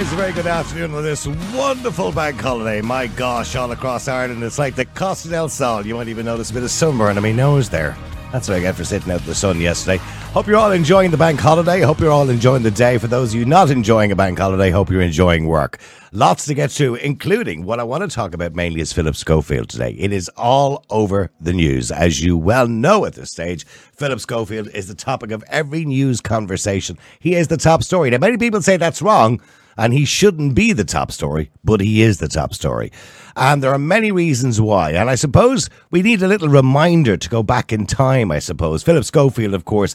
is 0.00 0.12
a 0.14 0.16
very 0.16 0.32
good 0.32 0.46
afternoon 0.46 0.94
on 0.94 1.02
this 1.02 1.26
wonderful 1.54 2.10
bank 2.10 2.40
holiday. 2.40 2.80
My 2.80 3.06
gosh, 3.06 3.54
all 3.54 3.70
across 3.70 4.08
Ireland, 4.08 4.42
it's 4.42 4.58
like 4.58 4.74
the 4.74 4.86
Costa 4.86 5.28
del 5.28 5.50
Sol. 5.50 5.84
You 5.84 5.94
might 5.94 6.08
even 6.08 6.24
notice 6.24 6.50
a 6.50 6.54
bit 6.54 6.62
of 6.62 6.70
sunburn 6.70 7.18
on 7.18 7.22
my 7.22 7.32
nose 7.32 7.68
there. 7.68 7.94
That's 8.32 8.48
what 8.48 8.56
I 8.56 8.60
get 8.60 8.76
for 8.76 8.84
sitting 8.84 9.12
out 9.12 9.20
in 9.20 9.26
the 9.26 9.34
sun 9.34 9.60
yesterday. 9.60 9.98
Hope 10.32 10.46
you're 10.46 10.56
all 10.56 10.72
enjoying 10.72 11.10
the 11.10 11.18
bank 11.18 11.38
holiday. 11.38 11.80
Hope 11.80 12.00
you're 12.00 12.12
all 12.12 12.30
enjoying 12.30 12.62
the 12.62 12.70
day. 12.70 12.96
For 12.96 13.08
those 13.08 13.34
of 13.34 13.40
you 13.40 13.44
not 13.44 13.70
enjoying 13.70 14.10
a 14.10 14.16
bank 14.16 14.38
holiday, 14.38 14.70
hope 14.70 14.88
you're 14.88 15.02
enjoying 15.02 15.46
work. 15.46 15.78
Lots 16.12 16.46
to 16.46 16.54
get 16.54 16.70
to, 16.70 16.94
including 16.94 17.66
what 17.66 17.78
I 17.78 17.82
want 17.82 18.02
to 18.02 18.08
talk 18.08 18.32
about 18.32 18.54
mainly 18.54 18.80
is 18.80 18.94
Philip 18.94 19.16
Schofield 19.16 19.68
today. 19.68 19.90
It 19.98 20.14
is 20.14 20.30
all 20.30 20.86
over 20.88 21.30
the 21.42 21.52
news. 21.52 21.90
As 21.90 22.24
you 22.24 22.38
well 22.38 22.68
know 22.68 23.04
at 23.04 23.14
this 23.14 23.32
stage, 23.32 23.66
Philip 23.66 24.20
Schofield 24.20 24.68
is 24.68 24.88
the 24.88 24.94
topic 24.94 25.30
of 25.30 25.44
every 25.48 25.84
news 25.84 26.22
conversation. 26.22 26.96
He 27.18 27.34
is 27.34 27.48
the 27.48 27.58
top 27.58 27.82
story. 27.82 28.08
Now, 28.08 28.18
many 28.18 28.38
people 28.38 28.62
say 28.62 28.78
that's 28.78 29.02
wrong 29.02 29.42
and 29.76 29.92
he 29.92 30.04
shouldn't 30.04 30.54
be 30.54 30.72
the 30.72 30.84
top 30.84 31.12
story, 31.12 31.50
but 31.64 31.80
he 31.80 32.02
is 32.02 32.18
the 32.18 32.28
top 32.28 32.54
story. 32.54 32.92
And 33.36 33.62
there 33.62 33.72
are 33.72 33.78
many 33.78 34.12
reasons 34.12 34.60
why. 34.60 34.92
And 34.92 35.08
I 35.08 35.14
suppose 35.14 35.70
we 35.90 36.02
need 36.02 36.22
a 36.22 36.28
little 36.28 36.48
reminder 36.48 37.16
to 37.16 37.28
go 37.28 37.42
back 37.42 37.72
in 37.72 37.86
time, 37.86 38.30
I 38.30 38.38
suppose. 38.38 38.82
Philip 38.82 39.04
Schofield, 39.04 39.54
of 39.54 39.64
course, 39.64 39.94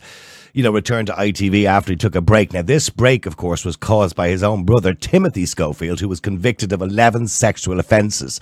you 0.56 0.64
know, 0.64 0.72
returned 0.72 1.08
to 1.08 1.14
ITV 1.14 1.66
after 1.66 1.92
he 1.92 1.98
took 1.98 2.16
a 2.16 2.22
break. 2.22 2.54
Now, 2.54 2.62
this 2.62 2.90
break, 2.90 3.26
of 3.26 3.36
course, 3.36 3.66
was 3.66 3.76
caused 3.76 4.16
by 4.16 4.30
his 4.30 4.42
own 4.42 4.64
brother, 4.64 4.94
Timothy 4.94 5.46
Schofield, 5.46 6.00
who 6.00 6.08
was 6.08 6.22
convicted 6.22 6.72
of 6.72 6.82
11 6.82 7.28
sexual 7.28 7.78
offences. 7.78 8.40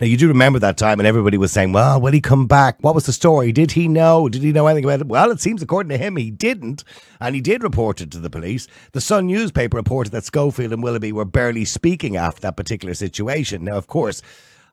Now, 0.00 0.06
you 0.06 0.16
do 0.16 0.28
remember 0.28 0.60
that 0.60 0.76
time, 0.76 1.00
and 1.00 1.08
everybody 1.08 1.36
was 1.36 1.50
saying, 1.50 1.72
well, 1.72 2.00
will 2.00 2.12
he 2.12 2.20
come 2.20 2.46
back? 2.46 2.76
What 2.82 2.94
was 2.94 3.06
the 3.06 3.12
story? 3.12 3.50
Did 3.50 3.72
he 3.72 3.88
know? 3.88 4.28
Did 4.28 4.44
he 4.44 4.52
know 4.52 4.68
anything 4.68 4.84
about 4.84 5.00
it? 5.00 5.08
Well, 5.08 5.32
it 5.32 5.40
seems, 5.40 5.60
according 5.60 5.90
to 5.90 5.98
him, 5.98 6.16
he 6.16 6.30
didn't, 6.30 6.84
and 7.20 7.34
he 7.34 7.40
did 7.40 7.64
report 7.64 8.00
it 8.00 8.12
to 8.12 8.20
the 8.20 8.30
police. 8.30 8.68
The 8.92 9.00
Sun 9.00 9.26
newspaper 9.26 9.76
reported 9.76 10.12
that 10.12 10.24
Schofield 10.24 10.72
and 10.72 10.84
Willoughby 10.84 11.10
were 11.10 11.24
barely 11.24 11.64
speaking 11.64 12.16
after 12.16 12.42
that 12.42 12.56
particular 12.56 12.94
situation. 12.94 13.64
Now, 13.64 13.76
of 13.76 13.88
course, 13.88 14.22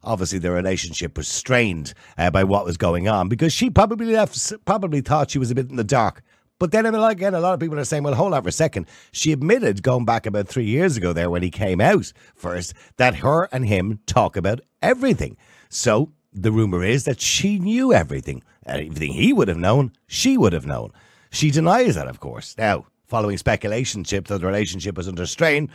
obviously 0.04 0.38
the 0.38 0.52
relationship 0.52 1.18
was 1.18 1.28
strained 1.28 1.96
uh, 2.20 2.30
by 2.30 2.44
what 2.44 2.66
was 2.66 2.78
going 2.78 3.08
on 3.08 3.30
because 3.30 3.52
she 3.52 3.72
probably 3.72 4.14
left, 4.14 4.64
probably 4.66 5.02
thought 5.02 5.32
she 5.32 5.40
was 5.40 5.50
a 5.50 5.56
bit 5.56 5.72
in 5.72 5.76
the 5.76 5.84
dark 5.84 6.22
but 6.64 6.72
then 6.72 6.86
again, 6.86 7.34
a 7.34 7.42
lot 7.42 7.54
of 7.54 7.60
people 7.60 7.78
are 7.78 7.84
saying, 7.84 8.04
well, 8.04 8.14
hold 8.14 8.34
on 8.34 8.42
for 8.42 8.48
a 8.48 8.54
second. 8.54 8.88
She 9.12 9.34
admitted 9.34 9.84
going 9.84 10.06
back 10.06 10.26
about 10.26 10.48
three 10.48 10.64
years 10.64 10.96
ago 10.96 11.12
there 11.12 11.30
when 11.30 11.44
he 11.44 11.52
came 11.52 11.82
out 11.82 12.14
first 12.36 12.74
that 12.96 13.16
her 13.16 13.50
and 13.52 13.68
him 13.68 14.00
talk 14.06 14.38
about 14.38 14.62
everything. 14.82 15.36
So 15.68 16.14
the 16.32 16.54
rumor 16.54 16.82
is 16.82 17.04
that 17.04 17.20
she 17.20 17.60
knew 17.60 17.92
everything. 17.92 18.44
Everything 18.66 19.12
he 19.12 19.34
would 19.34 19.50
have 19.50 19.58
known, 19.58 19.92
she 20.08 20.38
would 20.38 20.54
have 20.54 20.66
known. 20.66 20.94
She 21.32 21.52
denies 21.52 21.96
that, 21.96 22.08
of 22.08 22.22
course. 22.22 22.56
Now, 22.58 22.86
following 23.08 23.38
speculation 23.38 24.04
that 24.04 24.24
the 24.24 24.40
relationship 24.40 24.96
was 24.96 25.10
under 25.10 25.26
strain, 25.26 25.70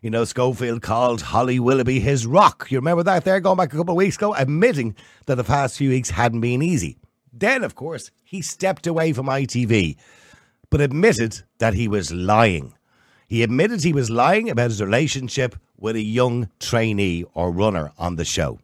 you 0.00 0.10
know, 0.10 0.24
Schofield 0.24 0.82
called 0.82 1.22
Holly 1.22 1.60
Willoughby 1.60 2.00
his 2.00 2.26
rock. 2.26 2.66
You 2.68 2.78
remember 2.78 3.04
that 3.04 3.24
there 3.24 3.38
going 3.38 3.58
back 3.58 3.72
a 3.72 3.76
couple 3.76 3.94
of 3.94 3.98
weeks 3.98 4.16
ago, 4.16 4.34
admitting 4.34 4.96
that 5.26 5.36
the 5.36 5.44
past 5.44 5.78
few 5.78 5.90
weeks 5.90 6.10
hadn't 6.10 6.40
been 6.40 6.62
easy. 6.62 6.98
Then, 7.32 7.62
of 7.62 7.76
course, 7.76 8.10
he 8.24 8.42
stepped 8.42 8.88
away 8.88 9.12
from 9.12 9.26
ITV 9.26 9.96
but 10.72 10.80
admitted 10.80 11.42
that 11.58 11.74
he 11.74 11.86
was 11.86 12.14
lying. 12.14 12.72
He 13.28 13.42
admitted 13.42 13.84
he 13.84 13.92
was 13.92 14.08
lying 14.08 14.48
about 14.48 14.70
his 14.70 14.80
relationship 14.80 15.54
with 15.76 15.96
a 15.96 16.02
young 16.02 16.48
trainee 16.58 17.26
or 17.34 17.52
runner 17.52 17.92
on 17.98 18.16
the 18.16 18.24
show. 18.24 18.58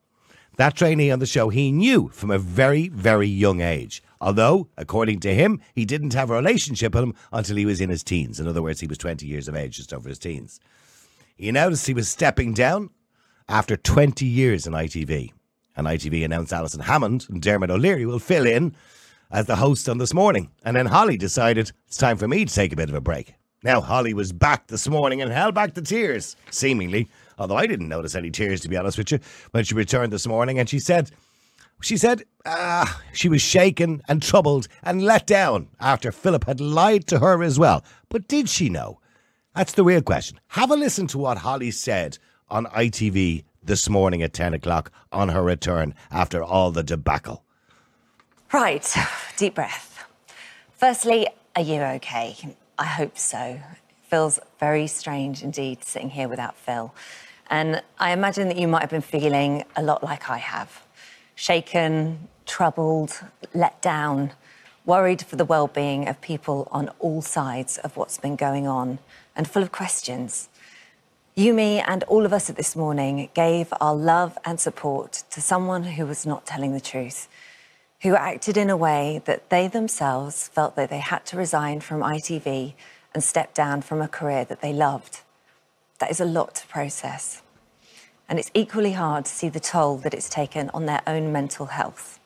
That 0.56 0.74
trainee 0.74 1.10
on 1.10 1.18
the 1.18 1.26
show 1.26 1.50
he 1.50 1.70
knew 1.70 2.08
from 2.08 2.30
a 2.30 2.38
very, 2.38 2.88
very 2.88 3.28
young 3.28 3.60
age. 3.60 4.02
Although, 4.22 4.68
according 4.78 5.20
to 5.20 5.34
him, 5.34 5.60
he 5.74 5.84
didn't 5.84 6.14
have 6.14 6.30
a 6.30 6.34
relationship 6.34 6.94
with 6.94 7.04
him 7.04 7.14
until 7.30 7.56
he 7.56 7.66
was 7.66 7.78
in 7.78 7.90
his 7.90 8.02
teens. 8.02 8.40
In 8.40 8.48
other 8.48 8.62
words, 8.62 8.80
he 8.80 8.86
was 8.86 8.96
20 8.96 9.26
years 9.26 9.46
of 9.46 9.54
age, 9.54 9.76
just 9.76 9.92
over 9.92 10.08
his 10.08 10.18
teens. 10.18 10.60
He 11.36 11.50
announced 11.50 11.86
he 11.86 11.92
was 11.92 12.08
stepping 12.08 12.54
down 12.54 12.88
after 13.50 13.76
20 13.76 14.24
years 14.24 14.66
in 14.66 14.72
ITV. 14.72 15.32
And 15.76 15.86
ITV 15.86 16.24
announced 16.24 16.54
Alison 16.54 16.80
Hammond 16.80 17.26
and 17.28 17.42
Dermot 17.42 17.70
O'Leary 17.70 18.06
will 18.06 18.18
fill 18.18 18.46
in 18.46 18.74
as 19.30 19.46
the 19.46 19.56
host 19.56 19.88
on 19.88 19.98
this 19.98 20.14
morning. 20.14 20.50
And 20.64 20.76
then 20.76 20.86
Holly 20.86 21.16
decided 21.16 21.72
it's 21.86 21.96
time 21.96 22.16
for 22.16 22.28
me 22.28 22.44
to 22.44 22.54
take 22.54 22.72
a 22.72 22.76
bit 22.76 22.88
of 22.88 22.94
a 22.94 23.00
break. 23.00 23.34
Now, 23.62 23.80
Holly 23.80 24.14
was 24.14 24.32
back 24.32 24.68
this 24.68 24.88
morning 24.88 25.20
and 25.20 25.32
held 25.32 25.54
back 25.54 25.74
the 25.74 25.82
tears, 25.82 26.36
seemingly, 26.50 27.08
although 27.38 27.56
I 27.56 27.66
didn't 27.66 27.88
notice 27.88 28.14
any 28.14 28.30
tears, 28.30 28.60
to 28.60 28.68
be 28.68 28.76
honest 28.76 28.98
with 28.98 29.10
you, 29.10 29.18
when 29.50 29.64
she 29.64 29.74
returned 29.74 30.12
this 30.12 30.26
morning. 30.26 30.58
And 30.58 30.68
she 30.68 30.78
said, 30.78 31.10
she 31.82 31.96
said 31.96 32.22
uh, 32.44 32.86
she 33.12 33.28
was 33.28 33.42
shaken 33.42 34.02
and 34.08 34.22
troubled 34.22 34.68
and 34.82 35.02
let 35.02 35.26
down 35.26 35.68
after 35.80 36.12
Philip 36.12 36.44
had 36.44 36.60
lied 36.60 37.06
to 37.08 37.18
her 37.18 37.42
as 37.42 37.58
well. 37.58 37.84
But 38.08 38.28
did 38.28 38.48
she 38.48 38.68
know? 38.68 39.00
That's 39.54 39.72
the 39.72 39.84
real 39.84 40.02
question. 40.02 40.38
Have 40.48 40.70
a 40.70 40.76
listen 40.76 41.06
to 41.08 41.18
what 41.18 41.38
Holly 41.38 41.72
said 41.72 42.18
on 42.48 42.66
ITV 42.66 43.44
this 43.62 43.88
morning 43.88 44.22
at 44.22 44.32
10 44.32 44.54
o'clock 44.54 44.92
on 45.12 45.30
her 45.30 45.42
return 45.42 45.94
after 46.10 46.42
all 46.42 46.70
the 46.70 46.82
debacle. 46.82 47.44
Right, 48.50 48.96
deep 49.36 49.56
breath. 49.56 50.06
Firstly, 50.72 51.28
are 51.54 51.60
you 51.60 51.82
okay? 51.82 52.34
I 52.78 52.86
hope 52.86 53.18
so. 53.18 53.38
It 53.38 53.60
feels 54.04 54.40
very 54.58 54.86
strange 54.86 55.42
indeed 55.42 55.84
sitting 55.84 56.08
here 56.08 56.28
without 56.28 56.56
Phil. 56.56 56.94
And 57.50 57.82
I 57.98 58.12
imagine 58.12 58.48
that 58.48 58.56
you 58.56 58.66
might 58.66 58.80
have 58.80 58.88
been 58.88 59.02
feeling 59.02 59.64
a 59.76 59.82
lot 59.82 60.02
like 60.02 60.30
I 60.30 60.38
have 60.38 60.82
shaken, 61.34 62.26
troubled, 62.46 63.20
let 63.52 63.82
down, 63.82 64.32
worried 64.86 65.20
for 65.20 65.36
the 65.36 65.44
well 65.44 65.66
being 65.66 66.08
of 66.08 66.18
people 66.22 66.68
on 66.70 66.88
all 67.00 67.20
sides 67.20 67.76
of 67.76 67.98
what's 67.98 68.16
been 68.16 68.36
going 68.36 68.66
on, 68.66 68.98
and 69.36 69.46
full 69.46 69.62
of 69.62 69.72
questions. 69.72 70.48
You, 71.34 71.52
me, 71.52 71.80
and 71.80 72.02
all 72.04 72.24
of 72.24 72.32
us 72.32 72.48
at 72.48 72.56
this 72.56 72.74
morning 72.74 73.28
gave 73.34 73.74
our 73.78 73.94
love 73.94 74.38
and 74.46 74.58
support 74.58 75.24
to 75.32 75.42
someone 75.42 75.82
who 75.82 76.06
was 76.06 76.24
not 76.24 76.46
telling 76.46 76.72
the 76.72 76.80
truth 76.80 77.28
who 78.02 78.14
acted 78.14 78.56
in 78.56 78.70
a 78.70 78.76
way 78.76 79.22
that 79.24 79.50
they 79.50 79.66
themselves 79.66 80.48
felt 80.48 80.76
that 80.76 80.90
they 80.90 80.98
had 80.98 81.24
to 81.26 81.36
resign 81.36 81.80
from 81.80 82.00
ITV 82.00 82.74
and 83.12 83.24
step 83.24 83.54
down 83.54 83.82
from 83.82 84.00
a 84.00 84.08
career 84.08 84.44
that 84.44 84.60
they 84.60 84.72
loved. 84.72 85.20
That 85.98 86.10
is 86.10 86.20
a 86.20 86.24
lot 86.24 86.54
to 86.56 86.66
process. 86.68 87.42
And 88.28 88.38
it's 88.38 88.50
equally 88.54 88.92
hard 88.92 89.24
to 89.24 89.32
see 89.32 89.48
the 89.48 89.58
toll 89.58 89.96
that 89.98 90.14
it's 90.14 90.28
taken 90.28 90.70
on 90.70 90.86
their 90.86 91.02
own 91.06 91.32
mental 91.32 91.66
health. 91.66 92.20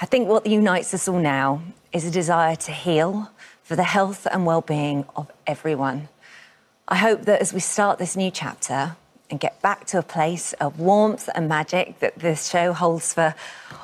I 0.00 0.04
think 0.04 0.28
what 0.28 0.46
unites 0.46 0.92
us 0.92 1.08
all 1.08 1.20
now 1.20 1.62
is 1.92 2.04
a 2.04 2.10
desire 2.10 2.56
to 2.56 2.72
heal 2.72 3.30
for 3.62 3.76
the 3.76 3.84
health 3.84 4.26
and 4.30 4.44
well-being 4.44 5.06
of 5.16 5.30
everyone. 5.46 6.08
I 6.88 6.96
hope 6.96 7.22
that 7.22 7.40
as 7.40 7.54
we 7.54 7.60
start 7.60 7.98
this 7.98 8.16
new 8.16 8.30
chapter, 8.30 8.96
and 9.32 9.40
get 9.40 9.60
back 9.62 9.86
to 9.86 9.98
a 9.98 10.02
place 10.02 10.52
of 10.54 10.78
warmth 10.78 11.26
and 11.34 11.48
magic 11.48 11.98
that 12.00 12.14
this 12.18 12.50
show 12.50 12.74
holds 12.74 13.14
for 13.14 13.34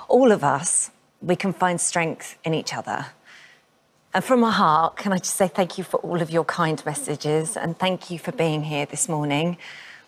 all 0.09 0.33
of 0.33 0.43
us, 0.43 0.91
we 1.21 1.37
can 1.37 1.53
find 1.53 1.81
strength 1.81 2.39
in 2.45 2.55
each 2.55 2.75
other. 2.75 3.07
And 4.15 4.25
from 4.25 4.41
my 4.41 4.51
heart, 4.51 4.97
can 4.97 5.13
I 5.13 5.19
just 5.19 5.37
say 5.37 5.49
thank 5.49 5.79
you 5.79 5.85
for 5.85 5.99
all 5.99 6.23
of 6.23 6.31
your 6.31 6.45
kind 6.45 6.83
messages 6.85 7.57
and 7.57 7.79
thank 7.79 8.11
you 8.11 8.19
for 8.19 8.33
being 8.33 8.65
here 8.65 8.87
this 8.87 9.09
morning. 9.09 9.59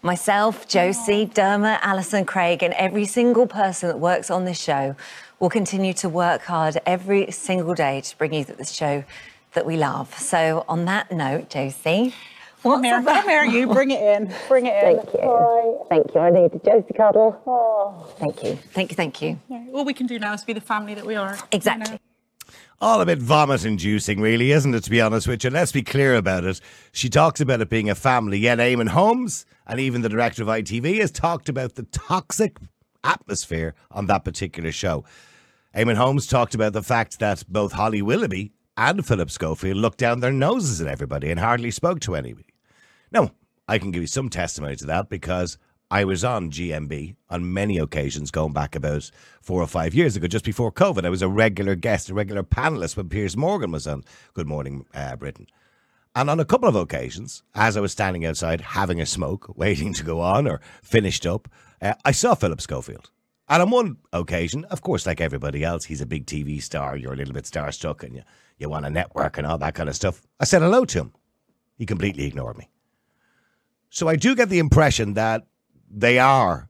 Myself, 0.02 0.66
Josie, 0.66 1.26
Dermot, 1.26 1.78
Alison, 1.82 2.24
Craig, 2.24 2.62
and 2.62 2.72
every 2.74 3.04
single 3.04 3.46
person 3.46 3.88
that 3.88 3.98
works 3.98 4.30
on 4.30 4.46
this 4.46 4.58
show 4.58 4.96
will 5.38 5.50
continue 5.50 5.92
to 5.94 6.08
work 6.08 6.42
hard 6.42 6.78
every 6.86 7.30
single 7.30 7.74
day 7.74 8.00
to 8.00 8.16
bring 8.16 8.32
you 8.32 8.44
the 8.44 8.64
show 8.64 9.04
that 9.52 9.66
we 9.66 9.76
love. 9.76 10.18
So, 10.18 10.64
on 10.68 10.86
that 10.86 11.12
note, 11.12 11.50
Josie, 11.50 12.14
Come 12.62 12.84
here, 12.84 13.02
come 13.02 13.28
here, 13.28 13.44
you 13.44 13.66
bring 13.66 13.90
it 13.90 14.02
in. 14.02 14.34
Bring 14.48 14.66
it 14.66 14.74
in. 14.74 14.96
Thank 14.96 15.14
you. 15.14 15.20
All 15.20 15.80
right. 15.80 15.88
Thank 15.88 16.14
you. 16.14 16.20
I 16.20 16.30
need 16.30 16.52
a 16.54 16.58
Josie 16.58 16.94
cuddle. 16.94 17.40
Oh. 17.46 18.12
Thank 18.18 18.42
you. 18.44 18.56
Thank 18.72 18.90
you. 18.90 18.96
Thank 18.96 19.22
you. 19.22 19.38
Yeah. 19.48 19.64
All 19.72 19.84
we 19.84 19.94
can 19.94 20.06
do 20.06 20.18
now 20.18 20.34
is 20.34 20.44
be 20.44 20.52
the 20.52 20.60
family 20.60 20.94
that 20.94 21.06
we 21.06 21.16
are. 21.16 21.38
Exactly. 21.52 21.86
You 21.86 21.92
know? 21.94 21.98
All 22.82 23.00
a 23.00 23.06
bit 23.06 23.18
vomit 23.18 23.64
inducing, 23.64 24.20
really, 24.20 24.52
isn't 24.52 24.74
it, 24.74 24.84
to 24.84 24.90
be 24.90 25.00
honest 25.00 25.28
with 25.28 25.44
you? 25.44 25.50
Let's 25.50 25.72
be 25.72 25.82
clear 25.82 26.14
about 26.14 26.44
it. 26.44 26.60
She 26.92 27.10
talks 27.10 27.40
about 27.40 27.60
it 27.60 27.68
being 27.68 27.90
a 27.90 27.94
family, 27.94 28.38
yet 28.38 28.58
Eamonn 28.58 28.88
Holmes 28.88 29.44
and 29.66 29.78
even 29.78 30.00
the 30.02 30.08
director 30.08 30.42
of 30.42 30.48
ITV 30.48 30.98
has 31.00 31.10
talked 31.10 31.48
about 31.48 31.74
the 31.74 31.82
toxic 31.84 32.58
atmosphere 33.04 33.74
on 33.90 34.06
that 34.06 34.24
particular 34.24 34.72
show. 34.72 35.04
Eamonn 35.74 35.96
Holmes 35.96 36.26
talked 36.26 36.54
about 36.54 36.72
the 36.72 36.82
fact 36.82 37.18
that 37.20 37.44
both 37.48 37.72
Holly 37.72 38.02
Willoughby 38.02 38.52
and 38.76 39.06
Philip 39.06 39.30
Schofield 39.30 39.76
looked 39.76 39.98
down 39.98 40.20
their 40.20 40.32
noses 40.32 40.80
at 40.80 40.88
everybody 40.88 41.30
and 41.30 41.38
hardly 41.38 41.70
spoke 41.70 42.00
to 42.00 42.14
anybody. 42.14 42.49
Now, 43.12 43.32
I 43.68 43.78
can 43.78 43.90
give 43.90 44.02
you 44.02 44.06
some 44.06 44.28
testimony 44.28 44.76
to 44.76 44.86
that 44.86 45.08
because 45.08 45.58
I 45.92 46.04
was 46.04 46.22
on 46.22 46.50
GMB 46.50 47.16
on 47.28 47.52
many 47.52 47.78
occasions 47.78 48.30
going 48.30 48.52
back 48.52 48.76
about 48.76 49.10
four 49.42 49.60
or 49.60 49.66
five 49.66 49.92
years 49.92 50.14
ago, 50.14 50.28
just 50.28 50.44
before 50.44 50.70
COVID. 50.70 51.04
I 51.04 51.10
was 51.10 51.22
a 51.22 51.28
regular 51.28 51.74
guest, 51.74 52.10
a 52.10 52.14
regular 52.14 52.44
panelist 52.44 52.96
when 52.96 53.08
Piers 53.08 53.36
Morgan 53.36 53.72
was 53.72 53.88
on 53.88 54.04
Good 54.34 54.46
Morning 54.46 54.86
uh, 54.94 55.16
Britain. 55.16 55.48
And 56.14 56.30
on 56.30 56.38
a 56.38 56.44
couple 56.44 56.68
of 56.68 56.76
occasions, 56.76 57.42
as 57.56 57.76
I 57.76 57.80
was 57.80 57.90
standing 57.90 58.24
outside 58.24 58.60
having 58.60 59.00
a 59.00 59.06
smoke, 59.06 59.52
waiting 59.56 59.92
to 59.94 60.04
go 60.04 60.20
on 60.20 60.46
or 60.46 60.60
finished 60.82 61.26
up, 61.26 61.48
uh, 61.82 61.94
I 62.04 62.12
saw 62.12 62.34
Philip 62.34 62.60
Schofield. 62.60 63.10
And 63.48 63.60
on 63.60 63.70
one 63.70 63.96
occasion, 64.12 64.64
of 64.66 64.82
course, 64.82 65.06
like 65.06 65.20
everybody 65.20 65.64
else, 65.64 65.84
he's 65.84 66.00
a 66.00 66.06
big 66.06 66.26
TV 66.26 66.62
star. 66.62 66.96
You're 66.96 67.14
a 67.14 67.16
little 67.16 67.34
bit 67.34 67.46
starstruck 67.46 68.04
and 68.04 68.14
you, 68.14 68.22
you 68.58 68.68
want 68.68 68.86
a 68.86 68.90
network 68.90 69.38
and 69.38 69.46
all 69.46 69.58
that 69.58 69.74
kind 69.74 69.88
of 69.88 69.96
stuff. 69.96 70.22
I 70.38 70.44
said 70.44 70.62
hello 70.62 70.84
to 70.84 70.98
him. 71.00 71.12
He 71.76 71.84
completely 71.84 72.26
ignored 72.26 72.58
me. 72.58 72.68
So 73.90 74.08
I 74.08 74.16
do 74.16 74.34
get 74.34 74.48
the 74.48 74.60
impression 74.60 75.14
that 75.14 75.46
they 75.90 76.18
are 76.18 76.68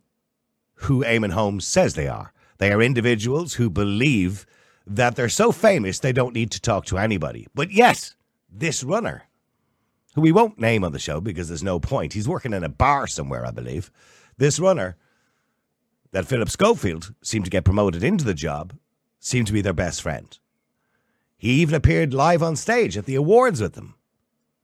who 0.75 1.05
Eamonn 1.05 1.33
Holmes 1.33 1.67
says 1.67 1.95
they 1.95 2.09
are. 2.09 2.33
They 2.59 2.73
are 2.73 2.83
individuals 2.83 3.55
who 3.55 3.69
believe 3.71 4.47
that 4.87 5.17
they're 5.17 5.29
so 5.29 5.53
famous 5.53 5.99
they 5.99 6.13
don't 6.13 6.35
need 6.35 6.51
to 6.53 6.61
talk 6.61 6.87
to 6.87 6.99
anybody. 6.99 7.47
But 7.55 7.71
yes, 7.71 8.15
this 8.51 8.83
runner, 8.83 9.25
who 10.15 10.23
we 10.23 10.33
won't 10.33 10.59
name 10.59 10.83
on 10.83 10.93
the 10.93 10.99
show 10.99 11.21
because 11.21 11.49
there's 11.49 11.63
no 11.63 11.79
point, 11.79 12.15
he's 12.15 12.29
working 12.29 12.55
in 12.55 12.65
a 12.65 12.69
bar 12.69 13.07
somewhere, 13.07 13.47
I 13.47 13.51
believe. 13.51 13.91
This 14.39 14.59
runner 14.59 14.97
that 16.13 16.27
Philip 16.27 16.49
Schofield 16.49 17.15
seemed 17.23 17.45
to 17.45 17.51
get 17.51 17.65
promoted 17.65 18.03
into 18.03 18.25
the 18.25 18.35
job 18.35 18.77
seemed 19.19 19.47
to 19.47 19.53
be 19.53 19.61
their 19.61 19.75
best 19.75 20.01
friend. 20.01 20.39
He 21.37 21.61
even 21.61 21.75
appeared 21.75 22.15
live 22.15 22.43
on 22.43 22.57
stage 22.57 22.97
at 22.97 23.05
the 23.05 23.15
awards 23.15 23.61
with 23.61 23.75
them. 23.75 23.95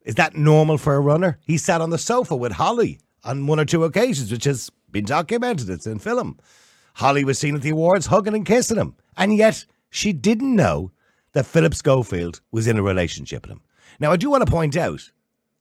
Is 0.06 0.14
that 0.14 0.36
normal 0.36 0.78
for 0.78 0.94
a 0.94 1.00
runner? 1.00 1.38
He 1.44 1.58
sat 1.58 1.80
on 1.80 1.90
the 1.90 1.98
sofa 1.98 2.36
with 2.36 2.52
Holly 2.52 3.00
on 3.24 3.48
one 3.48 3.58
or 3.58 3.64
two 3.64 3.82
occasions, 3.82 4.30
which 4.30 4.44
has 4.44 4.70
been 4.92 5.04
documented. 5.04 5.68
It's 5.68 5.86
in 5.86 5.98
film. 5.98 6.38
Holly 6.94 7.24
was 7.24 7.40
seen 7.40 7.56
at 7.56 7.62
the 7.62 7.70
awards 7.70 8.06
hugging 8.06 8.32
and 8.32 8.46
kissing 8.46 8.78
him, 8.78 8.94
and 9.16 9.36
yet 9.36 9.66
she 9.90 10.12
didn't 10.12 10.54
know 10.54 10.92
that 11.32 11.44
Philip 11.44 11.74
Schofield 11.74 12.40
was 12.52 12.68
in 12.68 12.78
a 12.78 12.82
relationship 12.82 13.42
with 13.42 13.50
him. 13.50 13.62
Now, 13.98 14.12
I 14.12 14.16
do 14.16 14.30
want 14.30 14.46
to 14.46 14.50
point 14.50 14.76
out, 14.76 15.10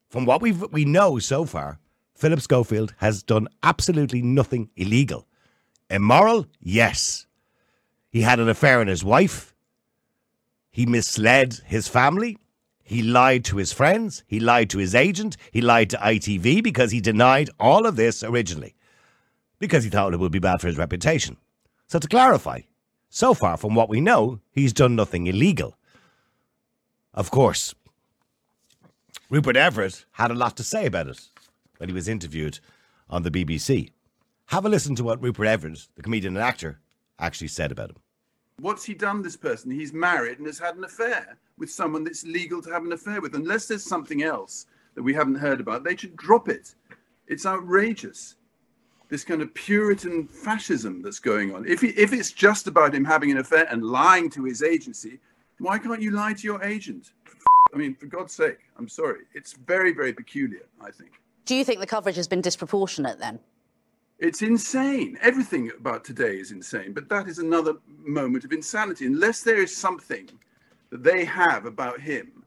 from 0.09 0.25
what 0.25 0.43
we 0.43 0.51
we 0.51 0.85
know 0.85 1.17
so 1.17 1.45
far, 1.45 1.79
Philip 2.13 2.39
Schofield 2.39 2.93
has 2.97 3.23
done 3.23 3.47
absolutely 3.63 4.21
nothing 4.21 4.69
illegal. 4.75 5.27
Immoral, 5.89 6.45
yes. 6.61 7.25
He 8.11 8.21
had 8.21 8.39
an 8.39 8.47
affair 8.47 8.79
on 8.79 8.87
his 8.87 9.03
wife. 9.03 9.55
He 10.69 10.85
misled 10.85 11.61
his 11.65 11.87
family. 11.87 12.37
He 12.87 13.01
lied 13.01 13.43
to 13.45 13.57
his 13.57 13.73
friends. 13.73 14.23
He 14.27 14.39
lied 14.39 14.69
to 14.69 14.77
his 14.77 14.93
agent. 14.93 15.37
He 15.51 15.59
lied 15.59 15.89
to 15.89 15.97
ITV 15.97 16.61
because 16.61 16.91
he 16.91 17.01
denied 17.01 17.49
all 17.59 17.87
of 17.87 17.95
this 17.95 18.23
originally 18.23 18.75
because 19.57 19.83
he 19.83 19.89
thought 19.89 20.13
it 20.13 20.19
would 20.19 20.31
be 20.31 20.37
bad 20.37 20.61
for 20.61 20.67
his 20.67 20.77
reputation. 20.77 21.37
So, 21.87 21.97
to 21.97 22.07
clarify, 22.07 22.61
so 23.09 23.33
far 23.33 23.57
from 23.57 23.73
what 23.73 23.89
we 23.89 24.01
know, 24.01 24.39
he's 24.51 24.71
done 24.71 24.95
nothing 24.95 25.25
illegal. 25.25 25.77
Of 27.11 27.31
course, 27.31 27.73
Rupert 29.31 29.57
Everett 29.57 30.05
had 30.11 30.29
a 30.29 30.35
lot 30.35 30.55
to 30.57 30.63
say 30.63 30.85
about 30.85 31.07
it 31.07 31.29
when 31.77 31.89
he 31.89 31.95
was 31.95 32.07
interviewed 32.07 32.59
on 33.09 33.23
the 33.23 33.31
BBC. 33.31 33.89
Have 34.47 34.65
a 34.65 34.69
listen 34.69 34.95
to 34.95 35.03
what 35.03 35.23
Rupert 35.23 35.47
Everett, 35.47 35.87
the 35.95 36.03
comedian 36.03 36.37
and 36.37 36.45
actor, 36.45 36.79
actually 37.17 37.47
said 37.47 37.71
about 37.71 37.89
him. 37.89 37.97
What's 38.59 38.85
he 38.85 38.93
done, 38.93 39.23
this 39.23 39.37
person? 39.37 39.71
He's 39.71 39.91
married 39.91 40.37
and 40.37 40.45
has 40.45 40.59
had 40.59 40.75
an 40.75 40.83
affair 40.83 41.39
with 41.57 41.69
someone 41.69 42.03
that's 42.03 42.25
legal 42.25 42.61
to 42.61 42.69
have 42.71 42.83
an 42.83 42.91
affair 42.91 43.21
with. 43.21 43.35
Unless 43.35 43.67
there's 43.67 43.83
something 43.83 44.23
else 44.23 44.65
that 44.95 45.03
we 45.03 45.13
haven't 45.13 45.35
heard 45.35 45.59
about, 45.59 45.83
they 45.83 45.95
should 45.95 46.15
drop 46.15 46.49
it. 46.49 46.75
It's 47.27 47.45
outrageous. 47.45 48.35
This 49.09 49.23
kind 49.23 49.41
of 49.41 49.53
Puritan 49.53 50.27
fascism 50.27 51.01
that's 51.01 51.19
going 51.19 51.53
on. 51.53 51.67
If, 51.67 51.81
he, 51.81 51.89
if 51.89 52.11
it's 52.11 52.31
just 52.31 52.67
about 52.67 52.93
him 52.93 53.05
having 53.05 53.31
an 53.31 53.37
affair 53.37 53.67
and 53.69 53.83
lying 53.83 54.29
to 54.31 54.43
his 54.43 54.63
agency, 54.63 55.19
why 55.59 55.77
can't 55.77 56.01
you 56.01 56.11
lie 56.11 56.33
to 56.33 56.43
your 56.43 56.63
agent? 56.63 57.11
I 57.73 57.77
mean, 57.77 57.95
for 57.95 58.07
God's 58.07 58.33
sake, 58.33 58.59
I'm 58.77 58.87
sorry. 58.87 59.21
It's 59.33 59.53
very, 59.53 59.93
very 59.93 60.13
peculiar, 60.13 60.65
I 60.81 60.91
think. 60.91 61.11
Do 61.45 61.55
you 61.55 61.63
think 61.63 61.79
the 61.79 61.87
coverage 61.87 62.15
has 62.15 62.27
been 62.27 62.41
disproportionate 62.41 63.19
then? 63.19 63.39
It's 64.17 64.41
insane. 64.41 65.17
Everything 65.21 65.71
about 65.77 66.03
today 66.03 66.37
is 66.37 66.51
insane, 66.51 66.93
but 66.93 67.09
that 67.09 67.27
is 67.27 67.37
another 67.37 67.75
moment 68.03 68.45
of 68.45 68.51
insanity. 68.51 69.05
Unless 69.05 69.41
there 69.41 69.61
is 69.61 69.75
something 69.75 70.29
that 70.89 71.03
they 71.03 71.25
have 71.25 71.65
about 71.65 71.99
him 71.99 72.43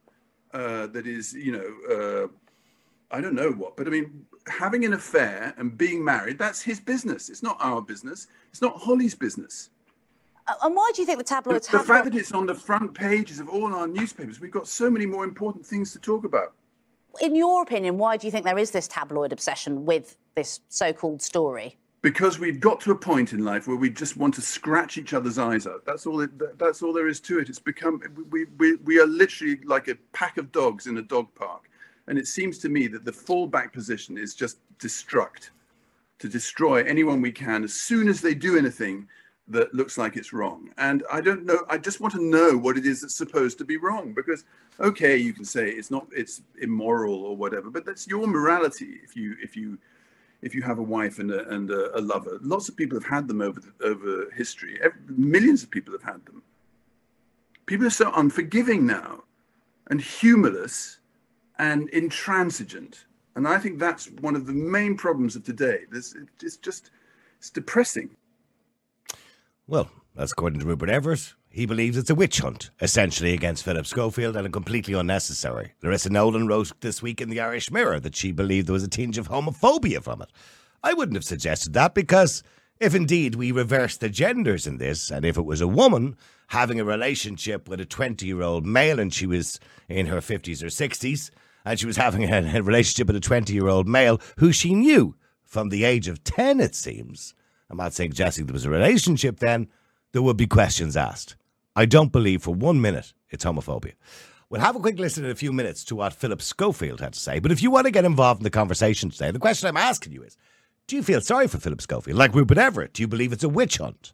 uh, 0.53 0.87
that 0.87 1.05
is, 1.05 1.33
you 1.33 1.51
know, 1.51 1.67
uh, 1.95 2.27
I 3.15 3.21
don't 3.21 3.35
know 3.35 3.51
what, 3.51 3.75
but 3.77 3.87
I 3.87 3.89
mean, 3.89 4.25
having 4.47 4.85
an 4.85 4.93
affair 4.93 5.53
and 5.57 5.77
being 5.77 6.03
married, 6.03 6.37
that's 6.37 6.61
his 6.61 6.79
business. 6.79 7.29
It's 7.29 7.43
not 7.43 7.57
our 7.59 7.81
business. 7.81 8.27
It's 8.49 8.61
not 8.61 8.77
Holly's 8.77 9.15
business. 9.15 9.69
Uh, 10.47 10.53
and 10.63 10.75
why 10.75 10.91
do 10.95 11.01
you 11.01 11.05
think 11.05 11.17
the 11.19 11.23
tabloids 11.23 11.67
the, 11.67 11.77
the 11.77 11.83
fact 11.83 12.05
got- 12.05 12.13
that 12.13 12.19
it's 12.19 12.31
on 12.31 12.45
the 12.45 12.55
front 12.55 12.93
pages 12.93 13.39
of 13.39 13.49
all 13.49 13.73
our 13.73 13.87
newspapers, 13.87 14.39
we've 14.39 14.51
got 14.51 14.67
so 14.67 14.89
many 14.89 15.05
more 15.05 15.23
important 15.23 15.65
things 15.65 15.91
to 15.93 15.99
talk 15.99 16.23
about. 16.23 16.53
in 17.21 17.35
your 17.35 17.61
opinion, 17.63 17.97
why 17.97 18.17
do 18.17 18.27
you 18.27 18.31
think 18.31 18.45
there 18.45 18.57
is 18.57 18.71
this 18.71 18.87
tabloid 18.87 19.31
obsession 19.31 19.85
with 19.85 20.17
this 20.35 20.61
so-called 20.69 21.21
story? 21.21 21.77
Because 22.01 22.39
we've 22.39 22.59
got 22.59 22.79
to 22.81 22.91
a 22.91 22.95
point 22.95 23.33
in 23.33 23.43
life 23.43 23.67
where 23.67 23.77
we 23.77 23.89
just 23.89 24.15
want 24.15 24.33
to 24.35 24.41
scratch 24.41 24.97
each 24.97 25.13
other's 25.13 25.37
eyes 25.37 25.67
out. 25.67 25.85
That's 25.85 26.05
all. 26.05 26.21
It, 26.21 26.57
that's 26.57 26.81
all 26.81 26.93
there 26.93 27.07
is 27.07 27.19
to 27.21 27.39
it. 27.39 27.49
It's 27.49 27.59
become 27.59 28.01
we, 28.29 28.45
we 28.57 28.75
we 28.77 28.99
are 28.99 29.07
literally 29.07 29.59
like 29.65 29.87
a 29.87 29.95
pack 30.13 30.37
of 30.37 30.51
dogs 30.51 30.87
in 30.87 30.97
a 30.97 31.01
dog 31.01 31.27
park, 31.35 31.69
and 32.07 32.17
it 32.17 32.27
seems 32.27 32.57
to 32.59 32.69
me 32.69 32.87
that 32.87 33.05
the 33.05 33.11
fallback 33.11 33.73
position 33.73 34.17
is 34.17 34.33
just 34.33 34.57
destruct, 34.77 35.49
to 36.19 36.29
destroy 36.29 36.83
anyone 36.83 37.21
we 37.21 37.31
can 37.31 37.63
as 37.63 37.73
soon 37.73 38.07
as 38.07 38.21
they 38.21 38.33
do 38.33 38.57
anything 38.57 39.07
that 39.49 39.73
looks 39.73 39.97
like 39.97 40.15
it's 40.15 40.31
wrong. 40.31 40.69
And 40.77 41.03
I 41.11 41.21
don't 41.21 41.43
know. 41.43 41.65
I 41.69 41.77
just 41.79 41.99
want 41.99 42.13
to 42.13 42.23
know 42.23 42.55
what 42.55 42.77
it 42.77 42.85
is 42.85 43.01
that's 43.01 43.15
supposed 43.15 43.57
to 43.57 43.65
be 43.65 43.77
wrong 43.77 44.13
because 44.13 44.45
okay, 44.79 45.17
you 45.17 45.33
can 45.33 45.43
say 45.43 45.69
it's 45.69 45.91
not 45.91 46.07
it's 46.11 46.43
immoral 46.61 47.23
or 47.23 47.35
whatever, 47.35 47.69
but 47.69 47.85
that's 47.85 48.07
your 48.07 48.25
morality 48.25 48.99
if 49.03 49.17
you 49.17 49.35
if 49.41 49.57
you 49.57 49.77
if 50.41 50.55
you 50.55 50.61
have 50.61 50.79
a 50.79 50.83
wife 50.83 51.19
and 51.19 51.31
a, 51.31 51.47
and 51.49 51.69
a, 51.69 51.97
a 51.97 52.01
lover. 52.01 52.37
Lots 52.41 52.69
of 52.69 52.77
people 52.77 52.97
have 52.99 53.09
had 53.09 53.27
them 53.27 53.41
over 53.41 53.59
the, 53.59 53.85
over 53.85 54.31
history. 54.35 54.79
Ev 54.81 54.93
millions 55.07 55.63
of 55.63 55.71
people 55.71 55.93
have 55.93 56.03
had 56.03 56.25
them. 56.25 56.41
People 57.65 57.85
are 57.85 57.91
so 57.91 58.11
unforgiving 58.15 58.85
now, 58.85 59.23
and 59.87 60.01
humorless, 60.01 60.99
and 61.59 61.89
intransigent. 61.89 63.05
And 63.35 63.47
I 63.47 63.59
think 63.59 63.79
that's 63.79 64.09
one 64.21 64.35
of 64.35 64.47
the 64.47 64.53
main 64.53 64.97
problems 64.97 65.35
of 65.35 65.43
today. 65.43 65.81
This 65.91 66.15
it's 66.41 66.57
just 66.57 66.91
it's 67.37 67.49
depressing. 67.49 68.09
Well, 69.67 69.89
that's 70.15 70.31
according 70.31 70.59
to 70.59 70.65
Rupert 70.65 70.89
Everett. 70.89 71.33
He 71.51 71.65
believes 71.65 71.97
it's 71.97 72.11
a 72.11 72.15
witch 72.15 72.39
hunt, 72.39 72.69
essentially, 72.79 73.33
against 73.33 73.63
Philip 73.63 73.87
Schofield 73.87 74.35
and 74.35 74.53
completely 74.53 74.93
unnecessary. 74.93 75.73
Larissa 75.81 76.11
Nolan 76.11 76.47
wrote 76.47 76.79
this 76.81 77.01
week 77.01 77.21
in 77.21 77.29
the 77.29 77.39
Irish 77.39 77.71
Mirror 77.71 78.01
that 78.01 78.15
she 78.15 78.31
believed 78.31 78.67
there 78.67 78.73
was 78.73 78.83
a 78.83 78.87
tinge 78.87 79.17
of 79.17 79.29
homophobia 79.29 80.03
from 80.03 80.21
it. 80.21 80.31
I 80.83 80.93
wouldn't 80.93 81.17
have 81.17 81.25
suggested 81.25 81.73
that 81.73 81.95
because 81.95 82.43
if 82.79 82.93
indeed 82.93 83.33
we 83.33 83.51
reverse 83.51 83.97
the 83.97 84.09
genders 84.09 84.67
in 84.67 84.77
this, 84.77 85.09
and 85.09 85.25
if 85.25 85.37
it 85.37 85.45
was 85.45 85.59
a 85.59 85.67
woman 85.67 86.15
having 86.47 86.79
a 86.79 86.85
relationship 86.85 87.67
with 87.67 87.81
a 87.81 87.85
20 87.85 88.25
year 88.25 88.41
old 88.43 88.65
male 88.65 88.99
and 88.99 89.13
she 89.13 89.25
was 89.25 89.59
in 89.89 90.05
her 90.05 90.19
50s 90.19 90.61
or 90.61 90.67
60s, 90.67 91.31
and 91.65 91.79
she 91.79 91.87
was 91.87 91.97
having 91.97 92.31
a, 92.31 92.61
relationship 92.61 93.07
with 93.07 93.15
a 93.15 93.19
20 93.19 93.53
year 93.53 93.67
old 93.67 93.87
male 93.87 94.21
who 94.37 94.51
she 94.51 94.73
knew 94.73 95.15
from 95.43 95.69
the 95.69 95.83
age 95.83 96.07
of 96.07 96.23
10, 96.23 96.59
it 96.59 96.75
seems. 96.75 97.33
I'm 97.71 97.77
not 97.77 97.93
suggesting 97.93 98.45
there 98.45 98.53
was 98.53 98.65
a 98.65 98.69
relationship 98.69 99.39
then, 99.39 99.67
there 100.11 100.21
would 100.21 100.37
be 100.37 100.47
questions 100.47 100.95
asked. 100.95 101.35
I 101.79 101.85
don't 101.85 102.11
believe 102.11 102.41
for 102.41 102.53
one 102.53 102.81
minute 102.81 103.13
it's 103.29 103.45
homophobia. 103.45 103.93
We'll 104.49 104.59
have 104.59 104.75
a 104.75 104.81
quick 104.81 104.99
listen 104.99 105.23
in 105.23 105.31
a 105.31 105.35
few 105.35 105.53
minutes 105.53 105.85
to 105.85 105.95
what 105.95 106.11
Philip 106.11 106.41
Schofield 106.41 106.99
had 106.99 107.13
to 107.13 107.19
say. 107.21 107.39
But 107.39 107.53
if 107.53 107.63
you 107.63 107.71
want 107.71 107.85
to 107.85 107.91
get 107.91 108.03
involved 108.03 108.41
in 108.41 108.43
the 108.43 108.49
conversation 108.49 109.09
today, 109.09 109.31
the 109.31 109.39
question 109.39 109.69
I'm 109.69 109.77
asking 109.77 110.11
you 110.11 110.21
is 110.21 110.35
do 110.87 110.97
you 110.97 111.03
feel 111.03 111.21
sorry 111.21 111.47
for 111.47 111.57
Philip 111.57 111.81
Schofield? 111.81 112.17
Like 112.17 112.35
Rupert 112.35 112.57
Everett, 112.57 112.91
do 112.91 113.01
you 113.01 113.07
believe 113.07 113.31
it's 113.31 113.45
a 113.45 113.47
witch 113.47 113.77
hunt 113.77 114.11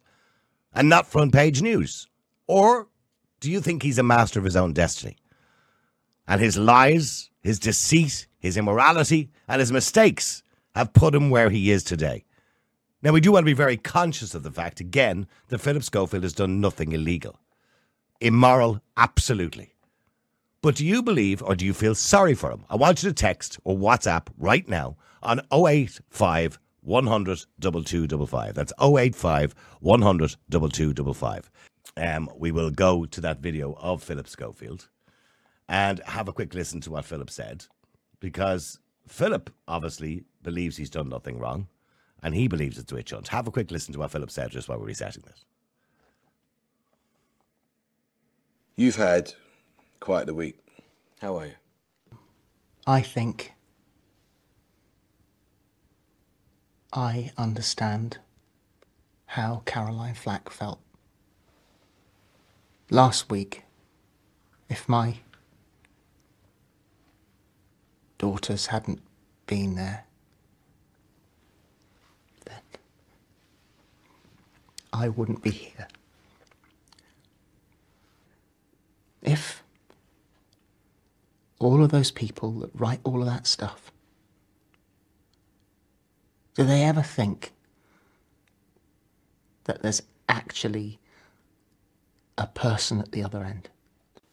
and 0.74 0.88
not 0.88 1.08
front 1.08 1.32
page 1.32 1.60
news? 1.60 2.06
Or 2.46 2.86
do 3.40 3.50
you 3.50 3.60
think 3.60 3.82
he's 3.82 3.98
a 3.98 4.04
master 4.04 4.38
of 4.38 4.44
his 4.44 4.54
own 4.54 4.72
destiny? 4.72 5.16
And 6.28 6.40
his 6.40 6.56
lies, 6.56 7.30
his 7.40 7.58
deceit, 7.58 8.28
his 8.38 8.56
immorality, 8.56 9.30
and 9.48 9.58
his 9.58 9.72
mistakes 9.72 10.44
have 10.76 10.92
put 10.92 11.16
him 11.16 11.30
where 11.30 11.50
he 11.50 11.72
is 11.72 11.82
today. 11.82 12.26
Now, 13.02 13.10
we 13.10 13.20
do 13.20 13.32
want 13.32 13.42
to 13.42 13.50
be 13.50 13.54
very 13.54 13.76
conscious 13.76 14.36
of 14.36 14.44
the 14.44 14.52
fact, 14.52 14.78
again, 14.78 15.26
that 15.48 15.58
Philip 15.58 15.82
Schofield 15.82 16.22
has 16.22 16.32
done 16.32 16.60
nothing 16.60 16.92
illegal. 16.92 17.40
Immoral, 18.20 18.80
absolutely. 18.96 19.74
But 20.62 20.76
do 20.76 20.86
you 20.86 21.02
believe 21.02 21.42
or 21.42 21.54
do 21.54 21.64
you 21.64 21.74
feel 21.74 21.94
sorry 21.94 22.34
for 22.34 22.50
him? 22.50 22.64
I 22.70 22.76
want 22.76 23.02
you 23.02 23.08
to 23.08 23.14
text 23.14 23.58
or 23.64 23.76
WhatsApp 23.76 24.28
right 24.38 24.66
now 24.68 24.96
on 25.22 25.40
085 25.52 26.58
100 26.80 27.44
2255. 27.60 28.54
That's 28.54 28.72
085 28.80 29.54
100 29.80 30.36
2255. 30.50 31.50
Um, 31.96 32.30
we 32.36 32.50
will 32.50 32.70
go 32.70 33.04
to 33.06 33.20
that 33.20 33.40
video 33.40 33.74
of 33.74 34.02
Philip 34.02 34.28
Schofield 34.28 34.88
and 35.68 36.00
have 36.06 36.28
a 36.28 36.32
quick 36.32 36.54
listen 36.54 36.80
to 36.82 36.90
what 36.90 37.04
Philip 37.04 37.30
said 37.30 37.66
because 38.20 38.78
Philip 39.06 39.50
obviously 39.68 40.24
believes 40.42 40.76
he's 40.76 40.90
done 40.90 41.08
nothing 41.08 41.38
wrong 41.38 41.68
and 42.22 42.34
he 42.34 42.48
believes 42.48 42.78
it's 42.78 42.92
a 42.92 42.94
witch 42.94 43.10
hunt. 43.10 43.28
Have 43.28 43.46
a 43.46 43.52
quick 43.52 43.70
listen 43.70 43.92
to 43.92 44.00
what 44.00 44.10
Philip 44.10 44.30
said 44.30 44.50
just 44.50 44.68
while 44.68 44.78
we're 44.78 44.86
resetting 44.86 45.22
this. 45.26 45.44
You've 48.78 48.96
had 48.96 49.32
quite 50.00 50.26
the 50.26 50.34
week. 50.34 50.58
How 51.22 51.38
are 51.38 51.46
you? 51.46 51.52
I 52.86 53.00
think. 53.00 53.54
I 56.92 57.32
understand 57.38 58.18
how 59.24 59.62
Caroline 59.64 60.14
Flack 60.14 60.50
felt. 60.50 60.78
Last 62.90 63.30
week, 63.30 63.64
if 64.68 64.86
my 64.88 65.16
daughters 68.18 68.66
hadn't 68.66 69.00
been 69.46 69.74
there, 69.74 70.04
then 72.44 72.60
I 74.92 75.08
wouldn't 75.08 75.42
be 75.42 75.50
here. 75.50 75.88
All 81.58 81.82
of 81.82 81.90
those 81.90 82.10
people 82.10 82.52
that 82.60 82.70
write 82.74 83.00
all 83.04 83.20
of 83.20 83.26
that 83.26 83.46
stuff, 83.46 83.90
do 86.54 86.64
they 86.64 86.82
ever 86.82 87.02
think 87.02 87.52
that 89.64 89.82
there's 89.82 90.02
actually 90.28 90.98
a 92.38 92.46
person 92.46 93.00
at 93.00 93.12
the 93.12 93.22
other 93.22 93.42
end? 93.42 93.68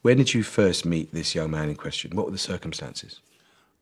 When 0.02 0.18
did 0.18 0.34
you 0.34 0.44
first 0.44 0.86
meet 0.86 1.14
this 1.14 1.34
young 1.34 1.52
man 1.52 1.70
in 1.70 1.76
question? 1.76 2.16
What 2.16 2.26
were 2.26 2.32
the 2.32 2.38
circumstances? 2.38 3.22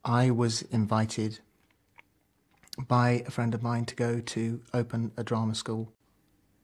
I 0.06 0.30
was 0.30 0.62
invited 0.64 1.40
by 2.88 3.24
a 3.26 3.32
friend 3.32 3.54
of 3.54 3.62
mine 3.62 3.86
to 3.86 3.96
go 3.96 4.20
to 4.20 4.62
open 4.74 5.12
a 5.18 5.24
drama 5.24 5.56
school, 5.56 5.92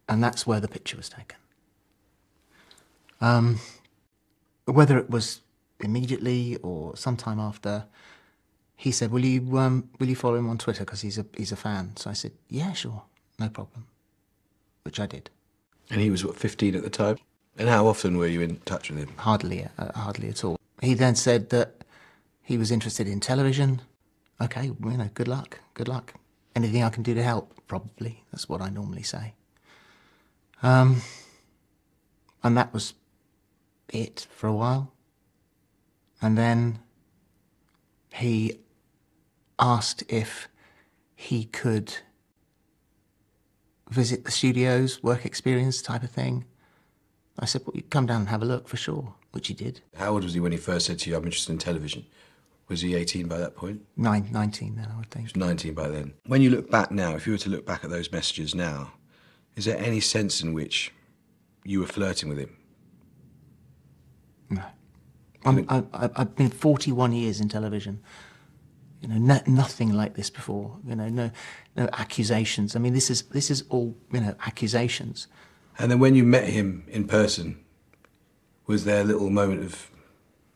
and 0.08 0.24
that's 0.24 0.48
where 0.48 0.60
the 0.60 0.68
picture 0.68 0.98
was 0.98 1.10
taken. 1.10 1.38
Um, 3.20 3.60
whether 4.66 4.98
it 4.98 5.10
was 5.10 5.42
immediately 5.80 6.58
or 6.64 6.96
sometime 6.96 7.40
after, 7.40 7.86
he 8.76 8.92
said, 8.92 9.12
"Will 9.12 9.26
you 9.26 9.58
um, 9.58 9.90
will 10.00 10.08
you 10.08 10.16
follow 10.16 10.36
him 10.36 10.50
on 10.50 10.58
Twitter 10.58 10.86
because 10.86 11.02
he's 11.02 11.18
a 11.18 11.26
he's 11.36 11.52
a 11.52 11.56
fan?" 11.56 11.96
So 11.98 12.10
I 12.10 12.14
said, 12.14 12.32
"Yeah, 12.50 12.74
sure, 12.74 13.04
no 13.40 13.50
problem," 13.50 13.88
which 14.84 15.00
I 15.00 15.06
did. 15.06 15.30
And 15.90 16.02
he 16.02 16.10
was, 16.10 16.26
what, 16.26 16.36
15 16.36 16.76
at 16.76 16.84
the 16.84 16.90
time? 16.90 17.18
And 17.58 17.70
how 17.70 17.88
often 17.88 18.18
were 18.18 18.28
you 18.28 18.42
in 18.42 18.58
touch 18.60 18.90
with 18.90 19.00
him? 19.00 19.10
Hardly, 19.18 19.68
uh, 19.78 19.92
hardly 19.94 20.30
at 20.30 20.44
all. 20.44 20.60
He 20.82 20.94
then 20.94 21.16
said 21.16 21.50
that 21.50 21.84
he 22.44 22.58
was 22.58 22.72
interested 22.72 23.08
in 23.08 23.20
television. 23.20 23.82
Okay, 24.40 24.66
you 24.66 24.76
know, 24.80 25.10
good 25.14 25.28
luck, 25.28 25.60
good 25.74 25.88
luck. 25.88 26.14
Anything 26.56 26.84
I 26.84 26.90
can 26.90 27.04
do 27.04 27.14
to 27.16 27.24
help? 27.24 27.54
Probably. 27.68 28.24
That's 28.32 28.48
what 28.48 28.62
I 28.62 28.70
normally 28.70 29.04
say. 29.04 29.34
Um, 30.62 31.02
and 32.44 32.56
that 32.58 32.74
was 32.74 32.94
it 33.90 34.28
for 34.30 34.48
a 34.48 34.54
while. 34.54 34.92
And 36.22 36.38
then 36.38 36.80
he 38.14 38.60
asked 39.60 40.04
if 40.10 40.48
he 41.16 41.46
could 41.46 41.98
visit 43.90 44.26
the 44.26 44.32
studios, 44.32 45.02
work 45.02 45.26
experience 45.26 45.82
type 45.82 46.04
of 46.04 46.12
thing. 46.12 46.46
I 47.40 47.46
said, 47.46 47.62
well, 47.66 47.76
you 47.76 47.84
come 47.84 48.06
down 48.06 48.22
and 48.22 48.30
have 48.30 48.42
a 48.42 48.46
look 48.46 48.68
for 48.68 48.78
sure, 48.78 49.14
which 49.32 49.48
he 49.48 49.54
did. 49.54 49.82
How 49.96 50.14
old 50.14 50.24
was 50.24 50.34
he 50.34 50.40
when 50.40 50.52
he 50.52 50.58
first 50.58 50.88
said 50.88 51.00
to 51.00 51.10
you, 51.10 51.16
I'm 51.16 51.24
interested 51.24 51.52
in 51.52 51.60
television? 51.60 52.06
Was 52.68 52.82
he 52.82 52.96
18 52.96 53.28
by 53.28 53.38
that 53.38 53.56
point? 53.56 53.86
Nine, 53.96 54.28
19 54.32 54.76
then, 54.76 54.90
I 54.94 54.98
would 54.98 55.10
think. 55.10 55.28
He 55.28 55.40
was 55.40 55.48
19 55.48 55.74
by 55.74 55.88
then. 55.88 56.14
When 56.26 56.42
you 56.42 56.50
look 56.50 56.70
back 56.70 56.92
now, 56.92 57.16
if 57.16 57.26
you 57.26 57.34
were 57.34 57.38
to 57.40 57.50
look 57.50 57.66
back 57.66 57.84
at 57.84 57.90
those 57.90 58.12
messages 58.12 58.54
now, 58.54 58.94
is 59.56 59.66
there 59.66 59.78
any 59.78 60.00
sense 60.00 60.42
in 60.42 60.54
which 60.54 60.92
you 61.64 61.80
were 61.80 61.86
flirting 61.86 62.28
with 62.28 62.38
him? 62.38 62.58
No. 65.56 65.66
I'm, 65.70 65.88
I, 65.94 66.06
I- 66.06 66.10
I've 66.18 66.36
been 66.36 66.50
41 66.50 67.14
years 67.14 67.40
in 67.42 67.50
television. 67.50 68.00
You 69.02 69.10
know, 69.10 69.18
no, 69.18 69.40
nothing 69.46 69.94
like 69.94 70.16
this 70.16 70.30
before. 70.30 70.78
You 70.86 70.96
know, 70.96 71.08
no, 71.10 71.32
no 71.76 71.88
accusations. 71.94 72.76
I 72.76 72.80
mean, 72.80 72.94
this 72.94 73.10
is 73.12 73.22
this 73.24 73.52
is 73.52 73.64
all 73.70 73.96
you 74.12 74.20
know 74.22 74.36
accusations. 74.46 75.28
And 75.78 75.92
then 75.92 76.00
when 76.00 76.16
you 76.16 76.24
met 76.24 76.46
him 76.50 76.84
in 76.88 77.06
person, 77.08 77.60
was 78.66 78.86
there 78.86 79.02
a 79.02 79.04
little 79.04 79.30
moment 79.30 79.62
of 79.64 79.92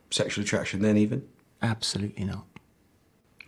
sexual 0.09 0.43
attraction 0.43 0.81
then 0.81 0.97
even? 0.97 1.27
Absolutely 1.61 2.25
not. 2.25 2.45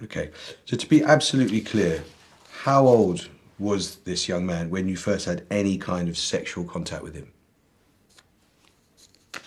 Okay. 0.03 0.29
So 0.65 0.77
to 0.77 0.87
be 0.87 1.03
absolutely 1.03 1.61
clear, 1.61 2.03
how 2.51 2.85
old 2.87 3.29
was 3.57 3.95
this 4.05 4.27
young 4.27 4.45
man 4.45 4.69
when 4.69 4.87
you 4.87 4.95
first 4.95 5.25
had 5.25 5.43
any 5.49 5.77
kind 5.79 6.07
of 6.07 6.17
sexual 6.19 6.65
contact 6.65 7.01
with 7.01 7.15
him? 7.15 7.31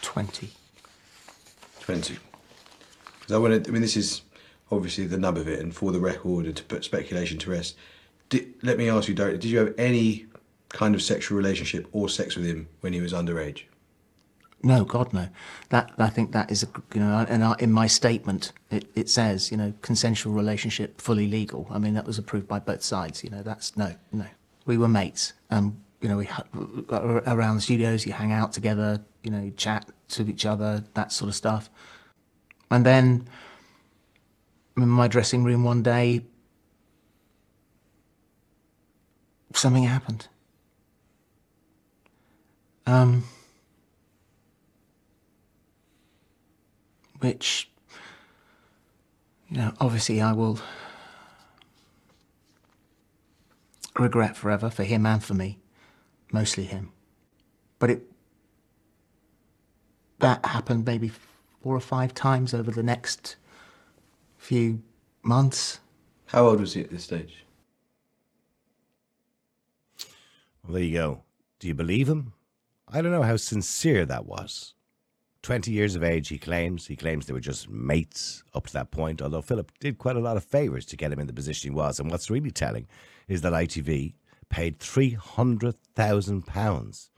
20. 0.02 0.50
20. 1.86 2.16
Because 3.20 3.32
I 3.32 3.38
want 3.38 3.64
to, 3.64 3.70
I 3.70 3.72
mean, 3.72 3.82
this 3.82 3.96
is 3.96 4.22
obviously 4.70 5.06
the 5.06 5.18
nub 5.18 5.36
of 5.36 5.48
it, 5.48 5.60
and 5.60 5.74
for 5.74 5.92
the 5.92 6.00
record, 6.00 6.46
and 6.46 6.56
to 6.56 6.64
put 6.64 6.84
speculation 6.84 7.38
to 7.38 7.50
rest, 7.50 7.76
did, 8.28 8.54
let 8.62 8.76
me 8.76 8.90
ask 8.90 9.08
you 9.08 9.14
directly, 9.14 9.38
did 9.38 9.50
you 9.50 9.58
have 9.58 9.74
any 9.78 10.26
kind 10.68 10.94
of 10.96 11.02
sexual 11.02 11.38
relationship 11.38 11.86
or 11.92 12.08
sex 12.08 12.36
with 12.36 12.44
him 12.44 12.68
when 12.80 12.92
he 12.92 13.00
was 13.00 13.12
underage? 13.12 13.62
No, 14.64 14.84
God, 14.84 15.12
no. 15.12 15.28
That 15.68 15.92
I 15.96 16.08
think 16.08 16.32
that 16.32 16.50
is, 16.50 16.64
a, 16.64 16.68
you 16.92 17.00
know, 17.00 17.24
and 17.28 17.60
in 17.60 17.70
my 17.70 17.86
statement 17.86 18.52
it, 18.70 18.86
it 18.96 19.08
says, 19.08 19.52
you 19.52 19.56
know, 19.56 19.72
consensual 19.82 20.32
relationship, 20.32 21.00
fully 21.00 21.28
legal. 21.28 21.68
I 21.70 21.78
mean, 21.78 21.94
that 21.94 22.04
was 22.04 22.18
approved 22.18 22.48
by 22.48 22.58
both 22.58 22.82
sides. 22.82 23.22
You 23.22 23.30
know, 23.30 23.42
that's 23.42 23.76
no, 23.76 23.94
no. 24.12 24.26
We 24.64 24.76
were 24.76 24.88
mates, 24.88 25.34
and 25.50 25.80
you 26.00 26.08
know, 26.08 26.16
we 26.16 26.26
hu- 26.26 26.86
uh, 26.90 27.20
around 27.26 27.56
the 27.56 27.62
studios, 27.62 28.06
you 28.06 28.12
hang 28.12 28.32
out 28.32 28.52
together, 28.52 29.00
you 29.22 29.30
know, 29.30 29.40
you 29.40 29.52
chat 29.52 29.88
to 30.08 30.28
each 30.28 30.46
other, 30.46 30.84
that 30.94 31.12
sort 31.12 31.28
of 31.28 31.34
stuff. 31.34 31.70
And 32.70 32.84
then, 32.84 33.28
in 34.76 34.88
my 34.88 35.08
dressing 35.08 35.44
room 35.44 35.64
one 35.64 35.82
day, 35.82 36.24
something 39.54 39.84
happened. 39.84 40.28
Um. 42.86 43.24
which, 47.20 47.68
you 49.48 49.58
know, 49.58 49.72
obviously 49.80 50.20
I 50.20 50.32
will 50.32 50.58
regret 53.98 54.36
forever 54.36 54.70
for 54.70 54.84
him 54.84 55.06
and 55.06 55.22
for 55.22 55.34
me, 55.34 55.58
mostly 56.32 56.64
him. 56.64 56.92
But 57.78 57.90
it 57.90 58.02
that 60.18 60.44
happened 60.44 60.84
maybe 60.86 61.12
four 61.62 61.76
or 61.76 61.80
five 61.80 62.12
times 62.14 62.54
over 62.54 62.70
the 62.70 62.82
next 62.82 63.36
few 64.38 64.82
months. 65.22 65.80
How 66.26 66.46
old 66.46 66.60
was 66.60 66.74
he 66.74 66.82
at 66.82 66.90
this 66.90 67.04
stage? 67.04 67.44
Well, 70.64 70.74
there 70.74 70.82
you 70.82 70.94
go. 70.94 71.22
Do 71.58 71.68
you 71.68 71.74
believe 71.74 72.08
him? 72.08 72.32
I 72.88 73.02
don't 73.02 73.12
know 73.12 73.22
how 73.22 73.36
sincere 73.36 74.04
that 74.06 74.26
was. 74.26 74.74
20 75.42 75.70
years 75.70 75.94
of 75.94 76.02
age, 76.02 76.28
he 76.28 76.38
claims. 76.38 76.88
He 76.88 76.96
claims 76.96 77.26
they 77.26 77.32
were 77.32 77.38
just 77.40 77.68
mates 77.68 78.42
up 78.54 78.66
to 78.66 78.72
that 78.72 78.90
point, 78.90 79.22
although 79.22 79.42
Philip 79.42 79.70
did 79.78 79.98
quite 79.98 80.16
a 80.16 80.20
lot 80.20 80.36
of 80.36 80.42
favours 80.42 80.84
to 80.86 80.96
get 80.96 81.12
him 81.12 81.20
in 81.20 81.28
the 81.28 81.32
position 81.32 81.70
he 81.70 81.76
was. 81.76 82.00
And 82.00 82.10
what's 82.10 82.30
really 82.30 82.50
telling 82.50 82.88
is 83.28 83.42
that 83.42 83.52
ITV 83.52 84.14
paid 84.48 84.80
£300,000 84.80 87.08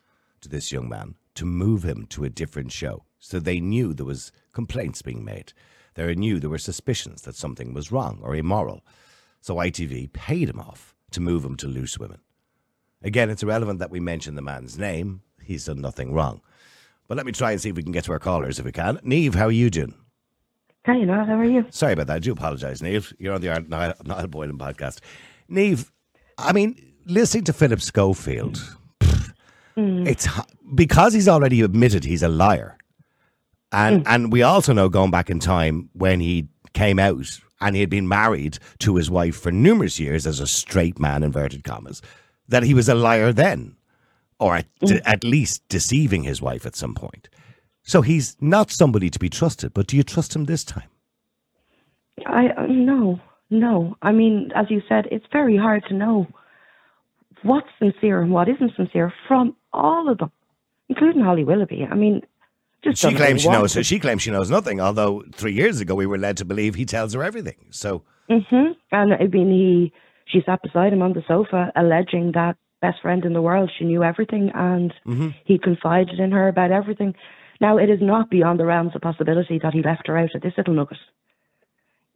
to 0.41 0.49
this 0.49 0.71
young 0.71 0.91
man 0.91 1.15
to 1.39 1.45
move 1.45 1.85
him 1.85 2.05
to 2.11 2.25
a 2.25 2.29
different 2.29 2.73
show. 2.73 3.05
So 3.21 3.39
they 3.39 3.61
knew 3.61 3.95
there 3.95 4.05
was 4.05 4.33
complaints 4.53 5.03
being 5.03 5.25
made. 5.25 5.53
They 5.95 6.15
knew 6.17 6.41
there 6.41 6.51
were 6.51 6.59
suspicions 6.59 7.23
that 7.23 7.37
something 7.37 7.73
was 7.73 7.93
wrong 7.93 8.19
or 8.23 8.35
immoral. 8.35 8.85
So 9.41 9.55
ITV 9.55 10.13
paid 10.13 10.49
him 10.49 10.59
off 10.59 10.97
to 11.13 11.21
move 11.21 11.45
him 11.45 11.57
to 11.59 11.69
Loose 11.69 11.97
Women. 11.97 12.19
Again, 13.03 13.31
it's 13.31 13.45
irrelevant 13.45 13.79
that 13.79 13.91
we 13.93 14.01
mention 14.01 14.35
the 14.35 14.43
man's 14.43 14.77
name. 14.77 15.23
He's 15.41 15.65
done 15.67 15.81
nothing 15.81 16.13
wrong. 16.13 16.41
But 17.07 17.17
let 17.17 17.25
me 17.25 17.31
try 17.31 17.53
and 17.53 17.61
see 17.61 17.69
if 17.69 17.77
we 17.77 17.85
can 17.85 17.93
get 17.93 18.05
to 18.05 18.13
our 18.13 18.19
callers 18.19 18.59
if 18.59 18.65
we 18.65 18.73
can. 18.73 18.99
Neve, 19.05 19.35
how 19.37 19.47
are 19.47 19.53
you 19.53 19.71
doing? 19.71 19.95
Hi, 20.87 20.99
Niall. 21.05 21.25
How 21.25 21.39
are 21.39 21.45
you? 21.45 21.67
Sorry 21.71 21.93
about 21.93 22.09
that. 22.09 22.17
I 22.17 22.19
do 22.19 22.33
apologise, 22.33 22.83
Neve. 22.83 23.13
You're 23.19 23.35
on 23.35 23.41
the 23.41 23.61
Niall, 23.61 23.95
Niall 24.05 24.27
Boylan 24.27 24.59
podcast. 24.59 25.01
Neve, 25.49 25.93
I 26.37 26.53
mean, 26.53 26.95
listening 27.07 27.45
to 27.45 27.53
Philip 27.53 27.81
Schofield, 27.81 28.77
pff, 29.79 30.09
it's 30.09 30.29
because 30.75 31.15
he's 31.15 31.29
already 31.29 31.61
admitted 31.63 32.05
he's 32.05 32.23
a 32.23 32.29
liar. 32.29 32.77
And, 33.73 34.05
mm. 34.05 34.09
and 34.09 34.33
we 34.33 34.43
also 34.43 34.73
know 34.73 34.89
going 34.89 35.11
back 35.11 35.31
in 35.31 35.41
time 35.41 35.91
when 35.93 36.21
he 36.21 36.49
came 36.73 36.99
out 36.99 37.41
and 37.61 37.75
he 37.75 37.81
had 37.81 37.91
been 37.91 38.09
married 38.09 38.59
to 38.79 38.97
his 38.97 39.11
wife 39.11 39.37
for 39.37 39.51
numerous 39.51 39.99
years 39.99 40.27
as 40.27 40.41
a 40.41 40.47
straight 40.47 40.99
man, 40.99 41.23
inverted 41.23 41.65
commas, 41.65 42.01
that 42.49 42.63
he 42.63 42.75
was 42.75 42.89
a 42.89 42.95
liar 42.95 43.33
then, 43.33 43.77
or 44.39 44.57
at, 44.57 44.67
mm. 44.81 45.01
at 45.05 45.25
least 45.25 45.69
deceiving 45.69 46.23
his 46.23 46.41
wife 46.41 46.65
at 46.65 46.77
some 46.77 46.95
point. 46.95 47.29
So 47.83 48.03
he's 48.03 48.37
not 48.41 48.71
somebody 48.71 49.11
to 49.11 49.19
be 49.19 49.29
trusted, 49.29 49.75
but 49.75 49.87
do 49.87 49.97
you 49.97 50.03
trust 50.03 50.37
him 50.37 50.45
this 50.45 50.65
time? 50.65 50.89
I 52.27 52.49
uh, 52.49 52.67
no, 52.67 53.21
no. 53.51 53.97
I 54.03 54.13
mean, 54.13 54.51
as 54.55 54.67
you 54.71 54.83
said, 54.89 55.07
it's 55.11 55.25
very 55.33 55.57
hard 55.57 55.85
to 55.89 55.95
know 55.95 56.27
what's 57.43 57.69
sincere 57.79 58.21
and 58.21 58.33
what 58.33 58.49
isn't 58.49 58.75
sincere 58.77 59.13
from 59.27 59.55
all 59.73 60.09
of 60.09 60.19
them, 60.19 60.31
including 60.89 61.23
Holly 61.23 61.45
Willoughby. 61.45 61.87
I 61.91 61.95
mean, 61.95 62.23
just 62.85 62.99
She 63.01 63.15
claims 63.15 63.43
she 63.43 63.49
knows. 63.49 63.73
to- 63.73 63.83
She 63.85 63.99
claims 63.99 64.23
she 64.23 64.31
knows 64.31 64.51
nothing. 64.51 64.81
Although 64.81 65.25
three 65.33 65.53
years 65.53 65.81
ago 65.81 65.95
we 65.95 66.07
were 66.07 66.19
led 66.19 66.37
to 66.39 66.45
believe 66.45 66.75
he 66.77 66.85
tells 66.85 67.13
her 67.15 67.23
everything. 67.23 67.57
So 67.71 68.03
Mhm. 68.31 68.77
And 68.93 69.15
I 69.15 69.27
mean, 69.27 69.51
he 69.51 69.93
she 70.27 70.43
sat 70.43 70.61
beside 70.63 70.93
him 70.93 71.03
on 71.03 71.15
the 71.15 71.23
sofa, 71.27 71.73
alleging 71.75 72.33
that 72.33 72.57
best 72.81 73.01
friend 73.01 73.25
in 73.25 73.33
the 73.33 73.43
world, 73.43 73.71
she 73.77 73.85
knew 73.85 74.05
everything, 74.05 74.51
and 74.55 74.93
Mm-hmm. 75.07 75.29
he 75.45 75.59
confided 75.59 76.21
in 76.21 76.31
her 76.33 76.47
about 76.49 76.71
everything. 76.71 77.15
Now, 77.61 77.77
it 77.79 77.91
is 77.91 78.01
not 78.01 78.31
beyond 78.31 78.61
the 78.61 78.67
realms 78.67 78.95
of 78.95 79.01
possibility 79.01 79.59
that 79.59 79.75
he 79.75 79.83
left 79.83 80.07
her 80.07 80.17
out 80.17 80.35
of 80.35 80.43
this 80.43 80.57
little 80.57 80.75
nugget. 80.75 80.99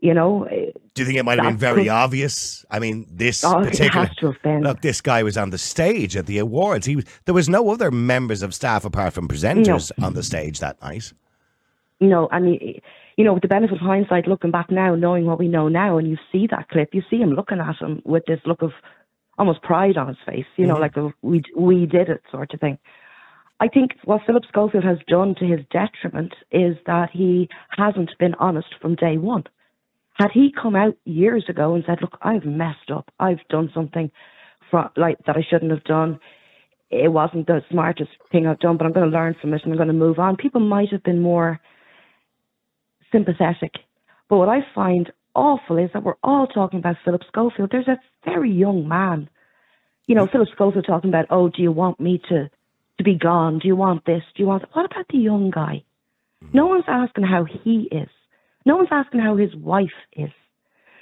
You 0.03 0.15
know, 0.15 0.49
Do 0.95 1.03
you 1.03 1.07
think 1.07 1.17
it 1.17 1.25
might 1.25 1.39
have 1.39 1.47
been 1.47 1.57
very 1.57 1.89
obvious? 1.89 2.65
I 2.69 2.81
mean, 2.81 3.07
this 3.09 3.45
Oh, 3.45 3.61
it 3.61 3.71
particular. 3.71 4.07
has 4.07 4.17
to 4.17 4.33
have 4.33 4.43
been. 4.43 4.63
Look, 4.63 4.81
this 4.81 5.01
guy 5.01 5.23
was 5.23 5.37
on 5.39 5.51
the 5.51 5.59
stage 5.59 6.17
at 6.17 6.27
the 6.27 6.39
awards. 6.39 6.87
He 6.87 6.97
was, 6.97 7.05
there 7.25 7.35
was 7.35 7.49
no 7.49 7.71
other 7.71 7.93
members 7.93 8.43
of 8.43 8.53
staff 8.53 8.85
apart 8.85 9.13
from 9.13 9.29
presenters 9.29 9.93
on 10.03 10.15
the 10.15 10.25
stage 10.25 10.59
that 10.59 10.83
night. 10.83 11.13
No, 12.01 12.29
and 12.33 12.51
you, 12.51 12.81
you 13.17 13.25
know, 13.25 13.33
with 13.33 13.43
the 13.43 13.49
benefit 13.49 13.77
of 13.77 13.81
hindsight, 13.81 14.27
looking 14.27 14.51
back 14.51 14.73
now, 14.73 14.97
knowing 14.97 15.25
what 15.25 15.39
we 15.39 15.47
know 15.47 15.69
now, 15.69 15.99
and 15.99 16.11
you 16.11 16.17
see 16.33 16.49
that 16.49 16.69
clip, 16.69 16.89
you 16.93 17.03
see 17.09 17.19
him 17.19 17.31
looking 17.31 17.61
at 17.61 17.77
him 17.77 18.03
with 18.05 18.25
this 18.27 18.41
look 18.45 18.61
of 18.61 18.73
almost 19.39 19.63
pride 19.63 19.97
on 19.97 20.09
his 20.09 20.17
face, 20.27 20.47
you 20.57 20.67
know, 20.67 20.75
mm-hmm. 20.75 20.83
like 20.83 20.97
a 20.97 21.15
we 21.23 21.45
we 21.57 21.87
did 21.87 22.09
it 22.09 22.23
sort 22.29 22.53
of 22.53 22.59
thing. 22.59 22.77
I 23.61 23.69
think 23.69 23.93
what 24.05 24.23
Philip 24.27 24.43
Schofield 24.49 24.83
has 24.83 24.99
done 25.07 25.37
to 25.37 25.45
his 25.45 25.61
detriment 25.71 26.35
is 26.51 26.77
that 26.87 27.11
he 27.13 27.49
hasn't 27.71 28.11
been 28.19 28.35
honest 28.41 28.75
from 28.81 28.97
day 28.97 29.17
one. 29.17 29.45
Had 30.14 30.31
he 30.33 30.52
come 30.52 30.76
out 30.76 30.97
years 31.04 31.45
ago 31.49 31.75
and 31.75 31.85
said, 31.87 31.99
"Look, 32.00 32.19
I've 32.23 32.45
messed 32.45 32.90
up. 32.90 33.11
I've 33.19 33.47
done 33.49 33.71
something 33.75 34.11
like 34.97 35.19
that 35.26 35.37
I 35.37 35.42
shouldn't 35.49 35.71
have 35.71 35.85
done. 35.85 36.19
It 36.90 37.12
wasn't 37.12 37.47
the 37.47 37.62
smartest 37.71 38.11
thing 38.31 38.47
I've 38.47 38.61
done, 38.61 38.76
but 38.76 38.87
I'm 38.87 38.92
going 38.92 39.11
to 39.11 39.16
learn 39.16 39.35
from 39.40 39.52
it 39.54 39.62
and 39.64 39.73
I'm 39.73 39.78
going 39.78 39.88
to 39.88 39.95
move 39.95 40.19
on." 40.19 40.37
People 40.37 40.61
might 40.61 40.90
have 40.90 41.02
been 41.02 41.21
more 41.21 41.61
sympathetic. 43.11 43.75
But 44.28 44.38
what 44.38 44.49
I 44.49 44.61
find 44.75 45.12
awful 45.35 45.78
is 45.78 45.90
that 45.92 46.02
we're 46.02 46.14
all 46.23 46.47
talking 46.47 46.78
about 46.78 46.97
Philip 47.04 47.23
Schofield. 47.28 47.71
There's 47.71 47.88
a 47.88 47.99
very 48.25 48.50
young 48.50 48.88
man. 48.88 49.28
You 50.07 50.14
know, 50.14 50.26
Philip 50.26 50.49
Schofield 50.52 50.87
talking 50.87 51.11
about, 51.11 51.26
oh, 51.31 51.49
do 51.49 51.62
you 51.62 51.73
want 51.73 52.00
me 52.00 52.21
to, 52.28 52.50
to 52.99 53.04
be 53.04 53.14
gone? 53.14 53.59
Do 53.59 53.69
you 53.69 53.76
want 53.76 54.04
this? 54.04 54.23
Do 54.35 54.42
you 54.42 54.47
want 54.47 54.62
That? 54.62 54.75
What 54.75 54.87
about 54.87 55.07
the 55.09 55.19
young 55.19 55.50
guy? 55.50 55.85
No 56.52 56.66
one's 56.66 56.85
asking 56.88 57.25
how 57.25 57.45
he 57.45 57.88
is. 57.92 58.09
No 58.64 58.76
one's 58.76 58.88
asking 58.90 59.21
how 59.21 59.37
his 59.37 59.54
wife 59.57 59.99
is. 60.12 60.31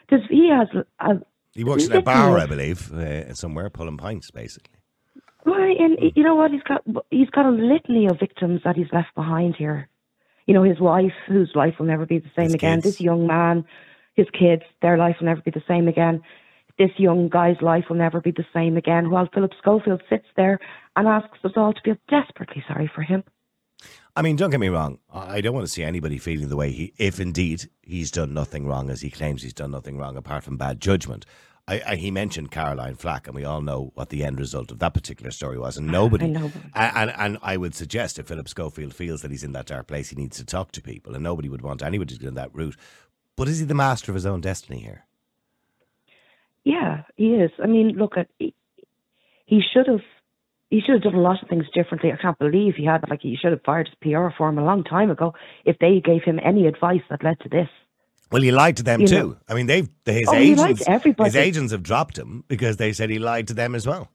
Does 0.09 0.21
he 0.29 0.51
has 0.51 0.69
a, 1.01 1.21
He 1.55 1.65
works 1.65 1.87
in 1.87 1.93
a 1.93 2.03
bar, 2.03 2.39
I 2.39 2.47
believe, 2.47 2.93
uh, 2.93 3.33
somewhere, 3.35 3.71
pulling 3.71 3.97
pints, 3.97 4.31
basically. 4.31 4.77
Right, 5.45 5.77
and 5.79 5.99
you 6.15 6.23
know 6.23 6.35
what? 6.35 6.51
He's 6.51 6.63
got 6.63 6.83
he's 7.11 7.31
got 7.31 7.47
a 7.47 7.51
litany 7.51 8.07
of 8.07 8.19
victims 8.19 8.61
that 8.65 8.77
he's 8.77 8.93
left 8.93 9.15
behind 9.15 9.57
here. 9.57 9.89
You 10.47 10.55
know, 10.55 10.63
his 10.63 10.81
wife, 10.81 11.13
whose 11.29 11.53
life 11.55 11.75
will 11.79 11.87
never 11.87 12.07
be 12.07 12.19
the 12.19 12.31
same 12.37 12.47
His 12.47 12.55
again. 12.55 12.79
kids. 12.83 12.97
This 12.97 13.01
young 13.01 13.27
man, 13.27 13.65
his 14.15 14.27
kids, 14.39 14.63
their 14.83 14.99
life 14.99 15.17
will 15.21 15.27
never 15.27 15.41
be 15.41 15.51
the 15.51 15.63
same 15.69 15.89
again. 15.89 16.23
This 16.79 16.91
young 16.99 17.29
guy's 17.29 17.61
life 17.63 17.85
will 17.89 17.97
never 17.97 18.21
be 18.21 18.33
the 18.33 18.47
same 18.53 18.77
again. 18.77 19.11
While 19.11 19.29
Philip 19.33 19.53
Schofield 19.59 20.03
sits 20.11 20.27
there 20.37 20.59
and 20.97 21.07
asks 21.07 21.39
us 21.45 21.53
all 21.57 21.73
to 21.73 21.81
feel 21.85 21.97
desperately 22.09 22.65
sorry 22.67 22.91
for 22.95 23.03
him. 23.03 23.23
I 24.21 24.23
mean, 24.23 24.37
don't 24.37 24.51
get 24.51 24.61
me 24.61 24.69
wrong. 24.69 24.99
I 25.11 25.41
don't 25.41 25.55
want 25.55 25.67
to 25.67 25.73
see 25.73 25.83
anybody 25.83 26.19
feeling 26.19 26.51
the 26.51 26.57
way 26.57 26.71
he, 26.73 26.93
if 26.99 27.19
indeed 27.19 27.71
he's 27.81 28.11
done 28.11 28.35
nothing 28.35 28.67
wrong, 28.67 28.91
as 28.91 29.01
he 29.01 29.09
claims 29.09 29.43
he's 29.43 29.55
done 29.55 29.71
nothing 29.71 29.97
wrong 29.97 30.15
apart 30.19 30.45
from 30.45 30.59
bad 30.59 30.79
judgment. 30.79 31.25
I, 31.67 31.81
I, 31.87 31.97
he 31.97 32.11
mentioned 32.11 32.51
Caroline 32.51 32.97
Flack, 32.97 33.27
and 33.27 33.35
we 33.35 33.47
all 33.47 33.63
know 33.63 33.93
what 33.95 34.11
the 34.11 34.23
end 34.23 34.39
result 34.39 34.71
of 34.71 34.79
that 34.81 34.93
particular 34.93 35.31
story 35.31 35.59
was. 35.59 35.79
And 35.79 35.87
nobody, 35.87 36.27
I 36.27 36.29
know. 36.29 36.53
And, 36.75 36.97
and 36.97 37.11
and 37.17 37.39
I 37.41 37.57
would 37.57 37.75
suggest 37.75 38.19
if 38.19 38.27
Philip 38.27 38.47
Schofield 38.47 38.95
feels 38.95 39.23
that 39.23 39.31
he's 39.31 39.43
in 39.43 39.53
that 39.53 39.65
dark 39.65 39.87
place, 39.87 40.11
he 40.11 40.17
needs 40.17 40.37
to 40.37 40.45
talk 40.45 40.71
to 40.73 40.83
people, 40.83 41.15
and 41.15 41.25
nobody 41.25 41.49
would 41.49 41.63
want 41.63 41.83
anybody 41.83 42.15
to 42.15 42.21
go 42.21 42.29
in 42.29 42.35
that 42.35 42.55
route. 42.55 42.77
But 43.37 43.49
is 43.49 43.61
he 43.61 43.65
the 43.65 43.73
master 43.73 44.13
of 44.13 44.17
his 44.17 44.27
own 44.27 44.43
destiny 44.43 44.81
here? 44.81 45.07
Yeah, 46.63 47.05
he 47.17 47.37
is. 47.37 47.53
I 47.63 47.67
mean, 47.67 47.97
look 47.97 48.19
at 48.19 48.29
he, 48.39 48.53
he 49.47 49.63
should 49.73 49.87
have 49.87 50.05
he 50.71 50.81
should 50.81 50.95
have 50.95 51.03
done 51.03 51.15
a 51.15 51.21
lot 51.21 51.43
of 51.43 51.49
things 51.49 51.67
differently. 51.75 52.13
I 52.13 52.17
can't 52.17 52.39
believe 52.39 52.75
he 52.77 52.85
had 52.85 53.05
like 53.11 53.21
he 53.23 53.37
should 53.37 53.51
have 53.53 53.63
fired 53.65 53.89
his 53.89 53.97
PR 54.01 54.29
firm 54.37 54.59
a 54.59 54.65
long 54.65 54.85
time 54.85 55.11
ago 55.11 55.35
if 55.65 55.79
they 55.79 56.01
gave 56.01 56.23
him 56.23 56.39
any 56.43 56.67
advice 56.67 57.03
that 57.11 57.23
led 57.25 57.39
to 57.41 57.49
this. 57.49 57.69
Well, 58.33 58.43
he 58.43 58.53
lied 58.53 58.77
to 58.77 58.85
them 58.85 59.01
You 59.01 59.09
too. 59.09 59.19
know- 59.19 59.37
I 59.49 59.55
mean, 59.55 59.67
they've 59.67 59.89
his 60.07 60.29
Oh, 60.29 60.35
agents. 60.35 60.87
His 60.87 61.37
agents 61.37 61.73
have 61.73 61.83
dropped 61.83 62.17
him 62.17 62.45
because 62.47 62.77
they 62.77 62.93
said 62.93 63.11
he 63.11 63.19
lied 63.19 63.49
to 63.49 63.55
them 63.55 63.75
as 63.75 63.87
well. 63.87 64.09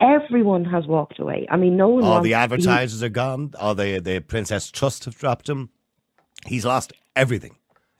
Everyone 0.00 0.64
has 0.66 0.86
walked 0.86 1.18
away. 1.18 1.46
I 1.50 1.56
mean, 1.56 1.76
no 1.76 1.88
one. 1.88 2.04
All 2.04 2.20
the 2.20 2.28
he- 2.30 2.34
advertisers 2.34 3.02
are 3.02 3.08
gone. 3.08 3.52
All 3.58 3.74
the 3.74 3.98
the 3.98 4.20
Prince's 4.20 4.70
Trust 4.70 5.06
have 5.06 5.16
dropped 5.16 5.48
him. 5.48 5.70
He's 6.46 6.64
lost 6.66 6.92
everything, 7.16 7.56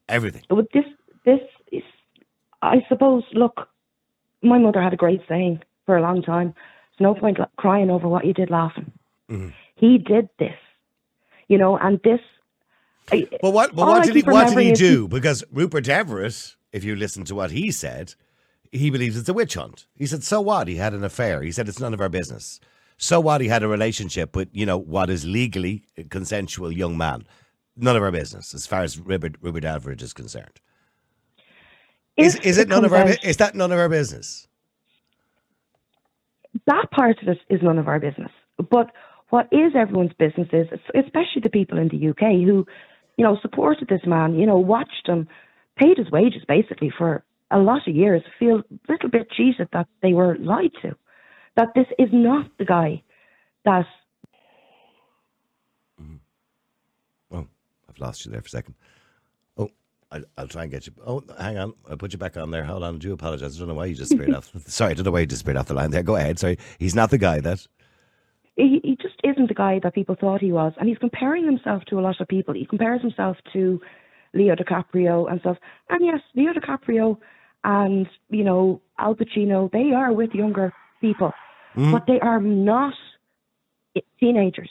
everything. 0.08 0.42
But 0.48 0.66
this, 0.72 0.84
this 1.24 1.40
is, 1.72 1.82
I 2.62 2.84
suppose. 2.88 3.24
Look, 3.32 3.68
my 4.42 4.58
mother 4.58 4.80
had 4.82 4.92
a 4.92 4.96
great 4.96 5.22
saying 5.26 5.62
for 5.86 5.96
a 5.96 6.02
long 6.02 6.22
time. 6.22 6.54
There's 6.98 7.14
no 7.14 7.14
point 7.14 7.38
crying 7.56 7.90
over 7.90 8.08
what 8.08 8.24
you 8.24 8.32
did 8.32 8.50
laughing. 8.50 8.90
Mm-hmm. 9.30 9.48
He 9.74 9.98
did 9.98 10.28
this, 10.38 10.56
you 11.48 11.58
know, 11.58 11.76
and 11.76 12.00
this. 12.02 12.20
But 13.40 13.52
what? 13.52 13.74
What 13.74 14.04
did 14.04 14.16
he? 14.16 14.22
What 14.22 14.48
did 14.48 14.58
he 14.58 14.72
do? 14.72 15.06
Because 15.06 15.44
Rupert 15.52 15.88
Everett, 15.88 16.56
if 16.72 16.84
you 16.84 16.96
listen 16.96 17.24
to 17.24 17.34
what 17.34 17.50
he 17.50 17.70
said, 17.70 18.14
he 18.72 18.90
believes 18.90 19.16
it's 19.16 19.28
a 19.28 19.34
witch 19.34 19.54
hunt. 19.54 19.86
He 19.94 20.06
said, 20.06 20.24
"So 20.24 20.40
what? 20.40 20.68
He 20.68 20.76
had 20.76 20.94
an 20.94 21.04
affair." 21.04 21.42
He 21.42 21.52
said, 21.52 21.68
"It's 21.68 21.80
none 21.80 21.94
of 21.94 22.00
our 22.00 22.08
business." 22.08 22.58
So 22.98 23.20
what? 23.20 23.40
He 23.40 23.48
had 23.48 23.62
a 23.62 23.68
relationship 23.68 24.34
with 24.34 24.48
you 24.52 24.66
know 24.66 24.78
what 24.78 25.10
is 25.10 25.24
legally 25.24 25.84
a 25.96 26.04
consensual 26.04 26.72
young 26.72 26.96
man. 26.96 27.26
None 27.76 27.94
of 27.94 28.02
our 28.02 28.10
business, 28.10 28.54
as 28.54 28.66
far 28.66 28.82
as 28.82 28.98
Rupert, 28.98 29.36
Rupert 29.42 29.64
Everett 29.64 30.00
is 30.00 30.14
concerned. 30.14 30.60
Is, 32.16 32.36
if 32.36 32.46
is 32.46 32.58
it 32.58 32.68
none 32.68 32.84
of 32.84 32.92
our? 32.92 33.14
Is 33.22 33.36
that 33.36 33.54
none 33.54 33.70
of 33.70 33.78
our 33.78 33.90
business? 33.90 34.48
That 36.66 36.90
part 36.90 37.22
of 37.22 37.28
it 37.28 37.38
is 37.48 37.60
none 37.62 37.78
of 37.78 37.88
our 37.88 38.00
business. 38.00 38.30
But 38.58 38.90
what 39.30 39.48
is 39.52 39.72
everyone's 39.76 40.12
business 40.18 40.48
is, 40.52 40.66
especially 40.94 41.42
the 41.42 41.50
people 41.50 41.78
in 41.78 41.88
the 41.88 42.08
UK 42.10 42.44
who, 42.44 42.66
you 43.16 43.24
know, 43.24 43.38
supported 43.42 43.88
this 43.88 44.06
man, 44.06 44.34
you 44.34 44.46
know, 44.46 44.58
watched 44.58 45.06
him, 45.06 45.28
paid 45.76 45.98
his 45.98 46.10
wages 46.10 46.42
basically 46.46 46.92
for 46.96 47.24
a 47.50 47.58
lot 47.58 47.86
of 47.86 47.94
years, 47.94 48.22
feel 48.38 48.58
a 48.58 48.92
little 48.92 49.10
bit 49.10 49.30
cheated 49.30 49.68
that 49.72 49.88
they 50.02 50.12
were 50.12 50.36
lied 50.38 50.72
to, 50.82 50.96
that 51.56 51.68
this 51.74 51.86
is 51.98 52.08
not 52.12 52.46
the 52.58 52.64
guy 52.64 53.02
that 53.64 53.86
Oh, 57.32 57.46
I've 57.88 57.98
lost 57.98 58.24
you 58.24 58.32
there 58.32 58.40
for 58.40 58.46
a 58.46 58.50
second. 58.50 58.74
I, 60.10 60.22
I'll 60.38 60.48
try 60.48 60.62
and 60.62 60.70
get 60.70 60.86
you. 60.86 60.92
Oh, 61.04 61.22
hang 61.38 61.58
on. 61.58 61.74
I'll 61.90 61.96
put 61.96 62.12
you 62.12 62.18
back 62.18 62.36
on 62.36 62.50
there. 62.50 62.64
Hold 62.64 62.82
on. 62.84 62.94
I 62.94 62.98
do 62.98 63.12
apologize. 63.12 63.56
I 63.56 63.58
don't 63.58 63.68
know 63.68 63.74
why 63.74 63.86
you 63.86 63.94
just 63.94 64.10
disappeared 64.10 64.36
off. 64.36 64.52
Sorry, 64.66 64.92
I 64.92 64.94
don't 64.94 65.04
know 65.04 65.10
why 65.10 65.20
you 65.20 65.26
disappeared 65.26 65.56
off 65.56 65.66
the 65.66 65.74
line 65.74 65.90
there. 65.90 66.02
Go 66.02 66.16
ahead. 66.16 66.38
Sorry. 66.38 66.58
He's 66.78 66.94
not 66.94 67.10
the 67.10 67.18
guy 67.18 67.40
that. 67.40 67.66
he, 68.56 68.80
he 68.84 68.96
just 69.00 69.16
isn't 69.24 69.48
the 69.48 69.54
guy 69.54 69.80
that 69.82 69.94
people 69.94 70.16
thought 70.18 70.40
he 70.40 70.52
was. 70.52 70.72
And 70.78 70.88
he's 70.88 70.98
comparing 70.98 71.44
himself 71.44 71.84
to 71.86 71.98
a 71.98 72.02
lot 72.02 72.20
of 72.20 72.28
people. 72.28 72.54
He 72.54 72.66
compares 72.66 73.00
himself 73.02 73.36
to 73.52 73.80
Leo 74.32 74.54
DiCaprio 74.54 75.30
and 75.30 75.40
stuff. 75.40 75.56
And 75.90 76.04
yes, 76.04 76.20
Leo 76.34 76.52
DiCaprio 76.52 77.18
and, 77.64 78.06
you 78.30 78.44
know, 78.44 78.80
Al 78.98 79.14
Pacino, 79.16 79.70
they 79.72 79.92
are 79.92 80.12
with 80.12 80.30
younger 80.34 80.72
people, 81.00 81.32
hmm? 81.74 81.90
but 81.90 82.06
they 82.06 82.20
are 82.20 82.40
not 82.40 82.94
teenagers. 84.20 84.70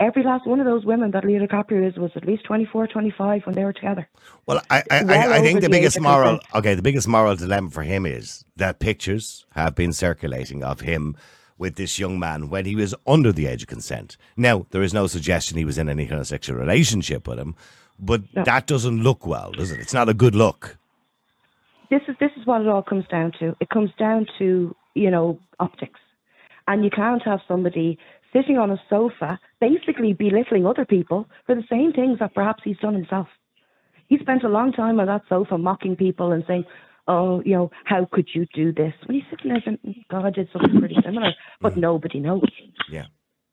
Every 0.00 0.22
last 0.22 0.46
one 0.46 0.60
of 0.60 0.66
those 0.66 0.84
women 0.86 1.10
that 1.12 1.24
Leo 1.24 1.46
DiCaprio 1.46 1.86
is 1.88 1.96
was 1.98 2.10
at 2.16 2.26
least 2.26 2.44
24, 2.44 2.86
25 2.88 3.42
when 3.44 3.54
they 3.54 3.64
were 3.64 3.72
together. 3.74 4.08
Well, 4.46 4.62
I, 4.70 4.82
I, 4.90 5.02
Well 5.04 5.32
I, 5.32 5.36
I 5.36 5.40
think 5.42 5.60
the 5.60 5.68
the 5.68 5.68
biggest 5.68 6.00
moral, 6.00 6.38
consent. 6.38 6.54
okay, 6.54 6.74
the 6.74 6.82
biggest 6.82 7.06
moral 7.06 7.36
dilemma 7.36 7.70
for 7.70 7.82
him 7.82 8.06
is 8.06 8.44
that 8.56 8.78
pictures 8.80 9.46
have 9.52 9.74
been 9.74 9.92
circulating 9.92 10.64
of 10.64 10.80
him 10.80 11.16
with 11.58 11.76
this 11.76 11.98
young 11.98 12.18
man 12.18 12.48
when 12.48 12.64
he 12.64 12.74
was 12.74 12.94
under 13.06 13.30
the 13.32 13.46
age 13.46 13.62
of 13.62 13.68
consent. 13.68 14.16
Now, 14.36 14.66
there 14.70 14.82
is 14.82 14.94
no 14.94 15.06
suggestion 15.06 15.58
he 15.58 15.66
was 15.66 15.76
in 15.78 15.88
any 15.90 16.06
kind 16.06 16.20
of 16.20 16.26
sexual 16.26 16.56
relationship 16.56 17.28
with 17.28 17.38
him, 17.38 17.54
but 17.98 18.22
No. 18.34 18.44
that 18.44 18.66
doesn't 18.66 19.02
look 19.02 19.26
well, 19.26 19.52
does 19.52 19.70
it? 19.70 19.80
It's 19.80 19.92
not 19.94 20.08
a 20.08 20.14
good 20.14 20.34
look. 20.34 20.78
this 21.90 22.00
is 22.08 22.16
this 22.20 22.30
is 22.38 22.46
what 22.46 22.62
it 22.62 22.68
all 22.68 22.82
comes 22.82 23.06
down 23.08 23.32
to. 23.40 23.54
It 23.60 23.68
comes 23.68 23.90
down 23.98 24.26
to 24.38 24.74
you 24.94 25.10
know 25.10 25.38
optics, 25.58 26.00
and 26.66 26.84
you 26.84 26.90
can't 26.90 27.22
have 27.24 27.40
somebody 27.46 27.98
sitting 28.32 28.58
on 28.58 28.70
a 28.70 28.80
sofa 28.88 29.38
basically 29.60 30.12
belittling 30.12 30.66
other 30.66 30.84
people 30.84 31.28
for 31.46 31.54
the 31.54 31.64
same 31.70 31.92
things 31.92 32.18
that 32.18 32.34
perhaps 32.34 32.62
he's 32.64 32.78
done 32.78 32.94
himself. 32.94 33.28
He 34.08 34.18
spent 34.18 34.44
a 34.44 34.48
long 34.48 34.72
time 34.72 34.98
on 35.00 35.06
that 35.06 35.22
sofa 35.28 35.56
mocking 35.58 35.96
people 35.96 36.32
and 36.32 36.44
saying, 36.46 36.64
"Oh, 37.06 37.42
you 37.44 37.54
know, 37.54 37.70
how 37.84 38.06
could 38.10 38.28
you 38.34 38.46
do 38.52 38.72
this?" 38.72 38.94
When 39.06 39.16
he's 39.16 39.30
sitting 39.30 39.50
there 39.52 39.62
saying, 39.64 40.04
"God, 40.08 40.26
I 40.26 40.30
did 40.30 40.48
something 40.52 40.78
pretty 40.78 40.98
similar," 41.04 41.32
but 41.60 41.76
nobody 41.76 42.20
knows. 42.20 42.50
Yeah. 42.88 43.06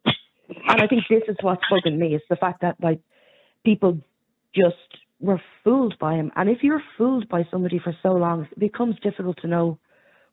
And 0.05 0.81
I 0.81 0.87
think 0.87 1.03
this 1.09 1.23
is 1.27 1.37
what's 1.41 1.63
bugging 1.71 1.97
me 1.97 2.15
is 2.15 2.21
the 2.29 2.35
fact 2.35 2.61
that 2.61 2.81
like 2.81 2.99
people 3.63 3.99
just 4.55 4.75
were 5.19 5.41
fooled 5.63 5.97
by 5.99 6.15
him. 6.15 6.31
And 6.35 6.49
if 6.49 6.63
you're 6.63 6.83
fooled 6.97 7.27
by 7.27 7.43
somebody 7.51 7.79
for 7.79 7.95
so 8.01 8.13
long, 8.13 8.47
it 8.51 8.59
becomes 8.59 8.99
difficult 8.99 9.37
to 9.41 9.47
know 9.47 9.77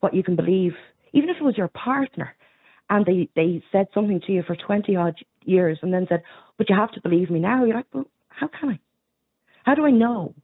what 0.01 0.15
you 0.15 0.23
can 0.23 0.37
believe. 0.37 0.77
Even 1.13 1.31
if 1.31 1.37
it 1.37 1.43
was 1.43 1.57
your 1.57 1.69
partner 1.69 2.35
and 2.91 3.07
they, 3.07 3.29
they 3.35 3.63
said 3.73 3.89
something 3.95 4.21
to 4.27 4.33
you 4.33 4.43
for 4.43 4.57
20 4.57 4.95
odd 4.97 5.15
years 5.45 5.79
and 5.83 5.93
then 5.93 6.07
said, 6.09 6.23
but 6.59 6.69
you 6.69 6.77
have 6.77 6.93
to 6.93 7.01
believe 7.01 7.31
me 7.31 7.41
now. 7.41 7.65
You're 7.65 7.77
like, 7.77 7.87
well, 7.93 8.07
how 8.29 8.49
can 8.49 8.71
I? 8.71 8.79
How 9.65 9.75
do 9.75 9.87
I 9.87 9.91
know? 9.91 10.35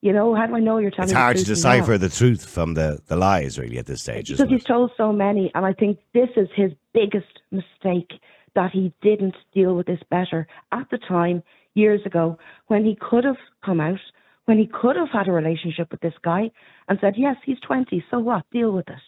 You 0.00 0.12
know, 0.12 0.34
how 0.34 0.46
do 0.46 0.54
I 0.54 0.60
know 0.60 0.78
you're 0.78 0.90
telling 0.90 1.08
It's 1.10 1.16
hard 1.16 1.36
to 1.36 1.44
truth 1.44 1.64
now? 1.64 1.70
decipher 1.70 1.96
the 1.96 2.10
truth 2.10 2.44
from 2.44 2.74
the, 2.74 3.00
the 3.06 3.16
lies, 3.16 3.58
really, 3.58 3.78
at 3.78 3.86
this 3.86 4.02
stage. 4.02 4.28
because 4.28 4.48
he's 4.50 4.60
it? 4.60 4.66
told 4.66 4.90
so 4.96 5.12
many, 5.12 5.50
and 5.54 5.64
I 5.64 5.72
think 5.72 5.98
this 6.12 6.28
is 6.36 6.48
his 6.54 6.72
biggest 6.92 7.40
mistake 7.50 8.12
that 8.54 8.70
he 8.70 8.92
didn't 9.00 9.36
deal 9.54 9.74
with 9.74 9.86
this 9.86 10.00
better 10.10 10.46
at 10.72 10.90
the 10.90 10.98
time 10.98 11.42
years 11.74 12.00
ago 12.04 12.38
when 12.66 12.84
he 12.84 12.96
could 13.00 13.24
have 13.24 13.38
come 13.64 13.80
out 13.80 13.98
when 14.44 14.58
he 14.58 14.66
could 14.66 14.96
have 14.96 15.08
had 15.10 15.28
a 15.28 15.32
relationship 15.32 15.90
with 15.90 16.00
this 16.00 16.14
guy 16.22 16.50
and 16.88 16.98
said, 17.00 17.14
yes, 17.16 17.36
he's 17.44 17.58
20, 17.66 18.04
so 18.10 18.18
what? 18.18 18.44
Deal 18.50 18.72
with 18.72 18.88
it. 18.88 19.00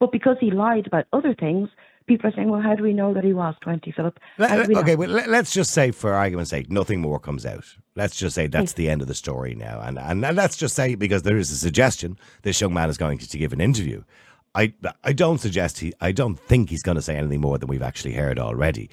But 0.00 0.12
because 0.12 0.36
he 0.40 0.50
lied 0.50 0.86
about 0.86 1.06
other 1.12 1.34
things, 1.34 1.68
people 2.12 2.30
are 2.30 2.32
saying, 2.34 2.50
well, 2.50 2.60
how 2.60 2.74
do 2.74 2.82
we 2.82 2.92
know 2.92 3.14
that 3.14 3.24
he 3.24 3.32
was 3.32 3.54
20, 3.62 3.90
Philip? 3.92 4.18
Let- 4.38 4.68
we 4.68 4.74
uh, 4.74 4.80
okay, 4.80 4.96
well, 4.96 5.08
let, 5.08 5.28
let's 5.28 5.52
just 5.52 5.72
say, 5.72 5.90
for 5.90 6.12
argument's 6.12 6.50
sake, 6.50 6.70
nothing 6.70 7.00
more 7.00 7.18
comes 7.18 7.46
out. 7.46 7.64
Let's 7.94 8.16
just 8.16 8.34
say 8.34 8.46
that's 8.46 8.74
the 8.74 8.88
end 8.88 9.02
of 9.02 9.08
the 9.08 9.14
story 9.14 9.54
now, 9.54 9.80
and 9.80 9.98
and, 9.98 10.24
and 10.24 10.36
let's 10.36 10.56
just 10.56 10.74
say 10.74 10.94
because 10.94 11.22
there 11.22 11.36
is 11.36 11.50
a 11.50 11.56
suggestion 11.56 12.18
this 12.42 12.60
young 12.60 12.72
man 12.72 12.88
is 12.88 12.96
going 12.96 13.18
to 13.18 13.38
give 13.38 13.52
an 13.52 13.60
interview. 13.60 14.02
I 14.54 14.72
I 15.04 15.12
don't 15.12 15.40
suggest 15.40 15.80
he. 15.80 15.92
I 16.00 16.12
don't 16.12 16.38
think 16.38 16.70
he's 16.70 16.82
going 16.82 16.96
to 16.96 17.02
say 17.02 17.16
anything 17.16 17.40
more 17.40 17.58
than 17.58 17.68
we've 17.68 17.82
actually 17.82 18.14
heard 18.14 18.38
already, 18.38 18.88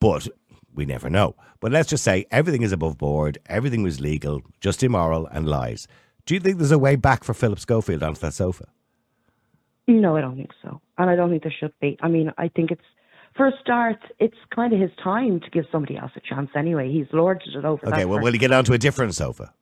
but 0.00 0.28
we 0.74 0.86
never 0.86 1.10
know. 1.10 1.34
But 1.60 1.72
let's 1.72 1.88
just 1.88 2.04
say 2.04 2.26
everything 2.30 2.62
is 2.62 2.72
above 2.72 2.98
board, 2.98 3.38
everything 3.46 3.82
was 3.82 4.00
legal, 4.00 4.42
just 4.60 4.82
immoral 4.82 5.26
and 5.26 5.48
lies. 5.48 5.88
Do 6.26 6.34
you 6.34 6.40
think 6.40 6.58
there's 6.58 6.72
a 6.72 6.78
way 6.78 6.96
back 6.96 7.24
for 7.24 7.34
Philip 7.34 7.58
Schofield 7.58 8.02
onto 8.02 8.20
that 8.20 8.34
sofa? 8.34 8.66
No, 9.88 10.16
I 10.16 10.20
don't 10.20 10.36
think 10.36 10.50
so. 10.62 10.80
And 10.98 11.08
I 11.10 11.16
don't 11.16 11.30
think 11.30 11.42
there 11.42 11.54
should 11.58 11.72
be. 11.80 11.96
I 12.00 12.08
mean, 12.08 12.32
I 12.38 12.48
think 12.48 12.70
it's, 12.70 12.82
for 13.36 13.46
a 13.46 13.52
start, 13.60 13.98
it's 14.18 14.36
kind 14.54 14.72
of 14.72 14.80
his 14.80 14.90
time 15.02 15.40
to 15.40 15.50
give 15.50 15.64
somebody 15.70 15.96
else 15.96 16.10
a 16.16 16.20
chance 16.20 16.50
anyway. 16.56 16.90
He's 16.92 17.06
lorded 17.12 17.54
it 17.54 17.64
over 17.64 17.86
Okay, 17.86 18.04
well, 18.04 18.16
person. 18.18 18.24
will 18.24 18.32
he 18.32 18.38
get 18.38 18.52
onto 18.52 18.72
a 18.72 18.78
different 18.78 19.14
sofa? 19.14 19.52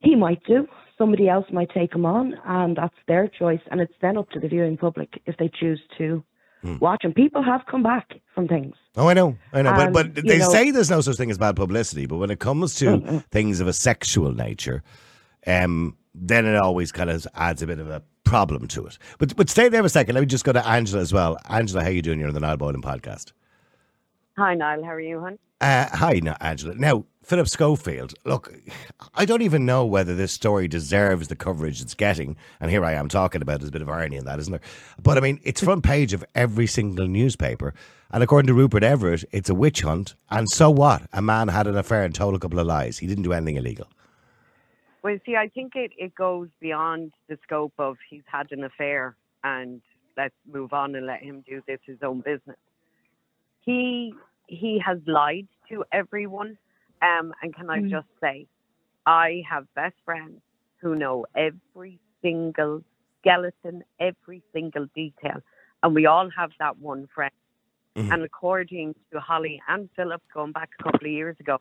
He 0.00 0.14
might 0.14 0.42
do. 0.44 0.66
Somebody 0.98 1.28
else 1.28 1.46
might 1.52 1.70
take 1.74 1.94
him 1.94 2.06
on, 2.06 2.34
and 2.46 2.76
that's 2.76 2.94
their 3.08 3.28
choice. 3.28 3.60
And 3.70 3.80
it's 3.80 3.92
then 4.00 4.16
up 4.16 4.30
to 4.30 4.40
the 4.40 4.48
viewing 4.48 4.76
public 4.76 5.20
if 5.26 5.36
they 5.36 5.48
choose 5.48 5.80
to 5.98 6.22
Hmm. 6.62 6.78
watch. 6.78 7.00
And 7.02 7.12
people 7.12 7.42
have 7.42 7.62
come 7.68 7.82
back 7.82 8.14
from 8.36 8.46
things. 8.46 8.76
Oh, 8.96 9.08
I 9.08 9.14
know, 9.14 9.36
I 9.52 9.62
know, 9.62 9.70
Um, 9.72 9.92
but 9.92 10.14
but 10.14 10.24
they 10.24 10.38
know- 10.38 10.48
say 10.48 10.70
there's 10.70 10.90
no 10.90 11.00
such 11.00 11.16
thing 11.16 11.28
as 11.28 11.36
bad 11.38 11.56
publicity. 11.56 12.06
But 12.06 12.18
when 12.18 12.30
it 12.30 12.38
comes 12.38 12.76
to 12.76 12.84
Mm-mm. 12.98 13.24
things 13.32 13.58
of 13.60 13.66
a 13.66 13.72
sexual 13.72 14.32
nature, 14.32 14.84
um, 15.44 15.96
then 16.14 16.46
it 16.46 16.54
always 16.56 16.92
kind 16.92 17.10
of 17.10 17.26
adds 17.34 17.62
a 17.62 17.66
bit 17.66 17.80
of 17.80 17.88
a 17.90 18.00
problem 18.32 18.66
to 18.66 18.86
it. 18.86 18.96
But 19.18 19.36
but 19.36 19.50
stay 19.50 19.68
there 19.68 19.82
for 19.82 19.86
a 19.86 19.90
second. 19.90 20.14
Let 20.14 20.22
me 20.22 20.26
just 20.26 20.44
go 20.44 20.52
to 20.52 20.66
Angela 20.66 21.02
as 21.02 21.12
well. 21.12 21.36
Angela, 21.50 21.82
how 21.84 21.90
you 21.90 22.00
doing? 22.00 22.18
You're 22.18 22.28
on 22.28 22.34
the 22.34 22.40
Niall 22.40 22.56
Boylan 22.56 22.80
podcast. 22.80 23.32
Hi, 24.38 24.54
Niall. 24.54 24.82
How 24.82 24.92
are 24.92 25.00
you, 25.00 25.20
hon? 25.20 25.38
Uh, 25.60 25.86
hi, 25.92 26.18
Angela. 26.40 26.74
Now, 26.74 27.04
Philip 27.22 27.46
Schofield. 27.46 28.14
Look, 28.24 28.54
I 29.14 29.26
don't 29.26 29.42
even 29.42 29.66
know 29.66 29.84
whether 29.84 30.16
this 30.16 30.32
story 30.32 30.66
deserves 30.66 31.28
the 31.28 31.36
coverage 31.36 31.82
it's 31.82 31.92
getting, 31.92 32.36
and 32.58 32.70
here 32.70 32.82
I 32.86 32.94
am 32.94 33.10
talking 33.10 33.42
about. 33.42 33.56
it. 33.56 33.58
There's 33.58 33.68
a 33.68 33.72
bit 33.72 33.82
of 33.82 33.90
irony 33.90 34.16
in 34.16 34.24
that, 34.24 34.38
isn't 34.38 34.50
there? 34.50 34.62
But 35.02 35.18
I 35.18 35.20
mean, 35.20 35.38
it's 35.44 35.62
front 35.62 35.84
page 35.84 36.14
of 36.14 36.24
every 36.34 36.66
single 36.66 37.06
newspaper, 37.06 37.74
and 38.12 38.22
according 38.22 38.46
to 38.46 38.54
Rupert 38.54 38.82
Everett, 38.82 39.24
it's 39.30 39.50
a 39.50 39.54
witch 39.54 39.82
hunt. 39.82 40.14
And 40.30 40.48
so 40.48 40.70
what? 40.70 41.02
A 41.12 41.20
man 41.20 41.48
had 41.48 41.66
an 41.66 41.76
affair 41.76 42.02
and 42.02 42.14
told 42.14 42.34
a 42.34 42.38
couple 42.38 42.58
of 42.58 42.66
lies. 42.66 42.96
He 42.96 43.06
didn't 43.06 43.24
do 43.24 43.34
anything 43.34 43.56
illegal. 43.56 43.88
Well, 45.02 45.18
see, 45.26 45.36
I 45.36 45.48
think 45.48 45.72
it, 45.74 45.92
it 45.98 46.14
goes 46.14 46.48
beyond 46.60 47.12
the 47.28 47.38
scope 47.42 47.72
of 47.78 47.96
he's 48.08 48.22
had 48.26 48.52
an 48.52 48.64
affair 48.64 49.16
and 49.42 49.80
let's 50.16 50.34
move 50.50 50.72
on 50.72 50.94
and 50.94 51.06
let 51.06 51.22
him 51.22 51.42
do 51.46 51.60
this 51.66 51.80
his 51.84 51.98
own 52.02 52.20
business. 52.20 52.56
He 53.60 54.14
he 54.46 54.78
has 54.84 54.98
lied 55.06 55.48
to 55.70 55.84
everyone. 55.92 56.58
Um, 57.00 57.32
and 57.42 57.54
can 57.54 57.68
I 57.70 57.80
Mm. 57.80 57.90
just 57.90 58.08
say, 58.20 58.46
I 59.06 59.42
have 59.48 59.66
best 59.74 59.96
friends 60.04 60.40
who 60.80 60.94
know 60.94 61.26
every 61.34 61.98
single 62.20 62.84
skeleton, 63.18 63.82
every 63.98 64.42
single 64.52 64.86
detail, 64.94 65.40
and 65.82 65.94
we 65.94 66.06
all 66.06 66.28
have 66.30 66.52
that 66.58 66.76
one 66.78 67.06
friend. 67.08 67.32
Mhm. 67.96 68.12
And 68.12 68.22
according 68.22 68.94
to 69.10 69.20
Holly 69.20 69.60
and 69.68 69.90
Philip, 69.96 70.22
going 70.32 70.52
back 70.52 70.70
a 70.78 70.82
couple 70.84 71.06
of 71.06 71.12
years 71.12 71.38
ago, 71.40 71.58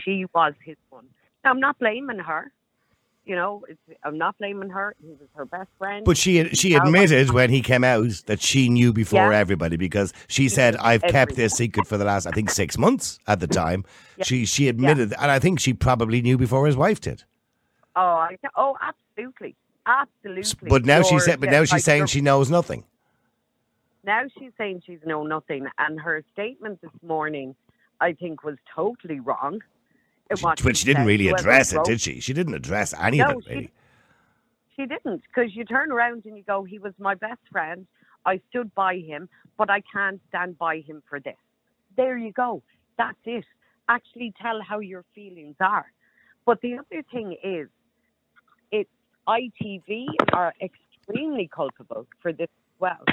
she 0.00 0.24
was 0.34 0.54
his 0.64 0.76
one. 0.88 1.08
Now, 1.44 1.50
I'm 1.50 1.60
not 1.60 1.78
blaming 1.78 2.18
her. 2.18 2.52
You 3.30 3.36
know, 3.36 3.64
it's, 3.68 3.78
I'm 4.02 4.18
not 4.18 4.36
blaming 4.38 4.70
her. 4.70 4.96
He 5.00 5.10
was 5.10 5.28
her 5.36 5.44
best 5.44 5.68
friend. 5.78 6.04
But 6.04 6.16
she 6.16 6.48
she 6.48 6.74
admitted 6.74 7.30
when 7.30 7.48
he 7.48 7.60
came 7.60 7.84
out 7.84 8.10
that 8.26 8.40
she 8.40 8.68
knew 8.68 8.92
before 8.92 9.30
Yeah. 9.30 9.38
everybody 9.38 9.76
because 9.76 10.12
she 10.26 10.48
said, 10.48 10.74
"I've 10.78 11.02
kept 11.02 11.36
this 11.36 11.52
secret 11.52 11.86
for 11.86 11.96
the 11.96 12.04
last 12.04 12.26
I 12.26 12.32
think 12.32 12.50
six 12.50 12.76
months 12.76 13.20
at 13.28 13.38
the 13.38 13.46
time." 13.62 13.84
Yeah. 14.16 14.24
She 14.24 14.46
she 14.46 14.66
admitted, 14.66 15.14
and 15.22 15.30
I 15.30 15.38
think 15.38 15.60
she 15.60 15.72
probably 15.72 16.20
knew 16.22 16.38
before 16.38 16.66
his 16.66 16.76
wife 16.76 17.00
did. 17.00 17.22
Oh, 17.94 18.00
I, 18.30 18.36
oh, 18.56 18.76
absolutely, 18.82 19.54
absolutely. 19.86 20.68
But 20.68 20.84
now 20.84 21.02
she 21.02 21.20
said, 21.20 21.38
but 21.38 21.50
now 21.50 21.60
she's 21.62 21.72
like 21.74 21.82
saying 21.82 22.06
she 22.06 22.20
knows 22.22 22.50
nothing. 22.50 22.82
now 24.02 24.22
she's 24.36 24.50
saying 24.58 24.82
she's 24.84 24.98
know 25.06 25.22
nothing, 25.22 25.68
and 25.78 26.00
her 26.00 26.24
statement 26.32 26.80
this 26.80 26.90
morning, 27.06 27.54
I 28.00 28.12
think, 28.12 28.42
was 28.42 28.56
totally 28.74 29.20
wrong. 29.20 29.60
What 30.38 30.62
But 30.62 30.76
she 30.76 30.84
didn't 30.86 31.06
really 31.06 31.28
address 31.28 31.72
it, 31.72 31.82
did 31.84 32.00
she? 32.00 32.20
She 32.20 32.32
didn't 32.32 32.54
address 32.54 32.94
any 32.94 33.18
No, 33.18 33.30
of 33.30 33.38
it, 33.38 33.44
she- 33.44 33.50
really. 33.50 33.70
She 34.76 34.86
didn't, 34.86 35.22
because 35.22 35.54
you 35.54 35.64
turn 35.64 35.92
around 35.92 36.24
and 36.24 36.36
you 36.36 36.42
go, 36.42 36.64
he 36.64 36.78
was 36.78 36.94
my 36.98 37.14
best 37.14 37.40
friend. 37.52 37.86
I 38.24 38.40
stood 38.48 38.74
by 38.74 38.96
him, 38.96 39.28
but 39.58 39.68
I 39.68 39.82
can't 39.92 40.20
stand 40.28 40.56
by 40.56 40.78
him 40.80 41.02
for 41.08 41.20
this. 41.20 41.36
There 41.96 42.16
you 42.16 42.32
go. 42.32 42.62
That's 42.96 43.18
it. 43.24 43.44
Actually 43.88 44.32
tell 44.40 44.62
how 44.62 44.78
your 44.78 45.04
feelings 45.14 45.56
are. 45.60 45.92
But 46.46 46.60
the 46.62 46.78
other 46.78 47.02
thing 47.12 47.36
is, 47.42 47.68
it's 48.72 48.88
ITV 49.28 50.06
are 50.32 50.54
extremely 50.62 51.50
culpable 51.54 52.06
for 52.22 52.32
this 52.32 52.44
as 52.44 52.80
well, 52.80 53.04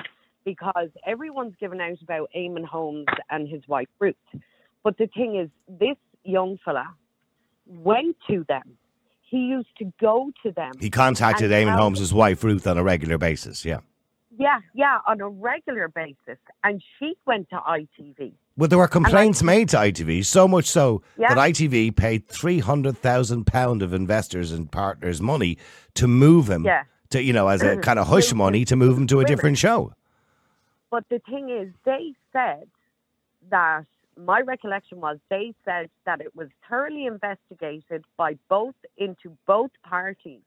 because 0.45 0.89
everyone's 1.05 1.55
given 1.59 1.81
out 1.81 2.01
about 2.01 2.29
Eamonn 2.35 2.65
Holmes 2.65 3.07
and 3.29 3.47
his 3.47 3.67
wife 3.67 3.89
Ruth. 3.99 4.15
But 4.83 4.97
the 4.97 5.07
thing 5.07 5.35
is, 5.35 5.49
this 5.67 5.97
young 6.23 6.57
fella 6.63 6.95
went 7.69 8.15
to 8.29 8.45
them. 8.47 8.77
He 9.21 9.37
used 9.47 9.75
to 9.79 9.91
go 9.99 10.31
to 10.43 10.51
them. 10.51 10.73
He 10.79 10.89
contacted 10.89 11.51
Eamonn 11.51 11.65
tell 11.67 11.77
Holmes' 11.77 12.13
wife, 12.13 12.43
Ruth, 12.43 12.65
on 12.65 12.77
a 12.77 12.83
regular 12.83 13.17
basis, 13.17 13.65
yeah. 13.65 13.79
Yeah, 14.39 14.59
yeah, 14.73 14.99
on 15.07 15.19
a 15.19 15.27
regular 15.27 15.87
basis. 15.89 16.37
And 16.63 16.81
she 16.99 17.17
went 17.25 17.49
to 17.49 17.57
ITV. 17.57 18.33
Well, 18.55 18.67
there 18.69 18.77
were 18.77 18.87
complaints 18.87 19.41
made 19.43 19.69
to 19.69 19.77
ITV, 19.77 20.25
so 20.25 20.47
much 20.47 20.65
so 20.65 21.01
Yeah. 21.17 21.29
that 21.33 21.37
ITV 21.39 21.91
paid 21.95 22.27
£300,000 22.27 23.81
of 23.81 23.93
investors 23.93 24.51
and 24.51 24.71
partners' 24.71 25.21
money 25.21 25.57
to 25.95 26.07
move 26.07 26.49
him, 26.49 26.63
Yeah. 26.63 26.83
to 27.09 27.21
you 27.21 27.33
know, 27.33 27.47
as 27.47 27.61
a 27.63 27.77
kind 27.87 27.99
of 27.99 28.07
hush 28.07 28.31
money 28.33 28.63
to 28.65 28.75
move 28.75 28.97
him 28.97 29.07
to 29.07 29.19
a 29.19 29.25
different 29.25 29.57
show. 29.57 29.93
But 30.89 31.03
the 31.09 31.19
thing 31.19 31.49
is, 31.49 31.73
they 31.83 32.13
said 32.31 32.67
that 33.49 33.85
my 34.17 34.41
recollection 34.41 34.99
was 34.99 35.17
they 35.29 35.53
said 35.63 35.89
that 36.05 36.21
it 36.21 36.35
was 36.35 36.47
thoroughly 36.67 37.05
investigated 37.05 38.03
by 38.17 38.37
both 38.49 38.75
into 38.97 39.37
both 39.45 39.71
parties. 39.83 40.41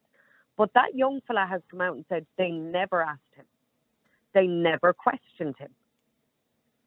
But 0.57 0.75
that 0.75 0.95
young 0.95 1.21
fella 1.27 1.47
has 1.49 1.63
come 1.71 1.81
out 1.81 1.97
and 1.97 2.05
said 2.09 2.27
they 2.37 2.51
never 2.51 3.03
asked 3.03 3.21
him. 3.35 3.47
They 4.35 4.47
never 4.47 4.93
questioned 4.93 5.57
him. 5.57 5.71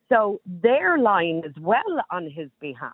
So 0.09 0.41
they're 0.45 0.97
lying 0.97 1.43
as 1.45 1.53
well 1.59 2.03
on 2.11 2.29
his 2.29 2.49
behalf. 2.59 2.93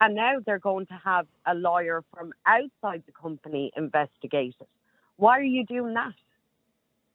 And 0.00 0.14
now 0.14 0.40
they're 0.44 0.58
going 0.58 0.86
to 0.86 1.00
have 1.04 1.26
a 1.46 1.54
lawyer 1.54 2.02
from 2.12 2.32
outside 2.44 3.02
the 3.06 3.12
company 3.12 3.72
investigate 3.76 4.54
it. 4.60 4.68
Why 5.16 5.38
are 5.38 5.42
you 5.42 5.64
doing 5.64 5.94
that? 5.94 6.14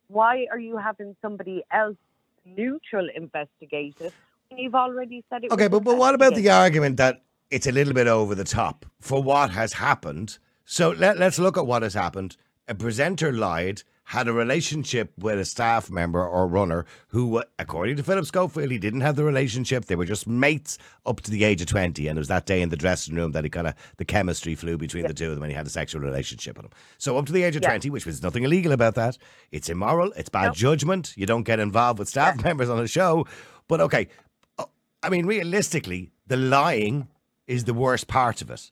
Why 0.08 0.47
are 0.51 0.60
you 0.60 0.77
having 0.77 1.15
somebody 1.21 1.63
else 1.71 1.97
neutral 2.45 3.08
investigate 3.15 3.95
it 3.99 4.13
you've 4.58 4.76
already 4.76 5.24
said 5.30 5.44
it 5.44 5.52
Okay, 5.52 5.68
but, 5.68 5.84
but 5.84 5.98
what 5.98 6.16
about 6.16 6.36
the 6.36 6.50
argument 6.50 6.98
that 6.98 7.24
it's 7.50 7.68
a 7.68 7.72
little 7.72 7.94
bit 7.94 8.08
over 8.08 8.36
the 8.36 8.44
top 8.44 8.86
for 9.00 9.22
what 9.22 9.52
has 9.52 9.74
happened? 9.74 10.38
So 10.66 10.92
let, 10.92 11.18
let's 11.18 11.40
look 11.40 11.58
at 11.58 11.66
what 11.66 11.82
has 11.84 11.94
happened. 11.94 12.38
A 12.68 12.76
presenter 12.76 13.34
lied, 13.34 13.84
had 14.06 14.28
a 14.28 14.34
relationship 14.34 15.14
with 15.18 15.40
a 15.40 15.46
staff 15.46 15.90
member 15.90 16.26
or 16.26 16.46
runner 16.46 16.86
who, 17.10 17.42
according 17.58 17.96
to 17.96 18.04
Philip 18.04 18.26
Schofield, 18.26 18.70
he 18.70 18.78
didn't 18.78 19.00
have 19.02 19.16
the 19.16 19.24
relationship. 19.24 19.86
They 19.86 19.96
were 19.96 20.06
just 20.06 20.28
mates 20.28 20.78
up 21.06 21.22
to 21.22 21.32
the 21.32 21.46
age 21.46 21.62
of 21.62 21.68
20. 21.68 22.10
And 22.10 22.18
it 22.18 22.20
was 22.20 22.28
that 22.28 22.46
day 22.46 22.62
in 22.62 22.68
the 22.68 22.76
dressing 22.76 23.16
room 23.16 23.32
that 23.32 23.46
he 23.46 23.50
kind 23.50 23.68
of, 23.68 23.74
the 23.98 24.04
chemistry 24.04 24.54
flew 24.54 24.78
between 24.78 25.08
the 25.08 25.14
two 25.14 25.30
of 25.30 25.36
them 25.36 25.44
and 25.44 25.52
he 25.52 25.56
had 25.56 25.66
a 25.66 25.70
sexual 25.70 26.02
relationship 26.02 26.58
with 26.58 26.66
him. 26.66 26.72
So 26.98 27.18
up 27.18 27.26
to 27.28 27.32
the 27.32 27.44
age 27.44 27.56
of 27.56 27.62
Yeah. 27.62 27.70
20, 27.70 27.90
which 27.90 28.06
was 28.06 28.22
nothing 28.22 28.44
illegal 28.44 28.74
about 28.74 28.96
that. 28.96 29.18
It's 29.52 29.70
immoral. 29.70 30.12
It's 30.18 30.28
bad 30.30 30.56
judgment. 30.56 31.14
You 31.16 31.26
don't 31.26 31.44
get 31.44 31.60
involved 31.62 31.98
with 32.00 32.10
staff 32.10 32.44
members 32.44 32.70
on 32.70 32.80
a 32.80 32.88
show. 32.88 33.26
But 33.70 33.80
okay, 33.80 34.10
I 35.04 35.10
mean, 35.10 35.26
realistically, 35.26 36.12
the 36.28 36.38
lying 36.38 37.08
is 37.48 37.64
the 37.66 37.74
worst 37.74 38.08
part 38.08 38.42
of 38.42 38.50
it, 38.52 38.72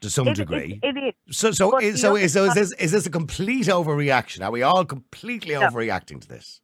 to 0.00 0.10
some 0.10 0.28
It- 0.28 0.32
it- 0.32 0.34
degree. 0.36 0.80
it 0.82 0.96
is. 1.28 1.36
So, 1.36 1.50
so, 1.52 1.78
is, 1.78 2.00
so, 2.00 2.16
is, 2.16 2.32
so 2.32 2.44
is 2.44 2.54
this 2.54 2.72
is 2.74 2.92
this 2.92 3.06
a 3.06 3.10
complete 3.10 3.66
overreaction? 3.66 4.44
Are 4.44 4.50
we 4.50 4.62
all 4.62 4.84
completely 4.84 5.54
No. 5.54 5.62
overreacting 5.62 6.20
to 6.22 6.28
this? 6.28 6.60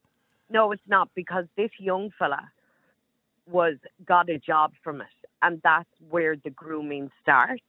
No, 0.51 0.73
it's 0.73 0.83
not 0.87 1.09
because 1.15 1.47
this 1.57 1.71
young 1.79 2.11
fella 2.19 2.51
was 3.47 3.77
got 4.07 4.29
a 4.31 4.39
job 4.39 4.73
from 4.83 5.01
it, 5.01 5.07
and 5.43 5.61
that's 5.63 5.89
where 6.11 6.37
the 6.37 6.51
grooming 6.51 7.11
starts. 7.23 7.63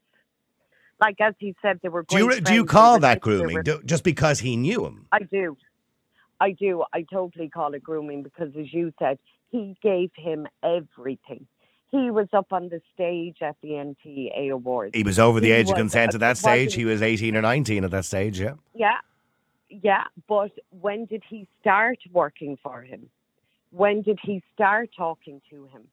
Like 1.02 1.20
as 1.20 1.34
he 1.40 1.56
said, 1.62 1.80
they 1.82 1.90
were. 1.90 2.04
Do 2.08 2.18
you 2.18 2.42
do 2.42 2.54
you 2.54 2.66
call 2.66 3.00
that 3.00 3.20
grooming 3.22 3.56
were- 3.56 3.64
do, 3.64 3.82
just 3.86 4.04
because 4.04 4.40
he 4.40 4.56
knew 4.56 4.86
him? 4.86 5.08
I 5.12 5.20
do, 5.24 5.58
I 6.44 6.52
do. 6.52 6.84
I 6.94 7.04
totally 7.04 7.48
call 7.48 7.74
it 7.74 7.84
grooming 7.84 8.22
because, 8.22 8.50
as 8.60 8.74
you 8.74 8.92
said, 9.00 9.18
he 9.50 9.78
gave 9.82 10.12
him 10.16 10.46
everything. 10.62 11.48
he 11.90 12.10
was 12.12 12.28
up 12.34 12.52
on 12.52 12.70
the 12.70 12.82
stage 12.94 13.38
at 13.42 13.56
the 13.62 13.70
NTA 13.70 14.52
Awards. 14.52 14.92
He 14.94 15.04
was 15.04 15.20
over 15.20 15.40
the 15.40 15.48
He 15.48 15.54
age 15.54 15.70
of 15.70 15.78
consent 15.78 16.14
at 16.14 16.20
that 16.20 16.38
stage. 16.38 16.74
He 16.74 16.86
was 16.86 17.02
18 17.02 17.38
or 17.38 17.42
19 17.42 17.86
at 17.86 17.92
that 17.92 18.04
stage, 18.04 18.40
yeah. 18.40 18.56
Yeah, 18.74 18.98
yeah. 19.70 20.06
But 20.28 20.52
when 20.82 21.06
did 21.06 21.24
he 21.30 21.48
start 21.62 22.00
working 22.12 22.58
for 22.62 22.82
him? 22.82 23.10
When 23.72 24.02
did 24.02 24.20
he 24.22 24.44
start 24.54 24.90
talking 24.98 25.40
to 25.52 25.68
him? 25.68 25.84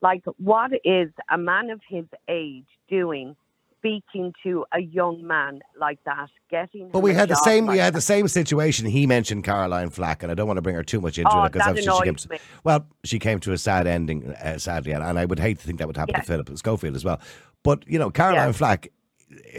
Like, 0.00 0.24
what 0.38 0.72
is 0.84 1.10
a 1.30 1.38
man 1.38 1.70
of 1.70 1.80
his 1.88 2.06
age 2.28 2.66
doing, 2.88 3.36
speaking 3.84 4.32
to 4.42 4.64
a 4.72 4.80
young 4.80 5.26
man 5.26 5.60
like 5.78 5.98
that, 6.04 6.28
getting? 6.50 6.88
But 6.88 7.00
we 7.00 7.12
had 7.12 7.28
the 7.28 7.34
same. 7.36 7.66
We 7.66 7.74
like 7.74 7.80
had 7.80 7.94
the 7.94 8.00
same 8.00 8.28
situation. 8.28 8.86
He 8.86 9.06
mentioned 9.06 9.44
Caroline 9.44 9.90
Flack, 9.90 10.22
and 10.22 10.32
I 10.32 10.34
don't 10.34 10.46
want 10.46 10.56
to 10.56 10.62
bring 10.62 10.74
her 10.74 10.82
too 10.82 11.00
much 11.00 11.18
into 11.18 11.30
Oh, 11.34 11.44
it 11.44 11.52
because 11.52 11.68
obviously 11.68 11.92
she 11.94 12.02
came. 12.04 12.14
To, 12.14 12.38
well, 12.64 12.86
she 13.04 13.18
came 13.18 13.40
to 13.40 13.52
a 13.52 13.58
sad 13.58 13.86
ending, 13.86 14.32
uh, 14.34 14.58
sadly, 14.58 14.92
and, 14.92 15.02
and 15.04 15.18
I 15.18 15.24
would 15.26 15.38
hate 15.38 15.58
to 15.58 15.66
think 15.66 15.78
that 15.80 15.86
would 15.86 15.96
happen 15.96 16.14
Yeah. 16.14 16.20
to 16.22 16.26
Philip 16.26 16.56
Schofield 16.58 16.96
as 16.96 17.04
well. 17.04 17.20
But 17.62 17.86
you 17.86 17.98
know, 17.98 18.10
Caroline 18.10 18.48
Yeah. 18.48 18.52
Flack, 18.52 18.88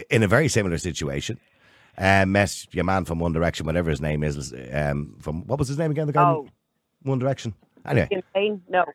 in 0.10 0.24
a 0.24 0.28
very 0.28 0.48
similar 0.48 0.78
situation, 0.78 1.40
uh, 1.98 2.26
met 2.26 2.66
your 2.74 2.84
man 2.84 3.06
from 3.06 3.20
One 3.20 3.32
Direction, 3.34 3.66
whatever 3.66 3.90
his 3.90 4.02
name 4.02 4.24
is, 4.24 4.54
um, 4.74 5.16
from 5.20 5.46
what 5.46 5.60
was 5.60 5.68
his 5.68 5.78
name 5.78 5.92
again? 5.92 6.08
The 6.08 6.14
guy 6.14 6.32
Oh, 6.32 6.48
One 7.04 7.20
Direction. 7.20 7.54
Anyway, 7.86 8.08
in 8.10 8.24
Payne? 8.34 8.62
No. 8.70 8.86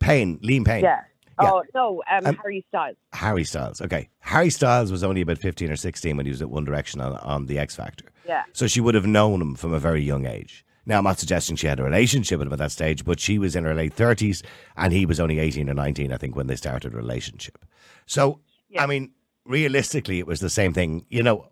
Payne, 0.00 0.38
Liam 0.38 0.64
Payne. 0.64 0.82
Yeah. 0.84 1.00
Yeah. 1.40 1.50
Oh 1.52 1.62
no, 1.74 2.02
um, 2.10 2.26
Um, 2.26 2.36
Harry 2.36 2.64
Styles. 2.68 2.96
Harry 3.12 3.44
Styles. 3.44 3.80
Okay. 3.80 4.08
Harry 4.20 4.50
Styles 4.50 4.90
was 4.90 5.04
only 5.04 5.20
about 5.20 5.38
15 5.38 5.70
or 5.70 5.76
16 5.76 6.16
when 6.16 6.26
he 6.26 6.30
was 6.30 6.40
at 6.42 6.50
One 6.50 6.64
Direction 6.64 7.00
on, 7.00 7.16
on 7.18 7.46
The 7.46 7.58
X 7.58 7.76
Factor. 7.76 8.06
Yeah. 8.26 8.44
So 8.52 8.66
she 8.66 8.80
would 8.80 8.94
have 8.94 9.06
known 9.06 9.40
him 9.42 9.54
from 9.54 9.72
a 9.72 9.78
very 9.78 10.02
young 10.02 10.26
age. 10.26 10.64
Now, 10.88 10.98
I'm 10.98 11.04
not 11.04 11.18
suggesting 11.18 11.56
she 11.56 11.66
had 11.66 11.80
a 11.80 11.82
relationship 11.82 12.38
with 12.38 12.46
him 12.46 12.52
at 12.52 12.60
that 12.60 12.70
stage, 12.70 13.04
but 13.04 13.18
she 13.18 13.38
was 13.38 13.56
in 13.56 13.64
her 13.64 13.74
late 13.74 13.96
30s 13.96 14.44
and 14.76 14.92
he 14.92 15.04
was 15.04 15.18
only 15.18 15.40
18 15.40 15.68
or 15.68 15.74
19, 15.74 16.12
I 16.12 16.16
think, 16.16 16.36
when 16.36 16.46
they 16.46 16.54
started 16.56 16.94
a 16.94 16.96
relationship. 16.96 17.58
So, 18.06 18.40
I 18.78 18.86
mean, 18.86 19.10
realistically, 19.44 20.20
it 20.20 20.28
was 20.28 20.38
the 20.40 20.50
same 20.50 20.72
thing, 20.72 21.04
you 21.08 21.24
know, 21.24 21.48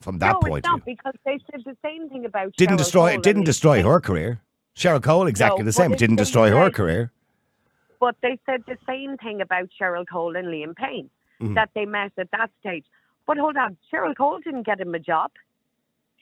from 0.00 0.18
that 0.18 0.32
no, 0.32 0.40
point 0.40 0.64
not 0.64 0.84
because 0.84 1.14
they 1.24 1.38
said 1.50 1.62
the 1.64 1.76
same 1.82 2.08
thing 2.08 2.24
about. 2.26 2.54
Didn't 2.56 2.74
Cheryl 2.74 2.78
destroy, 2.78 3.12
Cole 3.12 3.20
didn't 3.20 3.44
destroy 3.44 3.82
her 3.82 4.00
career. 4.00 4.40
Cheryl 4.76 5.02
Cole, 5.02 5.28
exactly 5.28 5.60
No, 5.60 5.66
the 5.66 5.72
same. 5.72 5.92
It 5.92 5.98
Didn't 5.98 6.16
destroy 6.16 6.50
her 6.50 6.70
career. 6.70 7.12
But 8.04 8.16
they 8.20 8.38
said 8.44 8.64
the 8.66 8.76
same 8.86 9.16
thing 9.16 9.40
about 9.40 9.70
Cheryl 9.80 10.06
Cole 10.06 10.36
and 10.36 10.48
Liam 10.48 10.76
Payne, 10.76 11.08
Mhm. 11.40 11.54
that 11.54 11.70
they 11.74 11.86
met 11.86 12.12
at 12.18 12.30
that 12.32 12.50
stage. 12.60 12.84
But 13.26 13.38
hold 13.38 13.56
on, 13.56 13.78
Cheryl 13.90 14.14
Cole 14.14 14.40
didn't 14.40 14.64
get 14.64 14.78
him 14.78 14.94
a 14.94 14.98
job. 14.98 15.30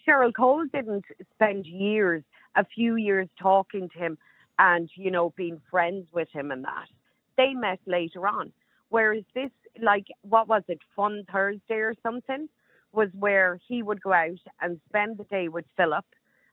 Cheryl 0.06 0.32
Cole 0.32 0.64
didn't 0.66 1.06
spend 1.34 1.66
years, 1.66 2.22
a 2.54 2.64
few 2.64 2.94
years 2.94 3.28
talking 3.36 3.88
to 3.88 3.98
him 3.98 4.16
and, 4.60 4.96
you 4.96 5.10
know, 5.10 5.30
being 5.30 5.60
friends 5.72 6.06
with 6.12 6.30
him 6.30 6.52
and 6.52 6.64
that. 6.64 6.88
They 7.36 7.52
met 7.52 7.80
later 7.86 8.28
on. 8.28 8.52
Whereas 8.90 9.24
this, 9.34 9.50
like, 9.80 10.06
what 10.20 10.46
was 10.46 10.62
it, 10.68 10.78
Fun 10.94 11.24
Thursday 11.32 11.80
or 11.80 11.94
something, 12.00 12.48
was 12.92 13.12
where 13.14 13.58
he 13.66 13.82
would 13.82 14.00
go 14.00 14.12
out 14.12 14.44
and 14.60 14.80
spend 14.88 15.18
the 15.18 15.24
day 15.24 15.48
with 15.48 15.66
Philip 15.76 16.06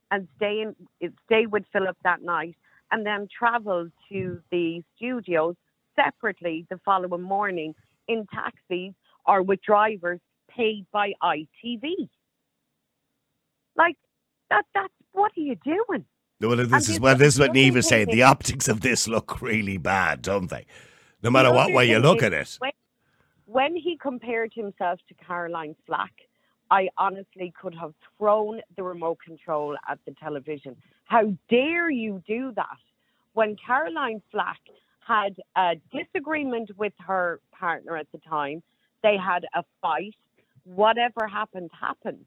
and 0.10 0.28
stay 0.38 0.62
in, 0.62 0.76
stay 1.28 1.46
with 1.46 1.68
Philip 1.72 1.98
that 2.02 2.24
night 2.24 2.56
and 2.91 3.06
then 3.06 3.28
travel 3.38 3.89
to 4.12 4.41
the 4.52 4.84
studios 4.95 5.56
separately 5.95 6.65
the 6.69 6.80
following 6.84 7.21
morning 7.21 7.73
in 8.08 8.25
taxis 8.34 8.93
or 9.25 9.41
with 9.41 9.62
drivers 9.62 10.19
paid 10.49 10.86
by 10.91 11.13
ITV. 11.23 12.10
Like 13.75 13.95
that 14.49 14.65
that's 14.73 14.93
what 15.12 15.32
are 15.38 15.41
you 15.41 15.56
doing? 15.63 16.06
Well, 16.41 16.56
this 16.56 16.71
And 16.71 16.89
is 16.89 16.99
well, 16.99 17.15
this 17.15 17.34
is 17.36 17.39
what 17.39 17.54
thing 17.54 17.82
saying. 17.82 18.08
The 18.12 18.23
optics 18.23 18.67
of 18.67 18.82
this 18.82 19.08
look 19.08 19.41
really 19.41 19.78
bad, 19.78 20.21
don't 20.21 20.49
they? 20.49 20.65
No 21.21 21.30
matter 21.30 21.52
what 21.52 21.73
way 21.73 21.89
you 21.89 21.99
look 21.99 22.23
at 22.23 22.34
it. 22.34 22.58
When, 22.60 22.71
when 23.45 23.75
he 23.75 23.97
compared 23.97 24.54
himself 24.54 24.99
to 25.10 25.13
Caroline 25.15 25.75
Flack, 25.86 26.13
I 26.72 26.90
honestly 26.98 27.54
could 27.60 27.76
have 27.76 27.94
thrown 28.18 28.62
the 28.78 28.84
remote 28.84 29.20
control 29.26 29.76
at 29.88 30.00
the 30.06 30.14
television. 30.22 30.76
How 31.06 31.34
dare 31.50 31.90
you 31.90 32.22
do 32.28 32.52
that? 32.56 32.78
When 33.34 33.56
Caroline 33.66 34.22
Flack 34.32 34.60
had 35.06 35.36
a 35.56 35.74
disagreement 35.92 36.72
with 36.78 36.94
her 37.08 37.40
partner 37.58 37.98
at 37.98 38.08
the 38.12 38.20
time, 38.20 38.62
they 39.04 39.18
had 39.18 39.46
a 39.56 39.64
fight. 39.82 40.16
Whatever 40.66 41.28
happened, 41.28 41.72
happened. 41.80 42.26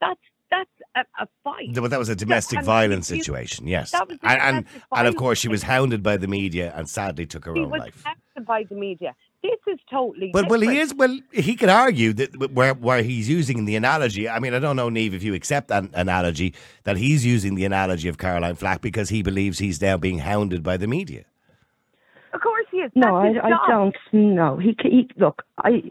That's 0.00 0.20
that's 0.50 0.70
a, 0.94 1.00
a 1.22 1.26
fight. 1.42 1.74
But 1.74 1.90
that 1.90 1.98
was 1.98 2.10
a 2.10 2.14
domestic 2.16 2.62
violence 2.62 3.10
you- 3.10 3.22
situation, 3.22 3.66
yes. 3.66 3.90
That 3.92 4.08
was 4.08 4.18
and, 4.22 4.40
and, 4.40 4.66
and 4.94 5.08
of 5.08 5.16
course, 5.16 5.38
she 5.38 5.48
was 5.48 5.62
hounded 5.62 6.02
by 6.02 6.18
the 6.18 6.28
media 6.28 6.72
and 6.76 6.88
sadly 6.88 7.26
took 7.26 7.46
her 7.46 7.54
He 7.54 7.60
own 7.60 7.70
was 7.70 7.80
life. 7.80 8.04
by 8.46 8.64
the 8.64 8.74
media. 8.76 9.14
This 9.42 9.58
is 9.66 9.80
totally 9.90 10.30
Well, 10.32 10.46
well, 10.48 10.60
he 10.60 10.78
is. 10.78 10.94
Well, 10.94 11.18
he 11.32 11.56
could 11.56 11.68
argue 11.68 12.12
that 12.12 12.52
where 12.52 12.74
where 12.74 13.02
he's 13.02 13.28
using 13.28 13.64
the 13.64 13.74
analogy. 13.74 14.28
I 14.28 14.38
mean, 14.38 14.54
I 14.54 14.60
don't 14.60 14.76
know, 14.76 14.88
Neve, 14.88 15.14
if 15.14 15.24
you 15.24 15.34
accept 15.34 15.68
that 15.68 15.84
analogy, 15.94 16.54
that 16.84 16.96
he's 16.96 17.26
using 17.26 17.56
the 17.56 17.64
analogy 17.64 18.08
of 18.08 18.18
Caroline 18.18 18.54
Flack 18.54 18.80
because 18.80 19.08
he 19.08 19.22
believes 19.22 19.58
he's 19.58 19.80
now 19.82 19.96
being 19.96 20.20
hounded 20.20 20.62
by 20.62 20.76
the 20.76 20.86
media. 20.86 21.24
Of 22.32 22.40
course 22.40 22.66
he 22.70 22.78
is. 22.78 22.92
No, 22.94 23.16
I, 23.16 23.30
I 23.42 23.50
don't. 23.68 23.96
No, 24.12 24.58
he, 24.58 24.76
he 24.82 25.08
look. 25.16 25.42
I 25.58 25.82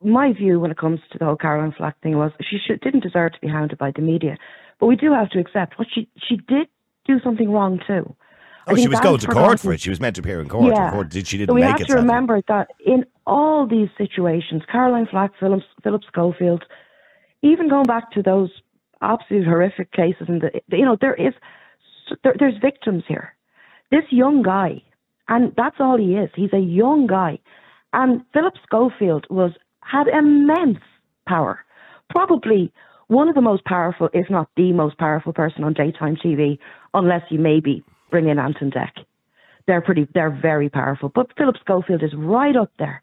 my 0.00 0.32
view 0.32 0.60
when 0.60 0.70
it 0.70 0.78
comes 0.78 1.00
to 1.10 1.18
the 1.18 1.24
whole 1.24 1.36
Caroline 1.36 1.74
Flack 1.76 2.00
thing 2.02 2.16
was 2.16 2.30
she 2.40 2.58
should, 2.64 2.80
didn't 2.80 3.02
deserve 3.02 3.32
to 3.32 3.40
be 3.40 3.48
hounded 3.48 3.78
by 3.78 3.92
the 3.94 4.02
media, 4.02 4.36
but 4.78 4.86
we 4.86 4.96
do 4.96 5.12
have 5.12 5.30
to 5.30 5.40
accept 5.40 5.78
what 5.78 5.88
she 5.92 6.08
she 6.28 6.36
did 6.36 6.68
do 7.04 7.18
something 7.24 7.50
wrong 7.50 7.80
too. 7.86 8.14
I 8.66 8.72
Oh, 8.72 8.76
she 8.76 8.88
was 8.88 9.00
going 9.00 9.18
to 9.18 9.26
court 9.26 9.60
for 9.60 9.72
it. 9.72 9.80
She 9.80 9.90
was 9.90 10.00
meant 10.00 10.16
to 10.16 10.20
appear 10.22 10.40
in 10.40 10.48
court. 10.48 10.72
Yeah. 10.74 10.90
court 10.90 11.08
did, 11.08 11.26
she 11.26 11.38
didn't 11.38 11.54
we 11.54 11.62
make 11.62 11.70
have 11.70 11.80
it. 11.80 11.84
to 11.86 11.92
sadly. 11.92 12.06
remember 12.06 12.42
that 12.48 12.68
in 12.84 13.04
all 13.26 13.66
these 13.66 13.88
situations, 13.98 14.62
Caroline 14.70 15.06
Flack, 15.10 15.32
Philip, 15.38 15.62
Philip 15.82 16.02
Schofield, 16.06 16.64
even 17.42 17.68
going 17.68 17.84
back 17.84 18.10
to 18.12 18.22
those 18.22 18.50
absolute 19.00 19.44
horrific 19.44 19.92
cases, 19.92 20.26
and 20.28 20.42
the, 20.42 20.76
you 20.76 20.84
know 20.84 20.96
there 21.00 21.14
is 21.14 21.34
there, 22.22 22.34
there's 22.38 22.58
victims 22.60 23.04
here. 23.08 23.34
This 23.90 24.04
young 24.10 24.42
guy, 24.42 24.82
and 25.28 25.52
that's 25.56 25.76
all 25.80 25.98
he 25.98 26.14
is. 26.14 26.30
He's 26.34 26.52
a 26.52 26.58
young 26.58 27.06
guy, 27.06 27.38
and 27.92 28.22
Philip 28.32 28.54
Schofield 28.64 29.26
was 29.28 29.52
had 29.80 30.06
immense 30.08 30.78
power, 31.26 31.64
probably 32.10 32.72
one 33.08 33.28
of 33.28 33.34
the 33.34 33.42
most 33.42 33.64
powerful, 33.64 34.08
if 34.14 34.30
not 34.30 34.48
the 34.56 34.72
most 34.72 34.96
powerful 34.98 35.32
person 35.32 35.64
on 35.64 35.74
daytime 35.74 36.16
TV, 36.16 36.58
unless 36.94 37.22
you 37.30 37.38
maybe 37.38 37.84
bring 38.12 38.28
in 38.28 38.38
Ant 38.38 38.58
and 38.60 38.72
Dec 38.72 38.92
they're 39.66 39.80
pretty 39.80 40.06
they're 40.14 40.30
very 40.50 40.68
powerful 40.68 41.08
but 41.18 41.26
philip 41.38 41.56
schofield 41.60 42.02
is 42.02 42.12
right 42.16 42.56
up 42.56 42.70
there 42.78 43.02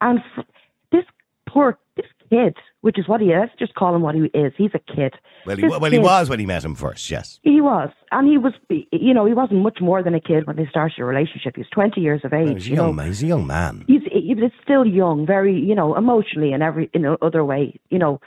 and 0.00 0.18
f- 0.36 0.44
this 0.92 1.04
poor 1.48 1.78
this 1.96 2.06
kid 2.30 2.54
which 2.82 2.98
is 3.00 3.08
what 3.08 3.20
he 3.20 3.28
is 3.28 3.48
just 3.58 3.74
call 3.74 3.94
him 3.96 4.02
what 4.02 4.14
he 4.14 4.22
is 4.44 4.52
he's 4.56 4.70
a 4.74 4.78
kid 4.94 5.12
Well, 5.46 5.56
he, 5.56 5.66
well, 5.66 5.90
he 5.90 5.98
was 5.98 6.28
when 6.30 6.38
he 6.38 6.46
met 6.46 6.62
him 6.64 6.74
first. 6.74 7.10
Yes. 7.10 7.40
he 7.42 7.60
was 7.60 7.90
and 8.12 8.28
he 8.28 8.38
was 8.38 8.52
you 8.92 9.12
know 9.14 9.24
he 9.26 9.32
wasn't 9.34 9.60
much 9.68 9.78
more 9.80 10.02
than 10.04 10.14
a 10.14 10.20
kid 10.20 10.46
when 10.46 10.56
they 10.56 10.66
started 10.70 10.98
a 11.00 11.04
relationship 11.04 11.56
he 11.56 11.62
was 11.62 11.70
20 11.70 12.00
years 12.00 12.20
of 12.24 12.32
age 12.32 12.46
Well, 12.46 12.54
he's 12.54 12.66
a 12.66 12.70
you 12.70 12.76
young 12.76 12.86
know 12.86 12.92
man. 12.92 13.06
He's 13.06 13.22
a 13.22 13.26
young 13.34 13.46
man. 13.46 13.84
he's 13.88 14.02
he's 14.12 14.38
still 14.62 14.86
young, 14.86 15.26
very 15.26 15.56
you 15.58 15.74
know 15.74 15.96
emotionally 15.96 16.52
and 16.52 16.62
every 16.62 16.90
in 16.94 17.02
other 17.28 17.44
way, 17.44 17.80
you 17.90 17.98
know, 17.98 18.20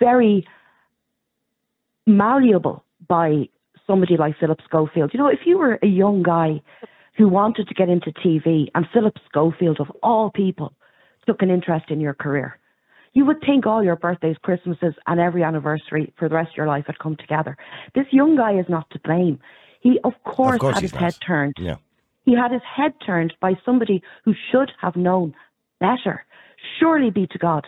very 0.00 0.44
malleable 2.06 2.84
by 3.06 3.48
somebody 3.86 4.16
like 4.16 4.38
Philip 4.38 4.60
Schofield. 4.64 5.10
You 5.12 5.20
know, 5.20 5.28
if 5.28 5.40
you 5.44 5.58
were 5.58 5.78
a 5.82 5.86
young 5.86 6.22
guy 6.22 6.60
who 7.16 7.28
wanted 7.28 7.68
to 7.68 7.74
get 7.74 7.88
into 7.88 8.10
TV 8.12 8.68
and 8.74 8.86
Philip 8.92 9.16
Schofield 9.28 9.78
of 9.80 9.90
all 10.02 10.30
people 10.30 10.72
took 11.26 11.42
an 11.42 11.50
interest 11.50 11.86
in 11.90 12.00
your 12.00 12.14
career, 12.14 12.58
you 13.14 13.26
would 13.26 13.40
think 13.44 13.66
all 13.66 13.84
your 13.84 13.96
birthdays, 13.96 14.36
Christmases, 14.42 14.94
and 15.06 15.20
every 15.20 15.42
anniversary 15.42 16.12
for 16.18 16.28
the 16.28 16.34
rest 16.34 16.52
of 16.52 16.56
your 16.56 16.66
life 16.66 16.84
had 16.86 16.98
come 16.98 17.16
together. 17.16 17.56
This 17.94 18.06
young 18.10 18.36
guy 18.36 18.58
is 18.58 18.66
not 18.68 18.88
to 18.90 18.98
blame. 19.00 19.38
He, 19.80 19.98
of 20.04 20.14
course, 20.24 20.58
course 20.58 20.74
had 20.74 20.82
his 20.82 20.94
not. 20.94 21.02
head 21.02 21.14
turned. 21.26 21.54
Yeah. 21.58 21.76
He 22.24 22.34
had 22.34 22.52
his 22.52 22.62
head 22.64 22.94
turned 23.04 23.34
by 23.40 23.54
somebody 23.64 24.02
who 24.24 24.32
should 24.50 24.70
have 24.80 24.96
known 24.96 25.34
better. 25.80 26.24
Surely 26.78 27.10
be 27.10 27.26
to 27.26 27.38
God, 27.38 27.66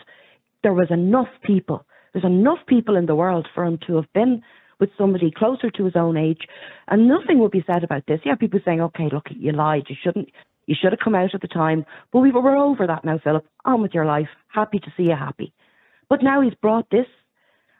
there 0.63 0.73
was 0.73 0.87
enough 0.89 1.27
people. 1.43 1.85
There's 2.13 2.25
enough 2.25 2.59
people 2.65 2.95
in 2.95 3.05
the 3.05 3.15
world 3.15 3.47
for 3.53 3.65
him 3.65 3.77
to 3.85 3.97
have 3.97 4.11
been 4.13 4.41
with 4.79 4.89
somebody 4.97 5.31
closer 5.31 5.69
to 5.71 5.85
his 5.85 5.95
own 5.95 6.17
age, 6.17 6.47
and 6.87 7.07
nothing 7.07 7.39
would 7.39 7.51
be 7.51 7.63
said 7.65 7.83
about 7.83 8.05
this. 8.07 8.21
Yeah, 8.23 8.35
people 8.35 8.59
saying, 8.63 8.81
"Okay, 8.81 9.09
look, 9.11 9.27
you 9.31 9.51
lied. 9.51 9.85
You 9.89 9.95
shouldn't. 10.01 10.29
You 10.67 10.75
should 10.79 10.91
have 10.91 10.99
come 10.99 11.15
out 11.15 11.33
at 11.33 11.41
the 11.41 11.47
time." 11.47 11.85
But 12.11 12.19
we 12.19 12.31
were 12.31 12.55
over 12.55 12.87
that 12.87 13.05
now, 13.05 13.17
Philip. 13.17 13.45
On 13.65 13.81
with 13.81 13.93
your 13.93 14.05
life. 14.05 14.29
Happy 14.47 14.79
to 14.79 14.93
see 14.97 15.03
you 15.03 15.15
happy. 15.15 15.53
But 16.09 16.23
now 16.23 16.41
he's 16.41 16.55
brought 16.55 16.89
this 16.89 17.07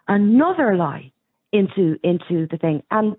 another 0.08 0.76
lie 0.76 1.12
into 1.52 1.98
into 2.04 2.48
the 2.48 2.58
thing, 2.58 2.84
and 2.92 3.16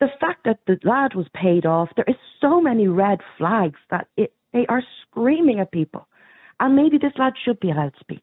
the 0.00 0.08
fact 0.20 0.44
that 0.44 0.60
the 0.66 0.78
lad 0.84 1.14
was 1.14 1.26
paid 1.34 1.66
off, 1.66 1.90
there 1.96 2.04
is 2.06 2.16
so 2.40 2.60
many 2.60 2.86
red 2.86 3.20
flags 3.36 3.78
that 3.90 4.06
it, 4.16 4.32
they 4.52 4.66
are 4.66 4.82
screaming 5.02 5.60
at 5.60 5.72
people. 5.72 6.06
And 6.60 6.76
maybe 6.76 6.98
this 6.98 7.12
lad 7.18 7.34
should 7.44 7.60
be 7.60 7.70
allowed 7.70 7.94
to 7.94 8.00
speak. 8.00 8.22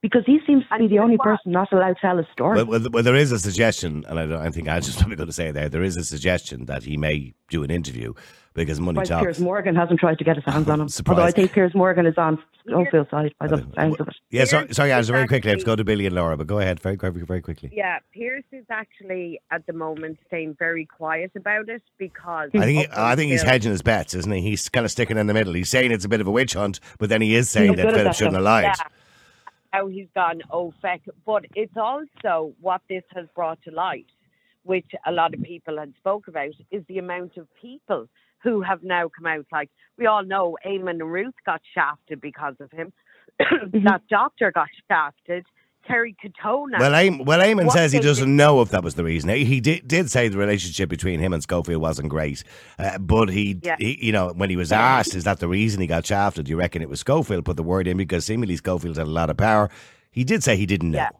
Because 0.00 0.22
he 0.26 0.38
seems 0.46 0.62
to 0.70 0.78
be 0.78 0.86
the 0.86 1.00
only 1.00 1.18
person 1.18 1.50
not 1.50 1.72
allowed 1.72 1.94
to 1.94 2.00
tell 2.00 2.18
a 2.20 2.28
story. 2.32 2.62
Well, 2.62 2.66
well, 2.66 2.90
well, 2.92 3.02
there 3.02 3.16
is 3.16 3.32
a 3.32 3.38
suggestion, 3.38 4.04
and 4.08 4.18
I, 4.20 4.26
don't, 4.26 4.40
I 4.40 4.50
think 4.50 4.68
Angela's 4.68 4.96
probably 4.98 5.16
going 5.16 5.26
to 5.26 5.32
say 5.32 5.48
it 5.48 5.52
there. 5.52 5.68
There 5.68 5.82
is 5.82 5.96
a 5.96 6.04
suggestion 6.04 6.66
that 6.66 6.84
he 6.84 6.96
may 6.96 7.34
do 7.50 7.64
an 7.64 7.70
interview 7.70 8.14
because 8.54 8.80
money 8.80 8.96
Surprised 8.96 9.10
talks. 9.10 9.22
Piers 9.24 9.40
Morgan 9.40 9.74
hasn't 9.74 9.98
tried 9.98 10.18
to 10.18 10.24
get 10.24 10.36
his 10.36 10.44
hands 10.44 10.68
on 10.68 10.80
him. 10.80 10.88
Surprised. 10.88 11.18
Although 11.18 11.28
I 11.28 11.32
think 11.32 11.52
Piers 11.52 11.74
Morgan 11.74 12.06
is 12.06 12.16
on 12.16 12.38
Schofield's 12.66 13.10
side 13.10 13.34
by 13.40 13.46
the 13.48 13.66
sounds 13.74 13.96
of 13.98 14.08
it. 14.08 14.14
Yeah, 14.30 14.44
sorry, 14.44 14.66
Piers 14.66 14.76
sorry, 14.76 14.92
Angela, 14.92 15.16
very 15.16 15.28
quickly. 15.28 15.50
I 15.50 15.52
have 15.52 15.58
to 15.58 15.62
actually- 15.62 15.72
go 15.72 15.76
to 15.76 15.84
Billy 15.84 16.06
and 16.06 16.14
Laura, 16.14 16.36
but 16.36 16.46
go 16.46 16.58
ahead 16.60 16.80
very, 16.80 16.96
very, 16.96 17.12
very 17.24 17.40
quickly. 17.40 17.70
Yeah, 17.72 17.98
Piers 18.12 18.44
is 18.52 18.66
actually 18.70 19.40
at 19.50 19.66
the 19.66 19.72
moment 19.72 20.18
staying 20.26 20.54
very 20.58 20.86
quiet 20.86 21.32
about 21.34 21.68
it 21.68 21.82
because 21.98 22.50
I 22.54 22.58
think 22.60 22.80
he, 22.80 22.86
I 22.96 23.16
think 23.16 23.32
he's 23.32 23.42
hedging 23.42 23.72
his 23.72 23.82
bets, 23.82 24.14
isn't 24.14 24.30
he? 24.30 24.42
He's 24.42 24.68
kind 24.68 24.84
of 24.84 24.92
sticking 24.92 25.16
in 25.18 25.26
the 25.26 25.34
middle. 25.34 25.54
He's 25.54 25.70
saying 25.70 25.90
it's 25.90 26.04
a 26.04 26.08
bit 26.08 26.20
of 26.20 26.26
a 26.26 26.30
witch 26.30 26.54
hunt, 26.54 26.80
but 26.98 27.08
then 27.08 27.20
he 27.20 27.34
is 27.34 27.50
saying 27.50 27.70
He's 27.70 27.76
that 27.78 27.90
Philip 27.90 28.04
that 28.04 28.16
shouldn't 28.16 28.36
have 28.36 28.44
lied. 28.44 28.64
Yeah. 28.64 28.86
How 29.72 29.86
he's 29.88 30.08
gone 30.14 30.40
oh 30.50 30.72
feck. 30.80 31.02
But 31.26 31.46
it's 31.54 31.76
also 31.76 32.54
what 32.60 32.82
this 32.88 33.04
has 33.14 33.26
brought 33.34 33.60
to 33.62 33.70
light, 33.70 34.06
which 34.64 34.86
a 35.06 35.12
lot 35.12 35.34
of 35.34 35.42
people 35.42 35.78
had 35.78 35.92
spoke 35.98 36.28
about, 36.28 36.52
is 36.70 36.82
the 36.88 36.98
amount 36.98 37.36
of 37.36 37.46
people 37.60 38.08
who 38.42 38.62
have 38.62 38.82
now 38.82 39.10
come 39.16 39.26
out. 39.26 39.46
Like 39.52 39.70
we 39.98 40.06
all 40.06 40.24
know 40.24 40.56
Eamonn 40.66 41.00
and 41.00 41.12
Ruth 41.12 41.34
got 41.44 41.60
shafted 41.74 42.20
because 42.20 42.54
of 42.60 42.70
him. 42.70 42.92
Mm-hmm. 43.40 43.84
that 43.84 44.02
doctor 44.10 44.50
got 44.50 44.68
shafted. 44.90 45.44
Kerry 45.88 46.14
Katona. 46.22 46.78
Well, 46.78 46.92
Eamonn, 46.92 47.24
well, 47.24 47.40
Eamonn 47.40 47.64
What 47.66 47.72
says 47.72 47.90
he 47.92 47.98
doesn't 47.98 48.34
know 48.36 48.60
if 48.60 48.68
that 48.70 48.84
was 48.84 48.94
the 48.94 49.02
reason. 49.02 49.30
He, 49.30 49.44
he 49.44 49.60
did, 49.60 49.88
did 49.88 50.10
say 50.10 50.28
the 50.28 50.38
relationship 50.38 50.88
between 50.88 51.18
him 51.18 51.32
and 51.32 51.42
Schofield 51.42 51.80
wasn't 51.82 52.10
great, 52.10 52.44
uh, 52.78 52.98
but 52.98 53.30
he, 53.30 53.58
Yeah. 53.62 53.76
he, 53.78 53.98
you 54.04 54.12
know, 54.12 54.28
when 54.34 54.50
he 54.50 54.56
was 54.56 54.70
asked, 54.70 55.14
is 55.16 55.24
that 55.24 55.40
the 55.40 55.48
reason 55.48 55.80
he 55.80 55.86
got 55.86 56.06
shafted? 56.06 56.44
Do 56.44 56.50
you 56.50 56.58
reckon 56.58 56.82
it 56.82 56.88
was 56.88 57.00
Schofield 57.00 57.44
put 57.44 57.56
the 57.56 57.62
word 57.62 57.88
in 57.88 57.96
because 57.96 58.24
seemingly 58.26 58.56
Schofield 58.56 58.96
had 58.98 59.06
a 59.06 59.10
lot 59.10 59.30
of 59.30 59.36
power? 59.38 59.70
He 60.10 60.22
did 60.24 60.42
say 60.44 60.56
he 60.56 60.66
didn't 60.66 60.90
know. 60.92 60.98
Yeah. 60.98 61.10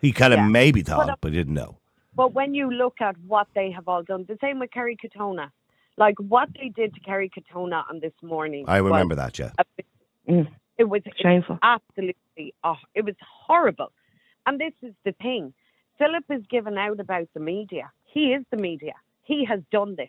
He 0.00 0.12
kind 0.12 0.32
of 0.32 0.38
Yeah. 0.40 0.46
maybe 0.48 0.82
But, 0.82 0.90
thought, 0.90 1.10
uh, 1.10 1.16
but 1.20 1.32
didn't 1.32 1.54
know. 1.54 1.78
But 2.14 2.34
when 2.34 2.54
you 2.54 2.70
look 2.70 3.00
at 3.00 3.16
what 3.26 3.46
they 3.54 3.70
have 3.70 3.88
all 3.88 4.02
done, 4.02 4.24
the 4.28 4.36
same 4.40 4.58
with 4.58 4.70
Kerry 4.72 4.96
Katona. 4.96 5.50
Like 5.96 6.16
what 6.18 6.48
they 6.54 6.68
did 6.70 6.94
to 6.94 7.00
Kerry 7.00 7.30
Katona 7.30 7.84
on 7.90 8.00
this 8.00 8.12
morning. 8.22 8.64
I 8.68 8.78
remember 8.78 9.14
that, 9.16 9.38
yeah. 9.38 9.52
a- 9.58 9.64
Mm. 10.28 10.46
It 10.80 10.88
was 10.88 11.02
it 11.04 11.12
was 11.14 11.20
Shameful. 11.22 11.58
absolutely, 11.62 12.54
oh, 12.64 12.76
it 12.94 13.04
was 13.04 13.14
horrible. 13.46 13.92
And 14.46 14.58
this 14.58 14.72
is 14.82 14.94
the 15.04 15.12
thing. 15.12 15.52
Philip 15.98 16.24
is 16.30 16.42
given 16.48 16.78
out 16.78 16.98
about 16.98 17.28
the 17.34 17.40
media. 17.40 17.92
He 18.04 18.32
is 18.32 18.42
the 18.50 18.56
media. 18.56 18.94
He 19.22 19.44
has 19.44 19.60
done 19.70 19.94
this. 19.96 20.08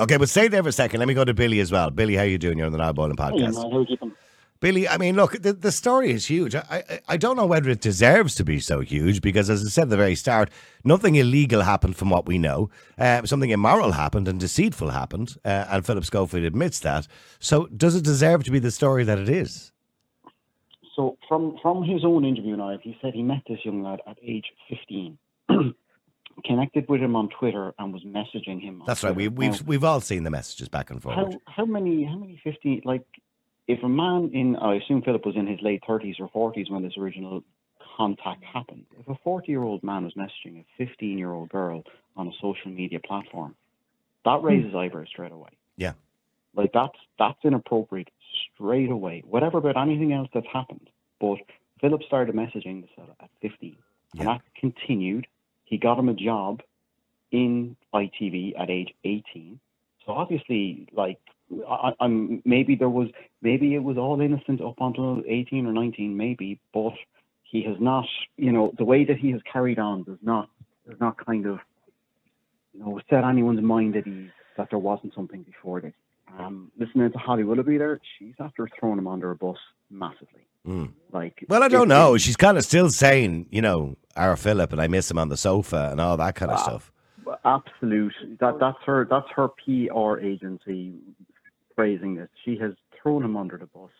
Okay, 0.00 0.16
but 0.16 0.30
stay 0.30 0.48
there 0.48 0.62
for 0.62 0.70
a 0.70 0.72
second. 0.72 1.00
Let 1.00 1.08
me 1.08 1.12
go 1.12 1.24
to 1.24 1.34
Billy 1.34 1.60
as 1.60 1.70
well. 1.70 1.90
Billy, 1.90 2.16
how 2.16 2.22
you 2.22 2.38
doing? 2.38 2.56
You're 2.56 2.66
on 2.66 2.72
the 2.72 2.78
Niall 2.78 2.94
Boylan 2.94 3.16
podcast. 3.16 3.56
How 3.56 4.06
are? 4.06 4.12
Billy, 4.60 4.88
I 4.88 4.96
mean, 4.96 5.16
look, 5.16 5.32
the, 5.32 5.52
the 5.52 5.70
story 5.70 6.10
is 6.10 6.26
huge. 6.26 6.54
I, 6.54 6.64
I 6.70 7.00
I 7.10 7.16
don't 7.18 7.36
know 7.36 7.44
whether 7.44 7.68
it 7.68 7.82
deserves 7.82 8.34
to 8.36 8.44
be 8.44 8.58
so 8.58 8.80
huge 8.80 9.20
because, 9.20 9.50
as 9.50 9.64
I 9.66 9.68
said 9.68 9.82
at 9.82 9.90
the 9.90 9.98
very 9.98 10.14
start, 10.14 10.50
nothing 10.82 11.16
illegal 11.16 11.60
happened 11.60 11.96
from 11.96 12.08
what 12.08 12.26
we 12.26 12.38
know. 12.38 12.70
Uh, 12.96 13.26
something 13.26 13.50
immoral 13.50 13.92
happened 13.92 14.28
and 14.28 14.40
deceitful 14.40 14.90
happened, 14.90 15.36
uh, 15.44 15.66
and 15.68 15.84
Philip 15.84 16.06
Schofield 16.06 16.44
admits 16.44 16.80
that. 16.80 17.06
So, 17.38 17.66
does 17.66 17.94
it 17.94 18.04
deserve 18.04 18.44
to 18.44 18.50
be 18.50 18.58
the 18.58 18.70
story 18.70 19.04
that 19.04 19.18
it 19.18 19.28
is? 19.28 19.72
So 20.96 21.18
from 21.28 21.58
from 21.62 21.84
his 21.84 22.04
own 22.04 22.24
interview 22.24 22.56
now, 22.56 22.76
he 22.82 22.96
said 23.00 23.12
he 23.14 23.22
met 23.22 23.42
this 23.46 23.58
young 23.64 23.82
lad 23.82 24.00
at 24.06 24.16
age 24.22 24.46
15, 24.70 25.18
connected 26.44 26.88
with 26.88 27.02
him 27.02 27.14
on 27.14 27.28
Twitter, 27.38 27.74
and 27.78 27.92
was 27.92 28.02
messaging 28.02 28.60
him. 28.60 28.82
That's 28.86 29.04
right. 29.04 29.14
We, 29.14 29.28
Twitter. 29.28 29.38
we've 29.38 29.60
Now, 29.60 29.66
we've 29.66 29.84
all 29.84 30.00
seen 30.00 30.24
the 30.24 30.30
messages 30.30 30.68
back 30.68 30.90
and 30.90 31.02
forth. 31.02 31.14
how 31.14 31.30
how 31.46 31.64
many 31.66 32.04
how 32.04 32.16
many 32.16 32.40
15 32.42 32.82
like 32.86 33.04
if 33.68 33.82
a 33.82 33.88
man 33.88 34.30
in 34.32 34.56
I 34.56 34.76
assume 34.76 35.02
Philip 35.02 35.26
was 35.26 35.36
in 35.36 35.46
his 35.46 35.60
late 35.60 35.82
30s 35.86 36.14
or 36.18 36.52
40s 36.52 36.70
when 36.70 36.82
this 36.82 36.96
original 36.96 37.44
contact 37.96 38.44
happened. 38.44 38.84
If 38.98 39.08
a 39.08 39.18
40 39.22 39.50
year 39.50 39.62
old 39.62 39.82
man 39.82 40.04
was 40.04 40.14
messaging 40.14 40.60
a 40.60 40.64
15 40.78 41.18
year 41.18 41.32
old 41.32 41.48
girl 41.48 41.84
on 42.16 42.28
a 42.28 42.32
social 42.40 42.70
media 42.70 43.00
platform, 43.00 43.54
that 44.24 44.40
hmm. 44.40 44.46
raises 44.46 44.74
eyebrows 44.74 45.08
straight 45.10 45.32
away. 45.32 45.50
Yeah. 45.76 45.92
Like 46.54 46.70
that's 46.72 46.96
that's 47.18 47.38
inappropriate 47.44 48.08
straight 48.56 48.90
away. 48.90 49.22
Whatever 49.26 49.58
about 49.58 49.76
anything 49.76 50.12
else 50.12 50.28
that's 50.34 50.46
happened. 50.52 50.88
But 51.20 51.38
Philip 51.80 52.02
started 52.04 52.34
messaging 52.34 52.82
this 52.82 52.90
fella 52.96 53.14
at 53.20 53.30
15. 53.42 53.76
Yeah. 54.14 54.20
And 54.20 54.28
that 54.28 54.40
continued. 54.58 55.26
He 55.64 55.78
got 55.78 55.98
him 55.98 56.08
a 56.08 56.14
job 56.14 56.62
in 57.30 57.76
ITV 57.94 58.58
at 58.58 58.70
age 58.70 58.94
18. 59.04 59.58
So 60.04 60.12
obviously, 60.12 60.88
like, 60.92 61.18
I, 61.68 61.92
I'm 62.00 62.42
maybe 62.44 62.74
there 62.74 62.88
was 62.88 63.08
maybe 63.42 63.74
it 63.74 63.82
was 63.82 63.96
all 63.96 64.20
innocent 64.20 64.60
up 64.60 64.76
until 64.80 65.22
18 65.26 65.66
or 65.66 65.72
19, 65.72 66.16
maybe, 66.16 66.60
but 66.72 66.94
he 67.42 67.62
has 67.64 67.76
not, 67.80 68.06
you 68.36 68.52
know, 68.52 68.72
the 68.78 68.84
way 68.84 69.04
that 69.04 69.18
he 69.18 69.30
has 69.32 69.40
carried 69.50 69.78
on 69.78 70.04
does 70.04 70.18
not 70.22 70.48
does 70.88 70.98
not 71.00 71.24
kind 71.24 71.46
of, 71.46 71.58
you 72.72 72.80
know, 72.80 73.00
set 73.10 73.24
anyone's 73.24 73.60
mind 73.60 73.96
at 73.96 74.06
ease 74.06 74.30
that 74.56 74.70
there 74.70 74.78
wasn't 74.78 75.14
something 75.14 75.42
before 75.42 75.80
this. 75.80 75.94
Um, 76.38 76.70
listening 76.78 77.10
to 77.12 77.18
Holly 77.18 77.44
Willoughby 77.44 77.78
there, 77.78 78.00
she's 78.18 78.34
after 78.40 78.68
throwing 78.78 78.98
him 78.98 79.06
under 79.06 79.30
a 79.30 79.36
bus 79.36 79.56
massively. 79.90 80.46
Mm. 80.66 80.92
Like, 81.12 81.44
Well, 81.48 81.62
I 81.62 81.68
don't 81.68 81.88
know. 81.88 82.16
She's 82.16 82.36
kind 82.36 82.58
of 82.58 82.64
still 82.64 82.90
saying, 82.90 83.46
you 83.50 83.62
know, 83.62 83.96
our 84.16 84.36
Philip 84.36 84.72
and 84.72 84.80
I 84.82 84.88
miss 84.88 85.10
him 85.10 85.18
on 85.18 85.28
the 85.28 85.36
sofa 85.36 85.88
and 85.92 86.00
all 86.00 86.16
that 86.16 86.34
kind 86.34 86.50
of 86.50 86.58
Ah. 86.58 86.62
stuff. 86.62 86.92
absolute 87.44 88.12
that 88.40 88.58
that's 88.60 88.78
her 88.84 89.06
that's 89.08 89.28
her 89.34 89.48
PR 89.48 90.18
agency 90.20 90.94
phrasing 91.74 92.16
this. 92.16 92.28
She 92.44 92.56
has 92.58 92.72
thrown 93.00 93.22
him 93.24 93.36
under 93.36 93.56
the 93.58 93.66
bus. 93.66 93.90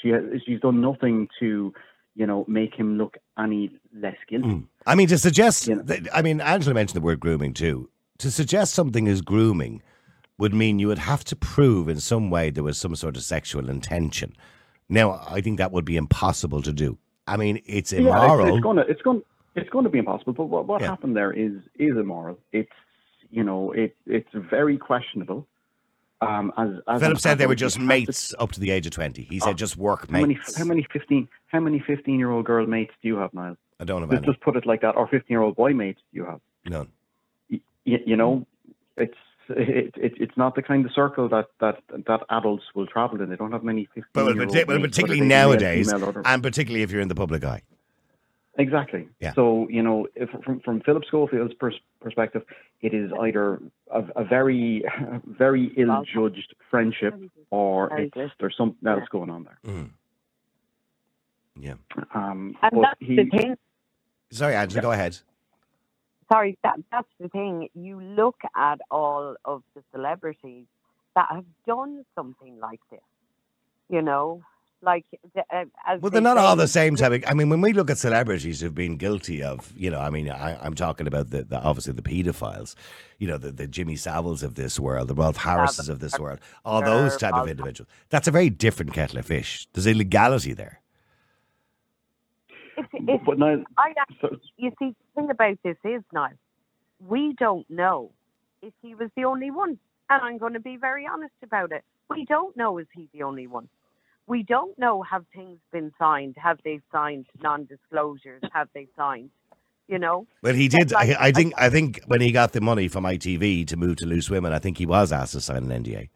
She 0.00 0.08
has, 0.10 0.22
she's 0.46 0.60
done 0.60 0.80
nothing 0.80 1.28
to, 1.40 1.72
you 2.14 2.26
know, 2.26 2.44
make 2.48 2.74
him 2.74 2.96
look 2.98 3.16
any 3.38 3.70
less 3.94 4.16
guilty. 4.28 4.48
Mm. 4.48 4.64
I 4.86 4.94
mean, 4.94 5.08
to 5.08 5.18
suggest, 5.18 5.66
You 5.68 5.76
know. 5.76 5.82
that, 5.82 6.08
I 6.14 6.22
mean, 6.22 6.40
Angela 6.40 6.74
mentioned 6.74 6.96
the 6.96 7.04
word 7.04 7.20
grooming 7.20 7.52
too. 7.54 7.88
To 8.18 8.30
suggest 8.30 8.74
something 8.74 9.06
is 9.06 9.20
grooming 9.22 9.82
would 10.38 10.54
mean 10.54 10.78
you 10.78 10.86
would 10.88 10.98
have 10.98 11.24
to 11.24 11.36
prove 11.36 11.88
in 11.88 11.98
some 12.00 12.30
way 12.30 12.50
there 12.50 12.64
was 12.64 12.78
some 12.78 12.94
sort 12.96 13.16
of 13.16 13.22
sexual 13.22 13.68
intention. 13.68 14.34
Now, 14.88 15.20
I 15.28 15.40
think 15.40 15.58
that 15.58 15.72
would 15.72 15.84
be 15.84 15.96
impossible 15.96 16.62
to 16.62 16.72
do. 16.72 16.96
I 17.26 17.36
mean, 17.36 17.60
it's 17.66 17.92
Yeah, 17.92 18.00
immoral. 18.00 18.46
it's, 18.46 18.56
it's 18.56 18.62
gonna 18.62 18.84
it's 18.88 19.02
going 19.02 19.22
it's 19.56 19.70
to 19.72 19.88
be 19.90 19.98
impossible. 19.98 20.32
But 20.32 20.44
what, 20.46 20.66
what 20.66 20.80
Yeah. 20.80 20.88
happened 20.88 21.16
there 21.16 21.32
is 21.32 21.52
is 21.78 21.96
immoral. 21.96 22.38
It's 22.52 22.70
you 23.30 23.42
know 23.44 23.72
it 23.72 23.96
it's 24.06 24.28
very 24.32 24.78
questionable. 24.78 25.46
Um, 26.20 26.52
as, 26.56 26.70
as 26.88 27.00
Philip 27.00 27.18
said 27.20 27.38
they 27.38 27.46
were 27.46 27.54
just 27.54 27.76
have 27.76 27.82
to- 27.82 27.88
mates 27.88 28.34
up 28.38 28.50
to 28.52 28.60
the 28.60 28.70
age 28.70 28.86
of 28.86 28.92
20. 28.92 29.22
He 29.22 29.38
said 29.38 29.56
just 29.58 29.76
work 29.76 30.06
How 30.10 30.12
many 30.20 30.34
mates. 30.34 30.56
how 30.56 30.64
many 30.64 30.86
fifteen 30.92 31.28
how 31.48 31.60
many 31.60 31.78
fifteen 31.86 32.18
year 32.18 32.30
old 32.30 32.44
girl 32.46 32.66
mates 32.66 32.92
do 33.02 33.08
you 33.08 33.16
have, 33.16 33.32
Niall? 33.34 33.56
I 33.80 33.84
don't 33.84 34.00
know 34.00 34.06
Let's 34.08 34.22
about 34.24 34.32
just 34.32 34.40
put 34.40 34.56
it 34.56 34.66
like 34.66 34.80
that. 34.80 34.96
Or 34.96 35.06
fifteen 35.06 35.34
year 35.34 35.42
old 35.42 35.54
boy 35.56 35.74
mates 35.74 36.00
do 36.12 36.18
you 36.20 36.24
have? 36.24 36.40
None. 36.64 36.88
y- 37.50 37.60
you 37.84 38.16
know, 38.16 38.46
it's 38.96 39.14
it, 39.50 39.94
it, 39.96 40.12
it's 40.18 40.36
not 40.36 40.54
the 40.54 40.62
kind 40.62 40.84
of 40.86 40.92
circle 40.92 41.28
that, 41.28 41.46
that 41.60 41.82
that 42.06 42.20
adults 42.30 42.64
will 42.74 42.86
travel 42.86 43.20
in. 43.20 43.30
They 43.30 43.36
don't 43.36 43.52
have 43.52 43.64
many 43.64 43.86
15 43.94 44.04
But 44.12 44.24
well, 44.24 44.34
year 44.34 44.42
old 44.44 44.52
partic- 44.54 44.66
well, 44.68 44.78
mates, 44.78 44.96
particularly 44.96 45.20
whether 45.20 45.58
they 45.58 45.80
be 45.80 45.84
male, 45.86 45.98
nowadays, 46.00 46.22
and 46.24 46.42
particularly 46.42 46.82
if 46.82 46.90
you're 46.90 47.00
in 47.00 47.08
the 47.08 47.14
public 47.14 47.44
eye. 47.44 47.62
exactly. 48.56 49.08
Yeah. 49.20 49.34
So 49.34 49.66
you 49.70 49.82
know, 49.82 50.06
if, 50.14 50.30
from 50.44 50.60
from 50.60 50.80
Philip 50.80 51.04
Schofield's 51.06 51.54
pers- 51.54 51.80
perspective, 52.00 52.42
it 52.82 52.92
is 52.94 53.10
either 53.20 53.60
a, 53.90 54.02
a 54.16 54.24
very 54.24 54.84
very 55.26 55.72
ill 55.76 56.04
judged 56.12 56.54
friendship, 56.70 57.14
or 57.50 57.98
it's, 57.98 58.14
there's 58.40 58.56
something 58.56 58.86
else 58.88 59.08
going 59.10 59.30
on 59.30 59.44
there. 59.44 59.58
Mm. 59.66 59.90
Yeah. 61.60 61.74
Um, 62.14 62.56
And 62.62 62.70
but 62.72 62.80
that's 62.82 63.00
he, 63.00 63.16
the 63.16 63.24
thing. 63.30 63.56
Sorry, 64.30 64.54
Angela, 64.54 64.82
go 64.82 64.92
ahead. 64.92 65.18
Sorry, 66.30 66.58
that 66.62 66.76
that's 66.92 67.08
the 67.18 67.28
thing. 67.28 67.68
You 67.74 68.00
look 68.00 68.36
at 68.54 68.80
all 68.90 69.36
of 69.44 69.62
the 69.74 69.82
celebrities 69.92 70.66
that 71.14 71.26
have 71.30 71.46
done 71.66 72.04
something 72.14 72.58
like 72.60 72.80
this. 72.90 73.00
You 73.88 74.02
know, 74.02 74.42
like 74.82 75.04
uh, 75.36 75.64
as 75.86 76.00
Well, 76.00 76.10
they 76.10 76.16
they're 76.16 76.22
not 76.22 76.36
all 76.36 76.56
the 76.56 76.68
same 76.68 76.96
type. 76.96 77.12
Of, 77.12 77.24
I 77.26 77.34
mean, 77.34 77.48
when 77.48 77.60
we 77.60 77.72
look 77.72 77.90
at 77.90 77.98
celebrities 77.98 78.60
who've 78.60 78.74
been 78.74 78.96
guilty 78.96 79.42
of, 79.42 79.72
you 79.76 79.90
know, 79.90 79.98
I 79.98 80.10
mean, 80.10 80.30
I, 80.30 80.58
I'm 80.64 80.74
talking 80.74 81.06
about 81.06 81.30
the, 81.30 81.44
the 81.44 81.60
obviously 81.60 81.94
the 81.94 82.02
paedophiles, 82.02 82.74
you 83.18 83.26
know, 83.26 83.38
the, 83.38 83.50
the 83.50 83.66
Jimmy 83.66 83.96
Saviles 83.96 84.42
of 84.42 84.54
this 84.54 84.78
world, 84.78 85.08
the 85.08 85.14
Rolf 85.14 85.38
Harrises 85.38 85.88
of 85.88 86.00
this 86.00 86.18
world, 86.18 86.40
all 86.64 86.82
those 86.82 87.16
type 87.16 87.34
of 87.34 87.48
individuals. 87.48 87.88
That's 88.10 88.28
a 88.28 88.30
very 88.30 88.50
different 88.50 88.92
kettle 88.92 89.18
of 89.18 89.26
fish. 89.26 89.66
There's 89.72 89.86
illegality 89.86 90.52
there. 90.52 90.80
It's, 92.78 92.88
it's, 92.92 93.24
but 93.24 93.38
now, 93.38 93.56
I 93.78 93.92
actually, 94.00 94.40
you 94.56 94.70
see, 94.78 94.90
the 94.90 94.94
thing 95.14 95.30
about 95.30 95.58
this 95.64 95.76
is 95.84 96.02
now, 96.12 96.28
we 97.06 97.34
don't 97.38 97.68
know 97.68 98.10
if 98.62 98.72
he 98.82 98.94
was 98.94 99.10
the 99.16 99.24
only 99.24 99.50
one, 99.50 99.78
and 100.10 100.22
I'm 100.22 100.38
going 100.38 100.52
to 100.52 100.60
be 100.60 100.76
very 100.76 101.06
honest 101.06 101.34
about 101.42 101.72
it. 101.72 101.82
We 102.10 102.24
don't 102.24 102.56
know 102.56 102.78
is 102.78 102.86
he 102.94 103.08
the 103.12 103.22
only 103.24 103.46
one. 103.46 103.68
We 104.26 104.42
don't 104.42 104.78
know 104.78 105.02
have 105.02 105.24
things 105.34 105.58
been 105.72 105.92
signed? 105.98 106.36
Have 106.38 106.58
they 106.64 106.80
signed 106.92 107.26
non-disclosures? 107.42 108.42
Have 108.52 108.68
they 108.74 108.86
signed? 108.96 109.30
You 109.88 109.98
know, 109.98 110.26
Well, 110.42 110.54
he 110.54 110.68
did. 110.68 110.92
Like- 110.92 111.16
I, 111.18 111.28
I 111.28 111.32
think. 111.32 111.54
I 111.56 111.70
think 111.70 112.02
when 112.06 112.20
he 112.20 112.30
got 112.30 112.52
the 112.52 112.60
money 112.60 112.88
from 112.88 113.04
ITV 113.04 113.66
to 113.68 113.76
move 113.78 113.96
to 113.96 114.06
Loose 114.06 114.28
Women, 114.28 114.52
I 114.52 114.58
think 114.58 114.76
he 114.76 114.84
was 114.84 115.12
asked 115.12 115.32
to 115.32 115.40
sign 115.40 115.70
an 115.70 115.82
NDA. 115.82 116.10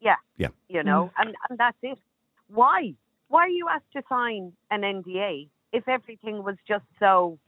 yeah, 0.00 0.16
Yeah. 0.38 0.48
you 0.70 0.82
know, 0.82 1.04
mm. 1.04 1.10
and 1.18 1.36
and 1.50 1.58
that's 1.58 1.76
it. 1.82 1.98
Why? 2.48 2.94
why 3.32 3.46
are 3.46 3.48
you 3.48 3.66
asked 3.66 3.90
to 3.94 4.02
sign 4.10 4.52
an 4.70 4.82
NDA 4.82 5.48
if 5.72 5.88
everything 5.88 6.42
was 6.42 6.56
just 6.66 6.84
so? 6.98 7.38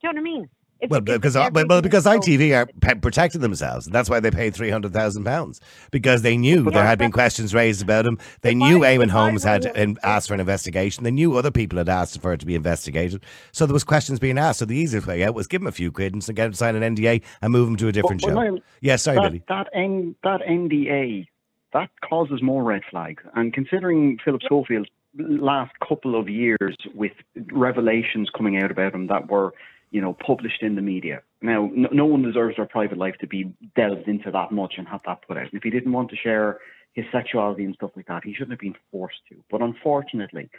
Do 0.00 0.08
you 0.08 0.12
know 0.12 0.20
what 0.20 0.28
I 0.28 0.32
mean? 0.32 0.48
If, 0.80 0.90
Well, 0.90 1.00
if 1.00 1.04
because 1.06 1.34
well, 1.34 1.50
well, 1.52 1.82
because 1.82 2.04
ITV 2.04 2.56
are 2.56 2.66
pe- 2.80 3.00
protecting 3.00 3.40
themselves, 3.40 3.86
and 3.86 3.94
that's 3.94 4.08
why 4.08 4.20
they 4.20 4.30
paid 4.30 4.54
three 4.54 4.70
hundred 4.70 4.92
thousand 4.92 5.24
pounds 5.24 5.60
because 5.90 6.22
they 6.22 6.36
knew 6.36 6.70
there 6.70 6.84
had 6.84 7.00
been 7.00 7.10
questions 7.10 7.52
raised 7.52 7.82
about 7.82 8.06
him. 8.06 8.18
They 8.42 8.54
knew 8.54 8.80
Eamonn 8.80 9.10
Holmes 9.10 9.42
had 9.42 9.76
um, 9.76 9.98
asked 10.04 10.28
for 10.28 10.34
an 10.34 10.40
investigation. 10.40 11.02
They 11.02 11.10
knew 11.10 11.36
other 11.36 11.50
people 11.50 11.78
had 11.78 11.88
asked 11.88 12.20
for 12.20 12.32
it 12.32 12.38
to 12.40 12.46
be 12.46 12.54
investigated. 12.54 13.24
So 13.50 13.66
there 13.66 13.72
was 13.72 13.82
questions 13.82 14.20
being 14.20 14.38
asked. 14.38 14.60
So 14.60 14.66
the 14.66 14.76
easiest 14.76 15.08
way 15.08 15.24
out 15.24 15.34
was 15.34 15.48
give 15.48 15.62
him 15.62 15.66
a 15.66 15.72
few 15.72 15.90
quid 15.90 16.14
and 16.14 16.24
get 16.24 16.46
him 16.46 16.52
to 16.52 16.56
sign 16.56 16.76
an 16.80 16.94
NDA 16.94 17.22
and 17.42 17.52
move 17.52 17.68
him 17.68 17.76
to 17.76 17.88
a 17.88 17.92
different 17.92 18.22
Well, 18.22 18.36
show. 18.36 18.40
Niall, 18.40 18.60
yeah, 18.80 18.96
sorry, 18.96 19.16
that, 19.16 19.22
Billy. 19.22 19.42
That, 19.48 19.66
N, 19.74 20.14
that 20.22 20.42
NDA, 20.48 21.26
that 21.72 21.90
causes 22.08 22.40
more 22.40 22.62
red 22.62 22.82
flags. 22.88 23.24
And 23.34 23.52
considering 23.52 24.18
Philip 24.24 24.42
Schofield's 24.44 24.90
last 25.18 25.72
couple 25.86 26.18
of 26.18 26.28
years 26.28 26.76
with 26.94 27.12
revelations 27.52 28.30
coming 28.36 28.56
out 28.56 28.70
about 28.70 28.94
him 28.94 29.06
that 29.08 29.30
were, 29.30 29.52
you 29.90 30.00
know, 30.00 30.14
published 30.14 30.62
in 30.62 30.76
the 30.76 30.82
media. 30.82 31.22
Now, 31.42 31.70
no, 31.72 31.88
no 31.92 32.06
one 32.06 32.22
deserves 32.22 32.56
their 32.56 32.66
private 32.66 32.98
life 32.98 33.16
to 33.20 33.26
be 33.26 33.52
delved 33.76 34.08
into 34.08 34.30
that 34.30 34.52
much 34.52 34.74
and 34.78 34.88
have 34.88 35.00
that 35.06 35.22
put 35.26 35.36
out. 35.36 35.44
And 35.44 35.54
if 35.54 35.62
he 35.62 35.70
didn't 35.70 35.92
want 35.92 36.10
to 36.10 36.16
share 36.16 36.58
his 36.94 37.04
sexuality 37.12 37.64
and 37.64 37.74
stuff 37.74 37.90
like 37.96 38.06
that, 38.06 38.24
he 38.24 38.32
shouldn't 38.32 38.52
have 38.52 38.60
been 38.60 38.74
forced 38.90 39.20
to. 39.28 39.36
But 39.50 39.62
unfortunately, 39.62 40.50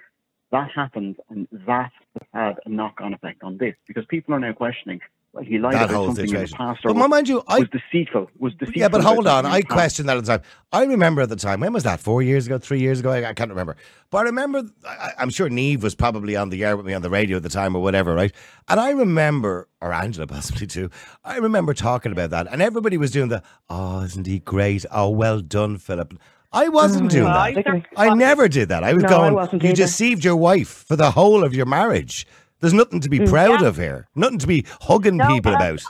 that 0.51 0.69
happened, 0.73 1.17
and 1.29 1.47
that 1.67 1.91
had 2.33 2.55
a 2.65 2.69
knock-on 2.69 3.13
effect 3.13 3.43
on 3.43 3.57
this 3.57 3.75
because 3.87 4.05
people 4.05 4.33
are 4.33 4.39
now 4.39 4.53
questioning. 4.53 4.99
Well, 5.31 5.43
he 5.43 5.59
lied 5.59 5.75
That 5.75 5.83
about 5.85 5.93
whole 5.95 6.05
something 6.07 6.25
in 6.25 6.31
the 6.33 6.47
situation. 6.47 6.57
past, 6.57 6.79
But 6.83 6.89
or 6.89 6.93
was, 6.95 7.07
mind 7.09 7.29
you, 7.29 7.43
I- 7.47 7.59
was 7.59 7.67
deceitful. 7.69 8.31
Was 8.39 8.53
deceitful. 8.53 8.79
Yeah, 8.81 8.87
but 8.87 9.01
hold 9.03 9.27
on. 9.27 9.45
I 9.45 9.59
the 9.59 9.67
past. 9.67 9.73
question 9.75 10.05
that 10.07 10.17
at 10.17 10.25
the 10.25 10.31
time. 10.37 10.41
I 10.73 10.85
remember 10.85 11.21
at 11.21 11.29
the 11.29 11.35
time. 11.35 11.59
When 11.59 11.71
was 11.71 11.83
that? 11.83 11.99
Four 11.99 12.23
years 12.23 12.47
ago? 12.47 12.57
Three 12.57 12.79
years 12.79 12.99
ago? 12.99 13.11
I, 13.11 13.29
I 13.29 13.33
can't 13.35 13.51
remember. 13.51 13.75
But 14.09 14.17
I 14.19 14.21
remember. 14.23 14.63
I, 14.87 15.11
I'm 15.19 15.29
sure 15.29 15.47
Neve 15.47 15.83
was 15.83 15.93
probably 15.93 16.35
on 16.35 16.49
the 16.49 16.65
air 16.65 16.75
with 16.75 16.87
me 16.87 16.95
on 16.95 17.03
the 17.03 17.11
radio 17.11 17.37
at 17.37 17.43
the 17.43 17.49
time 17.49 17.75
or 17.75 17.81
whatever, 17.83 18.15
right? 18.15 18.31
And 18.69 18.79
I 18.79 18.89
remember, 18.89 19.67
or 19.81 19.93
Angela 19.93 20.25
possibly 20.35 20.65
too. 20.65 20.89
I 21.23 21.37
remember 21.37 21.75
talking 21.75 22.11
about 22.11 22.31
that, 22.31 22.47
and 22.51 22.59
everybody 22.59 22.97
was 22.97 23.11
doing 23.11 23.29
the, 23.29 23.43
"Oh, 23.69 24.01
isn't 24.01 24.25
he 24.25 24.39
great? 24.39 24.83
Oh, 24.91 25.09
well 25.09 25.41
done, 25.41 25.77
Philip." 25.77 26.19
I 26.51 26.69
wasn't 26.69 27.09
Mm, 27.09 27.11
doing 27.11 27.25
that. 27.25 27.83
I 27.95 28.15
never 28.15 28.47
did 28.47 28.69
that. 28.69 28.83
I 28.83 28.93
was 28.93 29.03
No, 29.03 29.09
I 29.09 29.11
going. 29.11 29.33
wasn't 29.35 29.61
you 29.61 29.69
either. 29.69 29.75
deceived 29.83 30.23
your 30.25 30.35
wife 30.35 30.85
for 30.87 30.95
the 30.95 31.11
whole 31.11 31.43
of 31.43 31.53
your 31.53 31.67
marriage. 31.67 32.25
There's 32.59 32.73
nothing 32.73 32.99
to 33.01 33.09
be 33.09 33.19
Mm. 33.19 33.29
proud 33.29 33.61
Yeah. 33.61 33.67
of 33.67 33.77
here. 33.77 34.07
Nothing 34.15 34.39
to 34.39 34.47
be 34.47 34.65
hugging 34.81 35.19
people 35.19 35.53
about. 35.55 35.81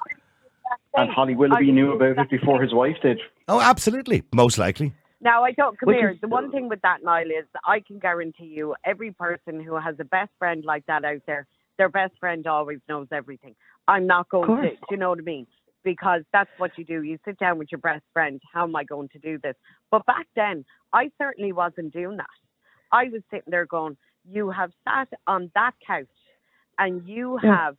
And 0.96 1.10
Holly 1.12 1.36
Willoughby 1.36 1.72
knew 1.72 1.94
about 1.94 2.18
it 2.18 2.30
before 2.30 2.62
his 2.62 2.74
wife 2.74 2.98
did. 3.02 3.20
Oh, 3.48 3.62
absolutely. 3.62 4.24
Most 4.34 4.58
likely. 4.58 4.94
Now, 5.22 5.44
I 5.44 5.52
don't 5.52 5.78
come 5.78 5.88
Which 5.88 5.98
here. 5.98 6.10
is- 6.10 6.22
The 6.22 6.28
one 6.28 6.52
thing 6.52 6.70
with 6.70 6.82
that, 6.82 7.04
Niall, 7.04 7.30
is 7.32 7.46
I 7.66 7.80
can 7.82 8.00
guarantee 8.00 8.46
you, 8.46 8.76
every 8.86 9.12
person 9.12 9.60
who 9.62 9.76
has 9.76 10.00
a 10.00 10.06
best 10.06 10.32
friend 10.40 10.64
like 10.64 10.86
that 10.86 11.04
out 11.04 11.22
there, 11.26 11.46
their 11.78 11.90
best 11.90 12.18
friend 12.20 12.46
always 12.48 12.80
knows 12.88 13.08
everything. 13.12 13.56
I'm 13.88 14.06
not 14.08 14.30
going 14.30 14.48
to, 14.64 14.70
do 14.72 14.78
you 14.92 14.98
know 14.98 15.10
what 15.10 15.20
I 15.20 15.24
mean? 15.24 15.48
Because 15.84 16.24
that's 16.32 16.50
what 16.58 16.78
you 16.78 16.84
do. 16.86 17.04
You 17.04 17.18
sit 17.26 17.38
down 17.38 17.58
with 17.58 17.72
your 17.72 17.80
best 17.80 18.04
friend. 18.14 18.42
How 18.54 18.64
am 18.64 18.76
I 18.76 18.84
going 18.84 19.10
to 19.10 19.20
do 19.20 19.38
this? 19.40 19.56
But 19.92 20.06
back 20.06 20.28
then, 20.36 20.66
I 20.94 21.12
certainly 21.18 21.52
wasn't 21.54 21.94
doing 21.94 22.18
that. 22.18 22.28
I 22.92 23.06
was 23.06 23.22
sitting 23.32 23.50
there 23.52 23.66
going, 23.66 23.98
You 24.30 24.50
have 24.52 24.72
sat 24.88 25.08
on 25.28 25.50
that 25.56 25.74
couch 25.86 26.08
and 26.80 27.08
you 27.08 27.38
Yeah. 27.44 27.56
have 27.56 27.76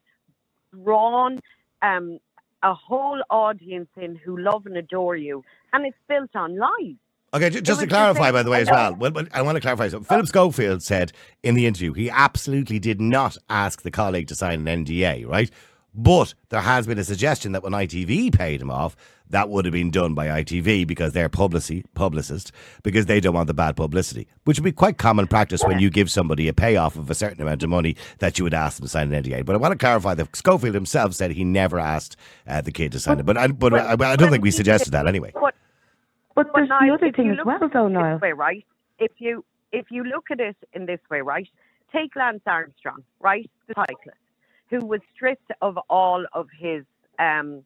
drawn 0.84 1.40
um, 1.82 2.18
a 2.62 2.74
whole 2.74 3.20
audience 3.30 3.88
in 3.96 4.16
who 4.16 4.38
love 4.38 4.66
and 4.66 4.76
adore 4.76 5.16
you, 5.16 5.42
and 5.72 5.86
it's 5.86 5.96
built 6.08 6.30
on 6.36 6.56
lies. 6.58 6.96
Okay, 7.32 7.48
ju- 7.48 7.60
just 7.60 7.80
to 7.80 7.86
clarify, 7.86 8.32
by 8.32 8.42
the 8.42 8.50
way, 8.50 8.60
as 8.62 8.68
well. 8.70 8.94
Well, 8.94 9.12
well, 9.12 9.26
I 9.32 9.42
want 9.42 9.54
to 9.56 9.60
clarify 9.60 9.88
something. 9.88 10.04
Philip 10.08 10.26
Schofield 10.26 10.82
said 10.82 11.12
in 11.44 11.54
the 11.54 11.64
interview 11.66 11.92
he 11.92 12.10
absolutely 12.10 12.78
did 12.80 13.00
not 13.00 13.36
ask 13.48 13.82
the 13.82 13.90
colleague 13.90 14.26
to 14.28 14.34
sign 14.34 14.66
an 14.66 14.84
NDA, 14.84 15.26
right? 15.28 15.48
But 15.94 16.34
there 16.50 16.60
has 16.60 16.86
been 16.86 16.98
a 16.98 17.04
suggestion 17.04 17.52
that 17.52 17.62
when 17.62 17.72
ITV 17.72 18.32
paid 18.32 18.62
him 18.62 18.70
off, 18.70 18.96
that 19.30 19.48
would 19.48 19.64
have 19.64 19.72
been 19.72 19.90
done 19.90 20.14
by 20.14 20.26
ITV 20.26 20.86
because 20.86 21.12
they're 21.12 21.28
publicity 21.28 21.84
publicist 21.94 22.52
because 22.82 23.06
they 23.06 23.20
don't 23.20 23.34
want 23.34 23.46
the 23.46 23.54
bad 23.54 23.76
publicity, 23.76 24.26
which 24.44 24.58
would 24.58 24.64
be 24.64 24.72
quite 24.72 24.98
common 24.98 25.26
practice 25.26 25.62
when 25.62 25.78
you 25.78 25.88
give 25.88 26.10
somebody 26.10 26.48
a 26.48 26.52
payoff 26.52 26.96
of 26.96 27.10
a 27.10 27.14
certain 27.14 27.40
amount 27.40 27.62
of 27.62 27.70
money 27.70 27.96
that 28.18 28.38
you 28.38 28.44
would 28.44 28.54
ask 28.54 28.78
them 28.78 28.86
to 28.86 28.90
sign 28.90 29.12
an 29.12 29.22
NDA. 29.22 29.44
But 29.44 29.54
I 29.54 29.58
want 29.58 29.72
to 29.72 29.78
clarify 29.78 30.14
that 30.14 30.34
Schofield 30.34 30.74
himself 30.74 31.14
said 31.14 31.30
he 31.30 31.44
never 31.44 31.78
asked 31.78 32.16
uh, 32.46 32.60
the 32.60 32.72
kid 32.72 32.92
to 32.92 33.00
sign 33.00 33.20
it. 33.20 33.26
But 33.26 33.36
I, 33.36 33.46
but 33.48 33.72
I, 33.72 33.92
I 33.92 34.16
don't 34.16 34.30
think 34.30 34.42
we 34.42 34.50
suggested 34.50 34.90
that 34.90 35.06
anyway. 35.06 35.30
But 35.34 35.54
But 36.34 36.48
there's 36.54 36.68
Niall, 36.68 36.80
the 36.86 36.94
other 36.94 37.12
thing 37.12 37.30
as 37.30 37.38
well, 37.44 37.58
though, 37.60 37.88
this 37.88 37.92
Niall. 37.92 38.18
Way, 38.18 38.32
right? 38.32 38.64
If 38.98 39.12
you 39.18 39.44
if 39.72 39.86
you 39.90 40.04
look 40.04 40.30
at 40.30 40.40
it 40.40 40.56
in 40.72 40.86
this 40.86 41.00
way, 41.10 41.20
right? 41.20 41.48
Take 41.92 42.14
Lance 42.16 42.42
Armstrong, 42.46 43.04
right, 43.20 43.50
the 43.66 43.74
cyclist, 43.74 44.18
who 44.70 44.86
was 44.86 45.00
stripped 45.14 45.50
of 45.60 45.78
all 45.90 46.24
of 46.32 46.46
his 46.58 46.84
um, 47.18 47.62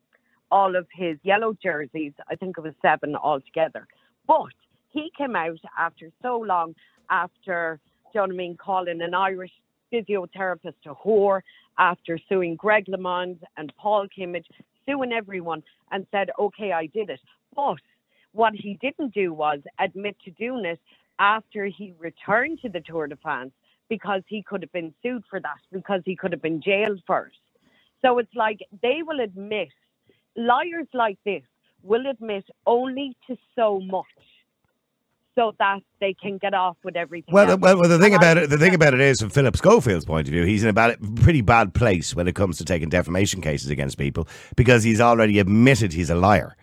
all 0.50 0.76
of 0.76 0.86
his 0.92 1.18
yellow 1.22 1.56
jerseys. 1.62 2.12
I 2.30 2.34
think 2.36 2.56
it 2.58 2.62
was 2.62 2.74
seven 2.82 3.14
altogether. 3.16 3.86
But 4.26 4.54
he 4.90 5.12
came 5.16 5.36
out 5.36 5.58
after 5.78 6.10
so 6.22 6.38
long, 6.38 6.74
after 7.10 7.78
do 8.12 8.20
you 8.20 8.20
know 8.20 8.22
what 8.28 8.34
I 8.34 8.36
mean, 8.36 8.56
calling 8.56 9.02
an 9.02 9.14
Irish 9.14 9.52
physiotherapist 9.92 10.74
a 10.86 10.94
whore, 10.94 11.40
after 11.78 12.18
suing 12.28 12.56
Greg 12.56 12.86
LeMond 12.86 13.38
and 13.56 13.72
Paul 13.76 14.06
Kimmage, 14.16 14.46
suing 14.86 15.12
everyone, 15.12 15.62
and 15.90 16.06
said, 16.10 16.30
"Okay, 16.38 16.72
I 16.72 16.86
did 16.86 17.10
it." 17.10 17.20
But 17.54 17.78
what 18.32 18.54
he 18.54 18.78
didn't 18.80 19.14
do 19.14 19.32
was 19.32 19.60
admit 19.78 20.16
to 20.24 20.30
doing 20.32 20.64
it 20.64 20.80
after 21.18 21.66
he 21.66 21.94
returned 21.98 22.60
to 22.62 22.68
the 22.68 22.80
Tour 22.80 23.06
de 23.06 23.16
France 23.16 23.52
because 23.88 24.22
he 24.26 24.42
could 24.42 24.62
have 24.62 24.72
been 24.72 24.94
sued 25.02 25.24
for 25.28 25.40
that, 25.40 25.58
because 25.72 26.02
he 26.04 26.16
could 26.16 26.32
have 26.32 26.42
been 26.42 26.62
jailed 26.62 27.02
for 27.06 27.26
it. 27.26 27.32
So 28.02 28.18
it's 28.18 28.34
like 28.34 28.58
they 28.82 29.00
will 29.02 29.20
admit, 29.20 29.68
liars 30.36 30.88
like 30.92 31.18
this 31.24 31.42
will 31.82 32.06
admit 32.06 32.44
only 32.66 33.16
to 33.26 33.36
so 33.56 33.80
much 33.80 34.06
so 35.34 35.54
that 35.58 35.80
they 36.00 36.14
can 36.14 36.38
get 36.38 36.54
off 36.54 36.76
with 36.84 36.96
everything. 36.96 37.34
Well, 37.34 37.50
else. 37.50 37.60
well, 37.60 37.78
well, 37.80 37.88
the 37.88 37.98
thing 37.98 38.14
And 38.14 38.22
I 38.22 38.30
about 38.30 38.38
it, 38.38 38.50
the 38.50 38.58
thing 38.58 38.74
about 38.74 38.94
it 38.94 39.00
is, 39.00 39.20
from 39.20 39.30
Philip 39.30 39.56
Schofield's 39.56 40.04
point 40.04 40.28
of 40.28 40.32
view, 40.32 40.44
he's 40.44 40.62
in 40.62 40.68
a 40.68 40.72
bad, 40.72 40.98
pretty 41.16 41.40
bad 41.40 41.74
place 41.74 42.14
when 42.14 42.28
it 42.28 42.34
comes 42.34 42.58
to 42.58 42.64
taking 42.64 42.88
defamation 42.88 43.40
cases 43.40 43.70
against 43.70 43.98
people 43.98 44.28
because 44.56 44.84
he's 44.84 45.00
already 45.00 45.38
admitted 45.38 45.92
he's 45.92 46.10
a 46.10 46.14
liar. 46.14 46.56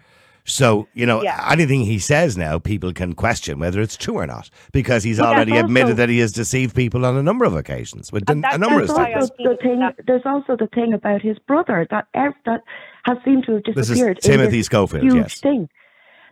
So 0.52 0.88
you 0.94 1.06
know, 1.06 1.22
Yeah. 1.24 1.48
anything 1.52 1.82
he 1.82 1.98
says 2.00 2.38
now, 2.38 2.60
people 2.60 2.92
can 2.94 3.14
question 3.14 3.60
whether 3.60 3.82
it's 3.82 3.98
true 3.98 4.16
or 4.16 4.28
not 4.28 4.50
because 4.72 5.04
he's 5.04 5.18
But 5.18 5.24
that's 5.26 5.36
already 5.36 5.58
admitted 5.58 5.98
that 5.98 6.10
he 6.10 6.20
has 6.20 6.32
deceived 6.32 6.76
people 6.76 7.06
on 7.06 7.16
a 7.18 7.24
number 7.24 7.46
of 7.46 7.56
occasions 7.56 8.12
with 8.12 8.30
And 8.30 8.40
a 8.40 8.42
that's 8.42 8.58
number 8.60 8.82
of 8.82 8.88
There's 8.88 8.98
why 8.98 9.06
I 9.06 9.22
statements. 9.22 9.32
also 9.40 9.50
the 9.52 9.58
thing. 9.64 9.90
There's 10.08 10.26
also 10.26 10.56
the 10.58 10.68
thing 10.68 10.94
about 10.94 11.22
his 11.22 11.38
brother 11.40 11.88
that 11.90 12.08
ev- 12.14 12.34
that 12.46 12.62
has 13.06 13.18
seemed 13.26 13.46
to 13.46 13.54
have 13.54 13.64
disappeared. 13.64 13.76
This 13.76 13.90
is 13.90 13.98
disappeared. 13.98 14.18
in 14.18 14.32
Timothy 14.32 14.58
this 14.58 14.66
Schofield, 14.68 15.04
Huge 15.04 15.16
yes. 15.16 15.40
thing 15.40 15.70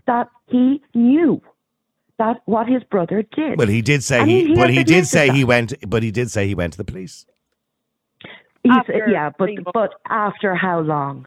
that 0.08 0.28
he 0.48 0.82
knew 0.94 1.42
that 2.18 2.42
what 2.46 2.68
his 2.68 2.84
brother 2.84 3.24
did. 3.36 3.58
Well, 3.58 3.68
he 3.68 3.82
did 3.82 4.04
say 4.04 4.20
And 4.20 4.30
he, 4.30 4.48
he 4.48 4.56
but 4.56 4.70
he 4.70 4.78
did 4.78 4.82
admitted 4.88 5.08
say 5.08 5.30
he 5.30 5.44
went, 5.46 5.74
but 5.88 6.04
he 6.04 6.12
did 6.12 6.30
say 6.30 6.48
he 6.48 6.56
went 6.56 6.74
to 6.74 6.78
the 6.78 6.84
police. 6.84 7.26
He's, 8.64 8.74
After 8.78 9.08
yeah, 9.10 9.30
but 9.40 9.50
but 9.74 9.92
after 10.10 10.54
how 10.56 10.82
long? 10.82 11.26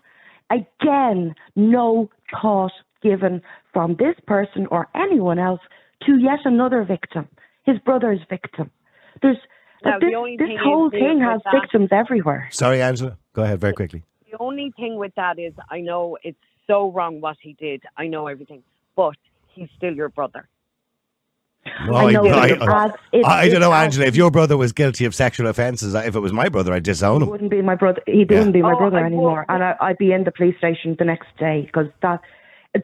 Again, 0.50 1.34
no 1.56 2.10
thought 2.40 2.72
given 3.02 3.42
from 3.72 3.96
this 3.96 4.14
person 4.26 4.66
or 4.70 4.88
anyone 4.94 5.38
else 5.38 5.60
to 6.06 6.18
yet 6.18 6.38
another 6.44 6.84
victim, 6.84 7.28
his 7.64 7.78
brother's 7.80 8.20
victim. 8.28 8.70
There's 9.20 9.36
Now, 9.84 9.98
this, 9.98 10.10
the 10.10 10.16
only 10.16 10.36
this 10.36 10.48
thing 10.48 10.58
whole 10.62 10.84
with 10.84 10.92
thing 10.92 11.20
has 11.20 11.40
that- 11.44 11.60
victims 11.60 11.88
everywhere. 11.92 12.48
Sorry, 12.50 12.80
Angela. 12.82 13.16
Go 13.34 13.42
ahead 13.42 13.60
very 13.60 13.72
quickly. 13.72 14.02
The 14.30 14.38
only 14.38 14.72
thing 14.76 14.96
with 14.96 15.14
that 15.16 15.38
is 15.38 15.52
I 15.70 15.80
know 15.80 16.16
it's 16.22 16.38
so 16.66 16.90
wrong 16.92 17.20
what 17.20 17.36
he 17.40 17.54
did. 17.54 17.82
I 17.96 18.06
know 18.06 18.26
everything, 18.28 18.62
but 18.96 19.16
he's 19.48 19.68
still 19.76 19.94
your 19.94 20.08
brother. 20.08 20.48
Well, 21.88 22.06
I 22.08 22.12
know 22.12 22.26
I, 22.26 22.46
it 22.48 22.62
I- 22.62 22.84
adds- 22.84 22.94
it- 23.12 23.24
I 23.24 23.46
don't 23.48 23.56
it 23.56 23.60
know, 23.60 23.72
adds- 23.72 23.94
Angela. 23.96 24.06
If 24.08 24.16
your 24.16 24.30
brother 24.30 24.56
was 24.56 24.72
guilty 24.72 25.04
of 25.04 25.14
sexual 25.14 25.46
offences, 25.46 25.94
if 25.94 26.14
it 26.16 26.20
was 26.20 26.32
my 26.32 26.48
brother, 26.48 26.72
I'd 26.72 26.82
disown 26.82 27.16
him. 27.16 27.20
He 27.20 27.24
him. 27.26 27.30
wouldn't 27.30 27.50
be 27.50 27.62
my 27.62 27.74
brother. 27.76 28.02
He 28.06 28.24
wouldn't 28.24 28.52
be 28.52 28.62
my 28.62 28.72
Oh, 28.72 28.78
brother 28.78 28.98
I 28.98 29.04
anymore, 29.06 29.44
won't. 29.48 29.50
and 29.50 29.62
I, 29.64 29.76
I'd 29.80 29.98
be 29.98 30.12
in 30.12 30.24
the 30.24 30.32
police 30.32 30.56
station 30.58 30.96
the 30.98 31.04
next 31.04 31.28
day 31.38 31.62
because 31.66 31.86
that. 32.02 32.20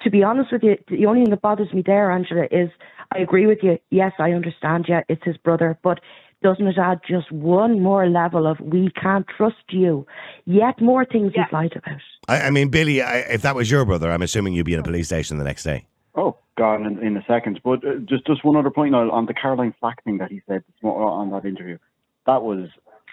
To 0.02 0.10
be 0.10 0.22
honest 0.22 0.52
with 0.52 0.62
you, 0.62 0.76
the 0.88 1.06
only 1.06 1.22
thing 1.22 1.30
that 1.30 1.40
bothers 1.40 1.72
me 1.72 1.80
there, 1.84 2.10
Angela, 2.10 2.46
is 2.50 2.68
I 3.10 3.18
agree 3.20 3.46
with 3.46 3.60
you. 3.62 3.78
Yes, 3.90 4.12
I 4.18 4.32
understand. 4.32 4.84
Yeah, 4.86 5.00
it's 5.08 5.24
his 5.24 5.38
brother, 5.38 5.78
but 5.82 5.98
doesn't 6.42 6.66
it 6.66 6.76
add 6.78 7.00
just 7.08 7.32
one 7.32 7.80
more 7.80 8.06
level 8.06 8.46
of 8.46 8.60
we 8.60 8.90
can't 8.90 9.26
trust 9.34 9.56
you? 9.70 10.06
Yet 10.44 10.78
more 10.82 11.06
things 11.06 11.32
Yeah. 11.34 11.44
he's 11.44 11.52
lied 11.54 11.72
about. 11.74 12.00
I, 12.28 12.42
I 12.42 12.50
mean, 12.50 12.68
Billy, 12.68 13.00
I, 13.00 13.20
if 13.20 13.40
that 13.42 13.54
was 13.54 13.70
your 13.70 13.86
brother, 13.86 14.10
I'm 14.12 14.20
assuming 14.20 14.52
you'd 14.52 14.66
be 14.66 14.74
in 14.74 14.80
a 14.80 14.82
police 14.82 15.06
station 15.06 15.38
the 15.38 15.44
next 15.44 15.64
day. 15.64 15.86
Oh, 16.18 16.36
God, 16.56 16.84
in, 16.84 16.98
in 17.06 17.16
a 17.16 17.24
second. 17.28 17.60
But 17.62 17.84
uh, 17.86 17.96
just 18.04 18.26
just 18.26 18.44
one 18.44 18.56
other 18.56 18.70
point 18.70 18.92
Niall, 18.92 19.10
on 19.12 19.26
the 19.26 19.34
Caroline 19.34 19.74
Flack 19.78 20.02
thing 20.04 20.18
that 20.18 20.30
he 20.30 20.42
said 20.48 20.64
on 20.82 21.30
that 21.30 21.44
interview. 21.44 21.78
That 22.26 22.42
was, 22.42 22.68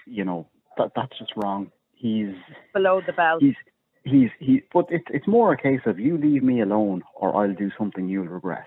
you 0.07 0.25
know, 0.25 0.47
that 0.77 0.91
that's 0.95 1.17
just 1.19 1.31
wrong. 1.35 1.71
He's 1.93 2.33
Below 2.73 3.01
the 3.05 3.13
belt. 3.13 3.41
he's 3.43 3.55
he's 4.03 4.29
he. 4.39 4.63
But 4.73 4.87
it's 4.89 5.05
it's 5.11 5.27
more 5.27 5.53
a 5.53 5.57
case 5.57 5.81
of 5.85 5.99
you 5.99 6.17
leave 6.17 6.43
me 6.43 6.61
alone, 6.61 7.03
or 7.15 7.35
I'll 7.35 7.53
do 7.53 7.69
something 7.77 8.09
you'll 8.09 8.25
regret. 8.25 8.65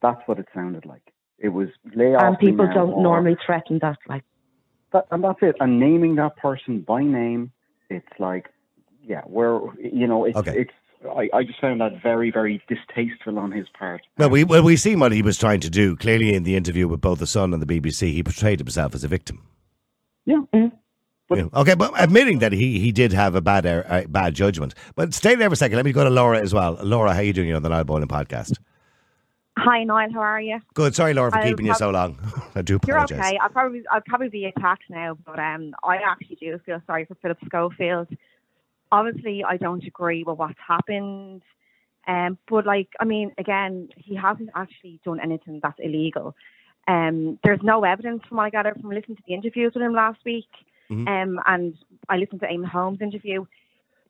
That's 0.00 0.20
what 0.26 0.38
it 0.38 0.46
sounded 0.54 0.86
like. 0.86 1.02
It 1.38 1.48
was 1.48 1.68
lay 1.96 2.14
off 2.14 2.22
and 2.22 2.36
me 2.40 2.50
people 2.52 2.66
now, 2.66 2.74
don't 2.74 2.90
or- 2.92 3.02
normally 3.02 3.36
threaten 3.44 3.80
that. 3.82 3.98
Like, 4.08 4.22
That, 4.92 5.06
and 5.10 5.24
that's 5.24 5.38
it. 5.42 5.56
And 5.58 5.80
naming 5.80 6.14
that 6.16 6.36
person 6.36 6.80
by 6.82 7.02
name, 7.02 7.50
it's 7.90 8.14
like, 8.20 8.46
yeah, 9.02 9.22
we're, 9.26 9.58
you 9.78 10.06
know, 10.06 10.24
it's, 10.24 10.36
Okay. 10.38 10.60
it's, 10.62 10.70
I, 11.08 11.28
I 11.32 11.42
just 11.42 11.60
found 11.60 11.80
that 11.80 12.02
very, 12.02 12.30
very 12.30 12.62
distasteful 12.68 13.38
on 13.38 13.52
his 13.52 13.66
part. 13.78 14.02
Well, 14.18 14.30
we 14.30 14.44
well 14.44 14.62
we 14.62 14.76
seen 14.76 15.00
what 15.00 15.12
he 15.12 15.22
was 15.22 15.38
trying 15.38 15.60
to 15.60 15.70
do. 15.70 15.96
Clearly, 15.96 16.34
in 16.34 16.44
the 16.44 16.56
interview 16.56 16.88
with 16.88 17.00
both 17.00 17.18
the 17.18 17.26
Sun 17.26 17.52
and 17.52 17.62
the 17.62 17.66
BBC, 17.66 18.12
he 18.12 18.22
portrayed 18.22 18.60
himself 18.60 18.94
as 18.94 19.04
a 19.04 19.08
victim. 19.08 19.42
Yeah. 20.24 20.42
You 20.52 20.72
know, 21.30 21.50
okay, 21.54 21.74
but 21.74 21.92
admitting 21.96 22.40
that 22.40 22.52
he, 22.52 22.78
he 22.78 22.92
did 22.92 23.12
have 23.12 23.34
a 23.34 23.40
bad 23.40 23.64
er, 23.64 23.86
uh, 23.88 24.02
bad 24.06 24.34
judgment. 24.34 24.74
But 24.94 25.14
stay 25.14 25.34
there 25.34 25.48
for 25.48 25.54
a 25.54 25.56
second. 25.56 25.76
Let 25.76 25.84
me 25.84 25.92
go 25.92 26.04
to 26.04 26.10
Laura 26.10 26.38
as 26.40 26.52
well. 26.52 26.78
Laura, 26.82 27.14
how 27.14 27.20
are 27.20 27.22
you 27.22 27.32
doing? 27.32 27.48
You're 27.48 27.56
on 27.56 27.62
the 27.62 27.70
Niall 27.70 27.84
Boylan 27.84 28.08
podcast. 28.08 28.58
Hi, 29.58 29.84
Niall. 29.84 30.12
How 30.12 30.20
are 30.20 30.40
you? 30.40 30.60
Good. 30.74 30.94
Sorry, 30.94 31.14
Laura, 31.14 31.30
for 31.30 31.38
I'll 31.38 31.44
keeping 31.44 31.66
you 31.66 31.74
so 31.74 31.90
long. 31.90 32.18
I 32.54 32.62
do 32.62 32.76
apologize. 32.76 33.10
You're 33.10 33.18
okay. 33.20 33.38
I'll 33.38 33.50
probably 33.50 33.82
I'll 33.90 34.02
probably 34.06 34.28
be 34.28 34.46
attacked 34.46 34.84
now, 34.88 35.16
but 35.24 35.38
um, 35.38 35.74
I 35.84 35.96
actually 35.96 36.36
do 36.36 36.58
feel 36.64 36.80
sorry 36.86 37.04
for 37.04 37.14
Philip 37.16 37.38
Schofield. 37.46 38.08
Obviously, 38.92 39.42
I 39.42 39.56
don't 39.56 39.84
agree 39.84 40.22
with 40.22 40.38
what's 40.38 40.58
happened, 40.66 41.42
um, 42.06 42.38
but 42.48 42.66
like 42.66 42.88
I 43.00 43.04
mean, 43.04 43.32
again, 43.38 43.88
he 43.96 44.14
hasn't 44.14 44.50
actually 44.54 45.00
done 45.04 45.18
anything 45.18 45.60
that's 45.62 45.78
illegal. 45.80 46.36
Um, 46.86 47.38
there's 47.42 47.62
no 47.62 47.84
evidence 47.84 48.22
from 48.28 48.36
what 48.36 48.44
I 48.44 48.50
gathered 48.50 48.80
from 48.80 48.90
listening 48.90 49.16
to 49.16 49.22
the 49.26 49.34
interviews 49.34 49.72
with 49.74 49.82
him 49.82 49.94
last 49.94 50.18
week, 50.24 50.48
Mhm. 50.90 51.08
um, 51.08 51.40
and 51.46 51.74
I 52.08 52.16
listened 52.18 52.40
to 52.42 52.46
Eamonn 52.48 52.66
Holmes' 52.66 53.00
interview. 53.00 53.46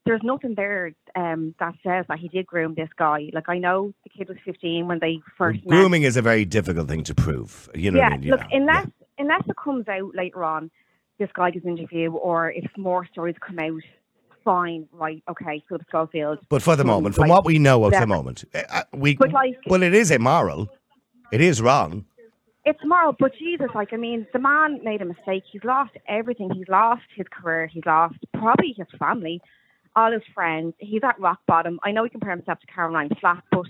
There's 0.05 0.23
nothing 0.25 0.55
there 0.57 0.93
um, 1.15 1.55
that 1.61 1.75
says 1.85 2.07
that 2.09 2.19
he 2.19 2.27
did 2.27 2.45
groom 2.45 2.75
this 2.75 2.89
guy. 2.97 3.31
Like 3.33 3.49
I 3.49 3.59
know 3.59 3.95
the 4.03 4.11
kid 4.11 4.29
was 4.29 4.39
15 4.45 4.89
when 4.89 4.99
they 4.99 5.21
first 5.39 5.61
met. 5.61 5.69
Grooming 5.69 6.03
is 6.03 6.17
a 6.17 6.23
very 6.23 6.45
difficult 6.45 6.89
thing 6.89 7.05
to 7.05 7.15
prove. 7.15 7.69
You 7.75 7.93
know 7.93 7.99
yeah, 7.99 8.09
what 8.09 8.13
I 8.15 8.17
mean? 8.19 8.31
look, 8.31 8.41
Yeah. 8.51 8.57
unless 8.59 8.89
unless 9.19 9.43
it 9.49 9.57
comes 9.57 9.87
out 9.87 10.13
later 10.17 10.43
on, 10.43 10.71
this 11.19 11.31
guy 11.35 11.49
an 11.51 11.61
interview, 11.79 12.11
or 12.11 12.51
if 12.51 12.69
more 12.77 13.07
stories 13.07 13.37
come 13.39 13.61
out, 13.61 13.83
fine, 14.45 14.89
right, 14.93 15.23
okay, 15.29 15.63
so 15.69 15.77
the 15.77 15.85
Schofield. 15.89 16.39
But 16.49 16.63
for 16.63 16.77
the 16.77 16.85
moment, 16.85 17.15
from 17.15 17.23
like, 17.23 17.31
what 17.31 17.45
we 17.45 17.59
know 17.59 17.85
of 17.85 17.93
the 17.93 18.07
moment, 18.07 18.45
uh, 18.55 18.63
uh, 18.69 18.83
we 18.93 19.17
But, 19.17 19.33
like- 19.33 19.59
well, 19.67 19.83
it 19.83 19.95
is 19.95 20.11
immoral. 20.11 20.69
It 21.33 21.41
is 21.41 21.63
wrong. 21.63 22.05
It's 22.65 22.79
moral, 22.85 23.17
but 23.19 23.33
Jesus, 23.35 23.69
like 23.75 23.93
I 23.93 23.97
mean, 23.97 24.27
the 24.33 24.39
man 24.39 24.81
made 24.85 25.03
a 25.03 25.05
mistake. 25.05 25.43
He's 25.51 25.65
lost 25.65 25.93
everything. 26.07 26.51
He's 26.55 26.69
lost 26.69 27.03
his 27.17 27.27
career. 27.29 27.67
He's 27.67 27.85
lost 27.85 28.15
probably 28.35 28.73
his 28.77 28.87
family, 28.99 29.41
all 29.97 30.13
his 30.13 30.23
friends. 30.33 30.75
He's 30.79 31.03
at 31.03 31.19
rock 31.19 31.41
bottom. 31.49 31.81
I 31.83 31.91
know 31.91 32.05
he 32.05 32.11
compared 32.11 32.39
himself 32.39 32.61
to 32.61 32.67
Caroline 32.67 33.11
Flack, 33.21 33.43
but 33.51 33.67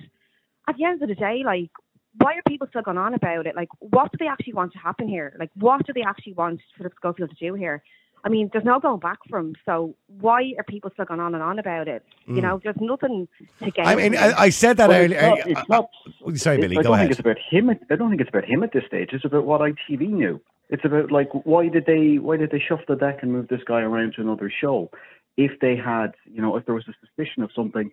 at 0.68 0.76
the 0.76 0.84
end 0.84 1.02
of 1.02 1.08
the 1.08 1.14
day, 1.14 1.42
like, 1.44 1.70
why 2.18 2.34
are 2.34 2.42
people 2.46 2.66
still 2.68 2.82
going 2.82 2.98
on 2.98 3.14
about 3.14 3.46
it? 3.46 3.56
Like, 3.56 3.70
what 3.80 4.12
do 4.12 4.18
they 4.18 4.26
actually 4.26 4.52
want 4.52 4.72
to 4.74 4.78
happen 4.78 5.08
here? 5.08 5.34
Like, 5.38 5.50
what 5.54 5.86
do 5.86 5.94
they 5.94 6.02
actually 6.02 6.34
want 6.34 6.60
for 6.76 6.82
the 6.82 6.90
Schofield 6.96 7.30
to 7.30 7.36
do 7.36 7.54
here? 7.54 7.82
I 8.24 8.28
mean, 8.28 8.50
there's 8.52 8.64
no 8.64 8.78
going 8.78 9.00
back 9.00 9.18
from. 9.28 9.54
So 9.66 9.94
why 10.20 10.52
are 10.56 10.62
people 10.64 10.90
still 10.92 11.04
going 11.06 11.18
on 11.20 11.34
and 11.34 11.42
on 11.42 11.58
about 11.58 11.88
it? 11.88 12.04
You 12.26 12.34
Mm. 12.36 12.42
know, 12.42 12.60
there's 12.62 12.76
nothing 12.80 13.26
to 13.58 13.70
gain. 13.72 13.84
I 13.84 13.96
mean, 13.96 14.16
I. 14.16 14.32
I 14.44 14.48
said 14.50 14.76
that 14.76 14.88
But 14.88 15.00
earlier. 15.00 15.18
It's 15.44 15.68
not, 15.68 15.90
it's 16.06 16.20
not, 16.26 16.36
sorry, 16.38 16.56
it- 16.58 16.60
Billy. 16.60 16.76
I 16.78 16.82
Go 16.82 16.82
don't 16.84 16.94
ahead. 16.94 17.04
think 17.08 17.10
it's 17.12 17.20
about 17.20 17.38
him. 17.38 17.70
at- 17.70 17.82
I 17.90 17.96
don't 17.96 18.10
think 18.10 18.20
it's 18.20 18.30
about 18.30 18.44
him 18.44 18.62
at 18.62 18.72
this 18.72 18.84
stage. 18.86 19.10
It's 19.12 19.24
about 19.24 19.44
what 19.44 19.60
ITV 19.60 20.06
knew. 20.08 20.40
It's 20.70 20.84
about 20.84 21.10
like 21.10 21.28
why 21.44 21.68
did 21.68 21.84
they 21.86 22.18
why 22.18 22.36
did 22.36 22.50
they 22.52 22.60
shuffle 22.60 22.84
the 22.88 22.96
deck 22.96 23.18
and 23.22 23.32
move 23.32 23.48
this 23.48 23.62
guy 23.64 23.80
around 23.80 24.14
to 24.14 24.20
another 24.22 24.50
show? 24.50 24.90
If 25.36 25.58
they 25.60 25.74
had, 25.76 26.14
you 26.32 26.40
know, 26.42 26.56
if 26.56 26.64
there 26.66 26.74
was 26.74 26.84
a 26.88 26.94
suspicion 27.04 27.42
of 27.42 27.50
something, 27.54 27.90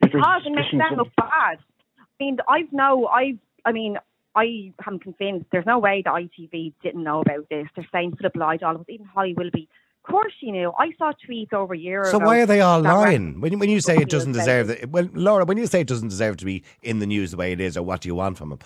if 0.00 0.12
there's 0.12 0.14
a 0.14 0.16
because 0.18 0.42
it 0.46 0.50
makes 0.52 0.62
suspicion 0.70 0.78
them 0.78 0.94
look 0.98 1.08
bad. 1.16 1.58
I 1.98 2.04
mean, 2.24 2.38
I've 2.48 2.72
no, 2.72 3.06
I've, 3.08 3.38
I 3.64 3.72
mean, 3.72 3.96
I 4.34 4.72
am 4.86 4.98
convinced 4.98 5.46
there's 5.50 5.66
no 5.66 5.78
way 5.78 6.02
that 6.04 6.12
ITV 6.12 6.74
didn't 6.82 7.02
know 7.02 7.20
about 7.20 7.48
this. 7.50 7.66
They're 7.74 7.88
saying 7.92 8.16
Philip 8.16 8.36
lied 8.36 8.60
to 8.60 8.66
all 8.66 8.74
of 8.74 8.82
us, 8.82 8.86
even 8.88 9.06
Holly 9.06 9.34
Willoughby. 9.34 9.68
Of 10.04 10.10
course 10.10 10.32
she 10.40 10.50
knew. 10.50 10.72
I 10.78 10.92
saw 10.96 11.12
tweets 11.28 11.52
over 11.52 11.74
a 11.74 11.78
year 11.78 12.04
So 12.04 12.10
ago. 12.10 12.18
So 12.20 12.26
why 12.26 12.40
are 12.40 12.46
they 12.46 12.60
all 12.60 12.80
lying? 12.80 13.40
When, 13.40 13.58
when 13.58 13.68
you 13.68 13.80
say 13.80 13.96
it 13.96 14.08
doesn't 14.08 14.32
deserve 14.32 14.68
the 14.68 14.88
well, 14.90 15.08
Laura, 15.12 15.44
when 15.44 15.58
you 15.58 15.66
say 15.66 15.80
it 15.80 15.86
doesn't 15.86 16.08
deserve 16.08 16.38
to 16.38 16.44
be 16.44 16.62
in 16.82 16.98
the 16.98 17.06
news 17.06 17.32
the 17.32 17.36
way 17.36 17.52
it 17.52 17.60
is, 17.60 17.76
or 17.76 17.82
what 17.82 18.00
do 18.02 18.08
you 18.08 18.14
want 18.14 18.38
from 18.38 18.50
them? 18.50 18.58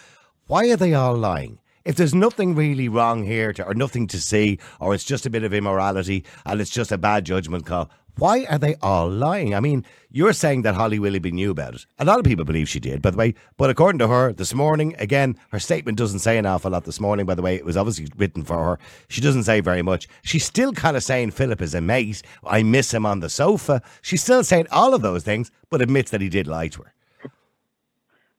Why 0.47 0.71
are 0.71 0.77
they 0.77 0.95
all 0.95 1.17
lying? 1.17 1.59
If 1.85 1.97
there's 1.97 2.15
nothing 2.15 2.55
really 2.55 2.89
wrong 2.89 3.25
here, 3.25 3.53
to, 3.55 3.65
or 3.65 3.75
nothing 3.75 4.07
to 4.09 4.21
see, 4.21 4.59
or 4.79 4.95
it's 4.95 5.03
just 5.03 5.27
a 5.27 5.31
bit 5.31 5.43
of 5.43 5.53
immorality 5.53 6.25
and 6.47 6.61
it's 6.61 6.71
just 6.71 6.93
a 6.93 6.99
bad 6.99 7.25
judgment 7.25 7.67
call, 7.67 7.91
why 8.19 8.45
are 8.45 8.59
they 8.59 8.75
all 8.83 9.09
lying? 9.09 9.55
I 9.55 9.61
mean, 9.61 9.85
you're 10.11 10.33
saying 10.35 10.63
that 10.63 10.75
Holly 10.75 10.99
Willoughby 10.99 11.33
knew 11.33 11.51
about 11.51 11.75
it. 11.75 11.87
A 11.99 12.05
lot 12.05 12.19
of 12.19 12.25
people 12.25 12.45
believe 12.45 12.69
she 12.69 12.79
did, 12.81 13.01
by 13.01 13.11
the 13.11 13.17
way. 13.17 13.35
But 13.57 13.71
according 13.71 13.99
to 14.01 14.09
her, 14.09 14.33
this 14.33 14.53
morning, 14.55 14.95
again, 14.99 15.37
her 15.51 15.59
statement 15.59 15.97
doesn't 15.99 16.19
say 16.19 16.37
an 16.39 16.45
awful 16.47 16.71
lot 16.71 16.85
this 16.85 17.01
morning, 17.01 17.25
by 17.27 17.35
the 17.35 17.43
way. 17.43 17.55
It 17.57 17.65
was 17.65 17.77
obviously 17.77 18.09
written 18.17 18.45
for 18.45 18.63
her. 18.65 18.79
She 19.09 19.21
doesn't 19.21 19.45
say 19.45 19.61
very 19.61 19.83
much. 19.83 20.09
She's 20.23 20.45
still 20.45 20.73
kind 20.73 20.97
of 20.97 21.03
saying 21.03 21.31
Philip 21.31 21.63
is 21.63 21.75
a 21.75 21.81
mate. 21.81 22.23
I 22.45 22.63
miss 22.63 22.93
him 22.93 23.07
on 23.07 23.21
the 23.21 23.31
sofa. 23.31 23.81
She's 24.03 24.23
still 24.23 24.45
saying 24.45 24.67
all 24.71 24.93
of 24.95 25.03
those 25.03 25.23
things, 25.25 25.51
but 25.71 25.81
admits 25.81 26.11
that 26.11 26.21
he 26.21 26.29
did 26.29 26.47
lie 26.47 26.69
to 26.69 26.83
her. 26.83 26.93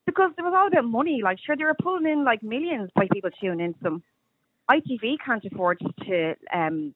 because 0.05 0.31
there 0.35 0.45
was 0.45 0.53
all 0.55 0.67
about 0.67 0.85
money. 0.85 1.21
Like, 1.23 1.39
sure, 1.43 1.55
they 1.55 1.63
were 1.63 1.75
pulling 1.81 2.05
in 2.05 2.23
like 2.23 2.43
millions 2.43 2.89
by 2.95 3.07
people 3.11 3.31
tuning 3.41 3.65
into 3.65 3.79
them. 3.81 4.03
ITV 4.69 5.15
can't 5.25 5.43
afford 5.45 5.79
to 6.05 6.35
um, 6.53 6.93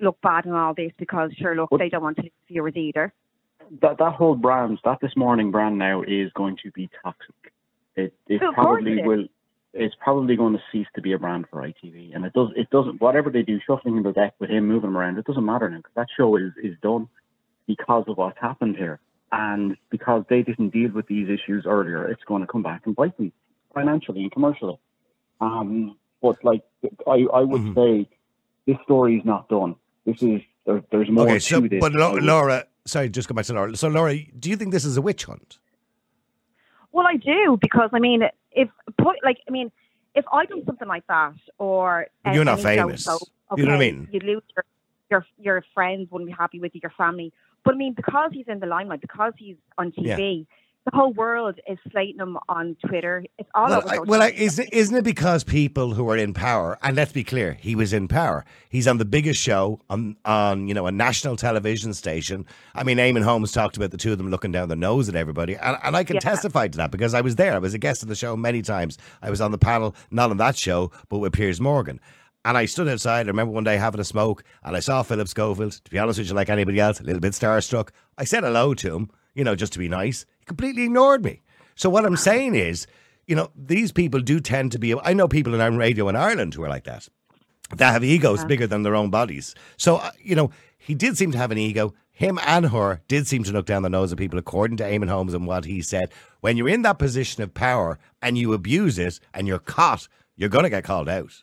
look 0.00 0.18
bad 0.22 0.46
in 0.46 0.52
all 0.52 0.74
this 0.74 0.92
because, 0.98 1.32
sure, 1.40 1.54
look, 1.56 1.72
they 1.78 1.88
don't 1.88 2.02
want 2.02 2.16
to 2.18 2.22
lose 2.24 2.32
viewers 2.48 2.76
either. 2.76 3.12
that 3.82 3.98
that 3.98 4.14
whole 4.14 4.34
brand, 4.36 4.78
that 4.84 4.98
this 5.00 5.16
morning 5.16 5.50
brand 5.50 5.78
now 5.78 6.02
is 6.02 6.30
going 6.34 6.56
to 6.62 6.70
be 6.72 6.88
toxic. 7.02 7.34
It 7.96 8.14
it 8.28 8.42
Of 8.42 8.54
probably 8.54 8.94
it 8.94 9.02
is. 9.04 9.04
will. 9.04 9.26
It's 9.76 9.94
probably 10.00 10.36
going 10.36 10.52
to 10.54 10.62
cease 10.70 10.86
to 10.94 11.02
be 11.02 11.12
a 11.12 11.18
brand 11.18 11.46
for 11.50 11.60
ITV, 11.62 12.14
and 12.14 12.24
it 12.24 12.32
does. 12.32 12.48
It 12.56 12.70
doesn't. 12.70 13.00
Whatever 13.00 13.30
they 13.30 13.42
do, 13.42 13.58
shuffling 13.66 14.02
the 14.02 14.12
deck 14.12 14.34
with 14.38 14.50
him 14.50 14.68
moving 14.68 14.90
him 14.90 14.96
around, 14.96 15.18
it 15.18 15.24
doesn't 15.26 15.44
matter 15.44 15.68
now 15.68 15.78
because 15.78 15.94
that 15.96 16.08
show 16.16 16.36
is 16.36 16.52
is 16.62 16.76
done 16.82 17.08
because 17.66 18.04
of 18.08 18.16
what's 18.16 18.38
happened 18.40 18.76
here, 18.76 19.00
and 19.32 19.76
because 19.90 20.24
they 20.28 20.42
didn't 20.42 20.70
deal 20.70 20.90
with 20.92 21.06
these 21.06 21.28
issues 21.28 21.64
earlier, 21.66 22.06
it's 22.08 22.24
going 22.24 22.42
to 22.42 22.48
come 22.48 22.62
back 22.62 22.82
and 22.86 22.94
bite 22.96 23.16
them 23.16 23.32
financially 23.74 24.22
and 24.22 24.32
commercially. 24.32 24.78
Um, 25.40 25.96
but 26.22 26.36
like 26.44 26.62
I 27.06 27.26
I 27.32 27.40
would 27.42 27.62
Mm-hmm. 27.62 27.74
say, 27.76 28.08
this 28.66 28.76
story 28.84 29.16
is 29.16 29.24
not 29.24 29.48
done. 29.48 29.76
This 30.06 30.22
is 30.22 30.40
there, 30.66 30.82
there's 30.90 31.10
more 31.10 31.24
okay, 31.24 31.34
to 31.34 31.40
so, 31.40 31.60
this. 31.60 31.80
but 31.80 31.94
I 31.94 32.12
Laura, 32.20 32.66
sorry, 32.86 33.08
just 33.08 33.28
go 33.28 33.34
back 33.34 33.44
to 33.46 33.54
Laura. 33.54 33.76
So, 33.76 33.88
Laura, 33.88 34.14
do 34.38 34.50
you 34.50 34.56
think 34.56 34.72
this 34.72 34.84
is 34.84 34.96
a 34.96 35.02
witch 35.02 35.24
hunt? 35.24 35.58
Well, 36.92 37.06
I 37.06 37.16
do 37.16 37.58
because 37.60 37.90
I 37.92 37.98
mean, 37.98 38.22
if 38.52 38.68
put 38.98 39.16
like 39.24 39.38
I 39.48 39.50
mean, 39.50 39.70
if 40.14 40.24
I 40.32 40.46
done 40.46 40.64
something 40.64 40.88
like 40.88 41.06
that, 41.08 41.34
or 41.58 42.06
But 42.24 42.34
you're 42.34 42.44
not 42.44 42.60
any 42.60 42.76
show, 42.76 42.82
famous. 42.82 43.04
so, 43.04 43.18
You 43.56 43.64
know 43.64 43.72
what 43.72 43.76
I 43.76 43.90
mean? 43.90 44.08
You'd 44.12 44.22
lose 44.22 44.42
your, 44.54 44.64
your 45.10 45.26
your 45.38 45.64
friends 45.74 46.10
wouldn't 46.10 46.28
be 46.30 46.36
happy 46.38 46.60
with 46.60 46.74
you, 46.74 46.80
your 46.82 46.92
family. 46.96 47.32
But 47.64 47.74
I 47.74 47.76
mean, 47.78 47.94
because 47.94 48.30
he's 48.32 48.46
in 48.46 48.60
the 48.60 48.66
limelight, 48.66 49.00
because 49.00 49.32
he's 49.36 49.56
on 49.78 49.90
TV, 49.92 50.46
the 50.84 50.90
whole 50.96 51.12
world 51.14 51.58
is 51.68 51.78
slating 51.90 52.18
him 52.20 52.36
on 52.48 52.76
Twitter. 52.86 53.24
It's 53.38 53.48
all 53.54 53.68
Well, 53.68 53.78
over. 53.78 53.88
I, 53.88 53.98
well 54.00 54.22
I, 54.22 54.28
isn't, 54.30 54.68
isn't 54.72 54.94
it 54.96 55.04
because 55.04 55.42
people 55.42 55.94
who 55.94 56.08
are 56.10 56.16
in 56.16 56.34
power, 56.34 56.78
and 56.82 56.94
let's 56.94 57.12
be 57.12 57.24
clear, 57.24 57.54
he 57.60 57.74
was 57.74 57.92
in 57.92 58.06
power. 58.06 58.44
He's 58.68 58.86
on 58.86 58.98
the 58.98 59.04
biggest 59.06 59.40
show 59.40 59.80
on, 59.88 60.16
on 60.26 60.68
you 60.68 60.74
know, 60.74 60.86
a 60.86 60.92
national 60.92 61.36
television 61.36 61.94
station. 61.94 62.44
I 62.74 62.84
mean, 62.84 62.98
Eamonn 62.98 63.22
Holmes 63.24 63.50
talked 63.52 63.76
about 63.78 63.92
the 63.92 63.96
two 63.96 64.12
of 64.12 64.18
them 64.18 64.30
looking 64.30 64.52
down 64.52 64.68
their 64.68 64.76
nose 64.76 65.08
at 65.08 65.14
everybody, 65.16 65.56
and, 65.56 65.78
and 65.82 65.96
I 65.96 66.04
can 66.04 66.16
Yeah. 66.16 66.20
testify 66.20 66.68
to 66.68 66.76
that 66.78 66.90
because 66.90 67.14
I 67.14 67.22
was 67.22 67.36
there. 67.36 67.54
I 67.54 67.58
was 67.58 67.72
a 67.74 67.78
guest 67.78 68.02
of 68.02 68.08
the 68.10 68.14
show 68.14 68.36
many 68.36 68.60
times. 68.60 68.98
I 69.22 69.30
was 69.30 69.40
on 69.40 69.52
the 69.52 69.58
panel, 69.58 69.94
not 70.10 70.30
on 70.30 70.36
that 70.36 70.56
show, 70.56 70.90
but 71.08 71.18
with 71.18 71.32
Piers 71.32 71.60
Morgan. 71.60 71.98
And 72.46 72.58
I 72.58 72.66
stood 72.66 72.88
outside. 72.88 73.26
I 73.26 73.30
remember 73.30 73.54
one 73.54 73.64
day 73.64 73.78
having 73.78 74.02
a 74.02 74.04
smoke, 74.04 74.44
and 74.62 74.76
I 74.76 74.80
saw 74.80 75.02
Philip 75.02 75.28
Schofield. 75.28 75.72
To 75.82 75.90
be 75.90 75.98
honest 75.98 76.18
with 76.18 76.28
you, 76.28 76.34
like 76.34 76.50
anybody 76.50 76.78
else, 76.78 77.00
a 77.00 77.02
little 77.02 77.20
bit 77.20 77.32
starstruck. 77.32 77.88
I 78.18 78.24
said 78.24 78.44
hello 78.44 78.74
to 78.74 78.94
him, 78.94 79.10
you 79.34 79.44
know, 79.44 79.54
just 79.56 79.72
to 79.72 79.78
be 79.78 79.88
nice. 79.88 80.26
He 80.44 80.46
completely 80.46 80.82
ignored 80.84 81.24
me. 81.24 81.40
So 81.74 81.88
what 81.88 82.04
I'm 82.04 82.16
saying 82.18 82.54
is, 82.54 82.86
you 83.26 83.34
know, 83.34 83.50
these 83.56 83.92
people 83.92 84.20
do 84.20 84.40
tend 84.40 84.72
to 84.72 84.78
be. 84.78 84.94
I 84.94 85.14
know 85.14 85.26
people 85.26 85.58
in 85.58 85.76
radio 85.78 86.10
in 86.10 86.16
Ireland 86.16 86.52
who 86.52 86.62
are 86.62 86.68
like 86.68 86.84
that. 86.84 87.08
That 87.74 87.92
have 87.92 88.04
egos 88.04 88.40
Yeah. 88.40 88.46
bigger 88.46 88.66
than 88.66 88.82
their 88.82 88.94
own 88.94 89.08
bodies. 89.08 89.54
So 89.78 89.96
uh, 89.96 90.10
you 90.22 90.34
know, 90.34 90.50
he 90.76 90.94
did 90.94 91.16
seem 91.16 91.32
to 91.32 91.38
have 91.38 91.50
an 91.50 91.56
ego. 91.56 91.94
Him 92.12 92.38
and 92.46 92.66
her 92.66 93.00
did 93.08 93.26
seem 93.26 93.42
to 93.44 93.52
look 93.52 93.64
down 93.64 93.82
the 93.82 93.88
nose 93.88 94.12
of 94.12 94.18
people, 94.18 94.38
according 94.38 94.76
to 94.76 94.84
Eamonn 94.84 95.08
Holmes 95.08 95.32
and 95.32 95.46
what 95.46 95.64
he 95.64 95.80
said. 95.80 96.12
When 96.42 96.58
you're 96.58 96.68
in 96.68 96.82
that 96.82 96.98
position 96.98 97.42
of 97.42 97.54
power 97.54 97.98
and 98.20 98.36
you 98.36 98.52
abuse 98.52 98.98
it 98.98 99.18
and 99.32 99.48
you're 99.48 99.58
caught, 99.58 100.06
you're 100.36 100.50
going 100.50 100.64
to 100.64 100.70
get 100.70 100.84
called 100.84 101.08
out. 101.08 101.42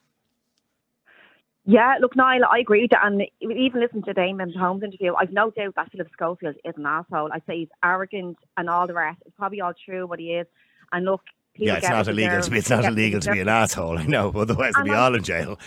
Yeah, 1.66 1.95
look, 2.01 2.16
Niall, 2.16 2.41
I 2.49 2.59
agree. 2.59 2.88
And 3.03 3.22
even 3.39 3.82
listening 3.82 4.03
to 4.03 4.14
Eamonn 4.16 4.55
Holmes' 4.55 4.84
interview, 4.84 5.14
I've 5.14 5.32
no 5.32 5.51
doubt 5.51 5.76
that 5.76 5.91
Philip 5.91 6.07
Schofield 6.12 6.55
is 6.66 6.74
an 6.76 6.86
asshole. 6.86 7.30
I'd 7.32 7.43
say 7.45 7.59
he's 7.59 7.68
arrogant 7.84 8.38
and 8.57 8.68
all 8.70 8.88
the 8.88 8.95
rest. 8.95 9.22
It's 9.26 9.36
probably 9.38 9.62
all 9.62 9.74
true 9.86 10.07
what 10.07 10.20
he 10.20 10.34
is. 10.34 10.47
And 10.91 11.05
look, 11.05 11.22
people 11.53 11.68
yeah, 11.68 11.78
it's 11.78 11.89
not 11.89 12.07
illegal. 12.07 12.41
To 12.41 12.49
be, 12.49 12.57
it's 12.57 12.70
not 12.70 12.78
They 12.78 12.82
get 12.82 12.89
what 12.89 12.95
they 12.95 13.01
illegal 13.03 13.20
to 13.22 13.32
be 13.32 13.39
an 13.41 13.47
asshole. 13.47 13.99
I 13.99 14.05
know. 14.07 14.32
Otherwise, 14.36 14.74
they'd 14.76 14.84
be 14.84 14.89
like- 14.89 14.97
all 14.97 15.16
in 15.16 15.24
jail. 15.24 15.59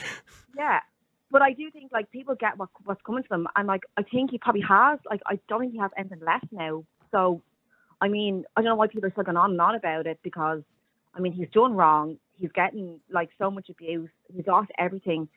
Yeah. 0.56 0.80
But 1.30 1.42
I 1.42 1.52
do 1.52 1.68
think 1.70 1.90
like 1.92 2.10
people 2.12 2.36
get 2.36 2.58
what 2.58 2.68
what's 2.84 3.02
coming 3.02 3.24
to 3.24 3.28
them 3.28 3.48
and 3.56 3.66
like 3.66 3.82
I 3.96 4.02
think 4.04 4.30
he 4.30 4.38
probably 4.38 4.60
has 4.68 5.00
like 5.10 5.20
I 5.26 5.40
don't 5.48 5.60
think 5.60 5.72
he 5.72 5.78
has 5.78 5.90
anything 5.98 6.20
left 6.24 6.46
now. 6.52 6.84
So 7.10 7.42
I 8.00 8.06
mean, 8.06 8.44
I 8.56 8.60
don't 8.60 8.70
know 8.70 8.76
why 8.76 8.86
people 8.86 9.06
are 9.08 9.10
still 9.10 9.24
going 9.24 9.36
on 9.36 9.50
and 9.50 9.60
on 9.60 9.74
about 9.74 10.06
it 10.06 10.20
because 10.22 10.62
I 11.12 11.18
mean, 11.18 11.32
he's 11.32 11.48
done 11.52 11.74
wrong. 11.74 12.18
He's 12.36 12.52
getting 12.52 13.00
like 13.10 13.30
so 13.36 13.50
much 13.50 13.68
abuse. 13.68 14.10
He's 14.32 14.46
lost 14.46 14.70
everything. 14.78 15.28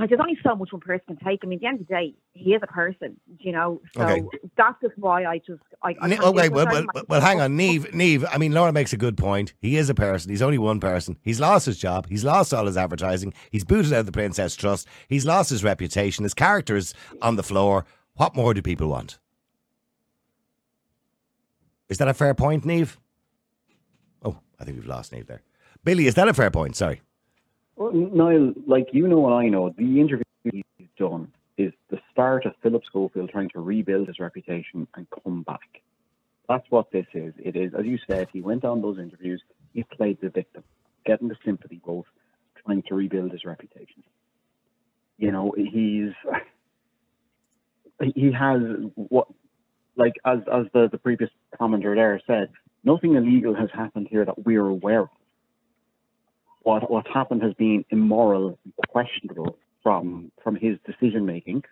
Like 0.00 0.08
there's 0.08 0.20
only 0.20 0.38
so 0.42 0.54
much 0.56 0.72
one 0.72 0.80
person 0.80 1.04
can 1.08 1.16
take. 1.18 1.40
I 1.42 1.46
mean, 1.46 1.58
at 1.58 1.60
the 1.60 1.66
end 1.68 1.80
of 1.80 1.86
the 1.86 1.94
day, 1.94 2.14
he 2.32 2.54
is 2.54 2.60
a 2.62 2.66
person, 2.66 3.20
you 3.38 3.52
know. 3.52 3.80
So 3.94 4.02
Okay. 4.02 4.22
that's 4.56 4.80
just 4.82 4.96
why 4.96 5.24
I 5.26 5.38
just 5.38 5.60
I. 5.82 5.94
I 6.00 6.08
Ne- 6.08 6.14
okay, 6.16 6.24
oh, 6.24 6.32
well, 6.32 6.50
well, 6.50 6.86
well, 6.94 7.04
well, 7.08 7.20
hang 7.20 7.40
on, 7.40 7.56
Neve. 7.56 7.92
Neve, 7.94 8.24
I 8.32 8.38
mean, 8.38 8.52
Laura 8.52 8.72
makes 8.72 8.92
a 8.94 8.96
good 8.96 9.18
point. 9.18 9.52
He 9.60 9.76
is 9.76 9.90
a 9.90 9.94
person. 9.94 10.30
He's 10.30 10.40
only 10.42 10.56
one 10.58 10.80
person. 10.80 11.18
He's 11.22 11.38
lost 11.38 11.66
his 11.66 11.76
job. 11.78 12.06
He's 12.08 12.24
lost 12.24 12.54
all 12.54 12.64
his 12.66 12.76
advertising. 12.78 13.34
He's 13.50 13.64
booted 13.64 13.92
out 13.92 14.00
of 14.00 14.06
the 14.06 14.12
Prince's 14.12 14.56
Trust. 14.56 14.88
He's 15.08 15.26
lost 15.26 15.50
his 15.50 15.62
reputation. 15.62 16.22
His 16.24 16.34
character 16.34 16.76
is 16.76 16.94
on 17.20 17.36
the 17.36 17.42
floor. 17.42 17.84
What 18.14 18.34
more 18.34 18.54
do 18.54 18.62
people 18.62 18.88
want? 18.88 19.18
Is 21.88 21.98
that 21.98 22.08
a 22.08 22.14
fair 22.14 22.34
point, 22.34 22.64
Neve? 22.64 22.98
Oh, 24.24 24.38
I 24.58 24.64
think 24.64 24.76
we've 24.78 24.86
lost 24.86 25.12
Neve 25.12 25.26
there. 25.26 25.42
Billy, 25.84 26.06
is 26.06 26.14
that 26.14 26.28
a 26.28 26.34
fair 26.34 26.50
point? 26.50 26.76
Sorry. 26.76 27.00
Well, 27.80 27.92
Niall, 27.94 28.52
like 28.66 28.88
you 28.92 29.08
know 29.08 29.24
and 29.24 29.34
I 29.34 29.48
know, 29.48 29.70
the 29.70 30.00
interview 30.02 30.22
he's 30.44 30.86
done 30.98 31.32
is 31.56 31.72
the 31.88 31.98
start 32.12 32.44
of 32.44 32.52
Philip 32.62 32.82
Schofield 32.84 33.30
trying 33.30 33.48
to 33.54 33.60
rebuild 33.60 34.08
his 34.08 34.18
reputation 34.20 34.86
and 34.96 35.06
come 35.24 35.44
back. 35.44 35.80
That's 36.46 36.66
what 36.68 36.90
this 36.92 37.06
is. 37.14 37.32
It 37.38 37.56
is, 37.56 37.72
as 37.72 37.86
you 37.86 37.98
said, 38.06 38.28
he 38.34 38.42
went 38.42 38.66
on 38.66 38.82
those 38.82 38.98
interviews, 38.98 39.42
he 39.72 39.82
played 39.84 40.18
the 40.20 40.28
victim, 40.28 40.62
getting 41.06 41.28
the 41.28 41.36
sympathy 41.42 41.80
vote, 41.82 42.04
trying 42.66 42.82
to 42.82 42.94
rebuild 42.94 43.32
his 43.32 43.46
reputation. 43.46 44.02
You 45.16 45.32
know, 45.32 45.54
he's 45.56 46.12
he 48.14 48.30
has 48.30 48.60
what 48.94 49.28
like 49.96 50.16
as 50.26 50.40
as 50.52 50.66
the, 50.74 50.90
the 50.92 50.98
previous 50.98 51.30
commenter 51.58 51.94
there 51.94 52.20
said, 52.26 52.50
nothing 52.84 53.14
illegal 53.14 53.54
has 53.54 53.70
happened 53.72 54.08
here 54.10 54.26
that 54.26 54.44
we're 54.44 54.66
aware 54.66 55.04
of 55.04 55.08
what 56.62 56.90
what's 56.90 57.08
happened 57.12 57.42
has 57.42 57.54
been 57.54 57.84
immoral, 57.90 58.58
and 58.64 58.74
questionable 58.88 59.56
from 59.82 60.30
from 60.42 60.56
his 60.56 60.78
decision 60.86 61.26
making. 61.26 61.64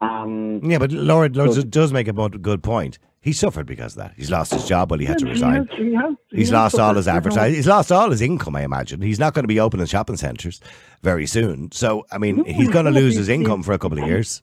Um, 0.00 0.60
Yeah, 0.64 0.78
but 0.78 0.92
Laura, 0.92 1.28
Laura 1.28 1.52
So- 1.52 1.62
does 1.62 1.92
make 1.92 2.08
a 2.08 2.12
good 2.12 2.62
point. 2.62 2.98
He 3.22 3.34
suffered 3.34 3.66
because 3.66 3.92
of 3.96 4.02
that. 4.02 4.14
He's 4.16 4.30
lost 4.30 4.50
his 4.54 4.66
job 4.66 4.90
while 4.90 4.98
he 4.98 5.04
had 5.04 5.18
to 5.18 5.26
Yeah, 5.26 5.28
he 5.28 5.32
resign. 5.34 5.54
has- 5.66 5.76
he 5.78 5.94
has- 5.94 6.14
He's 6.30 6.48
has 6.48 6.52
lost 6.54 6.78
all 6.78 6.94
his 6.94 7.06
advertising. 7.06 7.54
He's 7.54 7.66
lost 7.66 7.92
all 7.92 8.10
his 8.10 8.22
income, 8.22 8.56
I 8.56 8.62
imagine. 8.62 9.02
He's 9.02 9.20
not 9.20 9.34
going 9.34 9.42
to 9.42 9.48
be 9.48 9.60
opening 9.60 9.84
shopping 9.84 10.16
centres 10.16 10.58
very 11.02 11.26
soon. 11.26 11.70
So, 11.72 12.06
I 12.10 12.16
mean, 12.16 12.44
he's 12.46 12.70
going 12.70 12.86
to 12.86 12.90
lose 12.90 13.14
his 13.16 13.28
income 13.28 13.62
for 13.62 13.72
a 13.72 13.78
couple 13.78 13.98
of 13.98 14.06
years. 14.08 14.42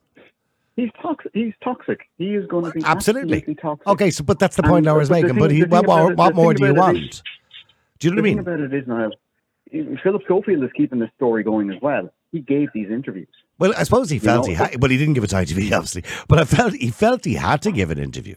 he's 0.76 0.90
toxic. 1.02 1.32
He's 1.34 1.54
toxic. 1.60 2.02
He 2.18 2.36
is 2.36 2.46
going 2.46 2.66
to 2.66 2.70
be 2.70 2.80
Absolutely. 2.84 3.40
toxic. 3.60 3.84
Okay, 3.88 4.10
so 4.12 4.22
but 4.22 4.38
that's 4.38 4.54
the 4.54 4.62
And 4.62 4.70
point 4.70 4.84
the- 4.84 4.92
Laura's 4.92 5.08
the 5.08 5.14
making. 5.14 5.30
thing- 5.30 5.38
But 5.40 5.50
he, 5.50 5.64
what, 5.64 5.84
more, 5.86 6.14
what 6.14 6.36
more 6.36 6.54
do 6.54 6.64
you 6.64 6.72
want? 6.74 6.98
is- 6.98 7.20
Do 7.98 8.06
you 8.06 8.14
know 8.14 8.22
what 8.22 8.28
I 8.28 8.30
mean? 8.30 8.38
about 8.38 8.60
it 8.60 8.72
is 8.72 8.86
now, 8.86 9.10
Philip 10.02 10.22
Schofield 10.24 10.64
is 10.64 10.70
keeping 10.76 10.98
the 10.98 11.10
story 11.16 11.42
going 11.42 11.70
as 11.70 11.80
well. 11.82 12.10
He 12.32 12.40
gave 12.40 12.68
these 12.74 12.90
interviews. 12.90 13.28
Well, 13.58 13.72
I 13.76 13.82
suppose 13.84 14.10
he 14.10 14.16
You 14.16 14.20
felt 14.20 14.44
know, 14.44 14.48
he 14.50 14.54
had, 14.54 14.80
but 14.80 14.90
he 14.90 14.96
didn't 14.98 15.14
give 15.14 15.24
it 15.24 15.28
to 15.28 15.36
ITV, 15.36 15.72
obviously. 15.76 16.04
But 16.28 16.38
I 16.38 16.44
felt 16.44 16.74
he 16.74 16.90
felt 16.90 17.24
he 17.24 17.34
had 17.34 17.62
to 17.62 17.72
give 17.72 17.90
an 17.90 17.98
interview. 17.98 18.36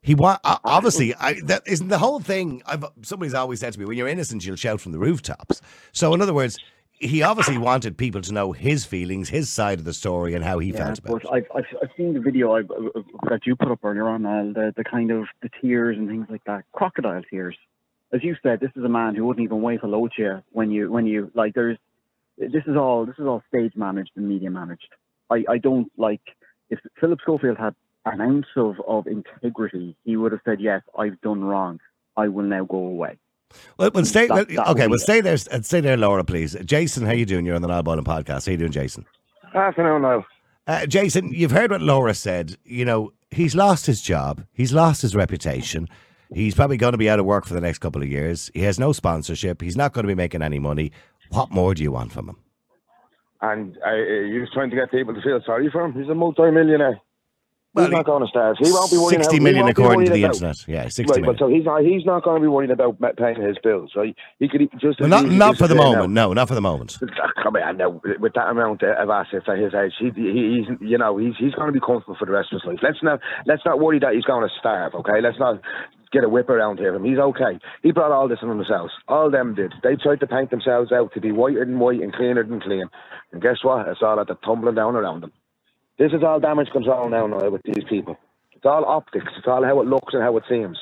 He 0.00 0.14
wa- 0.14 0.38
uh, 0.42 0.56
obviously 0.64 1.14
I, 1.14 1.40
that 1.44 1.62
isn't 1.66 1.88
the 1.88 1.98
whole 1.98 2.18
thing. 2.20 2.62
I've, 2.66 2.84
somebody's 3.02 3.34
always 3.34 3.60
said 3.60 3.72
to 3.74 3.78
me, 3.78 3.84
"When 3.84 3.96
you're 3.96 4.08
innocent, 4.08 4.44
you'll 4.44 4.56
shout 4.56 4.80
from 4.80 4.92
the 4.92 4.98
rooftops." 4.98 5.60
So, 5.92 6.12
in 6.12 6.20
other 6.20 6.34
words, 6.34 6.58
he 6.92 7.22
obviously 7.22 7.56
wanted 7.58 7.96
people 7.96 8.20
to 8.22 8.32
know 8.32 8.52
his 8.52 8.84
feelings, 8.84 9.28
his 9.28 9.48
side 9.48 9.78
of 9.78 9.84
the 9.84 9.92
story, 9.92 10.34
and 10.34 10.44
how 10.44 10.58
he 10.58 10.70
Yeah, 10.70 10.78
felt 10.86 10.98
about 10.98 11.24
it. 11.24 11.28
I've, 11.32 11.46
I've 11.54 11.64
I've 11.82 11.90
seen 11.96 12.14
the 12.14 12.20
video 12.20 12.52
I've, 12.54 12.70
uh, 12.70 13.00
that 13.30 13.46
you 13.46 13.56
put 13.56 13.70
up 13.70 13.80
earlier 13.84 14.08
on, 14.08 14.26
Al, 14.26 14.52
the 14.52 14.72
the 14.76 14.84
kind 14.84 15.10
of 15.10 15.24
the 15.40 15.48
tears 15.60 15.96
and 15.96 16.08
things 16.08 16.26
like 16.28 16.44
that, 16.44 16.64
crocodile 16.72 17.22
tears. 17.30 17.56
As 18.12 18.22
you 18.22 18.36
said, 18.42 18.60
this 18.60 18.70
is 18.76 18.84
a 18.84 18.88
man 18.88 19.14
who 19.14 19.24
wouldn't 19.26 19.44
even 19.44 19.62
wave 19.62 19.80
hello 19.80 20.06
to 20.08 20.22
you 20.22 20.42
when 20.50 20.70
you 20.70 20.90
when 20.90 21.06
you 21.06 21.30
like. 21.34 21.54
There's 21.54 21.78
this 22.38 22.64
is 22.66 22.76
all 22.76 23.06
this 23.06 23.16
is 23.18 23.26
all 23.26 23.42
stage 23.48 23.72
managed 23.74 24.10
and 24.16 24.28
media 24.28 24.50
managed. 24.50 24.88
I 25.30 25.44
I 25.48 25.58
don't 25.58 25.90
like 25.96 26.20
if 26.70 26.78
Philip 27.00 27.20
Schofield 27.22 27.56
had 27.58 27.74
an 28.04 28.20
ounce 28.20 28.46
of 28.56 28.76
of 28.86 29.06
integrity, 29.06 29.96
he 30.04 30.16
would 30.16 30.32
have 30.32 30.40
said 30.44 30.60
yes, 30.60 30.82
I've 30.98 31.20
done 31.20 31.42
wrong. 31.44 31.80
I 32.16 32.28
will 32.28 32.44
now 32.44 32.64
go 32.64 32.78
away. 32.78 33.18
Well, 33.78 33.90
well 33.94 34.04
stay. 34.04 34.26
That- 34.26 34.48
that 34.48 34.68
okay, 34.68 34.82
would 34.82 34.90
well, 34.90 34.98
be 34.98 34.98
stay 34.98 35.20
there. 35.20 35.36
Stay 35.36 35.80
there, 35.80 35.96
Laura, 35.96 36.24
please. 36.24 36.56
Jason, 36.64 37.06
how 37.06 37.12
you 37.12 37.26
doing? 37.26 37.46
You're 37.46 37.56
on 37.56 37.62
the 37.62 37.68
Niall 37.68 37.82
Boylan 37.82 38.04
podcast. 38.04 38.46
How 38.46 38.52
you 38.52 38.58
doing, 38.58 38.72
Jason? 38.72 39.06
Afternoon, 39.54 40.02
Niall. 40.02 40.26
Uh, 40.66 40.86
Jason, 40.86 41.32
you've 41.32 41.50
heard 41.50 41.70
what 41.70 41.82
Laura 41.82 42.14
said. 42.14 42.56
You 42.64 42.84
know, 42.84 43.12
he's 43.30 43.54
lost 43.54 43.86
his 43.86 44.00
job. 44.00 44.44
He's 44.52 44.72
lost 44.72 45.02
his 45.02 45.14
reputation. 45.14 45.88
He's 46.34 46.54
probably 46.54 46.76
going 46.76 46.92
to 46.92 46.98
be 46.98 47.10
out 47.10 47.18
of 47.18 47.26
work 47.26 47.46
for 47.46 47.54
the 47.54 47.60
next 47.60 47.78
couple 47.78 48.02
of 48.02 48.08
years. 48.08 48.50
He 48.54 48.62
has 48.62 48.78
no 48.78 48.92
sponsorship. 48.92 49.60
He's 49.60 49.76
not 49.76 49.92
going 49.92 50.04
to 50.04 50.08
be 50.08 50.14
making 50.14 50.42
any 50.42 50.58
money. 50.58 50.92
What 51.30 51.50
more 51.50 51.74
do 51.74 51.82
you 51.82 51.92
want 51.92 52.12
from 52.12 52.28
him? 52.30 52.36
And 53.40 53.76
uh, 53.78 53.94
he 53.94 54.38
was 54.38 54.48
trying 54.54 54.70
to 54.70 54.76
get 54.76 54.90
people 54.90 55.14
to 55.14 55.20
feel 55.20 55.40
sorry 55.44 55.68
for 55.70 55.84
him. 55.84 55.92
He's 55.92 56.08
a 56.08 56.14
multi-millionaire. 56.14 57.00
Well, 57.74 57.86
He's 57.86 57.92
not 57.92 58.04
going 58.04 58.22
to 58.22 58.28
starve. 58.28 58.56
He 58.60 58.70
won't 58.70 58.90
be 58.90 58.98
worrying. 58.98 59.22
60 59.22 59.36
about, 59.36 59.42
million 59.42 59.56
he 59.56 59.62
won't 59.62 59.76
be 59.76 59.82
according 59.82 60.04
to 60.04 60.12
the 60.12 60.22
about- 60.24 60.34
internet. 60.34 60.68
Yeah, 60.68 60.88
60 60.88 61.02
right, 61.02 61.08
million. 61.08 61.32
But 61.32 61.38
so 61.38 61.48
he's 61.48 61.64
not. 61.64 61.80
He's 61.82 62.04
not 62.04 62.22
going 62.22 62.36
to 62.36 62.44
be 62.44 62.48
worrying 62.48 62.70
about 62.70 63.00
paying 63.16 63.40
his 63.40 63.56
bills. 63.62 63.90
So 63.94 64.02
he, 64.38 64.48
could 64.48 64.68
just. 64.78 65.00
Well, 65.00 65.08
not 65.08 65.24
not 65.24 65.56
for 65.56 65.66
the 65.66 65.74
moment. 65.74 66.12
now. 66.12 66.26
No, 66.28 66.32
not 66.34 66.48
for 66.48 66.54
the 66.54 66.60
moment. 66.60 66.98
Come 67.42 67.56
on, 67.56 67.76
now 67.78 67.98
with 68.20 68.34
that 68.34 68.48
amount 68.50 68.82
of 68.82 69.08
assets 69.08 69.46
at 69.48 69.56
his 69.58 69.72
age, 69.72 69.92
he, 69.98 70.10
he, 70.14 70.66
he's 70.68 70.78
you 70.86 70.98
know 70.98 71.16
he's 71.16 71.32
he's 71.38 71.54
going 71.54 71.68
to 71.68 71.72
be 71.72 71.80
comfortable 71.80 72.14
for 72.18 72.26
the 72.26 72.32
rest 72.32 72.52
of 72.52 72.60
his 72.60 72.68
life. 72.68 72.78
Let's 72.82 73.02
not 73.02 73.20
let's 73.46 73.62
not 73.64 73.80
worry 73.80 73.98
that 74.00 74.12
he's 74.14 74.24
going 74.24 74.46
to 74.46 74.52
starve. 74.60 74.94
Okay, 74.94 75.22
let's 75.22 75.38
not 75.38 75.62
get 76.12 76.24
a 76.24 76.28
whip 76.28 76.48
around 76.48 76.78
here. 76.78 76.94
Him, 76.94 77.04
he's 77.04 77.18
okay. 77.18 77.58
He 77.82 77.92
brought 77.92 78.12
all 78.12 78.28
this 78.28 78.38
on 78.42 78.48
themselves. 78.48 78.92
All 79.08 79.30
them 79.30 79.54
did. 79.54 79.72
They 79.82 79.96
tried 79.96 80.20
to 80.20 80.26
paint 80.26 80.50
themselves 80.50 80.92
out 80.92 81.12
to 81.14 81.20
be 81.20 81.32
whiter 81.32 81.64
than 81.64 81.78
white 81.78 82.00
and 82.00 82.12
cleaner 82.12 82.44
than 82.44 82.60
clean. 82.60 82.84
And 83.32 83.42
guess 83.42 83.58
what? 83.62 83.88
It's 83.88 84.02
all 84.02 84.20
at 84.20 84.28
the 84.28 84.34
tumbling 84.44 84.74
down 84.74 84.94
around 84.96 85.22
them. 85.22 85.32
This 85.98 86.12
is 86.12 86.22
all 86.22 86.40
damage 86.40 86.68
control 86.72 87.08
now, 87.08 87.26
now 87.26 87.48
with 87.50 87.62
these 87.64 87.84
people. 87.88 88.18
It's 88.52 88.64
all 88.64 88.84
optics. 88.84 89.26
It's 89.38 89.46
all 89.46 89.64
how 89.64 89.80
it 89.80 89.86
looks 89.88 90.14
and 90.14 90.22
how 90.22 90.36
it 90.36 90.44
seems. 90.48 90.78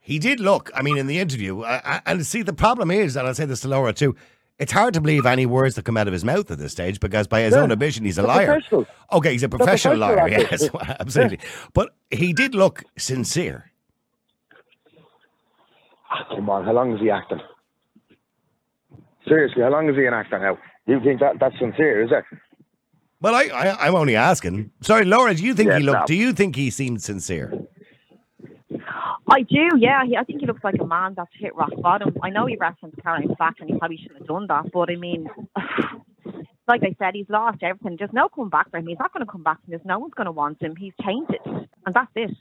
He 0.00 0.18
did 0.18 0.40
look, 0.40 0.70
I 0.74 0.82
mean, 0.82 0.98
in 0.98 1.06
the 1.06 1.18
interview, 1.18 1.60
uh, 1.60 1.80
uh, 1.84 2.00
and 2.06 2.26
see, 2.26 2.42
the 2.42 2.52
problem 2.52 2.90
is, 2.90 3.16
and 3.16 3.26
I'll 3.26 3.34
say 3.34 3.44
this 3.44 3.60
to 3.60 3.68
Laura 3.68 3.92
too, 3.92 4.16
it's 4.58 4.72
hard 4.72 4.94
to 4.94 5.00
believe 5.00 5.26
any 5.26 5.46
words 5.46 5.76
that 5.76 5.84
come 5.84 5.96
out 5.96 6.06
of 6.08 6.12
his 6.12 6.24
mouth 6.24 6.50
at 6.50 6.58
this 6.58 6.72
stage 6.72 7.00
because, 7.00 7.26
by 7.26 7.40
his 7.40 7.54
Yeah, 7.54 7.60
own 7.62 7.70
admission, 7.70 8.04
he's 8.04 8.18
a 8.18 8.22
liar. 8.22 8.60
Okay, 9.12 9.32
he's 9.32 9.42
a 9.42 9.48
professional 9.48 9.96
professional 9.96 9.98
liar. 9.98 10.28
Yes, 10.28 10.68
absolutely. 11.00 11.38
But 11.72 11.94
he 12.10 12.32
did 12.32 12.54
look 12.54 12.84
sincere. 12.96 13.71
Ah, 16.14 16.26
Come 16.34 16.50
on, 16.50 16.64
how 16.64 16.72
long 16.72 16.92
is 16.94 17.00
he 17.00 17.10
acting? 17.10 17.40
Seriously, 19.26 19.62
how 19.62 19.70
long 19.70 19.88
is 19.88 19.96
he 19.96 20.04
an 20.06 20.14
actor 20.14 20.38
now? 20.38 20.58
You 20.86 21.00
think 21.02 21.20
that 21.20 21.38
that's 21.40 21.58
sincere, 21.58 22.02
is 22.02 22.10
it? 22.12 22.24
Well, 23.20 23.34
I, 23.36 23.44
I, 23.44 23.86
I'm 23.86 23.94
only 23.94 24.16
asking. 24.16 24.72
Sorry, 24.80 25.04
Laura, 25.04 25.32
do 25.34 25.44
you 25.44 25.54
think 25.54 25.68
Yeah, 25.70 25.78
he 25.78 25.84
looked? 25.84 26.00
no. 26.00 26.06
Do 26.06 26.14
you 26.16 26.32
think 26.32 26.56
he 26.56 26.70
seemed 26.70 27.02
sincere? 27.02 27.52
I 29.30 29.42
do, 29.42 29.68
yeah. 29.78 30.04
He, 30.04 30.16
I 30.16 30.24
think 30.24 30.40
he 30.40 30.46
looks 30.46 30.64
like 30.64 30.74
a 30.80 30.84
man 30.86 31.14
that's 31.16 31.30
hit 31.38 31.54
rock 31.54 31.70
bottom. 31.80 32.16
I 32.22 32.30
know 32.30 32.46
he 32.46 32.56
referenced 32.56 33.00
Caroline 33.00 33.34
Flack 33.36 33.54
and 33.60 33.70
he 33.70 33.78
probably 33.78 33.96
shouldn't 33.98 34.18
have 34.18 34.26
done 34.28 34.46
that, 34.48 34.72
but 34.72 34.90
I 34.90 34.96
mean, 34.96 35.28
like 36.66 36.82
I 36.82 36.94
said, 36.98 37.14
he's 37.14 37.28
lost 37.30 37.62
everything. 37.62 37.96
There's 37.98 38.12
no 38.12 38.28
coming 38.28 38.50
back 38.50 38.70
for 38.70 38.78
him. 38.78 38.88
He's 38.88 38.98
not 38.98 39.12
going 39.12 39.24
to 39.24 39.30
come 39.30 39.44
back 39.44 39.62
from 39.64 39.70
this. 39.70 39.80
No 39.84 40.00
one's 40.00 40.14
going 40.14 40.26
to 40.26 40.32
want 40.32 40.60
him. 40.60 40.74
He's 40.74 40.92
tainted, 41.04 41.40
and 41.46 41.94
that's 41.94 42.10
it. 42.16 42.32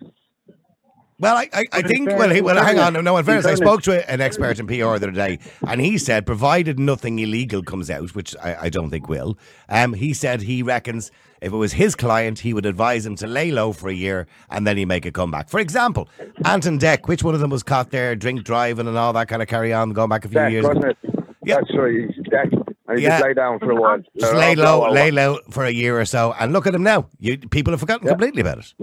Well, 1.21 1.37
I, 1.37 1.47
I, 1.53 1.63
I 1.71 1.81
think. 1.83 2.09
Well, 2.09 2.29
he, 2.31 2.41
well, 2.41 2.61
hang 2.63 2.79
on. 2.79 2.93
No, 3.03 3.15
in 3.15 3.19
in 3.19 3.25
fairness, 3.25 3.45
I 3.45 3.53
spoke 3.55 3.83
to 3.83 4.11
an 4.11 4.19
expert 4.21 4.59
in 4.59 4.65
PR 4.67 4.73
the 4.73 4.89
other 4.89 5.11
day, 5.11 5.37
and 5.67 5.79
he 5.79 5.97
said, 5.99 6.25
provided 6.25 6.79
nothing 6.79 7.19
illegal 7.19 7.61
comes 7.61 7.89
out, 7.91 8.15
which 8.15 8.35
I, 8.37 8.55
I 8.63 8.69
don't 8.69 8.89
think 8.89 9.07
will, 9.07 9.37
um, 9.69 9.93
he 9.93 10.13
said 10.13 10.41
he 10.41 10.63
reckons 10.63 11.11
if 11.39 11.53
it 11.53 11.55
was 11.55 11.73
his 11.73 11.95
client, 11.95 12.39
he 12.39 12.53
would 12.53 12.65
advise 12.65 13.05
him 13.05 13.15
to 13.17 13.27
lay 13.27 13.51
low 13.51 13.71
for 13.71 13.87
a 13.89 13.93
year 13.93 14.27
and 14.49 14.65
then 14.65 14.77
he 14.77 14.85
make 14.85 15.05
a 15.05 15.11
comeback. 15.11 15.49
For 15.49 15.59
example, 15.59 16.07
Ant 16.45 16.65
and 16.65 16.79
Dec, 16.79 17.07
which 17.07 17.23
one 17.23 17.33
of 17.33 17.39
them 17.39 17.49
was 17.49 17.63
caught 17.63 17.89
there 17.91 18.15
drink 18.15 18.43
driving 18.43 18.87
and 18.87 18.97
all 18.97 19.13
that 19.13 19.27
kind 19.27 19.41
of 19.41 19.47
carry 19.47 19.73
on, 19.73 19.91
going 19.91 20.09
back 20.09 20.25
a 20.25 20.27
few 20.29 20.39
Dec, 20.39 20.51
years? 20.51 20.65
wasn't 20.65 20.85
it? 20.85 20.97
That's 21.43 21.75
right. 21.75 21.91
he's 21.93 22.25
Dec. 22.25 22.53
And 22.87 22.97
he 22.99 23.05
Yeah. 23.05 23.11
just 23.17 23.23
lay 23.23 23.33
down 23.33 23.59
for 23.59 23.71
a 23.71 23.75
while. 23.75 23.99
Just 24.19 24.33
Uh, 24.33 24.37
lay 24.37 24.55
low, 24.55 24.89
lay 24.91 25.09
low 25.11 25.39
for 25.49 25.65
a 25.65 25.71
year 25.71 25.99
or 25.99 26.05
so, 26.05 26.35
and 26.39 26.51
look 26.53 26.67
at 26.67 26.75
him 26.75 26.83
now. 26.83 27.07
You 27.19 27.37
people 27.37 27.73
have 27.73 27.79
forgotten 27.79 28.07
completely 28.07 28.41
about 28.41 28.59
it. 28.59 28.73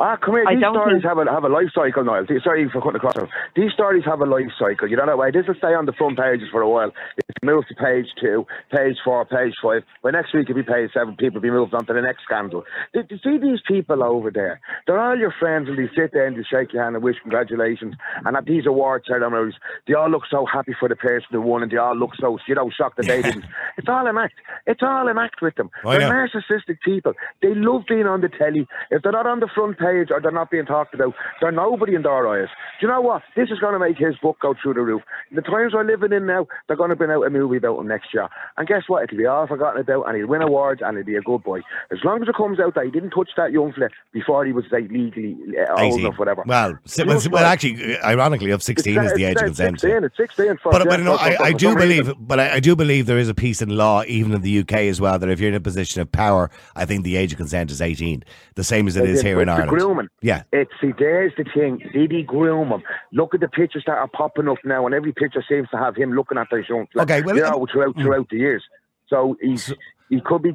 Ah, 0.00 0.16
come 0.16 0.34
here. 0.36 0.44
These 0.48 0.60
stories 0.60 1.02
think- 1.02 1.04
have 1.04 1.18
a 1.18 1.30
have 1.30 1.42
a 1.44 1.48
life 1.48 1.70
cycle, 1.74 2.04
Niall. 2.04 2.24
These- 2.28 2.44
Sorry 2.44 2.68
for 2.70 2.80
cutting 2.80 2.96
across. 2.96 3.14
them. 3.14 3.28
These 3.56 3.72
stories 3.72 4.04
have 4.04 4.20
a 4.20 4.26
life 4.26 4.52
cycle. 4.56 4.86
You 4.88 4.96
know 4.96 5.06
that 5.06 5.18
way. 5.18 5.32
This 5.32 5.46
will 5.48 5.56
stay 5.56 5.74
on 5.74 5.86
the 5.86 5.92
front 5.92 6.16
pages 6.18 6.48
for 6.52 6.62
a 6.62 6.68
while. 6.68 6.92
It 7.16 7.24
moves 7.42 7.66
to 7.66 7.74
page 7.74 8.06
two, 8.20 8.46
page 8.70 8.96
four, 9.04 9.24
page 9.24 9.54
five. 9.60 9.82
By 10.02 10.12
next 10.12 10.32
week, 10.34 10.48
it'll 10.48 10.62
be 10.62 10.62
page 10.62 10.92
seven. 10.94 11.16
People 11.16 11.34
will 11.40 11.48
be 11.48 11.50
moved 11.50 11.74
on 11.74 11.84
to 11.86 11.92
the 11.92 12.00
next 12.00 12.22
scandal. 12.22 12.64
Do 12.94 13.02
you 13.10 13.18
see 13.18 13.38
these 13.38 13.60
people 13.66 14.04
over 14.04 14.30
there? 14.30 14.60
They're 14.86 15.00
all 15.00 15.16
your 15.18 15.32
friends, 15.32 15.68
and 15.68 15.76
they 15.76 15.90
sit 15.96 16.12
there 16.12 16.26
and 16.26 16.36
they 16.36 16.44
shake 16.44 16.72
your 16.72 16.84
hand 16.84 16.94
and 16.94 17.02
wish 17.02 17.16
congratulations. 17.22 17.94
And 18.24 18.36
at 18.36 18.44
these 18.44 18.66
award 18.66 19.02
ceremonies, 19.04 19.54
they 19.88 19.94
all 19.94 20.08
look 20.10 20.26
so 20.30 20.46
happy 20.46 20.74
for 20.78 20.88
the 20.88 20.96
person 20.96 21.26
who 21.32 21.40
won, 21.40 21.64
and 21.64 21.72
they 21.72 21.76
all 21.76 21.96
look 21.96 22.14
so 22.20 22.38
you 22.46 22.54
know 22.54 22.70
shocked 22.70 22.98
that 22.98 23.06
they 23.06 23.20
didn't. 23.28 23.44
It's 23.76 23.88
all 23.88 24.06
an 24.06 24.16
act. 24.16 24.34
It's 24.66 24.82
all 24.82 25.08
an 25.08 25.18
act 25.18 25.42
with 25.42 25.56
them. 25.56 25.70
I 25.84 25.98
They're 25.98 26.08
know. 26.08 26.14
narcissistic 26.28 26.78
people. 26.84 27.14
They 27.42 27.52
love 27.56 27.82
being 27.88 28.06
on 28.06 28.20
the 28.20 28.28
telly. 28.28 28.68
If 28.92 29.02
they're 29.02 29.10
not 29.10 29.26
on 29.26 29.40
the 29.40 29.48
front 29.52 29.76
page 29.78 29.87
page 29.88 30.08
or 30.10 30.20
they're 30.20 30.30
not 30.30 30.50
being 30.50 30.66
talked 30.66 30.94
about. 30.94 31.14
They're 31.40 31.52
nobody 31.52 31.94
in 31.94 32.02
their 32.02 32.28
eyes. 32.28 32.48
Do 32.80 32.86
you 32.86 32.92
know 32.92 33.00
what? 33.00 33.22
This 33.36 33.50
is 33.50 33.58
going 33.58 33.72
to 33.72 33.78
make 33.78 33.98
his 33.98 34.16
book 34.22 34.38
go 34.40 34.54
through 34.60 34.74
the 34.74 34.80
roof. 34.80 35.02
The 35.34 35.42
times 35.42 35.72
we're 35.74 35.84
living 35.84 36.12
in 36.12 36.26
now, 36.26 36.46
they're 36.66 36.76
going 36.76 36.90
to 36.90 36.96
bring 36.96 37.10
out 37.10 37.22
a 37.26 37.30
movie 37.30 37.56
about 37.56 37.78
him 37.80 37.88
next 37.88 38.12
year. 38.14 38.28
And 38.56 38.68
guess 38.68 38.82
what? 38.86 39.04
It'll 39.04 39.18
be 39.18 39.26
all 39.26 39.46
forgotten 39.46 39.80
about 39.80 40.06
and 40.08 40.16
he'll 40.16 40.26
win 40.28 40.42
awards 40.42 40.80
and 40.84 40.96
he'll 40.96 41.06
be 41.06 41.16
a 41.16 41.20
good 41.22 41.42
boy. 41.42 41.60
As 41.90 41.98
long 42.04 42.22
as 42.22 42.28
it 42.28 42.36
comes 42.36 42.60
out 42.60 42.74
that 42.74 42.84
he 42.84 42.90
didn't 42.90 43.10
touch 43.10 43.30
that 43.36 43.52
young 43.52 43.72
fella 43.72 43.88
before 44.12 44.44
he 44.44 44.52
was 44.52 44.64
like 44.70 44.90
legally 44.90 45.36
uh, 45.58 45.72
old 45.72 45.94
18. 45.94 46.00
enough, 46.00 46.18
whatever. 46.18 46.42
Well, 46.46 46.78
si- 46.84 47.04
well, 47.04 47.20
well, 47.30 47.44
actually, 47.44 47.96
uh, 47.96 48.06
ironically, 48.06 48.50
of 48.50 48.62
16 48.62 48.92
It's- 48.92 49.06
is 49.10 49.16
the 49.16 49.24
age 49.24 49.36
of 49.36 49.44
consent. 49.44 49.80
16, 49.80 50.04
it's 50.04 50.16
16 50.16 50.58
for 50.62 50.72
But, 50.72 50.88
but 50.88 51.00
no, 51.00 51.14
I, 51.14 51.36
I 51.40 51.52
do 51.52 51.74
believe, 51.74 52.12
but 52.18 52.40
I, 52.40 52.54
I 52.54 52.60
do 52.60 52.76
believe 52.76 53.06
there 53.06 53.18
is 53.18 53.28
a 53.28 53.34
piece 53.34 53.62
in 53.62 53.70
law, 53.70 54.02
even 54.06 54.32
in 54.32 54.42
the 54.42 54.58
UK 54.60 54.72
as 54.92 55.00
well, 55.00 55.18
that 55.18 55.28
if 55.28 55.40
you're 55.40 55.48
in 55.48 55.54
a 55.54 55.60
position 55.60 56.00
of 56.02 56.10
power, 56.10 56.50
I 56.74 56.84
think 56.84 57.04
the 57.04 57.16
age 57.16 57.32
of 57.32 57.38
consent 57.38 57.70
is 57.70 57.80
18, 57.80 58.24
the 58.54 58.64
same 58.64 58.86
as 58.86 58.96
it 58.96 59.08
is 59.08 59.20
here 59.22 59.40
in 59.40 59.48
Ireland. 59.48 59.70
Grooming. 59.78 60.08
Yeah. 60.22 60.42
It's 60.52 60.70
see, 60.80 60.92
there's 60.98 61.32
the 61.36 61.44
thing. 61.54 61.80
Did 61.92 62.10
he 62.12 62.22
groom 62.22 62.68
him? 62.68 62.82
Look 63.12 63.34
at 63.34 63.40
the 63.40 63.48
pictures 63.48 63.84
that 63.86 63.96
are 63.98 64.08
popping 64.08 64.48
up 64.48 64.58
now, 64.64 64.86
and 64.86 64.94
every 64.94 65.12
picture 65.12 65.44
seems 65.48 65.68
to 65.70 65.76
have 65.78 65.96
him 65.96 66.12
looking 66.12 66.38
at 66.38 66.48
this 66.50 66.68
young 66.68 66.86
fella. 66.92 67.04
Okay, 67.04 67.22
well, 67.22 67.36
you 67.36 67.42
know, 67.42 67.66
throughout 67.70 67.94
throughout 67.96 68.28
the 68.30 68.36
years. 68.36 68.64
So 69.08 69.36
he's 69.40 69.72
he 70.10 70.20
could 70.20 70.42
be. 70.42 70.52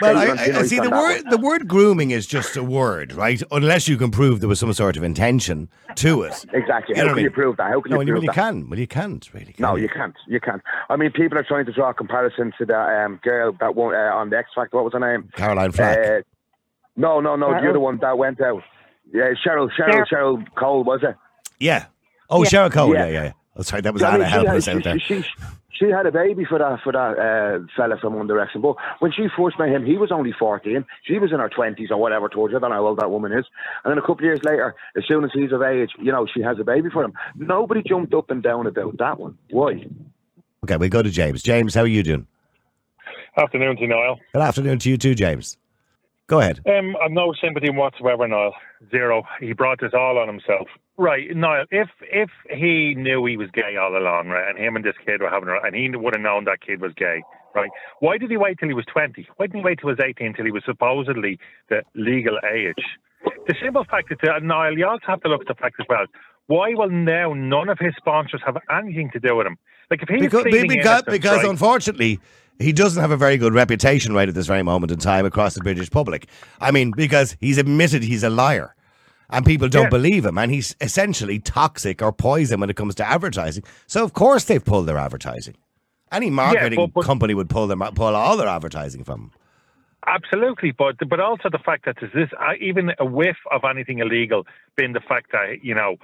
Well, 0.00 0.16
I, 0.18 0.24
skating 0.24 0.30
on 0.30 0.38
thin 0.38 0.56
I, 0.56 0.58
I 0.58 0.62
see 0.64 0.76
the 0.80 0.90
word. 0.90 1.22
one. 1.22 1.28
The 1.30 1.38
word 1.38 1.68
grooming 1.68 2.10
is 2.10 2.26
just 2.26 2.56
a 2.56 2.64
word, 2.64 3.12
right? 3.12 3.40
Unless 3.52 3.86
you 3.86 3.96
can 3.96 4.10
prove 4.10 4.40
there 4.40 4.48
was 4.48 4.58
some 4.58 4.72
sort 4.72 4.96
of 4.96 5.04
intention 5.04 5.68
to 5.96 6.22
it. 6.22 6.44
Exactly. 6.52 6.96
You 6.96 7.02
How 7.02 7.08
can 7.10 7.18
I 7.18 7.22
you 7.22 7.30
prove 7.30 7.56
that? 7.58 7.70
How 7.70 7.80
can 7.80 7.90
No, 7.90 7.96
you 7.96 7.98
well, 7.98 8.06
prove 8.14 8.24
you 8.24 8.28
that? 8.28 8.34
can. 8.34 8.68
Well, 8.68 8.78
you 8.80 8.88
can't 8.88 9.32
really. 9.32 9.52
Can 9.52 9.62
No, 9.62 9.76
you? 9.76 9.82
you 9.84 9.88
can't. 9.88 10.14
You 10.26 10.40
can't. 10.40 10.62
I 10.90 10.96
mean, 10.96 11.12
people 11.12 11.38
are 11.38 11.44
trying 11.44 11.66
to 11.66 11.72
draw 11.72 11.90
a 11.90 11.94
comparison 11.94 12.52
to 12.58 12.66
that 12.66 13.04
um, 13.04 13.20
girl 13.22 13.56
that 13.60 13.76
won 13.76 13.94
uh, 13.94 13.98
on 13.98 14.30
the 14.30 14.38
X 14.38 14.50
Factor. 14.54 14.76
What 14.76 14.84
was 14.86 14.94
her 14.94 14.98
name? 15.00 15.30
Caroline 15.36 15.70
Flack. 15.70 15.96
Uh, 15.98 16.20
no, 16.96 17.20
no, 17.20 17.36
no. 17.36 17.48
The 17.50 17.54
Cheryl? 17.60 17.70
other 17.70 17.80
one 17.80 17.98
that 18.00 18.16
went 18.18 18.40
out. 18.40 18.62
Yeah, 19.12 19.32
Cheryl, 19.46 19.68
Cheryl, 19.78 20.04
Cheryl 20.10 20.54
Cole, 20.54 20.84
was 20.84 21.00
it? 21.02 21.14
Yeah. 21.60 21.86
Oh, 22.30 22.42
Yeah. 22.42 22.48
Cheryl 22.50 22.72
Cole. 22.72 22.94
Yeah, 22.94 23.06
Yeah. 23.06 23.12
yeah. 23.12 23.22
yeah. 23.24 23.32
Oh, 23.56 23.62
sorry, 23.62 23.82
that 23.82 23.92
was 23.92 24.02
I 24.02 24.12
mean, 24.12 24.22
Anna 24.22 24.24
she 24.26 24.32
helpless 24.32 24.66
had- 24.66 24.76
out 24.78 24.82
there. 24.84 24.98
She, 24.98 25.22
she, 25.22 25.28
she 25.72 25.90
had 25.90 26.06
a 26.06 26.12
baby 26.12 26.44
for 26.44 26.58
that 26.58 26.80
for 26.82 26.92
that 26.92 27.18
uh, 27.18 27.66
fella 27.76 27.96
from 28.00 28.14
One 28.14 28.26
Direction. 28.28 28.60
But 28.60 28.76
when 29.00 29.12
she 29.12 29.26
first 29.36 29.58
met 29.58 29.68
him, 29.68 29.84
he 29.84 29.96
was 29.96 30.10
only 30.12 30.32
14. 30.32 30.84
She 31.04 31.18
was 31.18 31.32
in 31.32 31.38
her 31.40 31.48
20s 31.50 31.90
or 31.90 31.96
whatever, 31.96 32.28
told 32.28 32.50
you. 32.52 32.56
I 32.56 32.60
don't 32.60 32.70
know 32.70 32.76
how 32.76 32.86
old 32.86 33.00
that 33.00 33.10
woman 33.10 33.32
is. 33.32 33.44
And 33.84 33.90
then 33.90 33.98
a 33.98 34.00
couple 34.00 34.18
of 34.18 34.22
years 34.24 34.40
later, 34.44 34.74
as 34.96 35.04
soon 35.06 35.24
as 35.24 35.30
he's 35.34 35.52
of 35.52 35.62
age, 35.62 35.90
you 35.98 36.12
know, 36.12 36.26
she 36.32 36.42
has 36.42 36.58
a 36.60 36.64
baby 36.64 36.90
for 36.90 37.02
him. 37.04 37.12
Nobody 37.36 37.82
jumped 37.82 38.14
up 38.14 38.30
and 38.30 38.42
down 38.42 38.66
about 38.68 38.98
that 38.98 39.18
one. 39.18 39.36
Why? 39.50 39.84
Okay, 40.64 40.76
we 40.76 40.88
go 40.88 41.02
to 41.02 41.10
James. 41.10 41.42
James, 41.42 41.74
how 41.74 41.82
are 41.82 41.86
you 41.88 42.02
doing? 42.02 42.26
Afternoon 43.36 43.76
to 43.76 43.82
you, 43.82 43.88
Niall. 43.88 44.20
Good 44.32 44.42
afternoon 44.42 44.78
to 44.80 44.90
you 44.90 44.96
too, 44.96 45.14
James. 45.14 45.56
Go 46.26 46.40
ahead. 46.40 46.60
Um, 46.66 46.96
I've 47.02 47.10
no 47.10 47.34
sympathy 47.42 47.68
whatsoever, 47.70 48.26
Niall. 48.26 48.54
Zero. 48.90 49.24
He 49.40 49.52
brought 49.52 49.80
this 49.80 49.92
all 49.92 50.18
on 50.18 50.26
himself. 50.26 50.68
Right, 50.96 51.34
Niall. 51.36 51.66
If 51.70 51.90
if 52.00 52.30
he 52.50 52.94
knew 52.94 53.26
he 53.26 53.36
was 53.36 53.50
gay 53.52 53.76
all 53.76 53.96
along, 53.96 54.28
right, 54.28 54.48
and 54.48 54.58
him 54.58 54.76
and 54.76 54.84
this 54.84 54.94
kid 55.04 55.20
were 55.20 55.28
having, 55.28 55.48
a, 55.50 55.66
and 55.66 55.74
he 55.74 55.90
would 55.94 56.14
have 56.14 56.22
known 56.22 56.44
that 56.44 56.60
kid 56.62 56.80
was 56.80 56.92
gay, 56.96 57.22
right? 57.54 57.70
Why 58.00 58.16
did 58.16 58.30
he 58.30 58.38
wait 58.38 58.58
till 58.58 58.68
he 58.68 58.74
was 58.74 58.86
twenty? 58.86 59.28
Why 59.36 59.46
didn't 59.46 59.60
he 59.60 59.64
wait 59.64 59.80
till 59.80 59.90
he 59.90 59.96
was 59.96 60.00
eighteen, 60.00 60.32
till 60.34 60.46
he 60.46 60.50
was 60.50 60.62
supposedly 60.64 61.38
the 61.68 61.82
legal 61.94 62.38
age? 62.50 62.84
The 63.46 63.54
simple 63.62 63.84
fact 63.84 64.12
is, 64.12 64.18
that, 64.22 64.42
Niall, 64.42 64.78
you 64.78 64.86
also 64.86 65.04
have 65.06 65.20
to 65.22 65.28
look 65.28 65.42
at 65.42 65.48
the 65.48 65.54
fact 65.54 65.76
as 65.80 65.86
well. 65.88 66.06
Why 66.46 66.74
will 66.74 66.90
now 66.90 67.32
none 67.32 67.68
of 67.68 67.78
his 67.78 67.94
sponsors 67.96 68.42
have 68.44 68.56
anything 68.70 69.10
to 69.12 69.20
do 69.20 69.36
with 69.36 69.46
him? 69.46 69.56
Like 69.90 70.02
if 70.02 70.08
he's 70.08 70.22
because 70.22 70.44
because, 70.44 70.64
innocence, 70.64 71.02
because 71.06 71.36
right, 71.38 71.50
unfortunately 71.50 72.20
he 72.58 72.72
doesn't 72.72 73.00
have 73.00 73.10
a 73.10 73.16
very 73.16 73.36
good 73.36 73.54
reputation 73.54 74.14
right 74.14 74.28
at 74.28 74.34
this 74.34 74.46
very 74.46 74.62
moment 74.62 74.92
in 74.92 74.98
time 74.98 75.26
across 75.26 75.54
the 75.54 75.60
British 75.62 75.90
public. 75.90 76.26
I 76.60 76.70
mean, 76.70 76.92
because 76.96 77.36
he's 77.40 77.58
admitted 77.58 78.02
he's 78.02 78.22
a 78.22 78.30
liar. 78.30 78.74
And 79.30 79.44
people 79.44 79.68
don't 79.68 79.84
Yeah. 79.84 79.88
believe 79.88 80.24
him, 80.26 80.36
and 80.36 80.52
he's 80.52 80.76
essentially 80.82 81.38
toxic 81.38 82.02
or 82.02 82.12
poison 82.12 82.60
when 82.60 82.68
it 82.70 82.76
comes 82.76 82.94
to 82.96 83.08
advertising. 83.08 83.64
So 83.86 84.04
of 84.04 84.12
course 84.12 84.44
they've 84.44 84.64
pulled 84.64 84.86
their 84.86 84.98
advertising. 84.98 85.56
Any 86.12 86.30
marketing 86.30 86.76
but- 86.76 86.92
but- 86.92 87.04
company 87.04 87.34
would 87.34 87.48
pull 87.48 87.66
them 87.66 87.80
pull 87.94 88.14
all 88.14 88.36
their 88.36 88.46
advertising 88.48 89.02
from 89.02 89.20
him. 89.22 89.30
Absolutely, 90.06 90.70
but 90.72 90.96
but 91.08 91.18
also 91.20 91.48
the 91.48 91.58
fact 91.58 91.86
that 91.86 91.96
there's 91.98 92.12
this 92.12 92.28
uh, 92.38 92.52
even 92.60 92.92
a 92.98 93.06
whiff 93.06 93.38
of 93.50 93.62
anything 93.64 94.00
illegal, 94.00 94.46
being 94.76 94.92
the 94.92 95.00
fact 95.00 95.32
that 95.32 95.64
you 95.64 95.74
know 95.74 95.96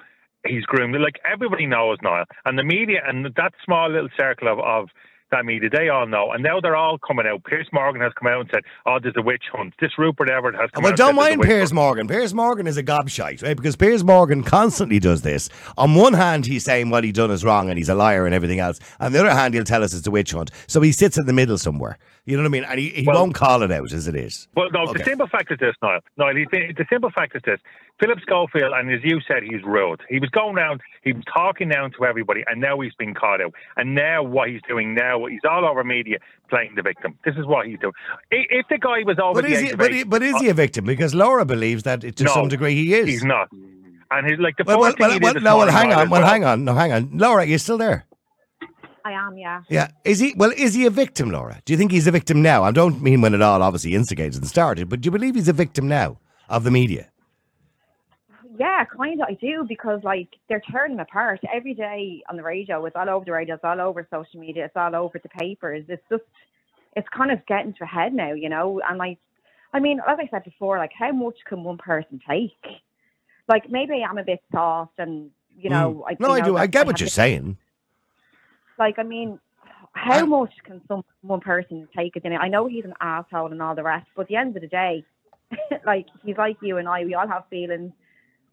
he's 0.46 0.64
groomed. 0.64 0.96
Like 0.98 1.20
everybody 1.30 1.66
knows 1.66 1.98
now, 2.02 2.24
and 2.46 2.58
the 2.58 2.64
media 2.64 3.02
and 3.06 3.26
that 3.36 3.52
small 3.62 3.90
little 3.90 4.08
circle 4.18 4.48
of, 4.48 4.58
of 4.60 4.88
that 5.30 5.44
media, 5.44 5.70
they 5.70 5.88
all 5.88 6.06
know, 6.06 6.32
and 6.32 6.42
now 6.42 6.60
they're 6.60 6.76
all 6.76 6.98
coming 6.98 7.26
out. 7.26 7.44
Piers 7.44 7.68
Morgan 7.72 8.00
has 8.02 8.12
come 8.18 8.28
out 8.28 8.40
and 8.40 8.50
said, 8.52 8.62
"Oh, 8.86 8.98
there's 9.02 9.14
a 9.16 9.22
witch 9.22 9.44
hunt." 9.52 9.74
This 9.80 9.92
Rupert 9.98 10.30
Everett 10.30 10.54
has 10.54 10.70
come 10.70 10.82
Well, 10.84 10.92
out. 10.92 10.98
don't 10.98 11.16
"There's 11.16 11.26
a 11.26 11.30
mind 11.30 11.42
Piers 11.42 11.70
hunt." 11.70 11.74
Morgan. 11.74 12.08
Piers 12.08 12.34
Morgan 12.34 12.66
is 12.66 12.76
a 12.76 12.82
gobshite, 12.82 13.42
right? 13.42 13.56
Because 13.56 13.76
Piers 13.76 14.04
Morgan 14.04 14.42
constantly 14.42 14.98
does 14.98 15.22
this. 15.22 15.48
On 15.78 15.94
one 15.94 16.14
hand, 16.14 16.46
he's 16.46 16.64
saying 16.64 16.90
what 16.90 17.04
he 17.04 17.12
done 17.12 17.30
is 17.30 17.44
wrong 17.44 17.68
and 17.68 17.78
he's 17.78 17.88
a 17.88 17.94
liar 17.94 18.26
and 18.26 18.34
everything 18.34 18.58
else. 18.60 18.78
On 19.00 19.12
the 19.12 19.20
other 19.20 19.30
hand, 19.30 19.54
he'll 19.54 19.64
tell 19.64 19.82
us 19.84 19.94
it's 19.94 20.06
a 20.06 20.10
witch 20.10 20.32
hunt. 20.32 20.50
So 20.66 20.80
he 20.80 20.92
sits 20.92 21.18
in 21.18 21.26
the 21.26 21.32
middle 21.32 21.58
somewhere. 21.58 21.98
You 22.26 22.36
know 22.36 22.42
what 22.42 22.48
I 22.48 22.52
mean? 22.52 22.64
And 22.64 22.78
he, 22.78 22.88
he 22.90 23.06
Well- 23.06 23.20
won't 23.20 23.34
call 23.34 23.62
it 23.62 23.72
out 23.72 23.92
as 23.92 24.06
it 24.06 24.14
is. 24.14 24.46
Well, 24.54 24.70
no, 24.72 24.82
Okay. 24.82 24.98
the 24.98 25.04
simple 25.04 25.26
fact 25.26 25.50
is 25.50 25.58
this, 25.58 25.74
Niall. 25.82 26.00
Niall, 26.18 26.34
the, 26.34 26.72
the 26.76 26.86
simple 26.90 27.10
fact 27.10 27.34
is 27.34 27.42
this. 27.44 27.58
Philip 27.98 28.18
Schofield, 28.22 28.72
and 28.74 28.90
as 28.92 29.00
you 29.04 29.20
said, 29.26 29.42
he's 29.42 29.62
rude. 29.64 30.00
He 30.08 30.18
was 30.18 30.30
going 30.30 30.56
around, 30.56 30.80
he 31.02 31.12
was 31.12 31.22
talking 31.32 31.68
down 31.68 31.90
to 31.98 32.04
everybody, 32.06 32.42
and 32.46 32.60
now 32.60 32.78
he's 32.80 32.94
been 32.94 33.14
caught 33.14 33.40
out. 33.42 33.52
And 33.76 33.94
now 33.94 34.22
what 34.22 34.48
he's 34.48 34.62
doing 34.68 34.94
now, 34.94 35.26
he's 35.26 35.40
all 35.48 35.66
over 35.66 35.84
media 35.84 36.18
playing 36.48 36.74
the 36.76 36.82
victim. 36.82 37.18
This 37.24 37.34
is 37.36 37.46
what 37.46 37.66
he's 37.66 37.78
doing. 37.78 37.92
If 38.30 38.66
the 38.68 38.78
guy 38.78 39.02
was 39.04 39.18
over 39.18 39.42
But 39.42 39.48
the 39.48 39.54
is, 39.54 39.60
he, 39.60 39.74
but, 39.74 39.92
he, 39.92 40.04
but 40.04 40.22
is 40.22 40.36
he 40.38 40.48
a 40.48 40.54
victim? 40.54 40.84
Because 40.86 41.14
Laura 41.14 41.44
believes 41.44 41.82
that 41.82 42.00
to 42.00 42.24
No, 42.24 42.32
some 42.32 42.48
degree 42.48 42.74
he 42.74 42.94
is. 42.94 43.06
He's 43.06 43.24
not. 43.24 43.48
And 44.12 44.26
he's 44.28 44.38
like 44.40 44.56
the 44.56 44.64
Well, 44.66 44.80
well, 44.80 44.94
well, 44.98 45.18
well, 45.20 45.34
no, 45.34 45.58
well, 45.58 45.70
hang 45.70 45.92
on. 45.92 46.04
is 46.04 46.10
Well, 46.10 46.24
hang 46.26 46.44
on. 46.44 46.64
No, 46.64 46.74
hang 46.74 46.92
on. 46.92 47.10
Laura, 47.16 47.44
you 47.44 47.58
still 47.58 47.78
there? 47.78 48.06
I 49.04 49.12
am, 49.12 49.38
yeah. 49.38 49.62
Yeah. 49.68 49.88
Is 50.04 50.18
he? 50.18 50.34
Well, 50.36 50.52
is 50.56 50.74
he 50.74 50.86
a 50.86 50.90
victim, 50.90 51.30
Laura? 51.30 51.60
Do 51.64 51.72
you 51.72 51.78
think 51.78 51.92
he's 51.92 52.06
a 52.06 52.10
victim 52.10 52.42
now? 52.42 52.64
I 52.64 52.70
don't 52.72 53.02
mean 53.02 53.20
when 53.20 53.34
it 53.34 53.42
all 53.42 53.62
obviously 53.62 53.94
instigated 53.94 54.36
and 54.36 54.46
started, 54.48 54.88
but 54.88 55.00
do 55.00 55.06
you 55.06 55.10
believe 55.10 55.34
he's 55.34 55.48
a 55.48 55.52
victim 55.52 55.88
now 55.88 56.18
of 56.48 56.64
the 56.64 56.70
media? 56.70 57.08
Yeah, 58.58 58.84
kind 58.84 59.20
of. 59.22 59.28
I 59.28 59.34
do 59.34 59.64
because 59.68 60.00
like 60.04 60.28
they're 60.48 60.62
tearing 60.70 60.92
them 60.92 61.00
apart 61.00 61.40
every 61.52 61.74
day 61.74 62.22
on 62.28 62.36
the 62.36 62.42
radio. 62.42 62.84
It's 62.84 62.96
all 62.96 63.08
over 63.08 63.24
the 63.24 63.32
radio. 63.32 63.54
It's 63.54 63.64
all 63.64 63.80
over 63.80 64.06
social 64.10 64.40
media. 64.40 64.66
It's 64.66 64.76
all 64.76 64.94
over 64.94 65.18
the 65.18 65.28
papers. 65.30 65.84
It's 65.88 66.02
just, 66.10 66.24
it's 66.94 67.08
kind 67.16 67.30
of 67.30 67.44
getting 67.46 67.72
to 67.74 67.84
a 67.84 67.86
head 67.86 68.12
now, 68.12 68.32
you 68.32 68.48
know. 68.50 68.80
And 68.88 68.98
like, 68.98 69.18
I 69.72 69.80
mean, 69.80 70.00
as 70.06 70.18
I 70.20 70.28
said 70.30 70.44
before, 70.44 70.78
like 70.78 70.92
how 70.92 71.12
much 71.12 71.36
can 71.46 71.64
one 71.64 71.78
person 71.78 72.20
take? 72.28 72.52
Like 73.48 73.70
maybe 73.70 73.94
I 73.94 74.08
am 74.10 74.18
a 74.18 74.24
bit 74.24 74.40
soft, 74.52 74.98
and 74.98 75.30
you 75.56 75.70
know, 75.70 76.04
Mm. 76.06 76.12
I 76.12 76.16
no, 76.20 76.34
you 76.34 76.42
I 76.42 76.44
do. 76.44 76.56
I 76.56 76.66
get 76.66 76.86
what 76.86 77.00
you're 77.00 77.08
saying. 77.08 77.56
Like, 78.80 78.98
I 78.98 79.02
mean, 79.04 79.38
how 79.92 80.24
much 80.24 80.52
can 80.64 80.80
some 80.88 81.04
one 81.20 81.40
person 81.40 81.86
take 81.94 82.16
it? 82.16 82.24
in? 82.24 82.32
I 82.32 82.48
know 82.48 82.66
he's 82.66 82.84
an 82.84 82.94
asshole 83.00 83.52
and 83.52 83.60
all 83.60 83.74
the 83.74 83.82
rest, 83.82 84.06
but 84.16 84.22
at 84.22 84.28
the 84.28 84.36
end 84.36 84.56
of 84.56 84.62
the 84.62 84.68
day, 84.68 85.04
like 85.86 86.06
he's 86.24 86.36
like 86.38 86.56
you 86.62 86.78
and 86.78 86.88
I. 86.88 87.04
We 87.04 87.14
all 87.14 87.28
have 87.28 87.44
feelings. 87.50 87.92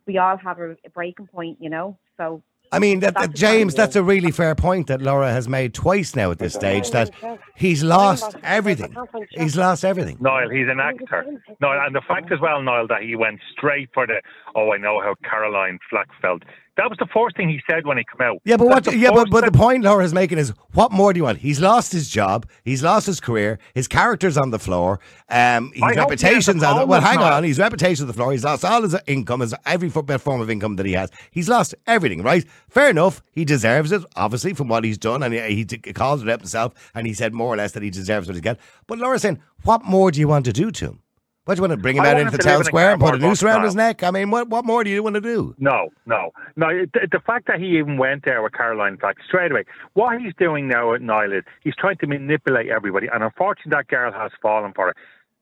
We 0.05 0.17
all 0.17 0.37
have 0.37 0.59
a, 0.59 0.71
a 0.85 0.89
breaking 0.93 1.27
point, 1.27 1.57
you 1.61 1.69
know. 1.69 1.97
So 2.17 2.43
I 2.71 2.79
mean, 2.79 2.99
that, 2.99 3.13
that 3.15 3.33
James, 3.33 3.75
that's 3.75 3.95
a 3.95 4.03
really 4.03 4.31
fair 4.31 4.53
point 4.55 4.87
that 4.87 5.01
Laura 5.01 5.31
has 5.31 5.47
made 5.47 5.73
twice 5.73 6.15
now 6.15 6.31
at 6.31 6.39
this 6.39 6.53
stage. 6.53 6.91
That 6.91 7.11
he's 7.55 7.83
lost 7.83 8.35
everything. 8.43 8.95
He's 9.31 9.55
lost 9.55 9.85
everything. 9.85 10.17
Niall, 10.19 10.49
he's 10.49 10.67
an 10.67 10.79
actor. 10.79 11.25
Niall, 11.61 11.85
and 11.85 11.95
the 11.95 12.01
fact 12.05 12.31
as 12.31 12.39
well, 12.41 12.61
Niall, 12.61 12.87
that 12.87 13.03
he 13.03 13.15
went 13.15 13.39
straight 13.51 13.89
for 13.93 14.05
the, 14.05 14.21
oh, 14.55 14.73
I 14.73 14.77
know 14.77 14.99
how 15.01 15.15
Caroline 15.23 15.79
Flack 15.89 16.09
felt. 16.21 16.43
That 16.77 16.89
was 16.89 16.97
the 16.99 17.07
first 17.07 17.35
thing 17.35 17.49
he 17.49 17.59
said 17.67 17.87
when 17.87 17.97
he 17.97 18.03
came 18.05 18.25
out. 18.25 18.37
Yeah, 18.45 18.55
but 18.57 18.67
what? 18.67 18.83
That's 18.83 18.95
the 18.95 19.01
Yeah, 19.01 19.09
but, 19.11 19.31
but 19.31 19.43
the 19.45 19.51
point 19.51 19.83
Laura 19.83 20.03
is 20.05 20.13
making 20.13 20.37
is, 20.37 20.53
what 20.73 20.91
more 20.91 21.11
do 21.11 21.17
you 21.17 21.23
want? 21.23 21.39
He's 21.39 21.59
lost 21.59 21.91
his 21.91 22.07
job. 22.07 22.47
He's 22.63 22.83
lost 22.83 23.07
his 23.07 23.19
career. 23.19 23.57
His 23.73 23.87
character's 23.87 24.37
on 24.37 24.51
the 24.51 24.59
floor. 24.59 24.99
Um, 25.27 25.71
his 25.73 25.81
I 25.81 25.93
reputation's 25.93 26.61
on. 26.61 26.77
The, 26.77 26.85
well, 26.85 27.01
hang 27.01 27.19
Niall. 27.19 27.33
on. 27.33 27.43
His 27.43 27.57
reputation's 27.57 28.01
on 28.01 28.07
the 28.07 28.13
floor. 28.13 28.31
He's 28.31 28.43
lost 28.43 28.63
all 28.63 28.83
his 28.83 28.95
income, 29.07 29.39
his 29.39 29.55
every 29.65 29.89
fo- 29.89 30.17
form 30.19 30.39
of 30.39 30.51
income 30.51 30.75
that 30.75 30.85
he 30.85 30.93
has. 30.93 31.09
He's 31.31 31.49
lost 31.49 31.73
everything. 31.87 32.21
Right? 32.21 32.45
Fair 32.69 32.89
enough. 32.91 33.23
He 33.31 33.43
deserves 33.43 33.91
it, 33.91 34.03
obviously, 34.15 34.53
from 34.53 34.67
what 34.67 34.83
he's 34.83 34.99
done, 34.99 35.23
and 35.23 35.33
he, 35.33 35.41
he 35.55 35.65
called 35.65 36.21
it 36.21 36.29
out 36.29 36.41
himself, 36.41 36.73
and 36.93 37.07
he 37.07 37.13
said 37.13 37.33
more 37.33 37.51
or 37.51 37.57
less 37.57 37.71
that 37.71 37.81
he 37.81 37.89
deserves 37.89 38.27
what 38.27 38.35
he's 38.35 38.41
got. 38.41 38.59
But 38.85 38.99
Laura's 38.99 39.23
saying, 39.23 39.41
what 39.63 39.83
more 39.83 40.11
do 40.11 40.19
you 40.19 40.27
want 40.27 40.45
to 40.45 40.53
do 40.53 40.69
to 40.71 40.85
him? 40.85 41.01
What 41.47 41.55
do 41.55 41.59
you 41.59 41.69
want 41.69 41.79
to 41.79 41.81
bring 41.81 41.95
him 41.95 42.03
out 42.03 42.17
into 42.19 42.23
him 42.23 42.31
the 42.31 42.37
to 42.39 42.43
live 42.45 42.55
town 42.57 42.63
square 42.65 42.91
and 42.91 42.99
put 42.99 43.15
a 43.15 43.19
noose 43.19 43.41
around 43.41 43.59
Niall. 43.59 43.65
his 43.67 43.75
neck? 43.75 44.03
I 44.03 44.11
mean, 44.11 44.31
what 44.31 44.49
what 44.49 44.65
more 44.65 44.83
do 44.83 44.89
you 44.89 45.01
want 45.01 45.13
to 45.13 45.21
do? 45.21 45.55
No, 45.57 45.87
no, 46.05 46.31
no. 46.57 46.67
The, 46.93 47.07
the 47.09 47.21
fact 47.25 47.47
that 47.47 47.57
he 47.61 47.77
even 47.77 47.97
went 47.97 48.25
there 48.25 48.41
with 48.43 48.51
Caroline 48.51 48.97
Flack 48.97 49.15
straight 49.25 49.53
away. 49.53 49.63
What 49.93 50.19
he's 50.19 50.33
doing 50.37 50.67
now 50.67 50.93
at 50.93 51.01
is 51.01 51.43
he's 51.63 51.75
trying 51.77 51.99
to 51.99 52.07
manipulate 52.07 52.67
everybody, 52.67 53.07
and 53.07 53.23
unfortunately, 53.23 53.69
that 53.77 53.87
girl 53.87 54.11
has 54.11 54.31
fallen 54.41 54.73
for 54.73 54.89
it. 54.89 54.97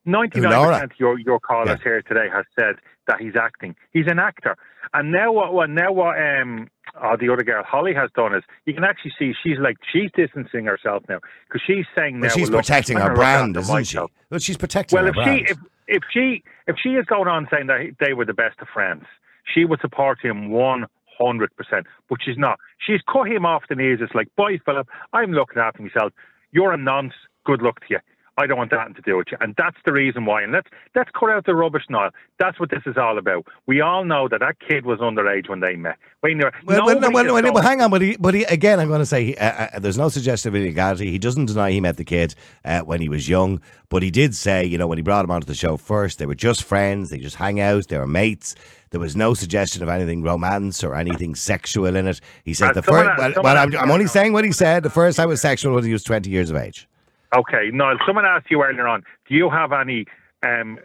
Ninety 0.06 0.42
nine 0.42 0.52
percent 0.52 0.92
of 0.92 1.00
your 1.00 1.18
your 1.18 1.40
callers 1.40 1.80
here 1.84 2.04
today 2.04 2.28
has 2.32 2.46
said 2.56 2.76
that 3.08 3.20
he's 3.20 3.36
acting. 3.36 3.76
He's 3.92 4.06
an 4.06 4.20
actor, 4.20 4.56
and 4.94 5.12
now 5.12 5.32
what? 5.32 5.54
what 5.56 5.72
now 5.72 5.92
what? 5.92 6.20
Um, 6.22 6.70
oh, 7.02 7.18
the 7.20 7.34
other 7.34 7.42
girl 7.44 7.64
Holly 7.64 7.96
has 7.96 8.12
done 8.16 8.36
is 8.36 8.44
you 8.68 8.76
can 8.76 8.84
actually 8.84 9.14
see 9.18 9.34
she's 9.44 9.58
like 9.60 9.78
she's 9.92 10.12
distancing 10.16 10.66
herself 10.66 11.02
now 11.10 11.20
because 11.48 11.64
she's 11.66 11.86
saying 11.98 12.20
Well, 12.20 12.30
now 12.30 12.36
she's 12.36 12.52
well, 12.52 12.60
protecting 12.60 12.98
I'm 12.98 13.10
her 13.10 13.16
brand, 13.16 13.58
isn't 13.58 13.86
she? 13.86 13.98
Well, 14.30 14.40
she's 14.40 14.58
protecting 14.58 14.96
Well, 14.96 15.06
her 15.06 15.10
if 15.10 15.16
brand. 15.16 15.48
she 15.48 15.52
if 15.54 15.58
if 15.88 16.04
she 16.12 16.44
if 16.68 16.78
she 16.82 16.90
is 16.90 17.06
going 17.06 17.28
on 17.28 17.48
saying 17.52 17.68
that 17.68 17.96
they 18.00 18.14
were 18.14 18.26
the 18.26 18.34
best 18.34 18.60
of 18.60 18.68
friends, 18.74 19.06
she 19.54 19.66
would 19.66 19.80
support 19.82 20.20
him 20.22 20.50
one 20.50 20.86
hundred 21.20 21.56
percent. 21.56 21.88
But 22.10 22.20
she's 22.24 22.38
not. 22.38 22.60
She's 22.86 23.02
cut 23.12 23.28
him 23.28 23.46
off 23.46 23.64
the 23.70 23.76
knees. 23.76 24.00
It's 24.02 24.14
like, 24.14 24.28
boy, 24.36 24.60
Philip, 24.66 24.88
I'm 25.14 25.32
looking 25.32 25.62
after 25.62 25.82
myself. 25.82 26.14
You're 26.52 26.74
a 26.74 26.78
nonce. 26.78 27.14
Good 27.46 27.62
luck 27.62 27.80
to 27.82 27.86
you. 27.90 28.00
I 28.38 28.48
don't 28.48 28.58
want 28.58 28.72
that 28.72 28.96
to 28.96 29.02
do 29.02 29.18
with 29.18 29.28
you. 29.32 29.38
And 29.40 29.56
that's 29.58 29.78
the 29.86 29.94
reason 29.94 30.26
why. 30.26 30.44
And 30.44 30.52
let's 30.52 30.68
let's 30.94 31.10
cut 31.18 31.30
out 31.30 31.46
the 31.46 31.56
rubbish 31.56 31.84
now. 31.90 32.12
That's 32.38 32.60
what 32.60 32.70
this 32.70 32.82
is 32.86 32.98
all 32.98 33.18
about. 33.18 33.48
We 33.66 33.80
all 33.80 34.04
know 34.04 34.28
that 34.28 34.42
that 34.42 34.58
kid 34.60 34.86
was 34.86 35.00
underage 35.00 35.48
when 35.48 35.62
they 35.62 35.76
met. 35.76 35.98
When 36.20 36.38
they 36.38 36.44
were, 36.46 36.54
Well, 36.66 36.86
well, 36.86 37.00
no, 37.00 37.10
well, 37.12 37.54
well, 37.54 37.64
hang 37.64 37.82
on, 37.82 37.90
but 37.92 38.02
he, 38.02 38.18
but 38.18 38.34
he, 38.34 38.44
again, 38.44 38.80
I'm 38.80 38.90
going 38.90 39.00
to 39.00 39.06
say 39.06 39.36
uh, 39.36 39.68
uh, 39.76 39.80
there's 39.80 39.98
no 39.98 40.10
suggestion 40.10 40.50
of 40.50 40.56
illegality. 40.56 41.12
He 41.12 41.20
doesn't 41.20 41.46
deny 41.46 41.72
he 41.72 41.80
met 41.80 41.96
the 41.96 42.04
kid 42.04 42.36
uh, 42.66 42.82
when 42.82 43.00
he 43.00 43.08
was 43.08 43.30
young, 43.30 43.62
but 43.90 44.04
he 44.04 44.12
did 44.12 44.36
say, 44.36 44.66
you 44.66 44.78
know, 44.78 44.88
when 44.88 44.98
he 44.98 45.02
brought 45.02 45.24
him 45.24 45.32
onto 45.32 45.46
the 45.46 45.56
show 45.56 45.78
first, 45.78 46.20
they 46.20 46.26
were 46.26 46.36
just 46.36 46.64
friends, 46.64 47.10
they 47.12 47.20
just 47.20 47.38
hang 47.38 47.62
out, 47.62 47.88
they 47.88 47.98
were 47.98 48.08
mates. 48.08 48.56
There 48.92 49.00
was 49.00 49.16
no 49.16 49.34
suggestion 49.34 49.82
of 49.84 49.90
anything 49.90 50.24
romance 50.24 50.84
or 50.84 50.96
anything 50.96 51.36
sexual 51.36 51.96
in 51.96 52.08
it. 52.08 52.22
He 52.44 52.54
said 52.54 52.70
And 52.70 52.76
the 52.78 52.82
first. 52.82 53.38
well 53.44 53.58
I'm, 53.58 53.76
I'm 53.78 53.92
only 53.92 54.08
saying 54.08 54.34
what 54.34 54.46
he 54.46 54.52
said. 54.52 54.84
The 54.84 54.90
first 54.90 55.18
time 55.18 55.30
was 55.30 55.42
sexual 55.42 55.74
when 55.74 55.84
he 55.84 55.92
was 55.92 56.04
20 56.04 56.30
years 56.30 56.50
of 56.50 56.56
age. 56.56 56.88
Okay, 57.36 57.70
Niall, 57.74 57.98
someone 58.06 58.26
asked 58.26 58.50
you 58.50 58.64
earlier 58.64 58.88
on, 58.88 59.04
do 59.28 59.36
you 59.36 59.50
have 59.50 59.72
any 59.72 60.06
um, 60.44 60.80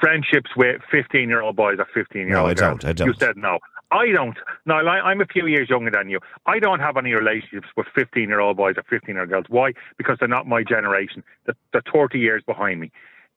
friendships 0.00 0.50
with 0.56 0.80
15 0.90 1.28
year 1.28 1.42
old 1.42 1.56
boys 1.56 1.78
or 1.78 1.86
15 1.92 2.26
year 2.26 2.38
old 2.38 2.56
girls? 2.56 2.60
No, 2.60 2.66
I 2.66 2.70
don't, 2.70 2.84
I 2.84 2.92
don't. 2.92 3.08
You 3.08 3.14
said 3.18 3.36
no. 3.36 3.58
I 3.92 4.06
don't. 4.12 4.38
Niall, 4.66 4.88
I, 4.88 5.00
I'm 5.00 5.20
a 5.20 5.26
few 5.26 5.46
years 5.46 5.68
younger 5.68 5.90
than 5.90 6.08
you. 6.08 6.20
I 6.46 6.58
don't 6.60 6.80
have 6.80 6.96
any 6.96 7.12
relationships 7.12 7.68
with 7.76 7.86
15 7.94 8.28
year 8.28 8.40
old 8.40 8.56
boys 8.56 8.76
or 8.78 8.84
15 8.88 9.14
year 9.14 9.22
old 9.22 9.30
girls. 9.30 9.46
Why? 9.48 9.72
Because 9.98 10.16
they're 10.18 10.28
not 10.28 10.46
my 10.46 10.62
generation. 10.62 11.22
They're, 11.44 11.56
they're 11.72 11.82
30 11.92 12.18
years 12.18 12.42
behind 12.46 12.80
me. 12.80 12.92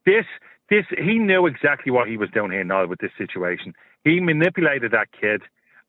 This, 0.06 0.26
this, 0.70 0.86
he 0.98 1.18
knew 1.18 1.48
exactly 1.48 1.92
what 1.92 2.08
he 2.08 2.18
was 2.18 2.30
doing 2.30 2.52
here, 2.52 2.64
Niall, 2.64 2.88
with 2.88 3.00
this 3.00 3.12
situation. 3.18 3.74
He 4.04 4.20
manipulated 4.20 4.92
that 4.92 5.10
kid. 5.20 5.42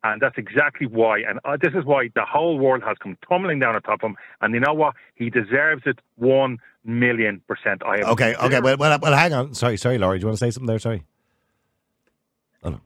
And 0.05 0.21
that's 0.21 0.37
exactly 0.37 0.87
why. 0.87 1.21
And 1.21 1.41
uh, 1.45 1.57
this 1.61 1.73
is 1.75 1.85
why 1.85 2.11
the 2.15 2.25
whole 2.25 2.59
world 2.59 2.83
has 2.85 2.97
come 2.99 3.17
tumbling 3.27 3.59
down 3.59 3.75
on 3.75 3.83
top 3.83 4.05
of 4.05 4.11
him. 4.11 4.17
And 4.43 4.55
you 4.55 4.61
know 4.61 4.75
what? 4.75 4.95
He 5.15 5.31
deserves 5.31 5.83
it 5.87 5.99
one 6.17 6.59
million 6.85 7.41
percent. 7.49 7.83
I 7.85 7.99
have 7.99 8.09
Okay, 8.09 8.35
okay. 8.35 8.61
Well, 8.61 8.77
well, 8.77 8.99
well, 9.01 9.17
hang 9.17 9.33
on. 9.33 9.55
Sorry, 9.55 9.79
sorry, 9.79 9.97
Laurie. 9.97 10.19
Do 10.19 10.25
you 10.25 10.27
want 10.29 10.39
to 10.39 10.45
say 10.45 10.51
something 10.51 10.67
there? 10.67 10.79
Sorry. 10.79 11.05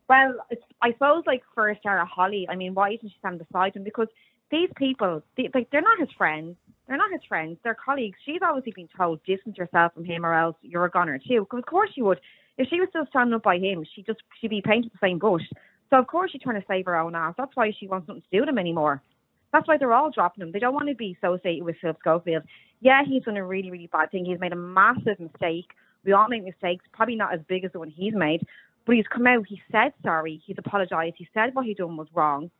Well, 0.08 0.34
I 0.82 0.92
suppose 0.92 1.24
like 1.26 1.42
for 1.54 1.76
Sarah 1.82 2.04
Holly, 2.04 2.46
I 2.48 2.56
mean, 2.56 2.74
why 2.74 2.90
isn't 2.90 3.08
she 3.08 3.16
standing 3.18 3.44
beside 3.44 3.74
him? 3.74 3.84
Because 3.84 4.08
these 4.50 4.70
people, 4.76 5.22
they, 5.36 5.50
like, 5.54 5.70
they're 5.70 5.82
not 5.82 6.00
his 6.00 6.08
friends. 6.16 6.56
They're 6.86 6.96
not 6.96 7.12
his 7.12 7.20
friends. 7.28 7.58
They're 7.62 7.76
colleagues. 7.76 8.18
She's 8.24 8.40
obviously 8.42 8.72
been 8.72 8.88
told 8.96 9.22
distance 9.24 9.58
yourself 9.58 9.94
from 9.94 10.04
him, 10.04 10.24
or 10.24 10.34
else 10.34 10.56
you're 10.62 10.84
a 10.84 10.90
goner 10.90 11.18
too. 11.18 11.40
Because 11.40 11.58
of 11.58 11.66
course 11.66 11.90
she 11.94 12.02
would. 12.02 12.20
If 12.56 12.68
she 12.68 12.80
was 12.80 12.88
still 12.90 13.06
standing 13.10 13.34
up 13.34 13.42
by 13.42 13.58
him, 13.58 13.84
she 13.94 14.02
just 14.02 14.20
she'd 14.40 14.48
be 14.48 14.62
painted 14.62 14.90
the 14.92 14.98
same 15.06 15.18
bush. 15.18 15.44
So 15.90 15.98
of 15.98 16.06
course 16.06 16.30
she's 16.32 16.42
trying 16.42 16.60
to 16.60 16.66
save 16.66 16.86
her 16.86 16.96
own 16.96 17.14
ass. 17.14 17.34
That's 17.36 17.54
why 17.54 17.72
she 17.78 17.88
wants 17.88 18.08
nothing 18.08 18.22
to 18.22 18.28
do 18.32 18.40
with 18.40 18.48
him 18.48 18.58
anymore. 18.58 19.02
That's 19.52 19.66
why 19.66 19.78
they're 19.78 19.92
all 19.92 20.10
dropping 20.10 20.42
him. 20.42 20.52
They 20.52 20.58
don't 20.58 20.74
want 20.74 20.88
to 20.88 20.94
be 20.94 21.16
associated 21.22 21.64
with 21.64 21.76
Philip 21.80 21.98
Schofield. 22.00 22.42
Yeah, 22.80 23.02
he's 23.06 23.24
done 23.24 23.36
a 23.36 23.44
really, 23.44 23.70
really 23.70 23.88
bad 23.90 24.10
thing. 24.10 24.24
He's 24.24 24.38
made 24.38 24.52
a 24.52 24.56
massive 24.56 25.18
mistake. 25.18 25.70
We 26.04 26.12
all 26.12 26.28
make 26.28 26.44
mistakes, 26.44 26.84
probably 26.92 27.16
not 27.16 27.34
as 27.34 27.40
big 27.48 27.64
as 27.64 27.72
the 27.72 27.78
one 27.78 27.90
he's 27.90 28.14
made. 28.14 28.46
But 28.86 28.96
he's 28.96 29.06
come 29.06 29.26
out, 29.26 29.46
he 29.46 29.60
said 29.70 29.92
sorry, 30.02 30.40
he's 30.46 30.56
apologised, 30.58 31.16
he 31.18 31.28
said 31.34 31.54
what 31.54 31.66
he 31.66 31.74
done 31.74 31.96
was 31.96 32.08
wrong. 32.14 32.50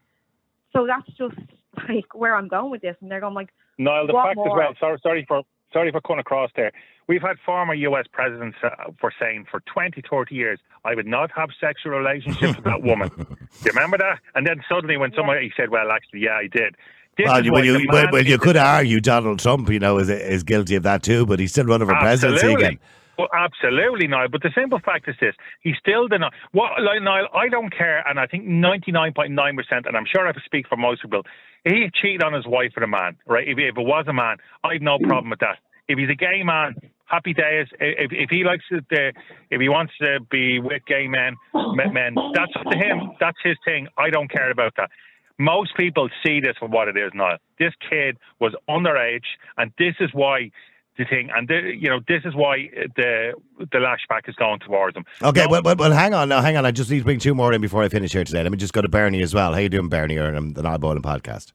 So 0.73 0.87
that's 0.87 1.07
just 1.17 1.37
like 1.89 2.15
where 2.15 2.35
I'm 2.35 2.49
going 2.49 2.71
with 2.71 2.83
this. 2.83 2.97
And 3.01 3.11
they're 3.11 3.21
going 3.21 3.35
like, 3.35 3.51
Niall, 3.79 4.07
the 4.07 4.13
fact 4.13 4.37
more? 4.37 4.49
as 4.49 4.53
well. 4.57 4.75
Sorry, 4.81 4.99
sorry 5.03 5.25
for 5.27 5.43
sorry 5.73 5.93
for 5.93 6.01
coming 6.01 6.21
across 6.21 6.51
there. 6.57 6.73
We've 7.09 7.23
had 7.23 7.37
former 7.45 7.73
U.S. 7.73 8.05
presidents 8.13 8.59
uh, 8.63 8.93
for 9.01 9.11
saying 9.19 9.47
for 9.51 9.61
20, 9.73 10.03
30 10.09 10.35
years, 10.35 10.61
I 10.85 10.95
would 10.95 11.07
not 11.07 11.31
have 11.35 11.49
sexual 11.59 11.93
relationships 11.93 12.57
with 12.57 12.65
that 12.65 12.83
woman. 12.83 13.09
Do 13.09 13.25
you 13.65 13.71
remember 13.75 13.97
that? 13.99 14.19
And 14.35 14.47
then 14.47 14.63
suddenly, 14.69 14.99
when 14.99 15.13
somebody 15.17 15.47
he 15.47 15.53
said, 15.57 15.71
"Well, 15.71 15.91
actually, 15.91 16.21
yeah, 16.21 16.37
I 16.37 16.49
did." 16.49 16.77
This 17.17 17.27
Well, 17.27 17.45
you, 17.45 17.53
well, 17.53 17.65
you, 17.65 17.87
well, 17.91 18.07
well, 18.13 18.25
you 18.25 18.39
could 18.39 18.57
argue 18.57 19.01
Donald 19.01 19.41
Trump, 19.41 19.71
you 19.71 19.81
know, 19.81 19.99
is 19.99 20.11
is 20.11 20.43
guilty 20.43 20.77
of 20.77 20.83
that 20.83 21.03
too, 21.03 21.25
but 21.25 21.41
he's 21.41 21.51
still 21.51 21.65
running 21.65 21.89
for 21.89 21.95
presidency 21.95 22.37
Absolutely. 22.37 22.67
again. 22.67 22.79
Well, 23.19 23.29
absolutely, 23.35 24.07
Niall. 24.07 24.29
But 24.31 24.43
the 24.43 24.51
simple 24.55 24.79
fact 24.79 25.09
is 25.09 25.17
this: 25.21 25.35
he 25.61 25.75
still 25.81 26.07
did 26.07 26.21
not. 26.21 26.33
What, 26.53 26.81
like, 26.81 27.03
Niall? 27.03 27.27
I 27.35 27.49
don't 27.49 27.77
care, 27.77 28.07
and 28.07 28.21
I 28.21 28.27
think 28.27 28.45
ninety-nine 28.45 29.15
point 29.15 29.33
nine 29.33 29.57
percent, 29.57 29.87
and 29.87 29.97
I'm 29.97 30.07
sure 30.07 30.29
I 30.29 30.33
speak 30.45 30.69
for 30.69 30.77
most 30.77 31.03
people. 31.03 31.23
He 31.65 31.91
cheated 32.01 32.23
on 32.23 32.33
his 32.33 32.47
wife 32.47 32.73
with 32.75 32.85
a 32.85 32.89
man, 32.89 33.17
right? 33.27 33.47
If, 33.47 33.59
if 33.59 33.77
it 33.77 33.83
was 33.83 34.05
a 34.09 34.13
man, 34.13 34.37
I've 34.65 34.81
no 34.81 34.99
problem 34.99 35.31
with 35.31 35.41
that. 35.41 35.59
If 35.89 35.99
he's 35.99 36.11
a 36.11 36.15
gay 36.15 36.43
man, 36.45 36.77
happy 37.07 37.33
days. 37.35 37.67
If, 37.81 38.13
if 38.13 38.31
he 38.31 38.45
likes 38.45 38.65
it, 38.71 38.85
uh, 38.93 39.19
if 39.51 39.61
he 39.61 39.69
wants 39.69 39.93
to 40.03 40.21
be 40.31 40.61
with 40.61 40.85
gay 40.87 41.09
men, 41.09 41.35
men, 41.55 41.93
men, 41.93 42.15
that's 42.35 42.53
up 42.57 42.71
to 42.71 42.79
him. 42.79 43.13
That's 43.21 43.39
his 43.43 43.57
thing. 43.65 43.89
I 43.97 44.11
don't 44.11 44.31
care 44.31 44.51
about 44.51 44.75
that. 44.77 44.91
Most 45.39 45.77
people 45.77 46.09
see 46.25 46.41
this 46.41 46.57
for 46.59 46.69
what 46.69 46.89
it 46.89 46.97
is 46.97 47.13
now. 47.15 47.39
This 47.59 47.73
kid 47.89 48.19
was 48.41 48.55
underage, 48.69 49.29
and 49.57 49.73
this 49.79 49.95
is 50.01 50.11
why 50.13 50.51
the 50.99 51.05
thing, 51.05 51.31
and 51.35 51.49
the, 51.49 51.75
you 51.79 51.89
know, 51.89 52.01
this 52.07 52.23
is 52.25 52.35
why 52.35 52.69
the 52.97 53.33
the 53.59 53.79
lashback 53.79 54.29
is 54.29 54.35
going 54.35 54.59
towards 54.59 54.97
him. 54.97 55.05
Okay, 55.23 55.47
well, 55.49 55.63
well, 55.63 55.77
well, 55.77 55.93
hang 55.93 56.13
on 56.13 56.29
now, 56.29 56.43
hang 56.43 56.57
on. 56.57 56.67
I 56.67 56.73
just 56.73 56.91
need 56.91 56.99
to 56.99 57.05
bring 57.05 57.21
two 57.21 57.35
more 57.35 57.53
in 57.53 57.61
before 57.61 57.83
I 57.83 57.89
finish 57.89 58.13
here 58.13 58.25
today. 58.25 58.43
Let 58.43 58.53
me 58.53 58.59
just 58.59 58.73
go 58.73 58.83
to 58.83 58.89
Bernie 58.89 59.23
as 59.23 59.33
well. 59.33 59.53
How 59.53 59.61
you 59.61 59.69
doing, 59.69 59.89
Bernie, 59.89 60.19
or 60.19 60.35
um, 60.35 60.53
the 60.53 60.63
Niall 60.63 60.79
Boylan 60.79 61.03
podcast? 61.03 61.53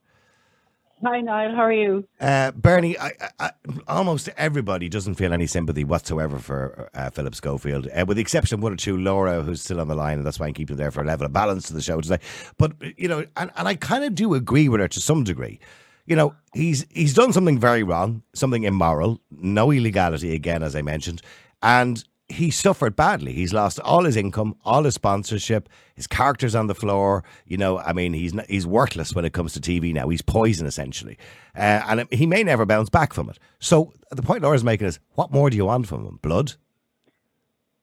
Hi, 1.04 1.20
Niall. 1.20 1.54
How 1.54 1.62
are 1.62 1.72
you? 1.72 2.08
Uh, 2.18 2.52
Bernie, 2.52 2.98
I, 2.98 3.12
I, 3.20 3.28
I, 3.38 3.50
almost 3.86 4.30
everybody 4.38 4.88
doesn't 4.88 5.16
feel 5.16 5.34
any 5.34 5.46
sympathy 5.46 5.84
whatsoever 5.84 6.38
for 6.38 6.88
uh, 6.94 7.10
Philip 7.10 7.34
Schofield, 7.34 7.88
uh, 7.94 8.06
with 8.08 8.16
the 8.16 8.22
exception 8.22 8.58
of 8.58 8.62
one 8.62 8.72
or 8.72 8.76
two. 8.76 8.96
Laura, 8.96 9.42
who's 9.42 9.60
still 9.60 9.80
on 9.80 9.88
the 9.88 9.94
line, 9.94 10.16
and 10.16 10.26
that's 10.26 10.40
why 10.40 10.46
I'm 10.46 10.54
keeping 10.54 10.76
there 10.76 10.90
for 10.90 11.02
a 11.02 11.06
level 11.06 11.26
of 11.26 11.32
balance 11.34 11.66
to 11.68 11.74
the 11.74 11.82
show 11.82 12.00
today. 12.00 12.20
But 12.56 12.72
you 12.96 13.08
know, 13.08 13.26
and, 13.36 13.50
and 13.54 13.68
I 13.68 13.74
kind 13.74 14.04
of 14.04 14.14
do 14.14 14.32
agree 14.34 14.70
with 14.70 14.80
her 14.80 14.88
to 14.88 15.00
some 15.00 15.24
degree. 15.24 15.60
You 16.06 16.16
know, 16.16 16.34
he's 16.52 16.86
he's 16.90 17.14
done 17.14 17.32
something 17.32 17.58
very 17.58 17.82
wrong, 17.82 18.22
something 18.34 18.64
immoral, 18.64 19.20
no 19.30 19.70
illegality 19.70 20.34
again, 20.34 20.62
as 20.62 20.76
I 20.76 20.82
mentioned, 20.82 21.22
and 21.62 22.04
he 22.28 22.50
suffered 22.50 22.96
badly. 22.96 23.32
He's 23.32 23.52
lost 23.52 23.78
all 23.80 24.04
his 24.04 24.16
income, 24.16 24.56
all 24.64 24.84
his 24.84 24.94
sponsorship, 24.94 25.68
his 25.94 26.06
character's 26.06 26.54
on 26.54 26.66
the 26.66 26.74
floor. 26.74 27.22
You 27.46 27.56
know, 27.56 27.78
I 27.78 27.92
mean, 27.92 28.12
he's 28.12 28.32
he's 28.48 28.66
worthless 28.66 29.14
when 29.14 29.24
it 29.24 29.32
comes 29.32 29.52
to 29.54 29.60
TV 29.60 29.92
now. 29.92 30.08
He's 30.08 30.22
poison 30.22 30.66
essentially, 30.66 31.18
uh, 31.56 31.82
and 31.86 32.06
he 32.10 32.26
may 32.26 32.42
never 32.42 32.66
bounce 32.66 32.90
back 32.90 33.12
from 33.12 33.28
it. 33.28 33.38
So 33.58 33.92
the 34.10 34.22
point 34.22 34.42
Laura's 34.42 34.64
making 34.64 34.86
is, 34.86 34.98
what 35.14 35.32
more 35.32 35.50
do 35.50 35.56
you 35.56 35.66
want 35.66 35.86
from 35.86 36.06
him? 36.06 36.18
Blood? 36.22 36.54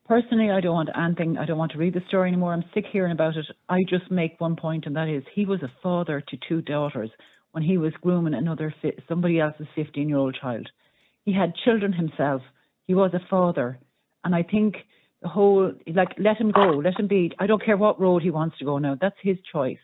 Personally, 0.08 0.52
I 0.52 0.60
don't 0.60 0.74
want 0.74 0.90
anything. 0.98 1.38
I 1.38 1.46
don't 1.46 1.58
want 1.58 1.72
to 1.72 1.78
read 1.78 1.94
the 1.94 2.04
story 2.08 2.28
anymore. 2.28 2.54
I'm 2.54 2.66
sick 2.74 2.86
hearing 2.92 3.14
about 3.14 3.38
it. 3.38 3.46
I 3.70 3.80
just 3.88 4.12
make 4.12 4.42
one 4.42 4.56
point, 4.58 4.86
and 4.86 4.96
that 4.96 5.08
is 5.08 5.24
he 5.34 5.46
was 5.46 5.62
a 5.64 5.72
father 5.82 6.22
to 6.28 6.38
two 6.50 6.62
daughters 6.62 7.10
when 7.52 7.64
he 7.64 7.78
was 7.78 7.94
grooming 8.02 8.34
another 8.34 8.74
fi- 8.82 8.98
somebody 9.08 9.40
else's 9.40 9.68
15 9.76 10.08
year 10.10 10.18
old 10.18 10.38
child. 10.40 10.70
He 11.26 11.34
had 11.34 11.54
children 11.56 11.94
himself. 11.94 12.42
He 12.88 12.94
was 12.96 13.14
a 13.14 13.20
father, 13.30 13.80
and 14.24 14.34
I 14.36 14.44
think 14.44 14.76
the 15.22 15.28
whole 15.30 15.72
like 15.88 16.10
let 16.18 16.38
him 16.38 16.52
go, 16.52 16.70
let 16.84 17.00
him 17.00 17.08
be. 17.08 17.32
I 17.40 17.48
don't 17.48 17.64
care 17.64 17.78
what 17.78 18.00
road 18.02 18.22
he 18.24 18.32
wants 18.32 18.58
to 18.58 18.66
go 18.66 18.78
now. 18.80 18.98
That's 19.00 19.16
his 19.22 19.38
choice. 19.52 19.78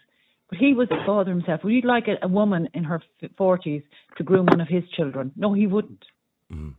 But 0.50 0.58
he 0.60 0.74
was 0.74 0.88
a 0.92 1.06
father 1.06 1.30
himself. 1.32 1.64
Would 1.64 1.74
you 1.74 1.82
like 1.82 2.08
a, 2.08 2.16
a 2.26 2.28
woman 2.30 2.70
in 2.74 2.86
her 2.86 3.02
f- 3.22 3.30
40s 3.38 3.84
to 4.18 4.24
groom 4.24 4.46
one 4.46 4.62
of 4.62 4.68
his 4.70 4.84
children? 4.96 5.34
No, 5.36 5.52
he 5.54 5.68
wouldn't. 5.68 6.06
Mm. 6.52 6.74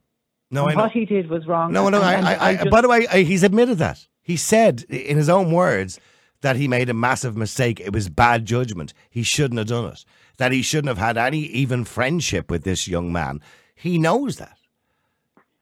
No, 0.51 0.63
And 0.63 0.71
I 0.73 0.75
know. 0.75 0.83
what 0.85 0.93
he 0.93 1.05
did 1.05 1.29
was 1.29 1.47
wrong. 1.47 1.71
No, 1.73 1.89
no. 1.91 2.01
And- 2.03 2.27
I, 2.27 2.33
I, 2.33 2.49
I, 2.49 2.57
just- 2.57 2.71
by 2.71 2.81
the 2.81 2.89
way, 2.89 3.07
I, 3.07 3.23
he's 3.25 3.43
admitted 3.43 3.77
that. 3.79 4.07
He 4.23 4.37
said 4.39 4.85
in 4.89 5.19
his 5.19 5.29
own 5.29 5.53
words 5.53 6.01
that 6.41 6.57
he 6.57 6.69
made 6.69 6.89
a 6.89 6.95
massive 6.95 7.37
mistake. 7.37 7.81
It 7.81 7.93
was 7.93 8.09
bad 8.09 8.47
judgment. 8.47 8.95
He 9.11 9.23
shouldn't 9.23 9.59
have 9.59 9.67
done 9.69 9.87
it. 9.93 10.05
That 10.37 10.53
he 10.53 10.63
shouldn't 10.63 10.89
have 10.89 10.99
had 10.99 11.17
any 11.19 11.41
even 11.41 11.85
friendship 11.85 12.51
with 12.51 12.63
this 12.65 12.87
young 12.87 13.13
man. 13.13 13.41
He 13.75 13.99
knows 13.99 14.37
that. 14.37 14.57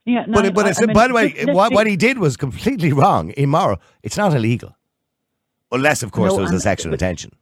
Yeah, 0.05 0.25
no, 0.27 0.41
but 0.43 0.55
but 0.55 0.67
I- 0.67 0.71
it's, 0.71 0.81
I 0.81 0.87
mean, 0.87 0.95
by 0.95 1.09
the 1.09 1.15
way, 1.15 1.35
what, 1.49 1.73
what 1.73 1.87
he 1.87 1.97
did 1.97 2.19
was 2.19 2.37
completely 2.37 2.93
wrong, 2.93 3.33
immoral. 3.37 3.81
It's 4.05 4.17
not 4.17 4.35
illegal, 4.35 4.77
unless 5.73 6.03
of 6.05 6.13
course 6.13 6.31
No, 6.31 6.37
there 6.37 6.43
was 6.45 6.53
a 6.53 6.61
sexual 6.61 6.91
but- 6.91 7.03
intention. 7.03 7.33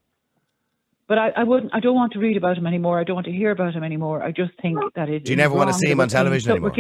But 1.07 1.18
I, 1.18 1.28
I 1.37 1.45
wouldn't. 1.45 1.74
I 1.74 1.80
don't 1.80 1.95
want 1.95 2.14
to 2.14 2.18
read 2.18 2.39
about 2.39 2.57
him 2.57 2.66
anymore. 2.66 2.99
I 2.99 3.05
don't 3.05 3.14
want 3.14 3.26
to 3.26 3.32
hear 3.32 3.51
about 3.51 3.74
him 3.74 3.85
anymore. 3.85 4.22
I 4.22 4.32
just 4.32 4.53
think 4.62 4.78
that 4.95 5.11
it. 5.11 5.26
Do 5.26 5.32
you 5.32 5.37
never 5.37 5.55
want 5.55 5.68
to 5.68 5.74
see 5.74 5.91
him 5.91 6.01
on 6.01 6.09
television 6.09 6.53
anymore? 6.53 6.70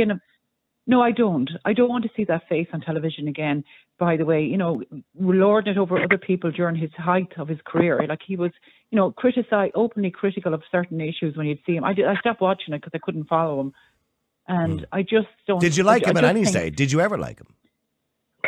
No, 0.86 1.00
I 1.00 1.12
don't. 1.12 1.50
I 1.64 1.72
don't 1.72 1.88
want 1.88 2.04
to 2.04 2.10
see 2.16 2.24
that 2.24 2.48
face 2.48 2.68
on 2.72 2.80
television 2.80 3.26
again. 3.28 3.64
By 3.98 4.16
the 4.16 4.24
way, 4.24 4.42
you 4.42 4.58
know, 4.58 4.82
lording 5.18 5.72
it 5.72 5.78
over 5.78 6.02
other 6.02 6.18
people 6.18 6.50
during 6.50 6.76
his 6.76 6.90
height 6.96 7.32
of 7.38 7.48
his 7.48 7.60
career, 7.64 8.04
like 8.08 8.20
he 8.26 8.36
was, 8.36 8.50
you 8.90 8.96
know, 8.96 9.12
criticize 9.12 9.70
openly 9.74 10.10
critical 10.10 10.52
of 10.52 10.62
certain 10.70 11.00
issues 11.00 11.36
when 11.36 11.46
you'd 11.46 11.60
see 11.64 11.76
him. 11.76 11.84
I, 11.84 11.94
did, 11.94 12.06
I 12.06 12.16
stopped 12.16 12.40
watching 12.40 12.74
it 12.74 12.82
because 12.82 12.90
I 12.94 12.98
couldn't 12.98 13.28
follow 13.28 13.60
him, 13.60 13.72
and 14.48 14.80
hmm. 14.80 14.86
I 14.92 15.02
just 15.02 15.28
don't. 15.46 15.60
Did 15.60 15.76
you 15.76 15.84
like 15.84 16.06
I 16.06 16.10
him 16.10 16.16
at 16.18 16.24
any 16.24 16.44
think- 16.44 16.56
stage? 16.56 16.76
Did 16.76 16.92
you 16.92 17.00
ever 17.00 17.16
like 17.16 17.38
him? 17.38 17.54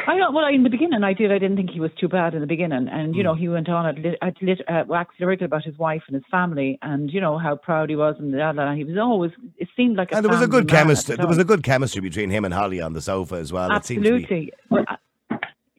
I 0.07 0.16
don't. 0.16 0.34
Well, 0.34 0.47
in 0.47 0.62
the 0.62 0.70
beginning, 0.70 1.03
I 1.03 1.12
did. 1.12 1.32
I 1.32 1.38
didn't 1.38 1.57
think 1.57 1.70
he 1.70 1.80
was 1.80 1.90
too 1.99 2.09
bad 2.09 2.34
in 2.34 2.40
the 2.40 2.47
beginning, 2.47 2.88
and 2.88 3.14
you 3.14 3.22
know, 3.22 3.34
Hmm. 3.34 3.40
he 3.40 3.49
went 3.49 3.68
on 3.68 3.86
at, 3.86 3.99
lit, 3.99 4.18
at 4.22 4.34
lit, 4.42 4.61
uh, 4.68 4.84
wax 4.86 5.14
lyrical 5.18 5.47
about 5.47 5.64
his 5.64 5.76
wife 5.78 6.03
and 6.07 6.14
his 6.14 6.24
family, 6.30 6.78
and 6.82 7.11
you 7.11 7.20
know 7.20 7.38
how 7.38 7.57
proud 7.57 7.88
he 7.90 7.97
was, 7.97 8.16
and 8.18 8.32
da. 8.32 8.74
he 8.74 8.84
was 8.84 8.97
always. 8.99 9.32
It 9.57 9.68
seemed 9.76 9.97
like 9.97 10.12
a 10.12 10.16
And 10.16 10.24
there 10.24 10.32
was 10.32 10.42
a 10.42 10.49
good 10.49 10.68
chemistry. 10.68 11.16
There 11.16 11.26
was 11.26 11.38
a 11.38 11.44
good 11.44 11.62
chemistry 11.62 12.01
between 12.01 12.30
him 12.30 12.44
and 12.44 12.53
Holly 12.55 12.80
on 12.80 12.92
the 12.92 13.01
sofa 13.01 13.36
as 13.36 13.53
well. 13.53 13.70
It 13.74 13.84
seemed 13.84 14.05
to 14.05 14.18
be- 14.18 14.53
Absolutely. 14.70 14.97
Uh, 15.30 15.36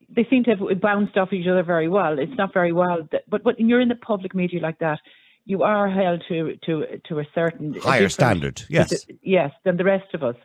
they 0.09 0.25
seem 0.29 0.43
to 0.45 0.55
have 0.55 0.81
bounced 0.81 1.15
off 1.17 1.31
each 1.31 1.47
other 1.47 1.61
very 1.63 1.87
well. 1.87 2.17
It's 2.17 2.35
not 2.37 2.51
very 2.53 2.71
well, 2.73 3.07
that, 3.11 3.23
but 3.29 3.43
but 3.43 3.57
when 3.59 3.69
you're 3.69 3.81
in 3.81 3.89
the 3.89 3.95
public 3.95 4.33
media 4.33 4.59
like 4.61 4.79
that, 4.79 4.99
you 5.45 5.61
are 5.63 5.87
held 5.89 6.23
to 6.27 6.55
to 6.65 6.85
to 7.07 7.19
a 7.19 7.25
certain 7.35 7.75
Higher 7.75 8.09
standard, 8.09 8.63
yes. 8.67 9.05
yes, 9.21 9.51
than 9.63 9.77
the 9.77 9.83
rest 9.83 10.13
of 10.15 10.23
us, 10.23 10.35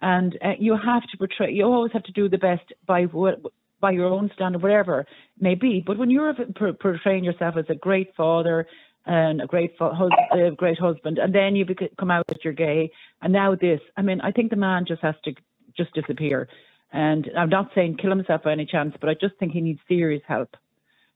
and 0.00 0.38
uh, 0.44 0.52
you 0.58 0.76
have 0.76 1.02
to 1.10 1.16
portray. 1.16 1.52
You 1.52 1.64
always 1.64 1.92
have 1.92 2.04
to 2.04 2.12
do 2.12 2.28
the 2.28 2.38
best 2.38 2.72
by 2.86 3.04
what 3.04 3.40
by 3.80 3.92
your 3.92 4.06
own 4.06 4.30
standard, 4.34 4.62
whatever 4.62 5.00
it 5.00 5.06
may 5.38 5.54
be. 5.54 5.82
But 5.84 5.98
when 5.98 6.10
you're 6.10 6.34
portraying 6.80 7.24
yourself 7.24 7.56
as 7.56 7.66
a 7.68 7.74
great 7.74 8.14
father 8.16 8.66
and 9.06 9.40
a 9.40 9.46
great 9.46 9.74
hus- 9.78 10.10
a 10.32 10.50
great 10.50 10.78
husband, 10.78 11.18
and 11.18 11.34
then 11.34 11.56
you 11.56 11.64
come 11.98 12.10
out 12.10 12.26
that 12.28 12.44
you're 12.44 12.52
gay, 12.52 12.90
and 13.22 13.32
now 13.32 13.54
this. 13.54 13.80
I 13.96 14.02
mean, 14.02 14.20
I 14.20 14.32
think 14.32 14.50
the 14.50 14.56
man 14.56 14.84
just 14.86 15.02
has 15.02 15.14
to 15.24 15.32
just 15.76 15.94
disappear. 15.94 16.48
And 16.92 17.28
I'm 17.36 17.50
not 17.50 17.70
saying 17.74 17.98
kill 18.00 18.10
himself 18.10 18.42
by 18.44 18.52
any 18.52 18.64
chance, 18.64 18.94
but 18.98 19.10
I 19.10 19.14
just 19.14 19.36
think 19.38 19.52
he 19.52 19.60
needs 19.60 19.80
serious 19.88 20.22
help. 20.26 20.56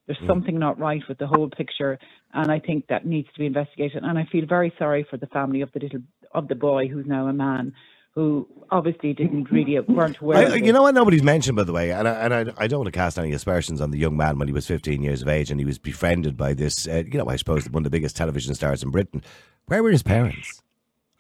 There's 0.07 0.19
something 0.27 0.59
not 0.59 0.79
right 0.79 1.03
with 1.09 1.19
the 1.19 1.27
whole 1.27 1.49
picture, 1.49 1.99
and 2.35 2.51
I 2.51 2.59
think 2.59 2.89
that 2.89 3.07
needs 3.07 3.29
to 3.33 3.39
be 3.39 3.47
investigated. 3.47 4.03
And 4.03 4.19
I 4.19 4.27
feel 4.31 4.47
very 4.47 4.73
sorry 4.79 5.07
for 5.09 5.17
the 5.17 5.29
family 5.29 5.61
of 5.61 5.71
the 5.73 5.81
little 5.81 6.01
of 6.35 6.49
the 6.49 6.55
boy 6.55 6.89
who's 6.89 7.07
now 7.07 7.29
a 7.29 7.33
man, 7.33 7.73
who 8.15 8.47
obviously 8.71 9.13
didn't 9.15 9.51
really 9.51 9.79
weren't 9.89 10.19
aware. 10.21 10.53
I, 10.53 10.57
you 10.57 10.73
know 10.73 10.83
what 10.83 10.95
nobody's 10.95 11.23
mentioned, 11.23 11.57
by 11.57 11.65
the 11.65 11.73
way, 11.73 11.93
and 11.93 12.07
I, 12.07 12.13
and 12.13 12.35
I, 12.35 12.45
I 12.59 12.67
don't 12.67 12.81
want 12.81 12.93
to 12.93 12.99
cast 12.99 13.19
any 13.19 13.33
aspersions 13.33 13.81
on 13.81 13.91
the 13.91 13.99
young 13.99 14.17
man 14.17 14.39
when 14.39 14.49
he 14.49 14.53
was 14.55 14.67
15 14.67 15.03
years 15.03 15.23
of 15.23 15.29
age 15.29 15.51
and 15.51 15.59
he 15.61 15.65
was 15.67 15.79
befriended 15.79 16.37
by 16.37 16.53
this, 16.55 16.87
uh, 16.89 17.03
you 17.11 17.19
know, 17.19 17.29
I 17.29 17.37
suppose 17.37 17.69
one 17.71 17.81
of 17.81 17.85
the 17.85 17.91
biggest 17.91 18.17
television 18.17 18.55
stars 18.55 18.83
in 18.83 18.91
Britain. 18.91 19.23
Where 19.67 19.83
were 19.83 19.91
his 19.91 20.03
parents? 20.03 20.63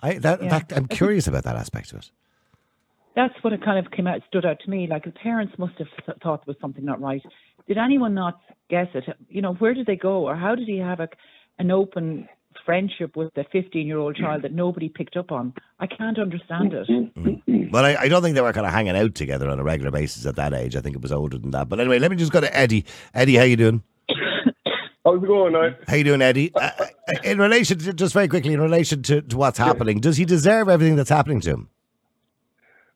I, 0.00 0.18
that, 0.18 0.40
in 0.40 0.46
Yeah. 0.46 0.50
fact, 0.50 0.72
I'm 0.72 0.86
curious 0.86 1.26
about 1.26 1.44
that 1.44 1.56
aspect 1.56 1.92
of 1.92 1.98
it. 2.00 2.10
that's 3.14 3.34
what 3.42 3.52
it 3.52 3.62
kind 3.64 3.84
of 3.84 3.92
came 3.92 4.06
out 4.06 4.20
stood 4.26 4.44
out 4.44 4.58
to 4.64 4.70
me. 4.70 4.86
Like 4.86 5.04
the 5.04 5.12
parents 5.12 5.54
must 5.58 5.74
have 5.78 5.88
thought 6.22 6.40
there 6.44 6.52
was 6.52 6.56
something 6.60 6.84
not 6.84 7.00
right. 7.00 7.22
Did 7.68 7.78
anyone 7.78 8.14
not 8.14 8.40
guess 8.68 8.88
it? 8.94 9.04
You 9.28 9.42
know, 9.42 9.52
where 9.54 9.74
did 9.74 9.86
they 9.86 9.96
go, 9.96 10.26
or 10.26 10.34
how 10.34 10.54
did 10.54 10.66
he 10.66 10.78
have 10.78 10.98
a, 11.00 11.08
an 11.58 11.70
open 11.70 12.28
friendship 12.64 13.16
with 13.16 13.36
a 13.36 13.44
15 13.52 13.86
year 13.86 13.98
old 13.98 14.16
child 14.16 14.42
that 14.42 14.52
nobody 14.52 14.88
picked 14.88 15.16
up 15.16 15.32
on? 15.32 15.54
I 15.80 15.86
can't 15.86 16.18
understand 16.18 16.72
it. 16.72 17.70
But 17.72 17.84
I, 17.84 18.02
I 18.02 18.08
don't 18.08 18.22
think 18.22 18.34
they 18.34 18.42
were 18.42 18.52
kind 18.52 18.66
of 18.66 18.72
hanging 18.72 18.96
out 18.96 19.14
together 19.14 19.48
on 19.48 19.58
a 19.58 19.64
regular 19.64 19.90
basis 19.90 20.26
at 20.26 20.36
that 20.36 20.52
age. 20.52 20.76
I 20.76 20.80
think 20.80 20.94
it 20.94 21.02
was 21.02 21.12
older 21.12 21.38
than 21.38 21.52
that. 21.52 21.68
But 21.68 21.80
anyway, 21.80 21.98
let 21.98 22.10
me 22.10 22.16
just 22.16 22.32
go 22.32 22.40
to 22.40 22.56
Eddie. 22.56 22.84
Eddie, 23.14 23.36
how 23.36 23.44
you 23.44 23.56
doing? 23.56 23.82
How's 25.04 25.22
it 25.22 25.26
going 25.26 25.52
now? 25.52 25.70
How 25.88 25.96
you 25.96 26.04
doing, 26.04 26.22
Eddie? 26.22 26.52
Uh, 26.54 26.70
uh, 26.78 26.86
in 27.24 27.38
relation 27.38 27.78
to, 27.78 27.92
just 27.92 28.14
very 28.14 28.28
quickly, 28.28 28.52
in 28.52 28.60
relation 28.60 29.02
to, 29.04 29.22
to 29.22 29.36
what's 29.36 29.58
happening, 29.58 30.00
does 30.00 30.16
he 30.16 30.24
deserve 30.24 30.68
everything 30.68 30.96
that's 30.96 31.10
happening 31.10 31.40
to 31.40 31.50
him? 31.50 31.68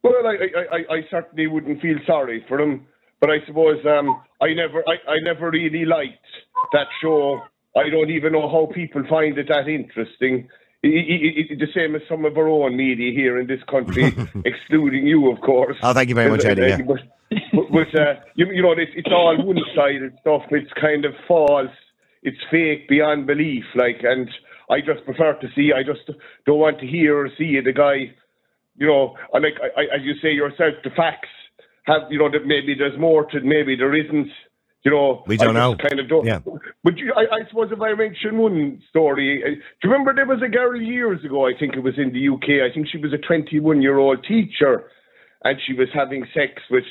Well, 0.02 0.14
I, 0.24 0.36
I, 0.36 0.76
I, 0.76 0.94
I 0.96 1.00
certainly 1.10 1.48
wouldn't 1.48 1.82
feel 1.82 1.96
sorry 2.06 2.44
for 2.46 2.60
him, 2.60 2.86
but 3.20 3.30
I 3.30 3.44
suppose 3.46 3.84
um, 3.86 4.22
I 4.40 4.54
never, 4.54 4.84
I, 4.86 5.10
I 5.10 5.16
never 5.24 5.50
really 5.50 5.84
liked 5.84 6.24
that 6.72 6.86
show. 7.02 7.40
I 7.76 7.90
don't 7.90 8.10
even 8.10 8.32
know 8.32 8.48
how 8.48 8.66
people 8.74 9.02
find 9.08 9.36
it 9.38 9.48
that 9.48 9.68
interesting. 9.68 10.48
I- 10.84 10.88
I- 10.88 11.52
I- 11.52 11.54
the 11.56 11.68
same 11.74 11.94
as 11.94 12.02
some 12.08 12.24
of 12.24 12.36
our 12.38 12.48
own 12.48 12.76
media 12.76 13.12
here 13.12 13.38
in 13.38 13.46
this 13.46 13.62
country, 13.64 14.12
excluding 14.44 15.06
you, 15.06 15.30
of 15.30 15.40
course. 15.40 15.76
Oh, 15.82 15.92
thank 15.92 16.08
you 16.08 16.14
very 16.14 16.30
much, 16.30 16.44
Uh, 16.44 16.48
Eddie, 16.50 16.62
yeah. 16.62 16.78
But, 16.82 17.00
but, 17.52 17.66
but 17.72 18.00
uh, 18.00 18.14
you, 18.34 18.46
you 18.52 18.62
know, 18.62 18.72
it's, 18.72 18.92
it's 18.94 19.08
all 19.10 19.36
one-sided 19.42 20.12
stuff. 20.20 20.42
It's 20.50 20.72
kind 20.80 21.04
of 21.04 21.12
false. 21.26 21.70
It's 22.22 22.38
fake 22.50 22.88
beyond 22.88 23.26
belief. 23.26 23.64
Like, 23.74 23.98
and 24.02 24.28
I 24.70 24.80
just 24.80 25.04
prefer 25.04 25.34
to 25.34 25.48
see. 25.54 25.72
I 25.72 25.82
just 25.82 26.08
don't 26.46 26.58
want 26.58 26.78
to 26.80 26.86
hear 26.86 27.18
or 27.18 27.28
see 27.38 27.58
the 27.60 27.72
guy. 27.72 28.14
You 28.78 28.86
know, 28.86 29.16
like 29.32 29.54
I, 29.62 29.82
I- 29.82 29.96
as 29.96 30.02
you 30.02 30.14
say 30.22 30.32
yourself, 30.32 30.74
the 30.84 30.90
facts 30.90 31.28
have. 31.84 32.02
You 32.10 32.18
know, 32.18 32.30
that 32.30 32.46
maybe 32.46 32.74
there's 32.78 32.98
more 32.98 33.24
to. 33.30 33.40
Maybe 33.40 33.76
there 33.76 33.94
isn't. 33.94 34.28
You 34.86 34.92
know, 34.92 35.24
We 35.26 35.36
don't 35.36 35.54
know. 35.54 35.74
Kind 35.74 35.98
of 35.98 36.08
don't. 36.08 36.24
Yeah. 36.24 36.38
But 36.84 36.96
you, 36.96 37.12
I, 37.16 37.22
I 37.22 37.48
suppose 37.48 37.72
if 37.72 37.80
I 37.80 37.92
mention 37.94 38.38
one 38.38 38.80
story, 38.88 39.42
uh, 39.42 39.48
do 39.48 39.82
you 39.82 39.90
remember 39.90 40.14
there 40.14 40.26
was 40.26 40.40
a 40.46 40.48
girl 40.48 40.80
years 40.80 41.24
ago? 41.24 41.44
I 41.44 41.54
think 41.58 41.74
it 41.74 41.80
was 41.82 41.94
in 41.98 42.12
the 42.12 42.28
UK. 42.34 42.62
I 42.62 42.72
think 42.72 42.86
she 42.92 42.98
was 42.98 43.12
a 43.12 43.18
21 43.18 43.82
year 43.82 43.98
old 43.98 44.22
teacher, 44.22 44.84
and 45.42 45.58
she 45.66 45.72
was 45.72 45.88
having 45.92 46.24
sex 46.32 46.62
with. 46.70 46.84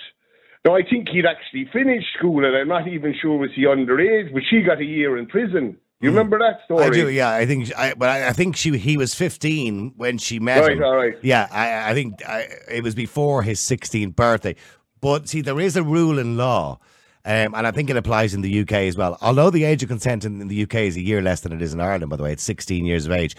No, 0.65 0.75
I 0.75 0.81
think 0.89 1.07
he'd 1.07 1.25
actually 1.25 1.69
finished 1.71 2.07
school, 2.17 2.43
and 2.43 2.53
I'm 2.53 2.67
not 2.67 2.85
even 2.89 3.15
sure 3.21 3.37
was 3.37 3.51
he 3.55 3.63
underage, 3.63 4.33
but 4.33 4.41
she 4.49 4.61
got 4.61 4.79
a 4.81 4.83
year 4.83 5.17
in 5.17 5.27
prison. 5.27 5.77
You 6.01 6.09
remember 6.09 6.37
that 6.39 6.65
story? 6.65 6.83
Hmm. 6.87 6.91
I 6.91 6.93
do, 6.93 7.09
yeah. 7.09 7.31
I 7.31 7.45
think, 7.45 7.71
I, 7.77 7.93
but 7.93 8.09
I, 8.09 8.27
I 8.27 8.33
think 8.33 8.57
she 8.57 8.77
he 8.77 8.97
was 8.97 9.15
15 9.15 9.93
when 9.95 10.17
she 10.17 10.39
met 10.39 10.59
Right, 10.59 10.75
him. 10.77 10.83
all 10.83 10.97
right. 10.97 11.13
Yeah, 11.21 11.47
I, 11.49 11.91
I 11.91 11.93
think 11.93 12.27
I, 12.27 12.47
it 12.69 12.83
was 12.83 12.93
before 12.93 13.41
his 13.43 13.59
16th 13.61 14.15
birthday. 14.17 14.55
But 14.99 15.29
see, 15.29 15.39
there 15.41 15.59
is 15.61 15.77
a 15.77 15.83
rule 15.83 16.19
in 16.19 16.35
law, 16.35 16.79
um, 17.25 17.53
and 17.55 17.65
I 17.67 17.71
think 17.71 17.89
it 17.89 17.97
applies 17.97 18.33
in 18.33 18.41
the 18.41 18.59
UK 18.61 18.71
as 18.73 18.95
well. 18.97 19.17
Although 19.21 19.49
the 19.49 19.63
age 19.63 19.81
of 19.83 19.89
consent 19.89 20.23
in, 20.25 20.39
in 20.41 20.47
the 20.47 20.63
UK 20.63 20.75
is 20.75 20.95
a 20.95 21.01
year 21.01 21.21
less 21.21 21.41
than 21.41 21.51
it 21.51 21.61
is 21.61 21.73
in 21.73 21.81
Ireland, 21.81 22.09
by 22.09 22.15
the 22.15 22.23
way, 22.23 22.31
it's 22.33 22.43
16 22.43 22.85
years 22.85 23.05
of 23.05 23.11
age. 23.11 23.35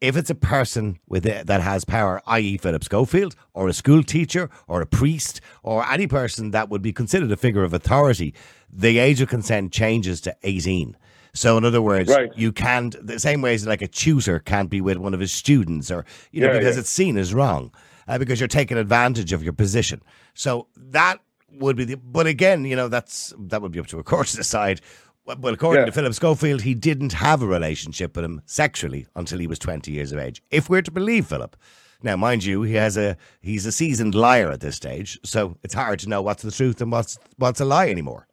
If 0.00 0.16
it's 0.16 0.30
a 0.30 0.34
person 0.34 0.98
with 1.08 1.26
it, 1.26 1.46
that 1.46 1.60
has 1.60 1.84
power, 1.84 2.22
i.e., 2.26 2.56
Philip 2.56 2.82
Schofield, 2.84 3.36
or 3.52 3.68
a 3.68 3.72
school 3.74 4.02
teacher, 4.02 4.48
or 4.66 4.80
a 4.80 4.86
priest, 4.86 5.40
or 5.62 5.86
any 5.86 6.06
person 6.06 6.52
that 6.52 6.70
would 6.70 6.80
be 6.80 6.92
considered 6.92 7.30
a 7.32 7.36
figure 7.36 7.64
of 7.64 7.74
authority, 7.74 8.32
the 8.72 8.98
age 8.98 9.20
of 9.20 9.28
consent 9.28 9.72
changes 9.72 10.20
to 10.22 10.34
18. 10.42 10.96
So, 11.34 11.58
in 11.58 11.64
other 11.66 11.82
words, 11.82 12.08
Right. 12.10 12.30
you 12.34 12.50
can't, 12.50 12.96
the 13.06 13.20
same 13.20 13.42
way 13.42 13.54
as 13.54 13.66
like 13.66 13.82
a 13.82 13.88
tutor 13.88 14.38
can't 14.38 14.70
be 14.70 14.80
with 14.80 14.96
one 14.96 15.12
of 15.14 15.20
his 15.20 15.32
students, 15.32 15.90
or, 15.90 16.04
you 16.32 16.40
know, 16.40 16.48
Yeah, 16.52 16.58
because 16.58 16.76
yeah. 16.76 16.80
it's 16.80 16.90
seen 16.90 17.16
as 17.18 17.34
wrong, 17.34 17.70
uh, 18.08 18.16
because 18.18 18.40
you're 18.40 18.48
taking 18.48 18.78
advantage 18.78 19.32
of 19.34 19.42
your 19.42 19.52
position. 19.52 20.00
So, 20.34 20.66
that 20.76 21.20
would 21.52 21.76
be 21.76 21.84
the, 21.84 21.96
but 21.96 22.26
again, 22.26 22.64
you 22.64 22.76
know, 22.76 22.88
that's, 22.88 23.32
that 23.38 23.62
would 23.62 23.72
be 23.72 23.80
up 23.80 23.86
to 23.88 23.98
a 23.98 24.02
court 24.02 24.28
to 24.28 24.36
decide. 24.36 24.80
Well, 25.26 25.54
according 25.54 25.82
Yeah. 25.82 25.86
to 25.86 25.92
Philip 25.92 26.14
Schofield, 26.14 26.62
he 26.62 26.74
didn't 26.74 27.12
have 27.12 27.42
a 27.42 27.46
relationship 27.46 28.16
with 28.16 28.24
him 28.24 28.42
sexually 28.46 29.06
until 29.14 29.38
he 29.38 29.46
was 29.46 29.58
20 29.58 29.92
years 29.92 30.12
of 30.12 30.18
age. 30.18 30.42
If 30.50 30.68
we're 30.68 30.82
to 30.82 30.90
believe 30.90 31.26
Philip. 31.26 31.56
Now, 32.02 32.16
mind 32.16 32.44
you, 32.44 32.62
he 32.62 32.74
has 32.74 32.96
a 32.96 33.18
he's 33.42 33.66
a 33.66 33.72
seasoned 33.72 34.14
liar 34.14 34.50
at 34.50 34.60
this 34.60 34.74
stage, 34.74 35.18
so 35.22 35.58
it's 35.62 35.74
hard 35.74 35.98
to 35.98 36.08
know 36.08 36.22
what's 36.22 36.42
the 36.42 36.50
truth 36.50 36.80
and 36.80 36.90
what's 36.90 37.18
what's 37.36 37.60
a 37.60 37.66
lie 37.66 37.90
anymore. 37.90 38.26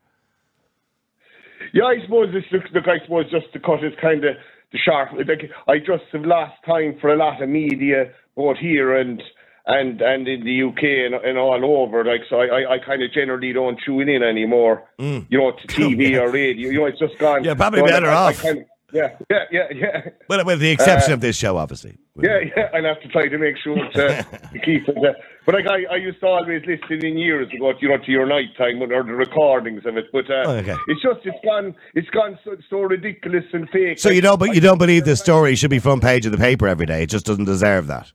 Yeah, 1.73 1.83
I 1.83 2.01
suppose 2.03 2.33
this 2.33 2.45
looks 2.51 2.69
look. 2.73 2.87
I 2.87 2.99
suppose 3.03 3.29
just 3.29 3.51
to 3.53 3.59
cut 3.59 3.83
it 3.83 3.99
kind 4.01 4.23
of 4.23 4.35
the 4.71 4.77
sharp. 4.77 5.09
Like 5.13 5.51
I 5.67 5.79
just 5.79 6.05
have 6.13 6.23
lost 6.23 6.53
time 6.65 6.97
for 7.01 7.13
a 7.13 7.17
lot 7.17 7.41
of 7.41 7.49
media, 7.49 8.13
both 8.37 8.57
here 8.57 8.95
and 8.95 9.21
and 9.67 10.01
and 10.01 10.27
in 10.27 10.43
the 10.43 10.63
UK 10.63 10.83
and, 11.05 11.13
and 11.15 11.37
all 11.37 11.63
over. 11.81 12.03
Like 12.05 12.21
so, 12.29 12.39
I 12.39 12.47
I, 12.61 12.73
I 12.75 12.79
kind 12.79 13.03
of 13.03 13.11
generally 13.11 13.53
don't 13.53 13.79
tune 13.85 14.09
in 14.09 14.23
anymore. 14.23 14.83
You 14.97 15.25
know, 15.31 15.51
to 15.51 15.67
TV 15.67 16.11
Yeah. 16.13 16.19
or 16.19 16.31
radio. 16.31 16.69
You 16.69 16.79
know, 16.79 16.85
it's 16.85 16.99
just 16.99 17.17
gone. 17.19 17.43
You're 17.43 17.55
probably 17.55 17.81
like, 17.81 17.91
better 17.91 18.07
I- 18.07 18.11
I 18.11 18.29
off. 18.29 18.41
kind 18.41 18.59
of- 18.59 18.65
yeah, 18.93 19.17
yeah, 19.29 19.43
yeah, 19.51 19.67
yeah. 19.75 20.01
Well, 20.29 20.45
with 20.45 20.61
the 20.61 20.69
exception 20.71 21.11
Uh, 21.11 21.15
of 21.15 21.19
this 21.19 21.35
show, 21.35 21.57
obviously. 21.57 21.97
Yeah, 22.21 22.39
yeah, 22.55 22.69
I'll 22.73 22.85
have 22.85 23.01
to 23.01 23.09
try 23.09 23.27
to 23.27 23.37
make 23.37 23.57
sure 23.61 23.75
to, 23.75 23.91
to 24.53 24.59
keep 24.63 24.87
it. 24.87 24.95
Uh, 24.97 25.11
but 25.45 25.55
like 25.55 25.67
I, 25.67 25.83
I 25.93 25.97
used 25.97 26.21
to 26.21 26.27
always 26.27 26.61
listen 26.65 27.05
in 27.05 27.17
years 27.17 27.49
ago, 27.53 27.73
you 27.81 27.89
know, 27.89 27.97
to 27.97 28.09
your 28.11 28.25
night 28.25 28.55
time 28.57 28.81
or 28.81 28.87
the 28.87 28.93
recordings 29.13 29.85
of 29.85 29.97
it. 29.97 30.05
But 30.13 30.29
uh, 30.31 30.43
Oh, 30.45 30.51
okay. 30.55 30.75
it's 30.87 31.01
just 31.01 31.19
it's 31.25 31.37
gone, 31.43 31.75
it's 31.95 32.09
gone 32.11 32.39
so, 32.45 32.55
so 32.69 32.79
ridiculous 32.79 33.43
and 33.51 33.69
fake. 33.71 33.99
So 33.99 34.07
you 34.09 34.21
don't, 34.21 34.39
but 34.39 34.55
you 34.55 34.61
don't 34.61 34.77
believe 34.77 35.03
this 35.03 35.19
story 35.19 35.55
should 35.55 35.69
be 35.69 35.79
front 35.79 36.01
page 36.01 36.25
of 36.25 36.31
the 36.31 36.37
paper 36.37 36.65
every 36.65 36.85
day. 36.85 37.03
It 37.03 37.07
just 37.09 37.25
doesn't 37.25 37.43
deserve 37.45 37.87
that. 37.87 38.13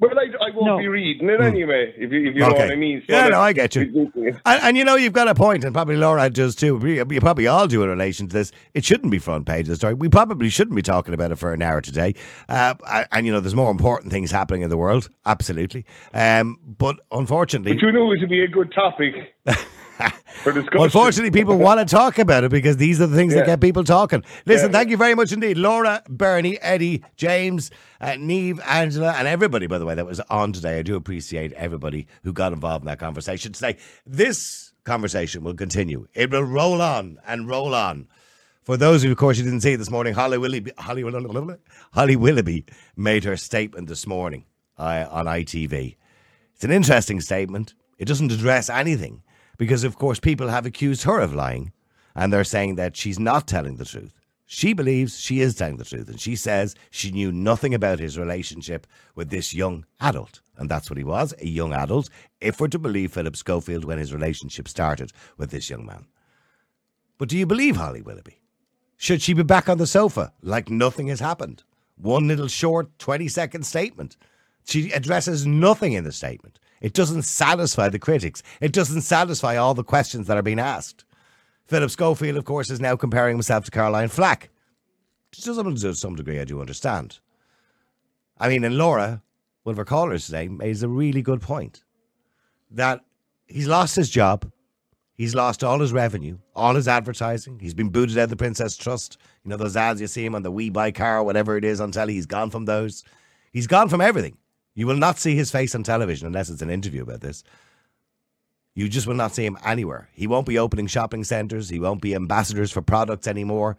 Well, 0.00 0.18
I, 0.18 0.46
I 0.46 0.50
won't 0.54 0.80
be 0.80 0.88
reading 0.88 1.28
it 1.28 1.40
anyway, 1.42 1.92
if 1.96 2.10
you, 2.10 2.30
if 2.30 2.34
you 2.34 2.40
know 2.40 2.46
Hmm. 2.46 2.52
What 2.54 2.70
I 2.72 2.74
mean. 2.76 3.02
Yeah, 3.06 3.28
no, 3.28 3.40
I 3.40 3.52
get 3.52 3.76
you. 3.76 4.10
And, 4.16 4.40
and 4.62 4.76
you 4.76 4.84
know, 4.84 4.96
you've 4.96 5.12
got 5.12 5.28
a 5.28 5.34
point, 5.34 5.62
and 5.62 5.74
probably 5.74 5.96
Laura 5.96 6.30
does 6.30 6.54
too. 6.54 6.76
We, 6.76 6.98
you 6.98 7.20
probably 7.20 7.46
all 7.46 7.66
do 7.68 7.82
in 7.82 7.90
relation 7.90 8.26
to 8.28 8.32
this. 8.32 8.50
It 8.72 8.84
shouldn't 8.84 9.10
be 9.10 9.18
front 9.18 9.46
page 9.46 9.62
of 9.62 9.68
the 9.68 9.76
story. 9.76 9.92
We 9.94 10.08
probably 10.08 10.48
shouldn't 10.48 10.74
be 10.74 10.82
talking 10.82 11.12
about 11.12 11.32
it 11.32 11.36
for 11.36 11.52
an 11.52 11.60
hour 11.60 11.80
today. 11.82 12.14
Uh, 12.48 12.74
and, 13.12 13.26
you 13.26 13.32
know, 13.32 13.40
there's 13.40 13.54
more 13.54 13.70
important 13.70 14.10
things 14.10 14.30
happening 14.30 14.62
in 14.62 14.70
the 14.70 14.78
world. 14.78 15.10
Absolutely. 15.26 15.84
Um, 16.14 16.58
but 16.78 16.96
unfortunately. 17.12 17.74
But 17.74 17.82
you 17.82 17.92
knew 17.92 18.12
it 18.12 18.20
would 18.20 18.30
be 18.30 18.42
a 18.42 18.48
good 18.48 18.72
topic 18.72 19.14
for 19.44 19.52
discussion. 19.54 19.79
Unfortunately, 20.44 21.30
people 21.30 21.56
want 21.68 21.80
to 21.80 21.84
talk 21.86 22.18
about 22.18 22.44
it 22.44 22.50
because 22.50 22.76
these 22.76 23.00
are 23.00 23.06
the 23.06 23.16
things 23.16 23.34
that 23.34 23.46
get 23.46 23.60
people 23.60 23.84
talking. 23.84 24.22
Listen, 24.46 24.70
Yeah. 24.70 24.78
thank 24.78 24.90
you 24.90 24.96
very 24.96 25.14
much 25.14 25.32
indeed. 25.32 25.58
Laura, 25.58 26.02
Bernie, 26.08 26.60
Eddie, 26.60 27.02
James, 27.16 27.70
uh, 28.00 28.16
Neve, 28.18 28.60
Angela, 28.66 29.12
and 29.12 29.28
everybody, 29.28 29.66
by 29.66 29.78
the 29.78 29.84
way, 29.86 29.94
that 29.94 30.06
was 30.06 30.20
on 30.30 30.52
today. 30.52 30.78
I 30.78 30.82
do 30.82 30.96
appreciate 30.96 31.52
everybody 31.52 32.06
who 32.22 32.32
got 32.32 32.52
involved 32.52 32.82
in 32.84 32.86
that 32.86 32.98
conversation 32.98 33.52
today. 33.52 33.76
This 34.06 34.72
conversation 34.84 35.44
will 35.44 35.54
continue, 35.54 36.06
it 36.14 36.30
will 36.30 36.44
roll 36.44 36.80
on 36.80 37.18
and 37.26 37.48
roll 37.48 37.74
on. 37.74 38.08
For 38.62 38.76
those 38.76 39.02
who, 39.02 39.10
of 39.10 39.16
course, 39.16 39.38
you 39.38 39.44
didn't 39.44 39.62
see 39.62 39.72
it 39.72 39.78
this 39.78 39.90
morning, 39.90 40.14
Holly 40.14 40.38
Willoughby, 40.38 40.72
Holly, 40.78 41.02
Holly 41.92 42.16
Willoughby 42.16 42.64
made 42.96 43.24
her 43.24 43.36
statement 43.36 43.88
this 43.88 44.06
morning 44.06 44.44
uh, 44.78 45.06
on 45.10 45.26
ITV. 45.26 45.96
It's 46.54 46.64
an 46.64 46.70
interesting 46.70 47.20
statement. 47.20 47.74
It 47.98 48.04
doesn't 48.06 48.30
address 48.32 48.70
anything 48.70 49.22
because, 49.60 49.84
of 49.84 49.98
course, 49.98 50.18
people 50.18 50.48
have 50.48 50.64
accused 50.64 51.02
her 51.02 51.20
of 51.20 51.34
lying 51.34 51.70
and 52.14 52.32
they're 52.32 52.44
saying 52.44 52.76
that 52.76 52.96
she's 52.96 53.18
not 53.18 53.46
telling 53.46 53.76
the 53.76 53.84
truth. 53.84 54.18
She 54.46 54.72
believes 54.72 55.20
she 55.20 55.42
is 55.42 55.54
telling 55.54 55.76
the 55.76 55.84
truth, 55.84 56.08
and 56.08 56.18
she 56.18 56.34
says 56.34 56.74
she 56.90 57.10
knew 57.10 57.30
nothing 57.30 57.74
about 57.74 57.98
his 57.98 58.16
relationship 58.16 58.86
with 59.14 59.28
this 59.28 59.52
young 59.52 59.84
adult. 60.00 60.40
And 60.56 60.70
that's 60.70 60.88
what 60.88 60.96
he 60.96 61.04
was, 61.04 61.34
a 61.40 61.46
young 61.46 61.74
adult, 61.74 62.08
if 62.40 62.58
we're 62.58 62.68
to 62.68 62.78
believe 62.78 63.12
Philip 63.12 63.36
Schofield 63.36 63.84
when 63.84 63.98
his 63.98 64.14
relationship 64.14 64.66
started 64.66 65.12
with 65.36 65.50
this 65.50 65.68
young 65.68 65.84
man. 65.84 66.06
But 67.18 67.28
do 67.28 67.36
you 67.36 67.44
believe 67.44 67.76
Holly 67.76 68.00
Willoughby? 68.00 68.40
Should 68.96 69.20
she 69.20 69.34
be 69.34 69.42
back 69.42 69.68
on 69.68 69.76
the 69.76 69.86
sofa 69.86 70.32
like 70.40 70.70
nothing 70.70 71.08
has 71.08 71.20
happened? 71.20 71.64
One 71.96 72.28
little 72.28 72.48
short 72.48 72.98
20 72.98 73.28
second 73.28 73.66
statement. 73.66 74.16
She 74.64 74.90
addresses 74.90 75.46
nothing 75.46 75.92
in 75.92 76.04
the 76.04 76.12
statement. 76.12 76.58
It 76.80 76.94
doesn't 76.94 77.22
satisfy 77.22 77.88
the 77.88 77.98
critics. 77.98 78.42
It 78.60 78.72
doesn't 78.72 79.02
satisfy 79.02 79.56
all 79.56 79.74
the 79.74 79.84
questions 79.84 80.26
that 80.26 80.36
are 80.36 80.42
being 80.42 80.58
asked. 80.58 81.04
Philip 81.66 81.90
Schofield, 81.90 82.36
of 82.36 82.44
course, 82.44 82.70
is 82.70 82.80
now 82.80 82.96
comparing 82.96 83.36
himself 83.36 83.64
to 83.64 83.70
Caroline 83.70 84.08
Flack. 84.08 84.50
To 85.32 85.94
some, 85.94 86.16
degree, 86.16 86.40
I 86.40 86.44
do 86.44 86.60
understand. 86.60 87.20
I 88.38 88.48
mean, 88.48 88.64
and 88.64 88.76
Laura, 88.76 89.22
one 89.62 89.74
of 89.74 89.78
our 89.78 89.84
callers 89.84 90.26
today, 90.26 90.48
made 90.48 90.82
a 90.82 90.88
really 90.88 91.22
good 91.22 91.40
point 91.40 91.84
that 92.72 93.02
he's 93.46 93.68
lost 93.68 93.94
his 93.94 94.10
job. 94.10 94.50
He's 95.14 95.34
lost 95.34 95.62
all 95.62 95.78
his 95.80 95.92
revenue, 95.92 96.38
all 96.56 96.74
his 96.74 96.88
advertising. 96.88 97.58
He's 97.60 97.74
been 97.74 97.90
booted 97.90 98.16
out 98.16 98.24
of 98.24 98.30
the 98.30 98.36
Prince's 98.36 98.76
Trust. 98.76 99.18
You 99.44 99.50
know, 99.50 99.56
those 99.56 99.76
ads 99.76 100.00
you 100.00 100.06
see 100.06 100.24
him 100.24 100.34
on 100.34 100.42
the 100.42 100.50
We 100.50 100.70
Buy 100.70 100.90
Car 100.90 101.22
whatever 101.22 101.58
it 101.58 101.64
is 101.64 101.80
on 101.80 101.92
telly. 101.92 102.14
He's 102.14 102.26
gone 102.26 102.50
from 102.50 102.64
those. 102.64 103.04
He's 103.52 103.66
gone 103.66 103.90
from 103.90 104.00
everything. 104.00 104.38
You 104.74 104.86
will 104.86 104.96
not 104.96 105.18
see 105.18 105.34
his 105.34 105.50
face 105.50 105.74
on 105.74 105.82
television 105.82 106.26
unless 106.26 106.50
it's 106.50 106.62
an 106.62 106.70
interview 106.70 107.02
about 107.02 107.20
this. 107.20 107.42
You 108.74 108.88
just 108.88 109.06
will 109.06 109.14
not 109.14 109.34
see 109.34 109.44
him 109.44 109.58
anywhere. 109.64 110.08
He 110.12 110.26
won't 110.26 110.46
be 110.46 110.58
opening 110.58 110.86
shopping 110.86 111.24
centres. 111.24 111.68
He 111.68 111.80
won't 111.80 112.00
be 112.00 112.14
ambassadors 112.14 112.70
for 112.70 112.82
products 112.82 113.26
anymore. 113.26 113.76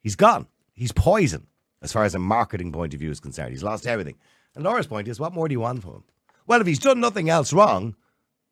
He's 0.00 0.16
gone. 0.16 0.46
He's 0.74 0.92
poison 0.92 1.46
as 1.82 1.92
far 1.92 2.04
as 2.04 2.14
a 2.14 2.20
marketing 2.20 2.72
point 2.72 2.94
of 2.94 3.00
view 3.00 3.10
is 3.10 3.20
concerned. 3.20 3.50
He's 3.50 3.64
lost 3.64 3.86
everything. 3.86 4.16
And 4.54 4.64
Laura's 4.64 4.86
point 4.86 5.08
is, 5.08 5.20
what 5.20 5.34
more 5.34 5.48
do 5.48 5.52
you 5.52 5.60
want 5.60 5.82
from 5.82 5.94
him? 5.94 6.04
Well, 6.46 6.60
if 6.60 6.66
he's 6.66 6.78
done 6.78 7.00
nothing 7.00 7.28
else 7.28 7.52
wrong, 7.52 7.94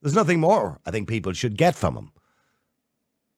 there's 0.02 0.14
nothing 0.14 0.40
more 0.40 0.80
I 0.84 0.90
think 0.90 1.08
people 1.08 1.32
should 1.32 1.56
get 1.56 1.74
from 1.74 1.96
him. 1.96 2.12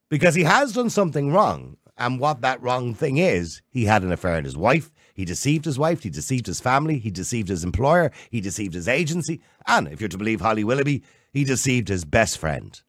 Because 0.09 0.35
he 0.35 0.43
has 0.43 0.73
done 0.73 0.89
something 0.89 1.31
wrong. 1.31 1.77
And 1.97 2.19
what 2.19 2.41
that 2.41 2.61
wrong 2.61 2.93
thing 2.93 3.17
is, 3.17 3.61
he 3.69 3.85
had 3.85 4.03
an 4.03 4.11
affair 4.11 4.35
with 4.35 4.45
his 4.45 4.57
wife. 4.57 4.91
He 5.19 5.25
deceived 5.25 5.65
his 5.65 5.77
wife. 5.77 6.03
He 6.03 6.09
deceived 6.09 6.47
his 6.47 6.61
family. 6.61 6.97
He 6.97 7.11
deceived 7.11 7.49
his 7.49 7.65
employer. 7.65 8.09
He 8.29 8.39
deceived 8.39 8.73
his 8.73 8.87
agency. 8.87 9.41
And 9.67 9.89
if 9.89 9.99
you're 9.99 10.07
to 10.07 10.17
believe 10.17 10.39
Holly 10.39 10.63
Willoughby, 10.63 11.03
he 11.33 11.43
deceived 11.43 11.89
his 11.89 12.05
best 12.05 12.37
friend. 12.37 12.79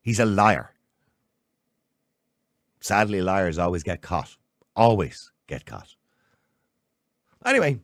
He's 0.00 0.18
a 0.18 0.24
liar. 0.24 0.72
Sadly, 2.80 3.20
liars 3.20 3.58
always 3.58 3.82
get 3.82 4.00
caught. 4.00 4.38
Always 4.74 5.30
get 5.48 5.66
caught. 5.66 5.94
Anyway, 7.44 7.78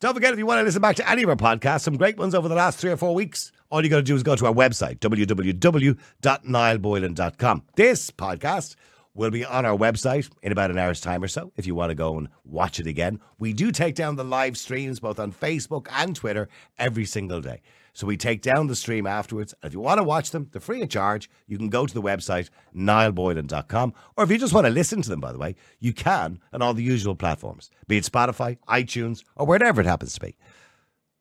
don't 0.00 0.14
forget 0.14 0.32
if 0.32 0.38
you 0.38 0.46
want 0.46 0.60
to 0.60 0.64
listen 0.64 0.80
back 0.80 0.96
to 0.96 1.06
any 1.06 1.22
of 1.22 1.28
our 1.28 1.36
podcasts, 1.36 1.82
some 1.82 1.98
great 1.98 2.16
ones 2.16 2.34
over 2.34 2.48
the 2.48 2.54
last 2.54 2.78
three 2.78 2.92
or 2.92 2.96
four 2.96 3.14
weeks, 3.14 3.52
all 3.70 3.84
you 3.84 3.90
got 3.90 3.96
to 3.96 4.02
do 4.02 4.16
is 4.16 4.22
go 4.22 4.36
to 4.36 4.46
our 4.46 4.54
website, 4.54 5.00
www.niallboylan.com. 5.00 7.62
This 7.76 8.10
podcast 8.10 8.74
will 9.18 9.30
be 9.30 9.44
on 9.44 9.66
our 9.66 9.76
website 9.76 10.30
in 10.42 10.52
about 10.52 10.70
an 10.70 10.78
hour's 10.78 11.00
time 11.00 11.22
or 11.22 11.28
so 11.28 11.52
if 11.56 11.66
you 11.66 11.74
want 11.74 11.90
to 11.90 11.94
go 11.94 12.16
and 12.16 12.28
watch 12.44 12.78
it 12.78 12.86
again. 12.86 13.18
We 13.38 13.52
do 13.52 13.72
take 13.72 13.96
down 13.96 14.14
the 14.14 14.24
live 14.24 14.56
streams 14.56 15.00
both 15.00 15.18
on 15.18 15.32
Facebook 15.32 15.88
and 15.90 16.14
Twitter 16.14 16.48
every 16.78 17.04
single 17.04 17.40
day. 17.40 17.60
So 17.94 18.06
we 18.06 18.16
take 18.16 18.42
down 18.42 18.68
the 18.68 18.76
stream 18.76 19.08
afterwards. 19.08 19.54
And 19.60 19.68
if 19.68 19.74
you 19.74 19.80
want 19.80 19.98
to 19.98 20.04
watch 20.04 20.30
them, 20.30 20.48
they're 20.52 20.60
free 20.60 20.82
of 20.82 20.88
charge. 20.88 21.28
You 21.48 21.58
can 21.58 21.68
go 21.68 21.84
to 21.84 21.92
the 21.92 22.00
website, 22.00 22.48
niallboylan.com. 22.76 23.92
Or 24.16 24.22
if 24.22 24.30
you 24.30 24.38
just 24.38 24.54
want 24.54 24.68
to 24.68 24.72
listen 24.72 25.02
to 25.02 25.08
them, 25.08 25.20
by 25.20 25.32
the 25.32 25.38
way, 25.38 25.56
you 25.80 25.92
can 25.92 26.38
on 26.52 26.62
all 26.62 26.74
the 26.74 26.84
usual 26.84 27.16
platforms, 27.16 27.70
be 27.88 27.98
it 27.98 28.04
Spotify, 28.04 28.56
iTunes, 28.68 29.24
or 29.34 29.46
wherever 29.46 29.80
it 29.80 29.86
happens 29.86 30.14
to 30.14 30.20
be. 30.20 30.36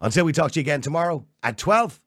Until 0.01 0.23
we 0.23 0.33
talk 0.33 0.51
to 0.51 0.59
you 0.59 0.61
again 0.61 0.81
tomorrow 0.81 1.25
at 1.41 1.57
12, 1.57 1.99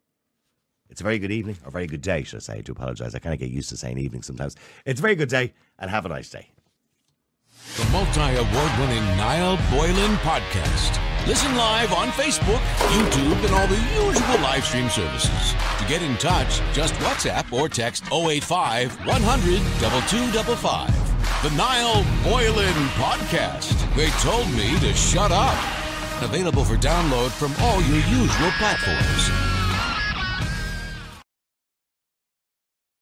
it's 0.90 1.00
a 1.00 1.04
very 1.04 1.18
good 1.18 1.30
evening, 1.30 1.56
or 1.64 1.70
very 1.70 1.86
good 1.86 2.02
day, 2.02 2.24
should 2.24 2.38
I 2.38 2.40
say. 2.40 2.54
I 2.58 2.60
do 2.60 2.72
apologize. 2.72 3.14
I 3.14 3.20
kind 3.20 3.32
of 3.32 3.38
get 3.40 3.50
used 3.50 3.68
to 3.70 3.76
saying 3.76 3.98
evening 3.98 4.22
sometimes. 4.22 4.56
It's 4.84 5.00
a 5.00 5.02
very 5.02 5.14
good 5.14 5.28
day, 5.28 5.54
and 5.78 5.90
have 5.90 6.04
a 6.04 6.08
nice 6.08 6.28
day. 6.28 6.50
The 7.76 7.84
multi 7.92 8.20
award 8.20 8.72
winning 8.80 9.04
Niall 9.16 9.56
Boylan 9.70 10.16
Podcast. 10.18 10.98
Listen 11.26 11.54
live 11.54 11.92
on 11.92 12.08
Facebook, 12.08 12.58
YouTube, 12.88 13.44
and 13.44 13.54
all 13.54 13.66
the 13.68 13.76
usual 13.94 14.40
live 14.42 14.64
stream 14.64 14.88
services. 14.88 15.54
To 15.78 15.84
get 15.86 16.02
in 16.02 16.16
touch, 16.16 16.60
just 16.72 16.94
WhatsApp 16.94 17.52
or 17.52 17.68
text 17.68 18.04
085 18.12 19.06
100 19.06 19.58
2255. 19.78 21.10
The 21.42 21.56
Niall 21.56 22.04
Boylan 22.24 22.74
Podcast. 22.98 23.76
They 23.94 24.08
told 24.20 24.50
me 24.52 24.78
to 24.80 24.92
shut 24.94 25.30
up. 25.30 25.56
Available 26.22 26.64
for 26.64 26.76
download 26.76 27.30
from 27.30 27.54
all 27.64 27.80
your 27.82 28.00
usual 28.08 28.50
platforms. 28.58 29.49